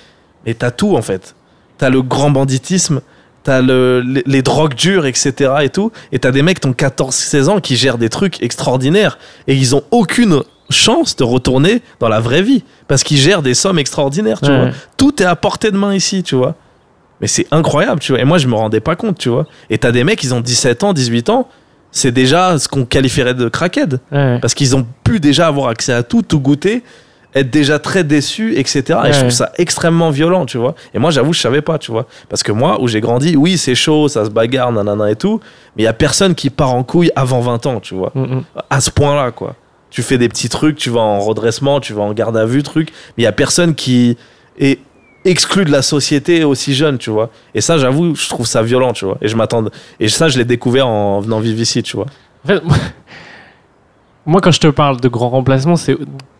mais 0.47 0.55
t'as 0.55 0.71
tout 0.71 0.97
en 0.97 1.03
fait. 1.03 1.35
T'as 1.79 1.91
le 1.91 2.01
grand 2.03 2.31
banditisme, 2.31 3.01
t'as 3.43 3.61
le, 3.61 4.01
les, 4.01 4.23
les 4.27 4.43
drogues 4.43 4.75
dures, 4.75 5.05
etc. 5.07 5.53
et 5.63 5.69
tout. 5.69 5.93
Et 6.13 6.19
t'as 6.19 6.31
des 6.31 6.43
mecs 6.43 6.61
qui 6.61 6.69
ont 6.69 6.73
14-16 6.73 7.49
ans 7.49 7.61
qui 7.61 7.77
gèrent 7.77 7.99
des 7.99 8.09
trucs 8.09 8.43
extraordinaires 8.43 9.19
et 9.47 9.55
ils 9.55 9.75
ont 9.77 9.83
aucune 9.91 10.41
chance 10.71 11.15
de 11.15 11.23
retourner 11.25 11.81
dans 12.01 12.09
la 12.09 12.19
vraie 12.19 12.43
vie 12.43 12.65
parce 12.89 13.05
qu'ils 13.05 13.19
gèrent 13.19 13.43
des 13.43 13.55
sommes 13.55 13.79
extraordinaires, 13.79 14.41
tu 14.41 14.51
Ouais. 14.51 14.57
vois. 14.59 14.71
Tout 14.97 15.23
est 15.23 15.27
à 15.27 15.37
portée 15.37 15.71
de 15.71 15.77
main 15.77 15.95
ici, 15.95 16.23
tu 16.23 16.35
vois. 16.35 16.55
Mais 17.21 17.29
c'est 17.29 17.47
incroyable, 17.51 18.01
tu 18.01 18.13
vois. 18.13 18.21
Et 18.21 18.25
moi, 18.25 18.39
je 18.39 18.47
me 18.49 18.55
rendais 18.55 18.81
pas 18.81 18.97
compte, 18.97 19.17
tu 19.19 19.29
vois. 19.29 19.47
Et 19.71 19.79
t'as 19.79 19.93
des 19.93 20.03
mecs, 20.05 20.23
ils 20.25 20.35
ont 20.35 20.41
17 20.41 20.83
ans, 20.85 20.93
18 20.93 21.29
ans. 21.31 21.49
C'est 21.97 22.13
déjà 22.13 22.59
ce 22.59 22.69
qu'on 22.69 22.85
qualifierait 22.85 23.33
de 23.33 23.49
crackhead. 23.49 24.01
Ouais. 24.13 24.39
Parce 24.41 24.53
qu'ils 24.53 24.77
ont 24.77 24.87
pu 25.03 25.19
déjà 25.19 25.47
avoir 25.47 25.69
accès 25.69 25.95
à 25.95 26.03
tout, 26.03 26.21
tout 26.21 26.41
goûter, 26.41 26.83
être 27.35 27.51
déjà 27.51 27.79
très 27.79 28.05
déçus, 28.05 28.55
etc. 28.59 28.99
Et 29.07 29.13
je 29.15 29.19
trouve 29.21 29.31
ça 29.31 29.51
extrêmement 29.57 30.11
violent, 30.11 30.45
tu 30.45 30.59
vois. 30.59 30.75
Et 30.93 30.99
moi, 30.99 31.11
j'avoue, 31.11 31.33
je 31.33 31.41
savais 31.41 31.63
pas, 31.63 31.79
tu 31.79 31.91
vois. 31.91 32.07
Parce 32.29 32.43
que 32.43 32.53
moi, 32.53 32.83
où 32.83 32.87
j'ai 32.87 33.01
grandi, 33.01 33.35
oui, 33.35 33.57
c'est 33.57 33.75
chaud, 33.75 34.09
ça 34.09 34.27
se 34.27 34.31
bagarre, 34.31 34.73
nanana 34.73 35.11
et 35.11 35.17
tout. 35.17 35.41
Mais 35.75 35.85
il 35.85 35.87
y 35.87 35.89
a 35.89 35.95
personne 35.95 36.35
qui 36.35 36.51
part 36.51 36.75
en 36.75 36.83
couille 36.83 37.11
avant 37.17 37.41
20 37.41 37.65
ans, 37.65 37.81
tu 37.81 37.95
vois. 37.95 38.13
Mm, 38.15 38.23
mm. 38.23 38.45
À 38.69 38.81
ce 38.83 38.91
point-là, 38.91 39.31
quoi. 39.31 39.55
Tu 39.89 40.03
fais 40.03 40.19
des 40.19 40.29
petits 40.29 40.51
trucs, 40.51 40.77
tu 40.77 40.91
vas 40.91 41.01
en 41.01 41.21
redressement, 41.21 41.81
tu 41.81 41.95
vas 41.95 42.03
en 42.03 42.13
garde 42.13 42.37
à 42.37 42.45
vue, 42.45 42.63
truc. 42.63 42.91
Mais 43.17 43.23
il 43.23 43.25
y 43.25 43.29
a 43.29 43.33
personne 43.33 43.75
qui 43.75 44.19
est 44.59 44.81
exclu 45.27 45.65
de 45.65 45.71
la 45.71 45.83
société 45.83 46.45
aussi 46.45 46.75
jeune, 46.75 46.99
tu 46.99 47.11
vois. 47.11 47.31
Et 47.55 47.61
ça, 47.61 47.79
j'avoue, 47.79 48.15
je 48.15 48.29
trouve 48.29 48.47
ça 48.47 48.63
violent, 48.63 48.93
tu 48.93 49.05
vois. 49.05 49.19
Et 49.21 49.29
je 49.29 49.37
m'attends. 49.37 49.65
Et 50.01 50.09
ça, 50.09 50.29
je 50.29 50.39
l'ai 50.39 50.45
découvert 50.45 50.87
en 50.87 51.21
venant 51.21 51.41
vivre 51.41 51.61
ici, 51.61 51.83
tu 51.83 51.97
vois. 51.97 52.07
En 52.45 52.49
fait, 52.49 52.63
moi- 54.27 54.41
quand 54.41 54.51
je 54.51 54.61
te 54.61 54.67
parle 54.67 55.01
de 55.01 55.09
grand 55.09 55.29
remplacement, 55.31 55.77
c'est, 55.77 55.97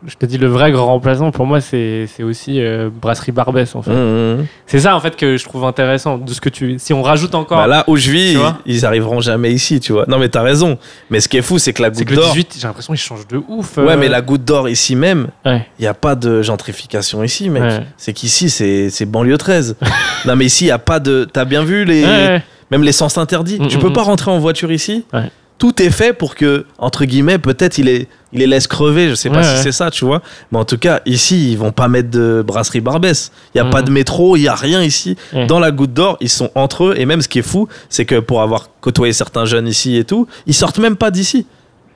je 0.07 0.15
te 0.17 0.27
dis 0.27 0.39
le 0.39 0.47
vrai 0.47 0.73
grand 0.73 0.87
remplacement 0.87 1.31
pour 1.31 1.47
moi, 1.47 1.61
c'est, 1.61 2.07
c'est 2.07 2.23
aussi 2.23 2.61
euh, 2.61 2.91
Brasserie 2.91 3.33
Barbès 3.33 3.75
en 3.75 3.83
fait. 3.83 3.93
Mmh, 3.93 4.41
mmh. 4.41 4.47
C'est 4.67 4.81
ça 4.81 4.97
en 4.97 5.01
fait 5.01 5.17
que 5.17 5.37
je 5.37 5.45
trouve 5.45 5.65
intéressant 5.65 6.19
de 6.19 6.33
ce 6.33 6.41
que 6.41 6.49
tu. 6.49 6.77
Si 6.79 6.93
on 6.93 7.03
rajoute 7.03 7.35
encore, 7.35 7.59
Bah 7.59 7.67
là 7.67 7.85
où 7.87 7.97
je 7.97 8.11
vis, 8.11 8.39
ils, 8.67 8.85
arriveront 8.85 9.21
jamais 9.21 9.53
ici, 9.53 9.81
tu 9.81 9.93
vois. 9.93 10.05
Non, 10.09 10.19
mais 10.19 10.29
t'as 10.29 10.43
raison. 10.43 10.79
Mais 11.11 11.21
ce 11.21 11.29
qui 11.29 11.37
est 11.37 11.43
fou, 11.43 11.59
c'est 11.59 11.73
que 11.73 11.83
la 11.83 11.89
c'est 11.93 12.05
goutte 12.05 12.09
que 12.09 12.15
le 12.15 12.21
d'or. 12.21 12.33
18, 12.33 12.57
j'ai 12.61 12.67
l'impression 12.67 12.93
qu'il 12.93 13.03
change 13.03 13.27
de 13.29 13.41
ouf. 13.49 13.77
Ouais, 13.79 13.91
euh, 13.91 13.97
mais 13.99 14.09
la 14.09 14.21
goutte 14.21 14.45
d'or 14.45 14.69
ici 14.69 14.97
même, 14.97 15.29
Ouais. 15.45 15.67
il 15.79 15.83
n'y 15.83 15.89
a 15.89 15.95
pas 15.95 16.15
de 16.15 16.43
gentrification 16.43 17.23
ici, 17.23 17.49
mec. 17.49 17.63
Ouais. 17.63 17.87
C'est 17.97 18.13
qu'ici, 18.13 18.51
c'est 18.51 18.91
c'est 18.91 19.07
banlieue 19.07 19.39
13. 19.39 19.77
non, 20.27 20.37
mais 20.37 20.45
ici, 20.45 20.65
il 20.65 20.69
n'y 20.69 20.73
a 20.73 20.79
pas 20.79 21.01
de. 21.01 21.27
T'as 21.31 21.45
bien 21.45 21.63
vu 21.63 21.85
les. 21.85 22.05
Ouais, 22.05 22.11
ouais. 22.11 22.43
Même 22.71 22.83
les 22.83 22.93
sens 22.93 23.17
interdits. 23.19 23.61
Mm, 23.61 23.69
tu 23.69 23.79
mm, 23.79 23.81
peux 23.81 23.91
mm. 23.91 23.95
pas 23.95 24.03
rentrer 24.03 24.31
en 24.31 24.39
voiture 24.39 24.73
ici. 24.73 25.05
Ouais. 25.13 25.31
Tout 25.59 25.81
est 25.83 25.91
fait 25.91 26.13
pour 26.13 26.35
que, 26.35 26.67
entre 26.77 27.07
guillemets, 27.07 27.39
peut-être 27.39 27.79
il 27.79 27.87
les, 27.87 28.09
il 28.33 28.41
les 28.41 28.47
laisse 28.47 28.67
crever. 28.67 29.09
Je 29.09 29.15
sais 29.15 29.31
pas 29.31 29.37
Ouais, 29.39 29.43
si 29.43 29.55
ouais. 29.57 29.63
c'est 29.63 29.73
ça, 29.73 29.91
tu 29.91 30.05
vois. 30.05 30.21
Mais 30.53 30.59
en 30.59 30.67
tout 30.67 30.77
cas, 30.77 31.01
ici, 31.07 31.53
ils 31.53 31.57
vont 31.57 31.73
pas 31.73 31.89
mettre 31.89 32.11
de 32.11 32.45
brasserie 32.47 32.81
Barbès. 32.83 33.33
Il 33.55 33.59
y 33.59 33.61
a 33.61 33.65
Mm. 33.65 33.71
pas 33.71 33.81
de 33.83 33.91
métro, 33.91 34.37
il 34.37 34.43
y 34.43 34.49
a 34.49 34.55
rien 34.55 34.83
ici. 34.83 35.17
Ouais. 35.33 35.47
Dans 35.47 35.59
la 35.59 35.71
goutte 35.71 35.95
d'or, 35.95 36.19
ils 36.21 36.29
sont 36.29 36.51
entre 36.55 36.85
eux. 36.85 36.95
Et 36.99 37.07
même 37.07 37.23
ce 37.23 37.29
qui 37.29 37.39
est 37.39 37.43
fou, 37.43 37.69
c'est 37.89 38.05
que 38.05 38.21
pour 38.21 38.43
avoir 38.43 38.69
côtoyé 38.83 39.15
certains 39.15 39.47
jeunes 39.47 39.67
ici 39.67 39.97
et 39.97 40.05
tout, 40.05 40.27
ils 40.47 40.53
sortent 40.55 40.79
même 40.79 40.97
pas 40.97 41.11
d'ici. 41.11 41.47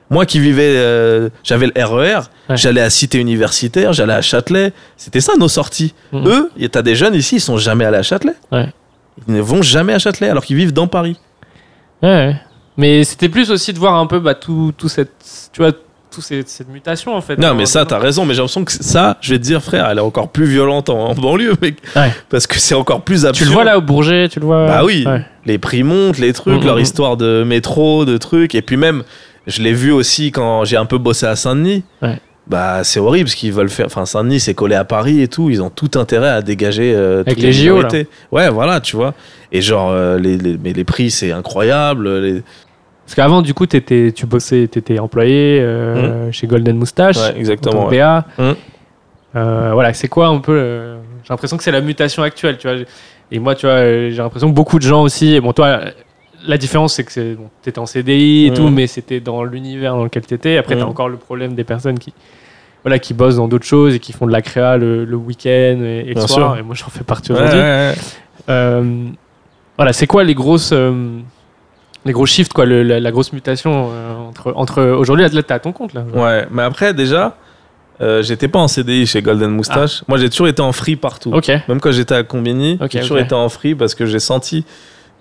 Moi 0.09 0.25
qui 0.25 0.39
vivais, 0.39 0.73
euh, 0.77 1.29
j'avais 1.43 1.67
le 1.67 1.73
RER, 1.85 2.21
Ouais. 2.49 2.57
j'allais 2.57 2.81
à 2.81 2.89
Cité 2.89 3.19
Universitaire, 3.19 3.93
j'allais 3.93 4.13
à 4.13 4.21
Châtelet. 4.21 4.73
C'était 4.97 5.21
ça 5.21 5.33
nos 5.39 5.47
sorties. 5.47 5.93
Mhm. 6.11 6.27
Eux, 6.27 6.51
y 6.57 6.65
a- 6.65 6.69
t'as 6.69 6.81
des 6.81 6.95
jeunes 6.95 7.13
ici, 7.15 7.35
ils 7.35 7.41
sont 7.41 7.57
jamais 7.57 7.85
allés 7.85 7.97
à 7.97 8.03
Châtelet. 8.03 8.33
Ils 8.51 9.33
ne 9.35 9.39
vont 9.39 9.61
jamais 9.61 9.93
à 9.93 9.99
Châtelet 9.99 10.29
alors 10.29 10.43
qu'ils 10.43 10.57
vivent 10.57 10.73
dans 10.73 10.87
Paris. 10.87 11.17
Ouais. 12.01 12.35
Mais 12.77 13.03
c'était 13.03 13.29
plus 13.29 13.51
aussi 13.51 13.73
de 13.73 13.79
voir 13.79 13.95
un 13.95 14.07
peu 14.07 14.19
bah, 14.19 14.33
tout, 14.35 14.73
tout 14.77 14.87
cette, 14.89 15.49
tu 15.51 15.61
vois, 15.61 15.71
tout 16.09 16.21
ces- 16.21 16.43
cette 16.45 16.69
mutation 16.69 17.15
en 17.15 17.21
fait. 17.21 17.37
Non, 17.37 17.53
mais 17.55 17.65
ça, 17.65 17.85
t'as 17.85 17.99
raison. 17.99 18.25
Mais 18.25 18.33
j'ai 18.33 18.39
l'impression 18.39 18.65
que 18.65 18.71
ça, 18.71 19.17
je 19.21 19.33
vais 19.33 19.39
te 19.39 19.43
dire, 19.43 19.61
frère, 19.61 19.87
elle 19.89 19.97
est 19.97 20.01
encore 20.01 20.29
plus 20.29 20.45
violente 20.45 20.89
en, 20.89 21.05
en 21.09 21.13
banlieue, 21.15 21.55
mec. 21.61 21.77
Ouais. 21.95 22.11
Parce 22.29 22.47
que 22.47 22.57
c'est 22.59 22.75
encore 22.75 23.01
plus 23.01 23.25
absurde. 23.25 23.37
Tu 23.37 23.45
le 23.45 23.51
vois 23.53 23.63
là 23.63 23.77
au 23.77 23.81
Bourget, 23.81 24.27
tu 24.29 24.39
le 24.39 24.45
vois. 24.45 24.65
Bah 24.67 24.83
oui. 24.85 25.03
Ouais. 25.05 25.23
les 25.45 25.57
prix 25.57 25.83
montent, 25.83 26.17
les 26.17 26.33
trucs, 26.33 26.61
Mhm. 26.61 26.65
leur 26.65 26.79
histoire 26.79 27.17
de 27.17 27.43
métro, 27.45 28.05
de 28.05 28.17
trucs. 28.17 28.55
Et 28.55 28.61
puis 28.61 28.77
même, 28.77 29.03
je 29.47 29.61
l'ai 29.61 29.73
vu 29.73 29.91
aussi 29.91 30.31
quand 30.31 30.65
j'ai 30.65 30.77
un 30.77 30.85
peu 30.85 30.97
bossé 30.97 31.25
à 31.25 31.35
Saint-Denis. 31.35 31.83
Ouais. 32.01 32.19
Bah, 32.51 32.83
c'est 32.83 32.99
horrible 32.99 33.29
ce 33.29 33.35
qu'ils 33.37 33.53
veulent 33.53 33.69
faire. 33.69 33.85
Enfin, 33.85 34.05
Saint-Denis, 34.05 34.41
c'est 34.41 34.53
collé 34.53 34.75
à 34.75 34.83
Paris 34.83 35.21
et 35.21 35.27
tout. 35.29 35.49
Ils 35.49 35.61
ont 35.63 35.69
tout 35.69 35.91
intérêt 35.97 36.27
à 36.29 36.41
dégager. 36.41 36.93
euh, 36.93 37.21
Avec 37.21 37.39
les 37.41 37.53
JO, 37.53 37.81
là. 37.81 37.87
Ouais, 38.31 38.49
voilà, 38.49 38.81
tu 38.81 38.97
vois. 38.97 39.13
Et 39.53 39.61
genre, 39.61 39.89
euh, 39.91 40.19
les, 40.19 40.37
les- 40.37 40.57
mais 40.61 40.73
les 40.73 40.83
prix, 40.83 41.09
c'est 41.11 41.31
incroyable. 41.31 42.09
Les... 42.19 42.43
Parce 43.05 43.15
qu'avant, 43.15 43.41
du 43.41 43.53
coup, 43.53 43.63
étais, 43.63 44.11
tu 44.13 44.25
bossais, 44.25 44.67
t'étais 44.67 44.99
employé 44.99 45.61
euh, 45.61 46.29
chez 46.33 46.45
Golden 46.45 46.75
Moustache. 46.77 47.17
Ouais, 47.17 47.37
exactement. 47.39 47.87
ouais. 47.87 47.97
BA. 47.99 48.25
Hum. 48.37 48.55
Euh, 49.37 49.69
voilà, 49.73 49.93
c'est 49.93 50.09
quoi 50.09 50.27
un 50.27 50.39
peu. 50.39 50.97
J'ai 51.23 51.29
l'impression 51.29 51.55
que 51.55 51.63
c'est 51.63 51.71
la 51.71 51.79
mutation 51.81 52.21
actuelle, 52.21 52.57
tu 52.57 52.67
vois. 52.67 52.77
Et 53.31 53.39
moi, 53.39 53.55
tu 53.55 53.65
vois, 53.65 53.75
euh, 53.75 54.09
j'ai 54.11 54.17
l'impression 54.17 54.49
que 54.49 54.55
beaucoup 54.55 54.77
de 54.77 54.83
gens 54.83 55.03
aussi. 55.03 55.39
Bon, 55.39 55.53
toi, 55.53 55.79
la 56.47 56.57
différence, 56.57 56.93
c'est 56.95 57.03
que 57.03 57.35
bon, 57.35 57.49
t'étais 57.61 57.79
en 57.79 57.85
CDI 57.85 58.47
et 58.47 58.53
tout, 58.53 58.69
mais 58.69 58.87
c'était 58.87 59.19
dans 59.19 59.43
l'univers 59.43 59.95
dans 59.95 60.03
lequel 60.03 60.25
t'étais. 60.25 60.57
Après, 60.57 60.75
t'as 60.75 60.83
Mhm. 60.83 60.89
encore 60.89 61.09
le 61.09 61.17
problème 61.17 61.53
des 61.53 61.63
personnes 61.63 61.99
qui. 61.99 62.13
Voilà, 62.83 62.97
qui 62.97 63.13
bossent 63.13 63.35
dans 63.35 63.47
d'autres 63.47 63.65
choses 63.67 63.93
et 63.93 63.99
qui 63.99 64.11
font 64.11 64.25
de 64.25 64.31
la 64.31 64.41
créa 64.41 64.75
le, 64.75 65.05
le 65.05 65.15
week-end 65.15 65.49
et, 65.83 66.03
et 66.07 66.13
le 66.15 66.21
soir. 66.21 66.53
sûr. 66.53 66.57
Et 66.57 66.63
moi, 66.63 66.73
j'en 66.73 66.87
fais 66.89 67.03
partie 67.03 67.31
aujourd'hui. 67.31 67.59
ouais, 67.59 67.61
ouais. 67.63 67.93
Euh, 68.49 69.05
voilà, 69.77 69.93
c'est 69.93 70.07
quoi 70.07 70.23
les 70.23 70.33
grosses, 70.33 70.71
euh, 70.73 71.19
les 72.05 72.11
gros 72.11 72.25
shifts, 72.25 72.53
quoi, 72.53 72.65
le- 72.65 72.81
la, 72.81 72.99
la 72.99 73.11
grosse 73.11 73.33
mutation 73.33 73.89
euh, 73.91 74.15
entre, 74.17 74.51
entre 74.55 74.81
aujourd'hui, 74.83 75.23
là, 75.31 75.43
t'es 75.43 75.53
à 75.53 75.59
ton 75.59 75.71
compte 75.73 75.93
là. 75.93 76.03
Ouais, 76.15 76.47
mais 76.49 76.63
après, 76.63 76.95
déjà, 76.95 77.37
euh, 78.01 78.23
j'étais 78.23 78.47
pas 78.47 78.57
en 78.57 78.67
CDI 78.67 79.05
chez 79.05 79.21
Golden 79.21 79.51
Moustache. 79.51 80.03
Moi, 80.07 80.17
j'ai 80.17 80.31
toujours 80.31 80.47
été 80.47 80.63
en 80.63 80.71
free 80.71 80.95
partout. 80.95 81.31
Ah. 81.35 81.51
Même 81.67 81.79
quand 81.79 81.91
j'étais 81.91 82.15
à 82.15 82.23
Combini, 82.23 82.79
j'ai 82.89 83.01
toujours 83.01 83.19
été 83.19 83.35
en 83.35 83.47
free 83.49 83.75
parce 83.75 83.93
que 83.93 84.07
j'ai 84.07 84.19
senti 84.19 84.65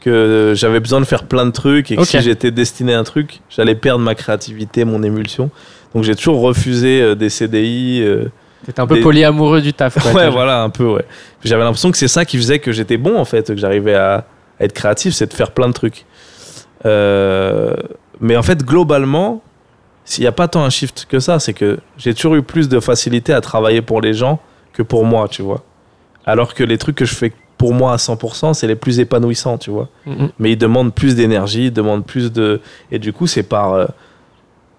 que 0.00 0.52
j'avais 0.56 0.80
besoin 0.80 1.00
de 1.00 1.04
faire 1.04 1.24
plein 1.24 1.46
de 1.46 1.50
trucs 1.50 1.90
et 1.92 1.96
que 1.96 2.04
si 2.04 2.20
j'étais 2.20 2.50
destiné 2.50 2.94
à 2.94 2.98
un 2.98 3.04
truc, 3.04 3.40
j'allais 3.50 3.74
perdre 3.74 4.02
ma 4.04 4.14
créativité, 4.14 4.84
mon 4.84 5.02
émulsion. 5.02 5.50
Donc 5.94 6.04
j'ai 6.04 6.14
toujours 6.16 6.40
refusé 6.40 7.00
euh, 7.02 7.14
des 7.14 7.28
CDI. 7.30 8.02
euh, 8.02 8.24
T'étais 8.66 8.80
un 8.80 8.86
peu 8.86 8.96
Des- 8.96 9.00
polyamoureux 9.00 9.60
du 9.60 9.72
taf. 9.72 9.98
quoi, 10.02 10.12
ouais, 10.12 10.28
voilà, 10.30 10.62
un 10.62 10.70
peu, 10.70 10.84
ouais. 10.84 11.04
J'avais 11.44 11.62
l'impression 11.64 11.90
que 11.90 11.96
c'est 11.98 12.08
ça 12.08 12.24
qui 12.24 12.36
faisait 12.36 12.58
que 12.58 12.72
j'étais 12.72 12.96
bon, 12.96 13.18
en 13.18 13.24
fait, 13.24 13.46
que 13.48 13.56
j'arrivais 13.56 13.94
à, 13.94 14.26
à 14.58 14.64
être 14.64 14.72
créatif, 14.74 15.14
c'est 15.14 15.26
de 15.26 15.32
faire 15.34 15.50
plein 15.52 15.68
de 15.68 15.72
trucs. 15.72 16.04
Euh, 16.86 17.74
mais 18.20 18.36
en 18.36 18.42
fait, 18.42 18.64
globalement, 18.64 19.42
s'il 20.04 20.22
n'y 20.22 20.28
a 20.28 20.32
pas 20.32 20.48
tant 20.48 20.62
un 20.64 20.70
shift 20.70 21.06
que 21.08 21.18
ça, 21.20 21.38
c'est 21.38 21.52
que 21.54 21.78
j'ai 21.98 22.14
toujours 22.14 22.34
eu 22.36 22.42
plus 22.42 22.68
de 22.68 22.80
facilité 22.80 23.32
à 23.32 23.40
travailler 23.40 23.82
pour 23.82 24.00
les 24.00 24.14
gens 24.14 24.40
que 24.72 24.82
pour 24.82 25.04
moi, 25.04 25.28
tu 25.28 25.42
vois. 25.42 25.64
Alors 26.26 26.54
que 26.54 26.62
les 26.64 26.78
trucs 26.78 26.96
que 26.96 27.04
je 27.04 27.14
fais 27.14 27.32
pour 27.60 27.74
moi 27.74 27.92
à 27.92 27.96
100%, 27.96 28.54
c'est 28.54 28.66
les 28.66 28.74
plus 28.74 29.00
épanouissants, 29.00 29.58
tu 29.58 29.70
vois. 29.70 29.90
Mhm. 30.06 30.30
Mais 30.38 30.52
ils 30.52 30.56
demandent 30.56 30.94
plus 30.94 31.14
d'énergie, 31.14 31.66
ils 31.66 31.70
demandent 31.70 32.06
plus 32.06 32.32
de. 32.32 32.62
Et 32.90 32.98
du 32.98 33.12
coup, 33.12 33.26
c'est 33.26 33.42
par. 33.42 33.74
euh, 33.74 33.84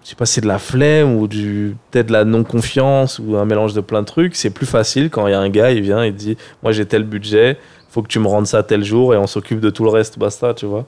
je 0.02 0.08
sais 0.08 0.16
pas, 0.16 0.26
si 0.26 0.32
c'est 0.32 0.40
de 0.40 0.48
la 0.48 0.58
flemme 0.58 1.14
ou 1.14 1.28
du 1.28 1.76
peut-être 1.92 2.08
de 2.08 2.12
la 2.12 2.24
non-confiance 2.24 3.20
ou 3.20 3.36
un 3.36 3.44
mélange 3.44 3.72
de 3.72 3.80
plein 3.80 4.00
de 4.00 4.06
trucs. 4.06 4.34
C'est 4.34 4.50
plus 4.50 4.66
facile 4.66 5.10
quand 5.10 5.28
il 5.28 5.30
y 5.30 5.34
a 5.34 5.38
un 5.38 5.48
gars, 5.48 5.70
il 5.70 5.80
vient, 5.80 6.04
il 6.04 6.12
dit 6.12 6.36
Moi 6.64 6.72
j'ai 6.72 6.84
tel 6.84 7.04
budget, 7.04 7.56
faut 7.88 8.02
que 8.02 8.08
tu 8.08 8.18
me 8.18 8.26
rendes 8.26 8.48
ça 8.48 8.64
tel 8.64 8.82
jour 8.82 9.14
et 9.14 9.16
on 9.16 9.28
s'occupe 9.28 9.60
de 9.60 9.70
tout 9.70 9.84
le 9.84 9.90
reste, 9.90 10.18
basta, 10.18 10.52
tu 10.52 10.66
vois. 10.66 10.84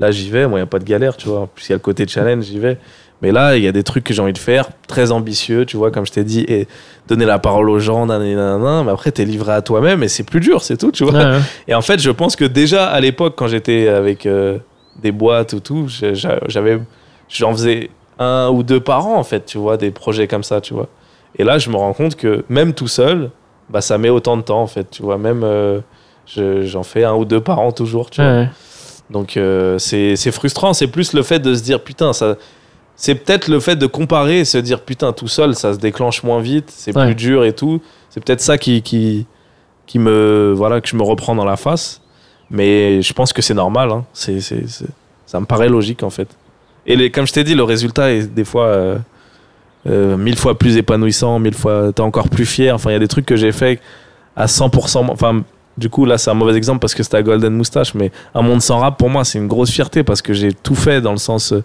Là, 0.00 0.10
j'y 0.10 0.30
vais, 0.30 0.46
moi, 0.46 0.58
il 0.58 0.62
n'y 0.62 0.66
a 0.66 0.66
pas 0.66 0.78
de 0.78 0.84
galère, 0.84 1.18
tu 1.18 1.28
vois. 1.28 1.40
En 1.40 1.46
plus, 1.46 1.66
il 1.66 1.70
y 1.70 1.72
a 1.74 1.76
le 1.76 1.80
côté 1.80 2.08
challenge, 2.08 2.44
j'y 2.44 2.58
vais. 2.58 2.78
Mais 3.20 3.32
là, 3.32 3.56
il 3.56 3.64
y 3.64 3.66
a 3.68 3.72
des 3.72 3.82
trucs 3.82 4.04
que 4.04 4.14
j'ai 4.14 4.22
envie 4.22 4.32
de 4.32 4.38
faire, 4.38 4.68
très 4.86 5.10
ambitieux, 5.10 5.66
tu 5.66 5.76
vois, 5.76 5.90
comme 5.90 6.06
je 6.06 6.12
t'ai 6.12 6.22
dit, 6.22 6.44
et 6.46 6.68
donner 7.08 7.24
la 7.24 7.38
parole 7.40 7.68
aux 7.68 7.80
gens, 7.80 8.06
nanana, 8.06 8.34
nanana, 8.34 8.82
mais 8.84 8.92
après, 8.92 9.10
t'es 9.10 9.24
livré 9.24 9.52
à 9.52 9.60
toi-même 9.62 10.02
et 10.04 10.08
c'est 10.08 10.22
plus 10.22 10.38
dur, 10.40 10.62
c'est 10.62 10.76
tout, 10.76 10.92
tu 10.92 11.04
vois. 11.04 11.12
Ouais. 11.14 11.38
Et 11.66 11.74
en 11.74 11.82
fait, 11.82 11.98
je 12.00 12.10
pense 12.10 12.36
que 12.36 12.44
déjà 12.44 12.86
à 12.86 13.00
l'époque, 13.00 13.34
quand 13.36 13.48
j'étais 13.48 13.88
avec 13.88 14.24
euh, 14.24 14.58
des 15.02 15.10
boîtes 15.10 15.52
ou 15.54 15.60
tout, 15.60 15.86
j'avais, 15.88 16.78
j'en 17.28 17.52
faisais 17.52 17.90
un 18.20 18.50
ou 18.50 18.62
deux 18.62 18.80
par 18.80 19.06
an, 19.06 19.16
en 19.16 19.24
fait, 19.24 19.46
tu 19.46 19.58
vois, 19.58 19.76
des 19.76 19.90
projets 19.90 20.28
comme 20.28 20.44
ça, 20.44 20.60
tu 20.60 20.74
vois. 20.74 20.86
Et 21.36 21.42
là, 21.44 21.58
je 21.58 21.70
me 21.70 21.76
rends 21.76 21.92
compte 21.94 22.14
que 22.14 22.44
même 22.48 22.72
tout 22.72 22.88
seul, 22.88 23.30
bah, 23.68 23.80
ça 23.80 23.98
met 23.98 24.10
autant 24.10 24.36
de 24.36 24.42
temps, 24.42 24.62
en 24.62 24.66
fait, 24.68 24.90
tu 24.90 25.02
vois. 25.02 25.18
Même, 25.18 25.42
euh, 25.44 25.80
je- 26.26 26.62
j'en 26.66 26.82
fais 26.84 27.02
un 27.04 27.14
ou 27.14 27.24
deux 27.24 27.40
par 27.40 27.58
an 27.58 27.72
toujours, 27.72 28.10
tu 28.10 28.20
vois. 28.22 28.30
Ouais. 28.30 28.48
Donc, 29.10 29.36
euh, 29.36 29.78
c'est 29.78 30.16
c'est 30.16 30.30
frustrant. 30.32 30.72
C'est 30.72 30.86
plus 30.86 31.12
le 31.14 31.22
fait 31.22 31.38
de 31.40 31.54
se 31.54 31.62
dire, 31.62 31.80
putain, 31.82 32.12
ça. 32.12 32.36
C'est 33.00 33.14
peut-être 33.14 33.46
le 33.46 33.60
fait 33.60 33.76
de 33.76 33.86
comparer 33.86 34.40
et 34.40 34.44
se 34.44 34.58
dire, 34.58 34.80
putain, 34.80 35.12
tout 35.12 35.28
seul, 35.28 35.54
ça 35.54 35.72
se 35.72 35.78
déclenche 35.78 36.24
moins 36.24 36.40
vite, 36.40 36.72
c'est 36.74 36.94
Ouais. 36.96 37.06
plus 37.06 37.14
dur 37.14 37.44
et 37.44 37.52
tout. 37.52 37.80
C'est 38.10 38.22
peut-être 38.22 38.40
ça 38.40 38.58
qui, 38.58 38.82
qui, 38.82 39.24
qui 39.86 40.00
me. 40.00 40.52
Voilà, 40.56 40.80
que 40.80 40.88
je 40.88 40.96
me 40.96 41.02
reprends 41.04 41.36
dans 41.36 41.44
la 41.44 41.56
face. 41.56 42.00
Mais 42.50 43.00
je 43.00 43.12
pense 43.12 43.32
que 43.32 43.40
c'est 43.40 43.54
normal. 43.54 43.90
hein. 43.92 44.04
C'est, 44.12 44.40
c'est- 44.40 44.66
c'est- 44.66 44.86
ça 45.26 45.38
me 45.38 45.46
paraît 45.46 45.68
logique, 45.68 46.02
en 46.02 46.10
fait. 46.10 46.28
Et 46.86 46.96
les, 46.96 47.10
comme 47.12 47.26
je 47.26 47.32
t'ai 47.32 47.44
dit, 47.44 47.54
le 47.54 47.62
résultat 47.62 48.10
est 48.12 48.34
des 48.34 48.44
fois 48.44 48.64
euh, 48.66 48.98
euh, 49.86 50.16
mille 50.16 50.36
fois 50.36 50.58
plus 50.58 50.76
épanouissant, 50.76 51.38
mille 51.38 51.54
fois. 51.54 51.92
T'es 51.92 52.00
encore 52.02 52.28
plus 52.28 52.46
fier. 52.46 52.74
Enfin, 52.74 52.90
il 52.90 52.94
y 52.94 52.96
a 52.96 53.00
des 53.00 53.06
trucs 53.08 53.26
que 53.26 53.36
j'ai 53.36 53.52
fait 53.52 53.80
à 54.34 54.46
100%. 54.46 55.08
Enfin, 55.10 55.42
du 55.76 55.88
coup, 55.88 56.04
là, 56.04 56.18
c'est 56.18 56.30
un 56.30 56.34
mauvais 56.34 56.56
exemple 56.56 56.80
parce 56.80 56.94
que 56.94 57.02
c'était 57.04 57.18
à 57.18 57.22
Golden 57.22 57.54
Moustache, 57.54 57.94
mais 57.94 58.10
un 58.34 58.42
monde 58.42 58.60
sans 58.62 58.78
rap, 58.80 58.98
pour 58.98 59.08
moi, 59.10 59.24
c'est 59.24 59.38
une 59.38 59.46
grosse 59.46 59.70
fierté 59.70 60.02
parce 60.02 60.20
que 60.22 60.32
j'ai 60.32 60.52
tout 60.52 60.74
fait 60.74 61.00
dans 61.00 61.12
le 61.12 61.18
sens. 61.18 61.52
euh, 61.52 61.62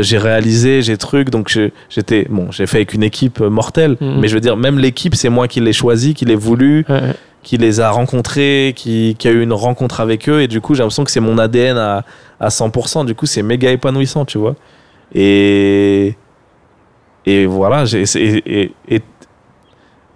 j'ai 0.00 0.18
réalisé, 0.18 0.82
j'ai 0.82 0.96
truc, 0.96 1.30
donc 1.30 1.56
j'étais. 1.90 2.26
Bon, 2.30 2.50
j'ai 2.52 2.66
fait 2.66 2.78
avec 2.78 2.94
une 2.94 3.02
équipe 3.02 3.40
euh, 3.40 3.50
mortelle, 3.50 3.96
Mhm. 4.00 4.20
mais 4.20 4.28
je 4.28 4.34
veux 4.34 4.40
dire, 4.40 4.56
même 4.56 4.78
l'équipe, 4.78 5.14
c'est 5.14 5.28
moi 5.30 5.48
qui 5.48 5.60
l'ai 5.60 5.72
choisi, 5.72 6.14
qui 6.14 6.24
l'ai 6.24 6.34
voulu, 6.36 6.84
Ouais, 6.88 7.00
qui 7.42 7.56
les 7.58 7.80
a 7.80 7.90
rencontrés, 7.90 8.72
qui, 8.76 9.16
qui 9.18 9.28
a 9.28 9.30
eu 9.32 9.42
une 9.42 9.52
rencontre 9.52 10.00
avec 10.00 10.28
eux, 10.28 10.40
et 10.42 10.48
du 10.48 10.60
coup, 10.60 10.74
j'ai 10.74 10.82
l'impression 10.82 11.04
que 11.04 11.10
c'est 11.10 11.20
mon 11.20 11.38
ADN 11.38 11.76
à, 11.76 12.04
à 12.40 12.48
100%. 12.50 13.04
Du 13.04 13.14
coup, 13.14 13.26
c'est 13.26 13.42
méga 13.42 13.70
épanouissant, 13.70 14.24
tu 14.24 14.38
vois. 14.38 14.54
Et. 15.14 16.14
Et 17.26 17.46
voilà, 17.46 17.84
j'ai- 17.86 18.04
c'est- 18.06 18.20
et, 18.20 18.62
et- 18.62 18.72
et 18.88 19.00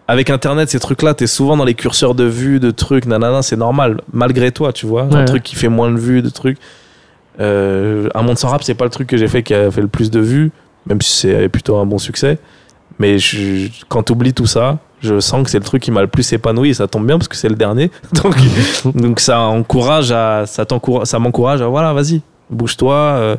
avec 0.06 0.30
Internet, 0.30 0.68
ces 0.70 0.78
trucs-là, 0.78 1.14
t'es 1.14 1.26
souvent 1.26 1.56
dans 1.56 1.64
les 1.64 1.74
curseurs 1.74 2.14
de 2.14 2.24
vues, 2.24 2.60
de 2.60 2.70
trucs, 2.70 3.06
nanana, 3.06 3.42
c'est 3.42 3.56
normal, 3.56 4.00
malgré 4.12 4.52
toi, 4.52 4.72
tu 4.72 4.86
vois. 4.86 5.04
Ouais. 5.04 5.16
Un 5.16 5.24
truc 5.24 5.42
qui 5.42 5.54
fait 5.54 5.68
moins 5.68 5.90
de 5.90 5.98
vues, 5.98 6.22
de 6.22 6.28
trucs. 6.30 6.58
Euh, 7.40 8.08
un 8.14 8.22
monde 8.22 8.38
sans 8.38 8.48
rap, 8.48 8.62
c'est 8.62 8.74
pas 8.74 8.84
le 8.84 8.90
truc 8.90 9.08
que 9.08 9.16
j'ai 9.16 9.28
fait 9.28 9.42
qui 9.42 9.54
a 9.54 9.70
fait 9.70 9.80
le 9.80 9.88
plus 9.88 10.10
de 10.10 10.20
vues, 10.20 10.50
même 10.86 11.00
si 11.00 11.18
c'est 11.20 11.48
plutôt 11.48 11.76
un 11.76 11.86
bon 11.86 11.98
succès. 11.98 12.38
Mais 12.98 13.18
je, 13.18 13.68
quand 13.88 14.02
t'oublies 14.02 14.34
tout 14.34 14.46
ça, 14.46 14.78
je 15.00 15.20
sens 15.20 15.44
que 15.44 15.50
c'est 15.50 15.58
le 15.58 15.64
truc 15.64 15.82
qui 15.82 15.92
m'a 15.92 16.00
le 16.00 16.08
plus 16.08 16.32
épanoui 16.32 16.70
et 16.70 16.74
ça 16.74 16.88
tombe 16.88 17.06
bien 17.06 17.16
parce 17.18 17.28
que 17.28 17.36
c'est 17.36 17.48
le 17.48 17.54
dernier. 17.54 17.90
Donc, 18.22 18.34
donc 18.96 19.20
ça 19.20 19.40
encourage 19.40 20.10
à, 20.10 20.44
ça 20.46 21.18
m'encourage 21.20 21.62
à 21.62 21.66
voilà, 21.68 21.92
vas-y, 21.92 22.22
bouge-toi, 22.50 22.94
euh, 22.94 23.36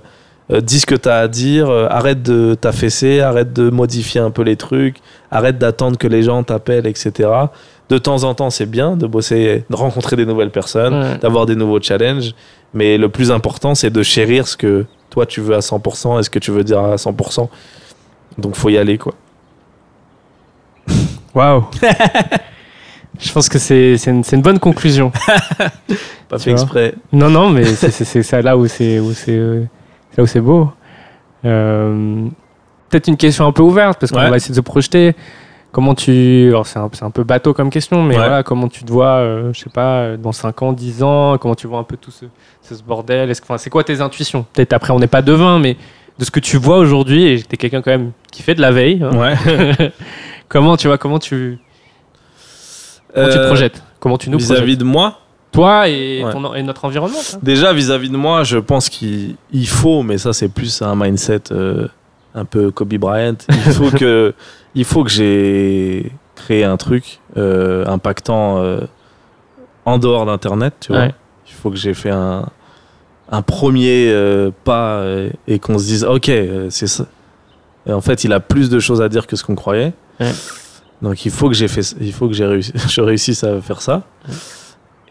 euh, 0.52 0.62
dis 0.62 0.80
ce 0.80 0.86
que 0.86 0.96
t'as 0.96 1.20
à 1.20 1.28
dire, 1.28 1.70
euh, 1.70 1.88
arrête 1.90 2.24
de 2.24 2.56
t'affaisser, 2.56 3.20
arrête 3.20 3.52
de 3.52 3.70
modifier 3.70 4.22
un 4.22 4.32
peu 4.32 4.44
les 4.44 4.56
trucs, 4.56 4.98
arrête 5.30 5.58
d'attendre 5.58 5.98
que 5.98 6.08
les 6.08 6.24
gens 6.24 6.42
t'appellent, 6.44 6.88
etc. 6.88 7.30
De 7.90 7.98
temps 7.98 8.24
en 8.24 8.34
temps, 8.36 8.50
c'est 8.50 8.66
bien 8.66 8.96
de 8.96 9.08
bosser, 9.08 9.66
de 9.70 9.76
rencontrer 9.76 10.16
des 10.16 10.26
nouvelles 10.26 10.52
personnes, 10.52 10.94
Ouais. 10.94 11.18
d'avoir 11.22 11.46
des 11.46 11.56
nouveaux 11.56 11.82
challenges. 11.82 12.34
Mais 12.74 12.98
le 12.98 13.10
plus 13.10 13.32
important, 13.32 13.74
c'est 13.76 13.90
de 13.90 14.04
chérir 14.04 14.48
ce 14.48 14.56
que 14.58 14.86
toi 15.10 15.26
tu 15.26 15.42
veux 15.42 15.56
à 15.56 15.60
100% 15.60 16.20
et 16.20 16.24
ce 16.24 16.30
que 16.30 16.40
tu 16.40 16.52
veux 16.52 16.64
dire 16.64 16.80
à 16.80 16.96
100%. 16.96 17.48
Donc 18.38 18.56
faut 18.56 18.70
y 18.70 18.78
aller, 18.78 18.98
quoi. 18.98 19.14
Waouh. 21.36 21.66
Je 23.20 23.32
pense 23.34 23.50
que 23.50 23.60
c'est 23.60 23.96
une, 24.08 24.24
une 24.32 24.42
bonne 24.42 24.60
conclusion. 24.60 25.12
Pas 26.30 26.38
Tu 26.38 26.44
fait 26.46 26.52
exprès. 26.52 26.94
Non, 27.12 27.30
non, 27.30 27.50
mais 27.50 27.66
c'est- 27.66 28.24
ça 28.24 28.42
là 28.42 28.56
où 28.56 28.68
c'est 28.68 29.00
où 29.00 29.14
c'est 29.14 29.32
euh, 29.36 29.64
c'est 30.12 30.18
là 30.20 30.24
où 30.24 30.28
c'est 30.28 30.40
beau. 30.42 30.72
Euh, 31.46 32.28
Peut-être 32.90 33.08
une 33.08 33.18
question 33.18 33.46
un 33.46 33.52
peu 33.52 33.62
ouverte 33.62 34.00
parce 34.00 34.12
qu'on 34.12 34.18
Ouais. 34.20 34.30
va 34.30 34.38
essayer 34.38 34.52
de 34.52 34.56
se 34.56 34.62
projeter. 34.62 35.16
Comment 35.72 35.94
tu. 35.94 36.48
Alors, 36.50 36.66
c'est 36.66 36.80
un, 36.80 36.90
un 37.02 37.12
peu 37.12 37.24
bateau 37.24 37.54
comme 37.54 37.70
question, 37.70 38.02
mais 38.04 38.16
Ouais. 38.16 38.22
voilà, 38.22 38.42
comment 38.44 38.68
tu 38.68 38.84
te 38.84 38.92
vois, 38.92 39.18
euh, 39.18 39.54
je 39.54 39.60
sais 39.60 39.70
pas, 39.70 40.00
euh, 40.00 40.18
dans 40.18 40.32
5 40.32 40.62
ans, 40.64 40.74
10 40.74 41.04
ans 41.04 41.38
Comment 41.38 41.54
tu 41.56 41.68
vois 41.68 41.78
un 41.80 41.84
peu 41.84 41.96
tout 41.96 42.10
ce, 42.12 42.26
ce, 42.64 42.76
ce 42.76 42.82
bordel 42.82 43.32
C'est 43.58 43.70
quoi 43.70 43.84
tes 43.84 44.02
intuitions? 44.02 44.46
Peut-être 44.54 44.74
après, 44.74 44.92
on 44.94 45.00
n'est 45.00 45.06
pas 45.08 45.22
devin, 45.22 45.60
mais 45.60 45.78
de 46.18 46.26
ce 46.26 46.32
que 46.32 46.40
tu 46.40 46.58
vois 46.58 46.78
aujourd'hui, 46.78 47.26
et 47.28 47.44
t'es 47.44 47.56
quelqu'un 47.56 47.82
quand 47.84 47.92
même 47.92 48.12
qui 48.32 48.42
fait 48.42 48.56
de 48.56 48.62
la 48.62 48.72
veille. 48.72 49.02
hein. 49.04 49.16
Ouais. 49.16 49.92
comment 50.50 50.76
tu 50.76 50.88
vois, 50.88 50.98
comment 50.98 51.20
tu, 51.20 51.60
comment 53.14 53.28
tu 53.28 53.34
te 53.34 53.40
Euh, 53.40 53.48
projettes? 53.48 53.84
Comment 54.00 54.18
tu 54.18 54.30
nous 54.30 54.38
Vis-à-vis 54.40 54.60
projettes? 54.62 54.80
de 54.80 54.84
moi, 54.86 55.20
Toi 55.52 55.88
et, 55.90 56.24
Ouais. 56.24 56.32
ton- 56.32 56.54
et 56.54 56.62
notre 56.64 56.86
environnement. 56.86 57.18
Déjà, 57.42 57.74
vis-à-vis 57.74 58.10
de 58.10 58.18
moi, 58.18 58.44
je 58.44 58.58
pense 58.58 58.88
qu'il 58.90 59.36
il 59.52 59.68
faut, 59.68 60.04
mais 60.04 60.18
ça, 60.20 60.32
c'est 60.34 60.50
plus 60.50 60.82
un 60.82 60.96
mindset 60.96 61.42
euh, 61.52 61.88
un 62.36 62.46
peu 62.46 62.70
Kobe 62.72 62.94
Bryant. 62.96 63.36
Il 63.50 63.74
faut 63.74 63.90
que, 63.98 64.34
il 64.76 64.86
faut 64.86 65.04
que 65.04 65.10
j'ai 65.10 66.12
créé 66.36 66.64
un 66.64 66.78
truc 66.78 67.20
euh, 67.38 67.86
impactant 67.86 68.60
euh, 68.60 68.82
en 69.86 69.98
dehors 69.98 70.26
d'Internet, 70.26 70.74
tu 70.80 70.92
vois. 70.92 71.02
Ouais. 71.02 71.16
Il 71.48 71.54
faut 71.54 71.70
que 71.70 71.78
j'ai 71.78 71.94
fait 71.94 72.12
un, 72.12 72.48
un 73.30 73.42
premier 73.42 74.10
euh, 74.12 74.52
pas 74.64 75.04
et 75.48 75.60
qu'on 75.60 75.78
se 75.78 75.86
dise, 75.86 76.04
ok, 76.04 76.32
c'est 76.70 76.88
ça. 76.88 77.06
Et 77.86 77.94
en 77.94 78.02
fait, 78.02 78.24
il 78.24 78.34
a 78.34 78.40
plus 78.40 78.70
de 78.70 78.80
choses 78.80 79.02
à 79.02 79.10
dire 79.10 79.26
que 79.28 79.36
ce 79.36 79.44
qu'on 79.44 79.56
croyait. 79.56 79.94
Ouais. 80.20 80.32
Donc, 81.02 81.26
il 81.26 81.32
faut 81.32 81.48
que 81.48 81.56
j'ai 81.56 81.68
fait, 81.68 81.96
il 82.00 82.14
faut 82.14 82.28
que 82.28 82.34
j'ai 82.34 82.46
réussi, 82.46 82.74
je 82.88 83.02
réussisse 83.02 83.44
à 83.44 83.60
faire 83.62 83.82
ça. 83.82 84.04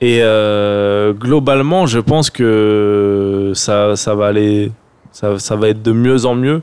Et 0.01 0.21
globalement, 1.19 1.87
je 1.87 1.99
pense 1.99 2.31
que 2.31 3.53
ça, 3.55 3.97
ça 3.97 4.15
va 4.15 4.27
aller, 4.27 4.71
ça, 5.11 5.39
ça 5.39 5.57
va 5.57 5.69
être 5.69 5.83
de 5.83 5.93
mieux 5.93 6.25
en 6.25 6.35
mieux 6.37 6.63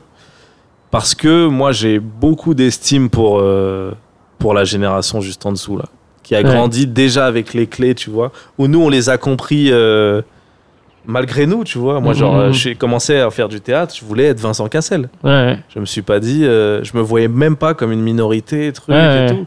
parce 0.90 1.14
que 1.14 1.46
moi 1.46 1.72
j'ai 1.72 1.98
beaucoup 1.98 2.54
d'estime 2.54 3.10
pour 3.10 3.38
euh, 3.40 3.92
pour 4.38 4.54
la 4.54 4.64
génération 4.64 5.20
juste 5.20 5.44
en 5.46 5.52
dessous 5.52 5.76
là, 5.76 5.84
qui 6.22 6.34
a 6.34 6.38
Ouais. 6.38 6.44
grandi 6.44 6.86
déjà 6.86 7.26
avec 7.26 7.54
les 7.54 7.66
clés, 7.66 7.94
tu 7.94 8.10
vois. 8.10 8.32
Où 8.58 8.66
nous 8.68 8.80
on 8.82 8.88
les 8.88 9.08
a 9.08 9.16
compris 9.18 9.68
euh, 9.72 10.22
malgré 11.06 11.46
nous, 11.46 11.64
tu 11.64 11.78
vois. 11.78 12.00
Moi, 12.00 12.12
Mhm. 12.14 12.18
genre, 12.18 12.36
euh, 12.36 12.52
j'ai 12.52 12.74
commencé 12.74 13.16
à 13.18 13.30
faire 13.30 13.48
du 13.48 13.60
théâtre, 13.60 13.94
je 13.98 14.04
voulais 14.04 14.24
être 14.24 14.40
Vincent 14.40 14.68
Cassel. 14.68 15.08
Ouais. 15.22 15.58
Je 15.74 15.78
me 15.80 15.84
suis 15.86 16.02
pas 16.02 16.18
dit, 16.20 16.44
euh, 16.44 16.82
je 16.84 16.96
me 16.96 17.00
voyais 17.02 17.28
même 17.28 17.56
pas 17.56 17.74
comme 17.74 17.92
une 17.92 18.02
minorité, 18.02 18.72
truc 18.72 18.88
Ouais, 18.94 19.26
et 19.26 19.30
tout. 19.30 19.46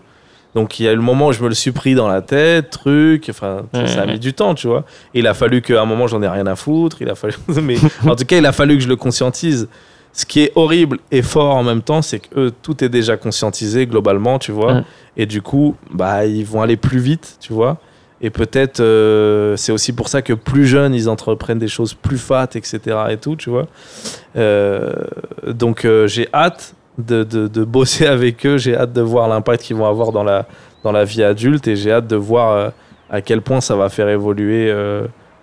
Donc 0.56 0.80
il 0.80 0.86
y 0.86 0.88
a 0.88 0.94
eu 0.94 0.96
le 0.96 1.02
moment 1.04 1.28
où 1.28 1.32
je 1.32 1.44
me 1.44 1.48
le 1.50 1.54
suis 1.54 1.72
pris 1.72 1.94
dans 1.94 2.08
la 2.08 2.22
tête, 2.24 2.72
truc, 2.72 3.28
enfin 3.30 3.64
Ouais, 3.74 3.86
ça 3.88 4.02
a 4.02 4.06
mis 4.08 4.18
du 4.20 4.34
temps, 4.34 4.56
tu 4.56 4.68
vois. 4.68 4.84
Il 5.14 5.28
a 5.28 5.34
fallu 5.36 5.62
qu'à 5.62 5.80
un 5.82 5.86
moment 5.86 6.08
j'en 6.08 6.22
ai 6.24 6.28
rien 6.28 6.48
à 6.48 6.56
foutre, 6.56 6.98
il 7.02 7.10
a 7.10 7.16
fallu 7.16 7.36
mais 7.62 7.76
en 8.08 8.16
tout 8.16 8.26
cas, 8.26 8.38
il 8.38 8.46
a 8.48 8.52
fallu 8.52 8.76
que 8.78 8.84
je 8.84 8.88
le 8.88 8.96
conscientise. 8.96 9.68
Ce 10.20 10.26
qui 10.26 10.42
est 10.42 10.52
horrible 10.56 10.98
et 11.12 11.22
fort 11.22 11.56
en 11.56 11.64
même 11.64 11.82
temps, 11.82 12.02
c'est 12.02 12.20
que 12.20 12.28
eux, 12.38 12.52
tout 12.62 12.84
est 12.84 12.90
déjà 12.90 13.16
conscientisé 13.16 13.88
globalement, 13.88 14.38
tu 14.38 14.52
vois. 14.52 14.74
Ouais. 14.74 14.84
Et 15.16 15.26
du 15.26 15.42
coup, 15.42 15.78
bah 15.94 16.26
ils 16.26 16.46
vont 16.46 16.62
aller 16.62 16.76
plus 16.76 17.00
vite, 17.00 17.38
tu 17.40 17.54
vois. 17.54 17.78
Et 18.20 18.30
peut-être 18.30 18.82
euh, 18.82 19.56
c'est 19.56 19.72
aussi 19.72 19.94
pour 19.94 20.10
ça 20.10 20.22
que 20.22 20.34
plus 20.34 20.66
jeunes, 20.66 20.94
ils 20.94 21.08
entreprennent 21.08 21.58
des 21.58 21.70
choses 21.70 21.94
plus 21.94 22.18
fat, 22.18 22.50
etc. 22.56 22.98
et 23.12 23.16
tout, 23.16 23.38
tu 23.38 23.50
vois. 23.50 23.68
Euh, 24.36 24.92
donc 25.48 25.86
euh, 25.86 26.06
j'ai 26.06 26.28
hâte 26.34 26.76
de, 26.98 27.24
de, 27.24 27.48
de 27.48 27.64
bosser 27.64 28.06
avec 28.18 28.46
eux, 28.46 28.58
j'ai 28.58 28.76
hâte 28.76 28.92
de 28.92 29.02
voir 29.02 29.30
l'impact 29.30 29.64
qu'ils 29.64 29.78
vont 29.78 29.88
avoir 29.88 30.12
dans 30.12 30.26
la, 30.26 30.48
dans 30.84 30.92
la 30.92 31.06
vie 31.06 31.24
adulte 31.24 31.66
et 31.70 31.78
j'ai 31.78 31.94
hâte 31.94 32.08
de 32.08 32.18
voir 32.18 32.74
à 33.10 33.22
quel 33.22 33.42
point 33.42 33.62
ça 33.62 33.78
va 33.78 33.88
faire 33.88 34.10
évoluer 34.10 34.70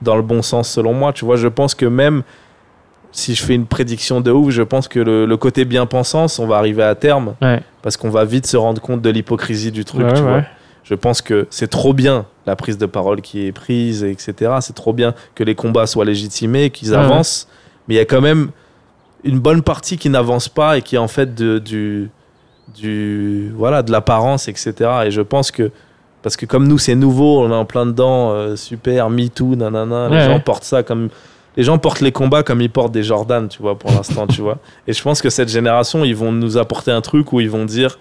dans 0.03 0.17
le 0.17 0.23
bon 0.23 0.43
sens 0.43 0.69
selon 0.69 0.93
moi. 0.93 1.15
Tu 1.15 1.25
vois, 1.25 1.37
je 1.37 1.49
pense 1.49 1.75
que 1.75 1.87
même 1.87 2.25
si 3.17 3.35
je 3.35 3.43
fais 3.43 3.55
une 3.55 3.67
prédiction 3.67 4.21
de 4.21 4.31
ouf, 4.31 4.51
je 4.51 4.63
pense 4.63 4.89
que 4.89 4.99
le, 5.01 5.25
le 5.27 5.37
côté 5.37 5.65
bien-pensance, 5.65 6.39
on 6.39 6.47
va 6.47 6.57
arriver 6.59 6.83
à 6.83 6.95
terme 6.95 7.35
Ouais. 7.41 7.63
parce 7.83 7.97
qu'on 7.97 8.11
va 8.11 8.25
vite 8.25 8.47
se 8.47 8.57
rendre 8.57 8.81
compte 8.81 9.01
de 9.01 9.09
l'hypocrisie 9.11 9.73
du 9.73 9.85
truc, 9.85 10.03
Ouais, 10.05 10.13
tu 10.13 10.21
ouais. 10.23 10.29
vois. 10.29 10.43
Je 10.85 10.95
pense 10.95 11.23
que 11.23 11.47
c'est 11.51 11.69
trop 11.69 11.93
bien 11.95 12.27
la 12.47 12.55
prise 12.57 12.79
de 12.79 12.87
parole 12.87 13.21
qui 13.23 13.47
est 13.47 13.53
prise, 13.53 14.05
etc. 14.05 14.53
C'est 14.61 14.75
trop 14.75 14.93
bien 14.93 15.15
que 15.35 15.43
les 15.45 15.55
combats 15.55 15.87
soient 15.87 16.05
légitimés, 16.05 16.71
qu'ils 16.71 16.95
avancent. 16.95 17.49
Mais 17.89 17.95
il 17.95 17.97
y 17.97 18.01
a 18.01 18.05
quand 18.05 18.21
même 18.21 18.51
une 19.25 19.39
bonne 19.41 19.63
partie 19.63 19.97
qui 19.99 20.11
n'avance 20.11 20.49
pas 20.49 20.77
et 20.79 20.83
qui 20.83 20.95
est 20.95 20.99
en 20.99 21.09
fait 21.09 21.35
de, 21.35 21.59
du, 21.59 22.11
du, 22.77 23.51
voilà, 23.57 23.83
de 23.83 23.91
l'apparence, 23.91 24.47
etc. 24.49 24.75
Et 25.07 25.11
je 25.11 25.23
pense 25.23 25.51
que, 25.51 25.71
parce 26.23 26.37
que 26.37 26.47
comme 26.47 26.69
nous, 26.69 26.79
c'est 26.79 26.95
nouveau, 26.95 27.41
on 27.41 27.51
est 27.51 27.55
en 27.55 27.65
plein 27.65 27.87
dedans, 27.87 28.31
euh, 28.33 28.57
super, 28.57 29.11
MeToo, 29.11 29.57
nanana, 29.57 30.09
les 30.09 30.21
gens 30.21 30.35
ouais. 30.35 30.41
portent 30.41 30.65
ça 30.65 30.83
comme. 30.83 31.09
Les 31.57 31.63
gens 31.63 31.79
portent 31.79 32.01
les 32.01 32.13
combats 32.13 32.43
comme 32.43 32.61
ils 32.61 32.71
portent 32.71 32.93
des 32.93 33.03
Jordan, 33.03 33.49
tu 33.49 33.63
vois, 33.63 33.79
pour 33.79 33.91
l'instant, 33.91 34.27
tu 34.27 34.43
vois. 34.43 34.59
Et 34.87 34.93
je 34.93 35.03
pense 35.03 35.23
que 35.23 35.31
cette 35.31 35.49
génération, 35.49 36.05
ils 36.05 36.15
vont 36.17 36.31
nous 36.33 36.59
apporter 36.59 36.91
un 36.91 37.01
truc 37.01 37.33
où 37.33 37.41
ils 37.41 37.49
vont 37.51 37.65
dire 37.65 37.99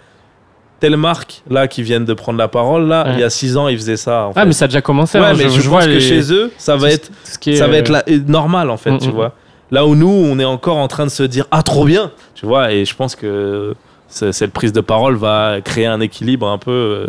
telle 0.81 0.97
marque, 0.97 1.41
là, 1.49 1.67
qui 1.69 1.81
viennent 1.81 2.03
de 2.03 2.13
prendre 2.13 2.37
la 2.37 2.49
parole, 2.49 2.87
là, 2.87 3.05
Ouais. 3.07 3.13
il 3.13 3.19
y 3.21 3.23
a 3.23 3.29
six 3.29 3.55
ans, 3.55 3.69
ils 3.69 3.77
faisaient 3.77 3.95
ça. 3.95 4.25
En 4.25 4.31
Ah, 4.35 4.41
fait. 4.41 4.45
mais 4.47 4.51
ça 4.53 4.65
a 4.65 4.67
déjà 4.67 4.81
commencé. 4.81 5.17
ouais, 5.17 5.25
hein, 5.25 5.33
mais 5.37 5.49
je, 5.49 5.61
vois 5.69 5.79
pense 5.79 5.87
que 5.87 5.99
chez 5.99 6.33
eux, 6.33 6.51
ça 6.57 6.75
va 6.75 6.91
être 6.91 7.09
est, 7.47 7.55
ça 7.55 7.67
va 7.67 7.75
euh, 7.75 7.77
être 7.79 7.89
la- 7.89 8.07
et 8.09 8.19
normal 8.19 8.69
en 8.69 8.75
fait, 8.77 8.91
Mm, 8.91 8.97
tu 8.99 9.07
mm, 9.07 9.11
vois. 9.11 9.31
Là 9.71 9.85
où 9.85 9.95
nous, 9.95 10.09
on 10.09 10.37
est 10.37 10.45
encore 10.45 10.75
en 10.77 10.87
train 10.89 11.05
de 11.05 11.09
se 11.11 11.23
dire 11.23 11.45
ah 11.49 11.63
trop 11.63 11.85
bien, 11.85 12.11
tu 12.35 12.45
vois. 12.45 12.73
Et 12.73 12.83
je 12.83 12.93
pense 12.93 13.15
que 13.15 13.73
ce- 14.09 14.33
cette 14.33 14.51
prise 14.51 14.73
de 14.73 14.81
parole 14.81 15.15
va 15.15 15.61
créer 15.63 15.85
un 15.87 16.01
équilibre 16.01 16.45
un 16.47 16.57
peu 16.57 16.71
euh, 16.71 17.07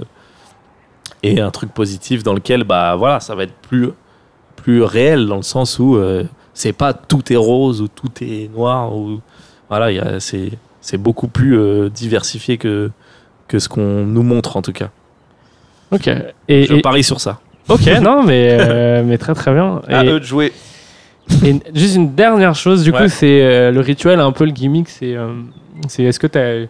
et 1.25 1.41
un 1.41 1.51
truc 1.51 1.73
positif 1.75 2.23
dans 2.23 2.35
lequel 2.35 2.63
bah 2.65 2.95
voilà, 2.97 3.19
ça 3.21 3.35
va 3.35 3.43
être 3.43 3.55
plus 3.69 3.91
plus 4.67 4.83
réel 4.83 5.27
dans 5.29 5.37
le 5.37 5.43
sens 5.43 5.79
où 5.79 5.95
euh, 5.95 6.25
c'est 6.53 6.73
pas 6.73 6.93
tout 6.93 7.33
est 7.33 7.37
rose 7.37 7.81
ou 7.81 7.87
tout 7.87 8.11
est 8.21 8.51
noir 8.53 8.93
ou 8.97 9.21
voilà, 9.69 9.93
il 9.93 9.97
y 9.97 10.01
a- 10.01 10.19
c'est 10.19 10.51
c'est 10.81 10.97
beaucoup 10.99 11.29
plus 11.29 11.57
euh, 11.57 11.89
diversifié 11.89 12.59
que 12.59 12.91
que 13.47 13.61
ce 13.61 13.69
qu'on 13.69 14.05
nous 14.05 14.25
montre 14.25 14.57
en 14.57 14.63
tout 14.63 14.73
cas. 14.73 14.91
Ok. 15.93 16.09
Et, 16.49 16.65
Je 16.65 16.75
et- 16.75 16.81
parie 16.81 17.05
sur 17.05 17.21
ça. 17.21 17.39
ok, 17.69 17.87
non, 18.03 18.25
mais, 18.25 18.57
euh, 18.61 19.05
mais 19.07 19.19
très 19.19 19.35
très 19.35 19.53
bien. 19.55 19.81
À 19.87 20.05
Et- 20.05 20.09
eux 20.09 20.19
de 20.19 20.25
jouer. 20.25 20.53
Et 21.45 21.55
juste 21.75 21.95
une 21.95 22.15
dernière 22.17 22.57
chose, 22.57 22.83
du 22.83 22.91
Ouais. 22.91 23.03
coup, 23.03 23.09
c'est 23.09 23.43
euh, 23.43 23.71
le 23.71 23.81
rituel, 23.81 24.19
un 24.19 24.33
peu 24.33 24.45
le 24.47 24.51
gimmick, 24.53 24.89
c'est 24.89 25.15
euh, 25.17 25.33
c'est 25.87 26.03
est-ce 26.03 26.19
que 26.19 26.27
tu 26.27 26.39
as, 26.39 26.63
je 26.63 26.67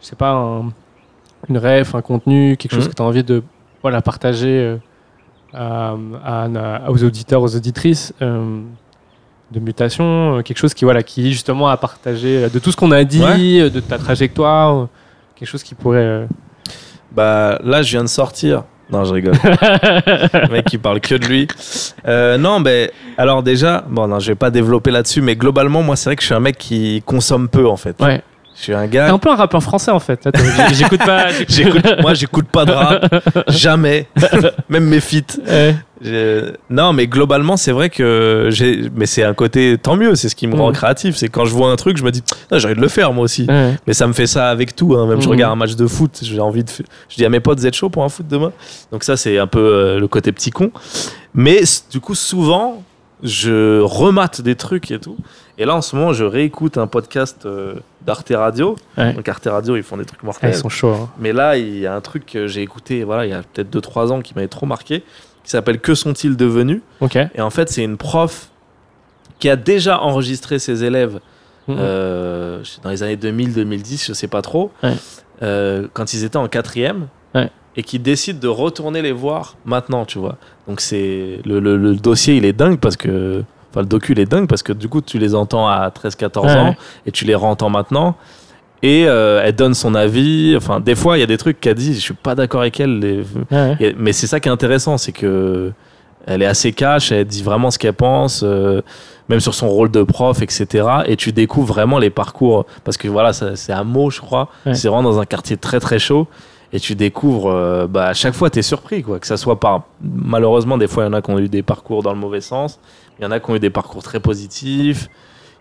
sais 0.00 0.16
pas, 0.16 0.30
un- 0.32 0.72
une 1.50 1.58
ref, 1.58 1.94
un 1.94 2.00
contenu, 2.02 2.56
quelque 2.56 2.72
chose 2.74 2.84
Mhm. 2.84 2.90
que 2.90 2.96
tu 2.96 3.02
as 3.02 3.04
envie 3.04 3.24
de 3.24 3.42
voilà, 3.82 4.00
partager 4.00 4.48
euh, 4.48 4.76
à, 5.56 5.94
à- 6.24 6.44
à- 6.86 6.90
aux 6.90 7.02
auditeurs, 7.02 7.42
aux 7.42 7.56
auditrices 7.56 8.12
euh, 8.22 8.60
de 9.52 9.60
mutation, 9.60 10.38
euh, 10.38 10.42
quelque 10.42 10.58
chose 10.58 10.74
qui, 10.74 10.84
voilà, 10.84 11.02
qui 11.02 11.32
justement 11.32 11.68
à 11.68 11.76
partager 11.76 12.44
euh, 12.44 12.48
de 12.48 12.58
tout 12.58 12.70
ce 12.70 12.76
qu'on 12.76 12.90
a 12.92 13.04
dit, 13.04 13.22
Ouais. 13.22 13.60
euh, 13.62 13.70
de 13.70 13.80
ta 13.80 13.98
trajectoire, 13.98 14.74
euh, 14.76 14.88
quelque 15.34 15.48
chose 15.48 15.62
qui 15.62 15.74
pourrait. 15.74 15.98
euh, 16.04 16.26
Bah 17.12 17.58
là, 17.64 17.82
je 17.82 17.90
viens 17.92 18.02
de 18.04 18.08
sortir 18.08 18.64
Non, 18.92 19.04
je 19.04 19.14
rigole. 19.14 19.34
le 19.44 20.48
mec 20.52 20.64
qui 20.66 20.78
parle 20.78 21.00
que 21.00 21.14
de 21.14 21.26
lui. 21.26 21.48
Euh, 22.06 22.38
non, 22.38 22.60
mais 22.60 22.90
alors 23.18 23.42
déjà, 23.42 23.84
bon, 23.88 24.06
non, 24.08 24.18
je 24.20 24.28
vais 24.28 24.34
pas 24.36 24.50
développer 24.50 24.90
là-dessus, 24.90 25.22
mais 25.22 25.34
globalement, 25.36 25.82
moi, 25.82 25.96
c'est 25.96 26.08
vrai 26.10 26.16
que 26.16 26.22
je 26.22 26.26
suis 26.26 26.34
un 26.34 26.40
mec 26.40 26.56
qui 26.58 27.02
consomme 27.06 27.48
peu 27.48 27.66
en 27.68 27.76
fait. 27.76 28.00
Ouais. 28.02 28.22
Je 28.56 28.62
suis 28.62 28.72
un 28.74 28.82
T'es 28.82 28.88
gars. 28.96 29.12
un 29.12 29.18
peu 29.18 29.30
un 29.30 29.34
rappeur 29.36 29.62
français 29.62 29.90
en 29.90 30.00
fait. 30.00 30.26
Attends, 30.26 30.40
J'écoute 30.72 31.04
pas. 31.04 31.26
J'écoute, 31.48 31.84
moi, 32.00 32.14
j'écoute 32.14 32.46
pas 32.46 32.64
de 32.64 32.72
rap, 32.72 33.06
jamais, 33.48 34.06
même 34.70 34.84
mes 34.86 35.00
feats. 35.00 35.36
Ouais. 35.46 35.74
Non, 36.70 36.92
mais 36.92 37.06
globalement, 37.06 37.56
c'est 37.56 37.72
vrai 37.72 37.90
que 37.90 38.48
j'ai. 38.50 38.90
Mais 38.94 39.06
c'est 39.06 39.22
un 39.24 39.34
côté, 39.34 39.76
tant 39.82 39.96
mieux, 39.96 40.14
c'est 40.14 40.28
ce 40.28 40.34
qui 40.36 40.46
me 40.46 40.54
rend 40.56 40.70
Mm. 40.70 40.74
créatif. 40.74 41.16
C'est 41.16 41.28
quand 41.28 41.44
je 41.44 41.52
vois 41.54 41.70
un 41.70 41.76
truc, 41.76 41.96
je 41.98 42.02
me 42.02 42.10
dis, 42.10 42.22
j'ai 42.52 42.66
envie 42.66 42.74
de 42.76 42.80
le 42.80 42.88
faire 42.88 43.12
moi 43.12 43.24
aussi. 43.24 43.46
Ouais. 43.48 43.74
Mais 43.86 43.92
ça 43.92 44.06
me 44.06 44.12
fait 44.12 44.26
ça 44.26 44.48
avec 44.50 44.74
tout. 44.74 44.94
hein. 44.96 45.06
Même 45.06 45.20
je 45.20 45.26
Mhm. 45.26 45.32
regarde 45.32 45.52
un 45.52 45.56
match 45.56 45.74
de 45.76 45.86
foot, 45.86 46.18
j'ai 46.22 46.40
envie 46.40 46.64
de. 46.64 46.70
Je 47.08 47.16
dis 47.16 47.24
à 47.24 47.28
mes 47.28 47.40
potes, 47.40 47.58
vous 47.60 47.66
êtes 47.66 47.74
chaud 47.74 47.88
pour 47.90 48.04
un 48.04 48.08
foot 48.08 48.26
demain? 48.28 48.52
Donc 48.92 49.04
ça, 49.04 49.16
c'est 49.16 49.38
un 49.38 49.46
peu 49.46 49.60
euh, 49.60 50.00
le 50.00 50.08
côté 50.08 50.32
petit 50.32 50.50
con. 50.50 50.70
Mais 51.34 51.60
du 51.90 52.00
coup, 52.00 52.14
souvent, 52.14 52.82
je 53.22 53.80
remate 53.80 54.40
des 54.40 54.54
trucs 54.56 54.90
et 54.90 54.98
tout. 54.98 55.16
Et 55.58 55.64
là, 55.64 55.74
en 55.74 55.80
ce 55.80 55.96
moment, 55.96 56.12
je 56.12 56.24
réécoute 56.24 56.76
un 56.76 56.86
podcast 56.86 57.46
euh, 57.46 57.76
d'Arte 58.04 58.30
Radio. 58.34 58.76
Ouais. 58.98 59.14
Donc 59.14 59.26
Arte 59.28 59.46
Radio, 59.50 59.76
ils 59.76 59.82
font 59.82 59.96
des 59.96 60.04
trucs 60.04 60.22
mortels. 60.22 60.50
ils 60.50 60.56
sont 60.56 60.68
chauds. 60.68 60.92
hein. 60.92 61.08
Mais 61.18 61.32
là, 61.32 61.56
il 61.56 61.78
y 61.78 61.86
a 61.86 61.94
un 61.94 62.00
truc 62.02 62.26
que 62.26 62.46
j'ai 62.46 62.60
écouté, 62.62 63.04
voilà, 63.04 63.24
il 63.26 63.30
y 63.30 63.34
a 63.34 63.42
peut-être 63.42 63.70
2-3 63.74 64.12
ans 64.12 64.20
qui 64.20 64.34
m'avait 64.34 64.48
trop 64.48 64.66
marqué, 64.66 65.00
qui 65.44 65.50
s'appelle 65.50 65.80
Que 65.80 65.94
sont-ils 65.94 66.36
devenus? 66.36 66.82
Et 67.34 67.40
en 67.40 67.50
fait, 67.50 67.70
c'est 67.70 67.84
une 67.84 67.96
prof 67.96 68.50
qui 69.38 69.48
a 69.48 69.56
déjà 69.56 70.00
enregistré 70.00 70.58
ses 70.58 70.84
élèves 70.84 71.20
Mhm. 71.68 71.76
euh, 71.80 72.62
dans 72.84 72.90
les 72.90 73.02
années 73.02 73.16
2000-2010, 73.16 74.06
je 74.06 74.12
sais 74.12 74.28
pas 74.28 74.40
trop, 74.42 74.70
Ouais. 74.84 74.94
euh, 75.42 75.88
quand 75.94 76.12
ils 76.14 76.22
étaient 76.24 76.36
en 76.36 76.48
quatrième. 76.48 77.08
Et 77.76 77.82
qui 77.82 77.98
décident 77.98 78.38
de 78.40 78.48
retourner 78.48 79.02
les 79.02 79.12
voir 79.12 79.56
maintenant, 79.64 80.04
tu 80.04 80.18
vois. 80.18 80.36
Donc 80.68 80.80
c'est 80.80 81.40
le, 81.44 81.60
le- 81.60 81.76
le 81.76 81.94
dossier, 81.96 82.36
il 82.36 82.44
est 82.44 82.52
dingue 82.52 82.78
parce 82.78 82.96
que, 82.96 83.42
enfin 83.70 83.80
le 83.80 83.86
docu, 83.86 84.12
il 84.12 84.18
est 84.20 84.24
dingue 84.30 84.48
parce 84.48 84.62
que 84.62 84.72
du 84.72 84.88
coup, 84.88 85.00
tu 85.00 85.18
les 85.18 85.34
entends 85.34 85.68
à 85.68 85.88
13-14 85.90 86.40
Ouais, 86.46 86.52
ans 86.58 86.74
et 87.06 87.10
tu 87.12 87.24
les 87.24 87.34
réentends 87.36 87.70
maintenant. 87.70 88.16
Et 88.82 89.04
euh, 89.06 89.40
elle 89.44 89.54
donne 89.54 89.74
son 89.74 89.94
avis. 89.94 90.54
Enfin, 90.56 90.80
des 90.80 90.94
fois, 90.94 91.16
il 91.16 91.20
y 91.20 91.22
a 91.22 91.26
des 91.26 91.38
trucs 91.38 91.60
qu'elle 91.60 91.74
dit, 91.74 91.94
je 91.94 92.00
suis 92.00 92.14
pas 92.14 92.34
d'accord 92.34 92.60
avec 92.60 92.78
elle. 92.80 92.98
les- 92.98 93.22
Ouais. 93.50 93.76
et- 93.80 93.94
mais 93.98 94.12
c'est 94.12 94.26
ça 94.26 94.38
qui 94.40 94.48
est 94.48 94.52
intéressant, 94.52 94.96
c'est 94.98 95.12
que 95.12 95.72
elle 96.26 96.42
est 96.42 96.46
assez 96.46 96.72
cash, 96.72 97.12
elle 97.12 97.24
dit 97.24 97.42
vraiment 97.42 97.70
ce 97.70 97.78
qu'elle 97.78 97.92
pense, 97.92 98.42
euh, 98.44 98.82
même 99.28 99.38
sur 99.40 99.54
son 99.54 99.68
rôle 99.68 99.90
de 99.92 100.02
prof, 100.02 100.42
etc. 100.42 100.84
Et 101.06 101.16
tu 101.16 101.32
découvres 101.32 101.72
vraiment 101.72 101.98
les 101.98 102.10
parcours, 102.10 102.66
parce 102.84 102.96
que 102.96 103.06
voilà, 103.08 103.32
c'est 103.32 103.72
un 103.72 103.84
mot, 103.84 104.10
je 104.10 104.20
crois. 104.20 104.48
Ouais. 104.66 104.74
C'est 104.74 104.88
vraiment 104.88 105.04
dans 105.04 105.20
un 105.20 105.24
quartier 105.24 105.56
très 105.56 105.78
très 105.80 105.98
chaud. 106.00 106.26
Et 106.76 106.80
tu 106.80 106.94
découvres, 106.94 107.50
euh, 107.50 107.86
bah, 107.86 108.08
à 108.08 108.12
chaque 108.12 108.34
fois, 108.34 108.50
tu 108.50 108.58
es 108.58 108.62
surpris, 108.62 109.02
quoi. 109.02 109.18
Que 109.18 109.26
ça 109.26 109.38
soit 109.38 109.58
par. 109.58 109.84
Malheureusement, 110.02 110.76
des 110.76 110.88
fois, 110.88 111.04
il 111.04 111.06
y 111.06 111.08
en 111.08 111.14
a 111.14 111.22
qui 111.22 111.30
ont 111.30 111.38
eu 111.38 111.48
des 111.48 111.62
parcours 111.62 112.02
dans 112.02 112.12
le 112.12 112.18
mauvais 112.18 112.42
sens. 112.42 112.78
Il 113.18 113.22
y 113.22 113.26
en 113.26 113.30
a 113.30 113.40
qui 113.40 113.50
ont 113.50 113.56
eu 113.56 113.60
des 113.60 113.70
parcours 113.70 114.02
très 114.02 114.20
positifs. 114.20 115.08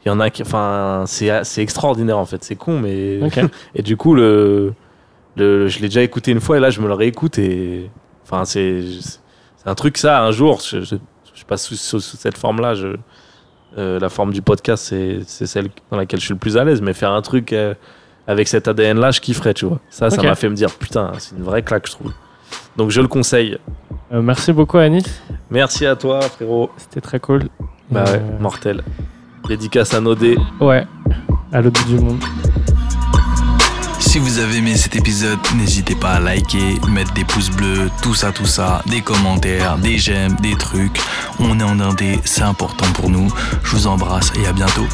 Il 0.06 0.10
y 0.10 0.12
en 0.12 0.20
a 0.20 0.30
qui. 0.30 0.42
Enfin, 0.42 1.04
c'est 1.08 1.32
c'est 1.46 1.62
extraordinaire, 1.62 2.18
en 2.18 2.26
fait. 2.26 2.44
C'est 2.44 2.58
con, 2.58 2.80
mais. 2.82 3.20
Et 3.76 3.82
du 3.82 3.96
coup, 3.96 4.14
le, 4.14 4.74
le, 5.38 5.70
je 5.70 5.80
l'ai 5.80 5.88
déjà 5.88 6.02
écouté 6.02 6.32
une 6.32 6.42
fois 6.42 6.58
et 6.58 6.60
là, 6.60 6.70
je 6.70 6.82
me 6.82 6.88
le 6.88 6.94
réécoute 6.96 7.38
et. 7.40 7.90
Enfin, 8.24 8.44
c'est 8.44 8.82
c'est 9.02 9.70
un 9.70 9.76
truc, 9.76 9.98
ça, 9.98 10.22
un 10.22 10.32
jour, 10.32 10.60
je, 10.60 10.82
je, 10.82 10.96
je 11.34 11.44
passe 11.46 11.64
sous, 11.66 11.76
sous- 11.76 12.02
sous 12.02 12.18
cette 12.18 12.38
forme-là. 12.38 12.74
Je, 12.74 12.98
euh, 13.78 14.00
la 14.00 14.10
forme 14.10 14.34
du 14.34 14.42
podcast, 14.42 14.84
c'est 14.90 15.20
c'est 15.28 15.46
celle 15.48 15.70
dans 15.92 15.98
laquelle 15.98 16.20
je 16.20 16.26
suis 16.26 16.34
le 16.34 16.40
plus 16.40 16.58
à 16.58 16.66
l'aise, 16.66 16.82
mais 16.82 16.94
faire 16.94 17.12
un 17.12 17.22
truc 17.22 17.54
euh, 17.54 17.74
avec 18.28 18.48
cet 18.48 18.68
ADN-là, 18.68 19.12
je 19.12 19.20
kifferais, 19.22 19.54
tu 19.54 19.66
vois. 19.66 19.80
Ça, 19.90 20.10
ça 20.10 20.22
m'a 20.24 20.36
fait 20.36 20.50
me 20.50 20.56
dire, 20.56 20.72
putain, 20.72 21.12
c'est 21.20 21.36
une 21.38 21.44
vraie 21.44 21.62
claque, 21.64 21.88
je 21.88 21.92
trouve. 21.92 22.12
Donc, 22.78 22.90
je 22.92 23.02
le 23.02 23.08
conseille. 23.08 23.58
Euh, 24.14 24.22
merci 24.22 24.52
beaucoup, 24.54 24.78
Anis. 24.78 25.04
Merci 25.50 25.86
à 25.86 25.96
toi, 25.96 26.22
frérot. 26.22 26.70
C'était 26.78 27.02
très 27.02 27.20
cool. 27.20 27.44
Bah 27.90 28.04
ouais, 28.06 28.16
Euh, 28.16 28.40
mortel. 28.40 28.84
Dédicace 29.48 29.94
à 29.94 30.02
Nodé. 30.02 30.38
ouais. 30.60 30.86
À 31.54 31.62
l'autre 31.62 31.82
bout 31.86 31.96
du 31.98 32.00
monde. 32.04 32.20
Si 34.00 34.20
vous 34.20 34.40
avez 34.40 34.58
aimé 34.58 34.76
cet 34.76 34.96
épisode, 34.96 35.38
n'hésitez 35.58 35.96
pas 35.96 36.14
à 36.14 36.20
liker, 36.20 36.80
mettre 36.90 37.14
des 37.14 37.24
pouces 37.26 37.50
bleus, 37.52 37.90
tout 38.02 38.14
ça, 38.14 38.32
tout 38.32 38.46
ça, 38.46 38.82
des 38.90 39.02
commentaires, 39.02 39.78
des 39.78 39.98
j'aime, 39.98 40.36
des 40.42 40.56
trucs. 40.56 41.00
On 41.40 41.60
est 41.60 41.64
en 41.64 41.80
indé, 41.80 42.20
c'est 42.24 42.42
important 42.44 42.86
pour 42.94 43.10
nous. 43.10 43.28
Je 43.64 43.72
vous 43.72 43.88
embrasse 43.88 44.32
et 44.42 44.48
à 44.48 44.54
bientôt. 44.54 44.86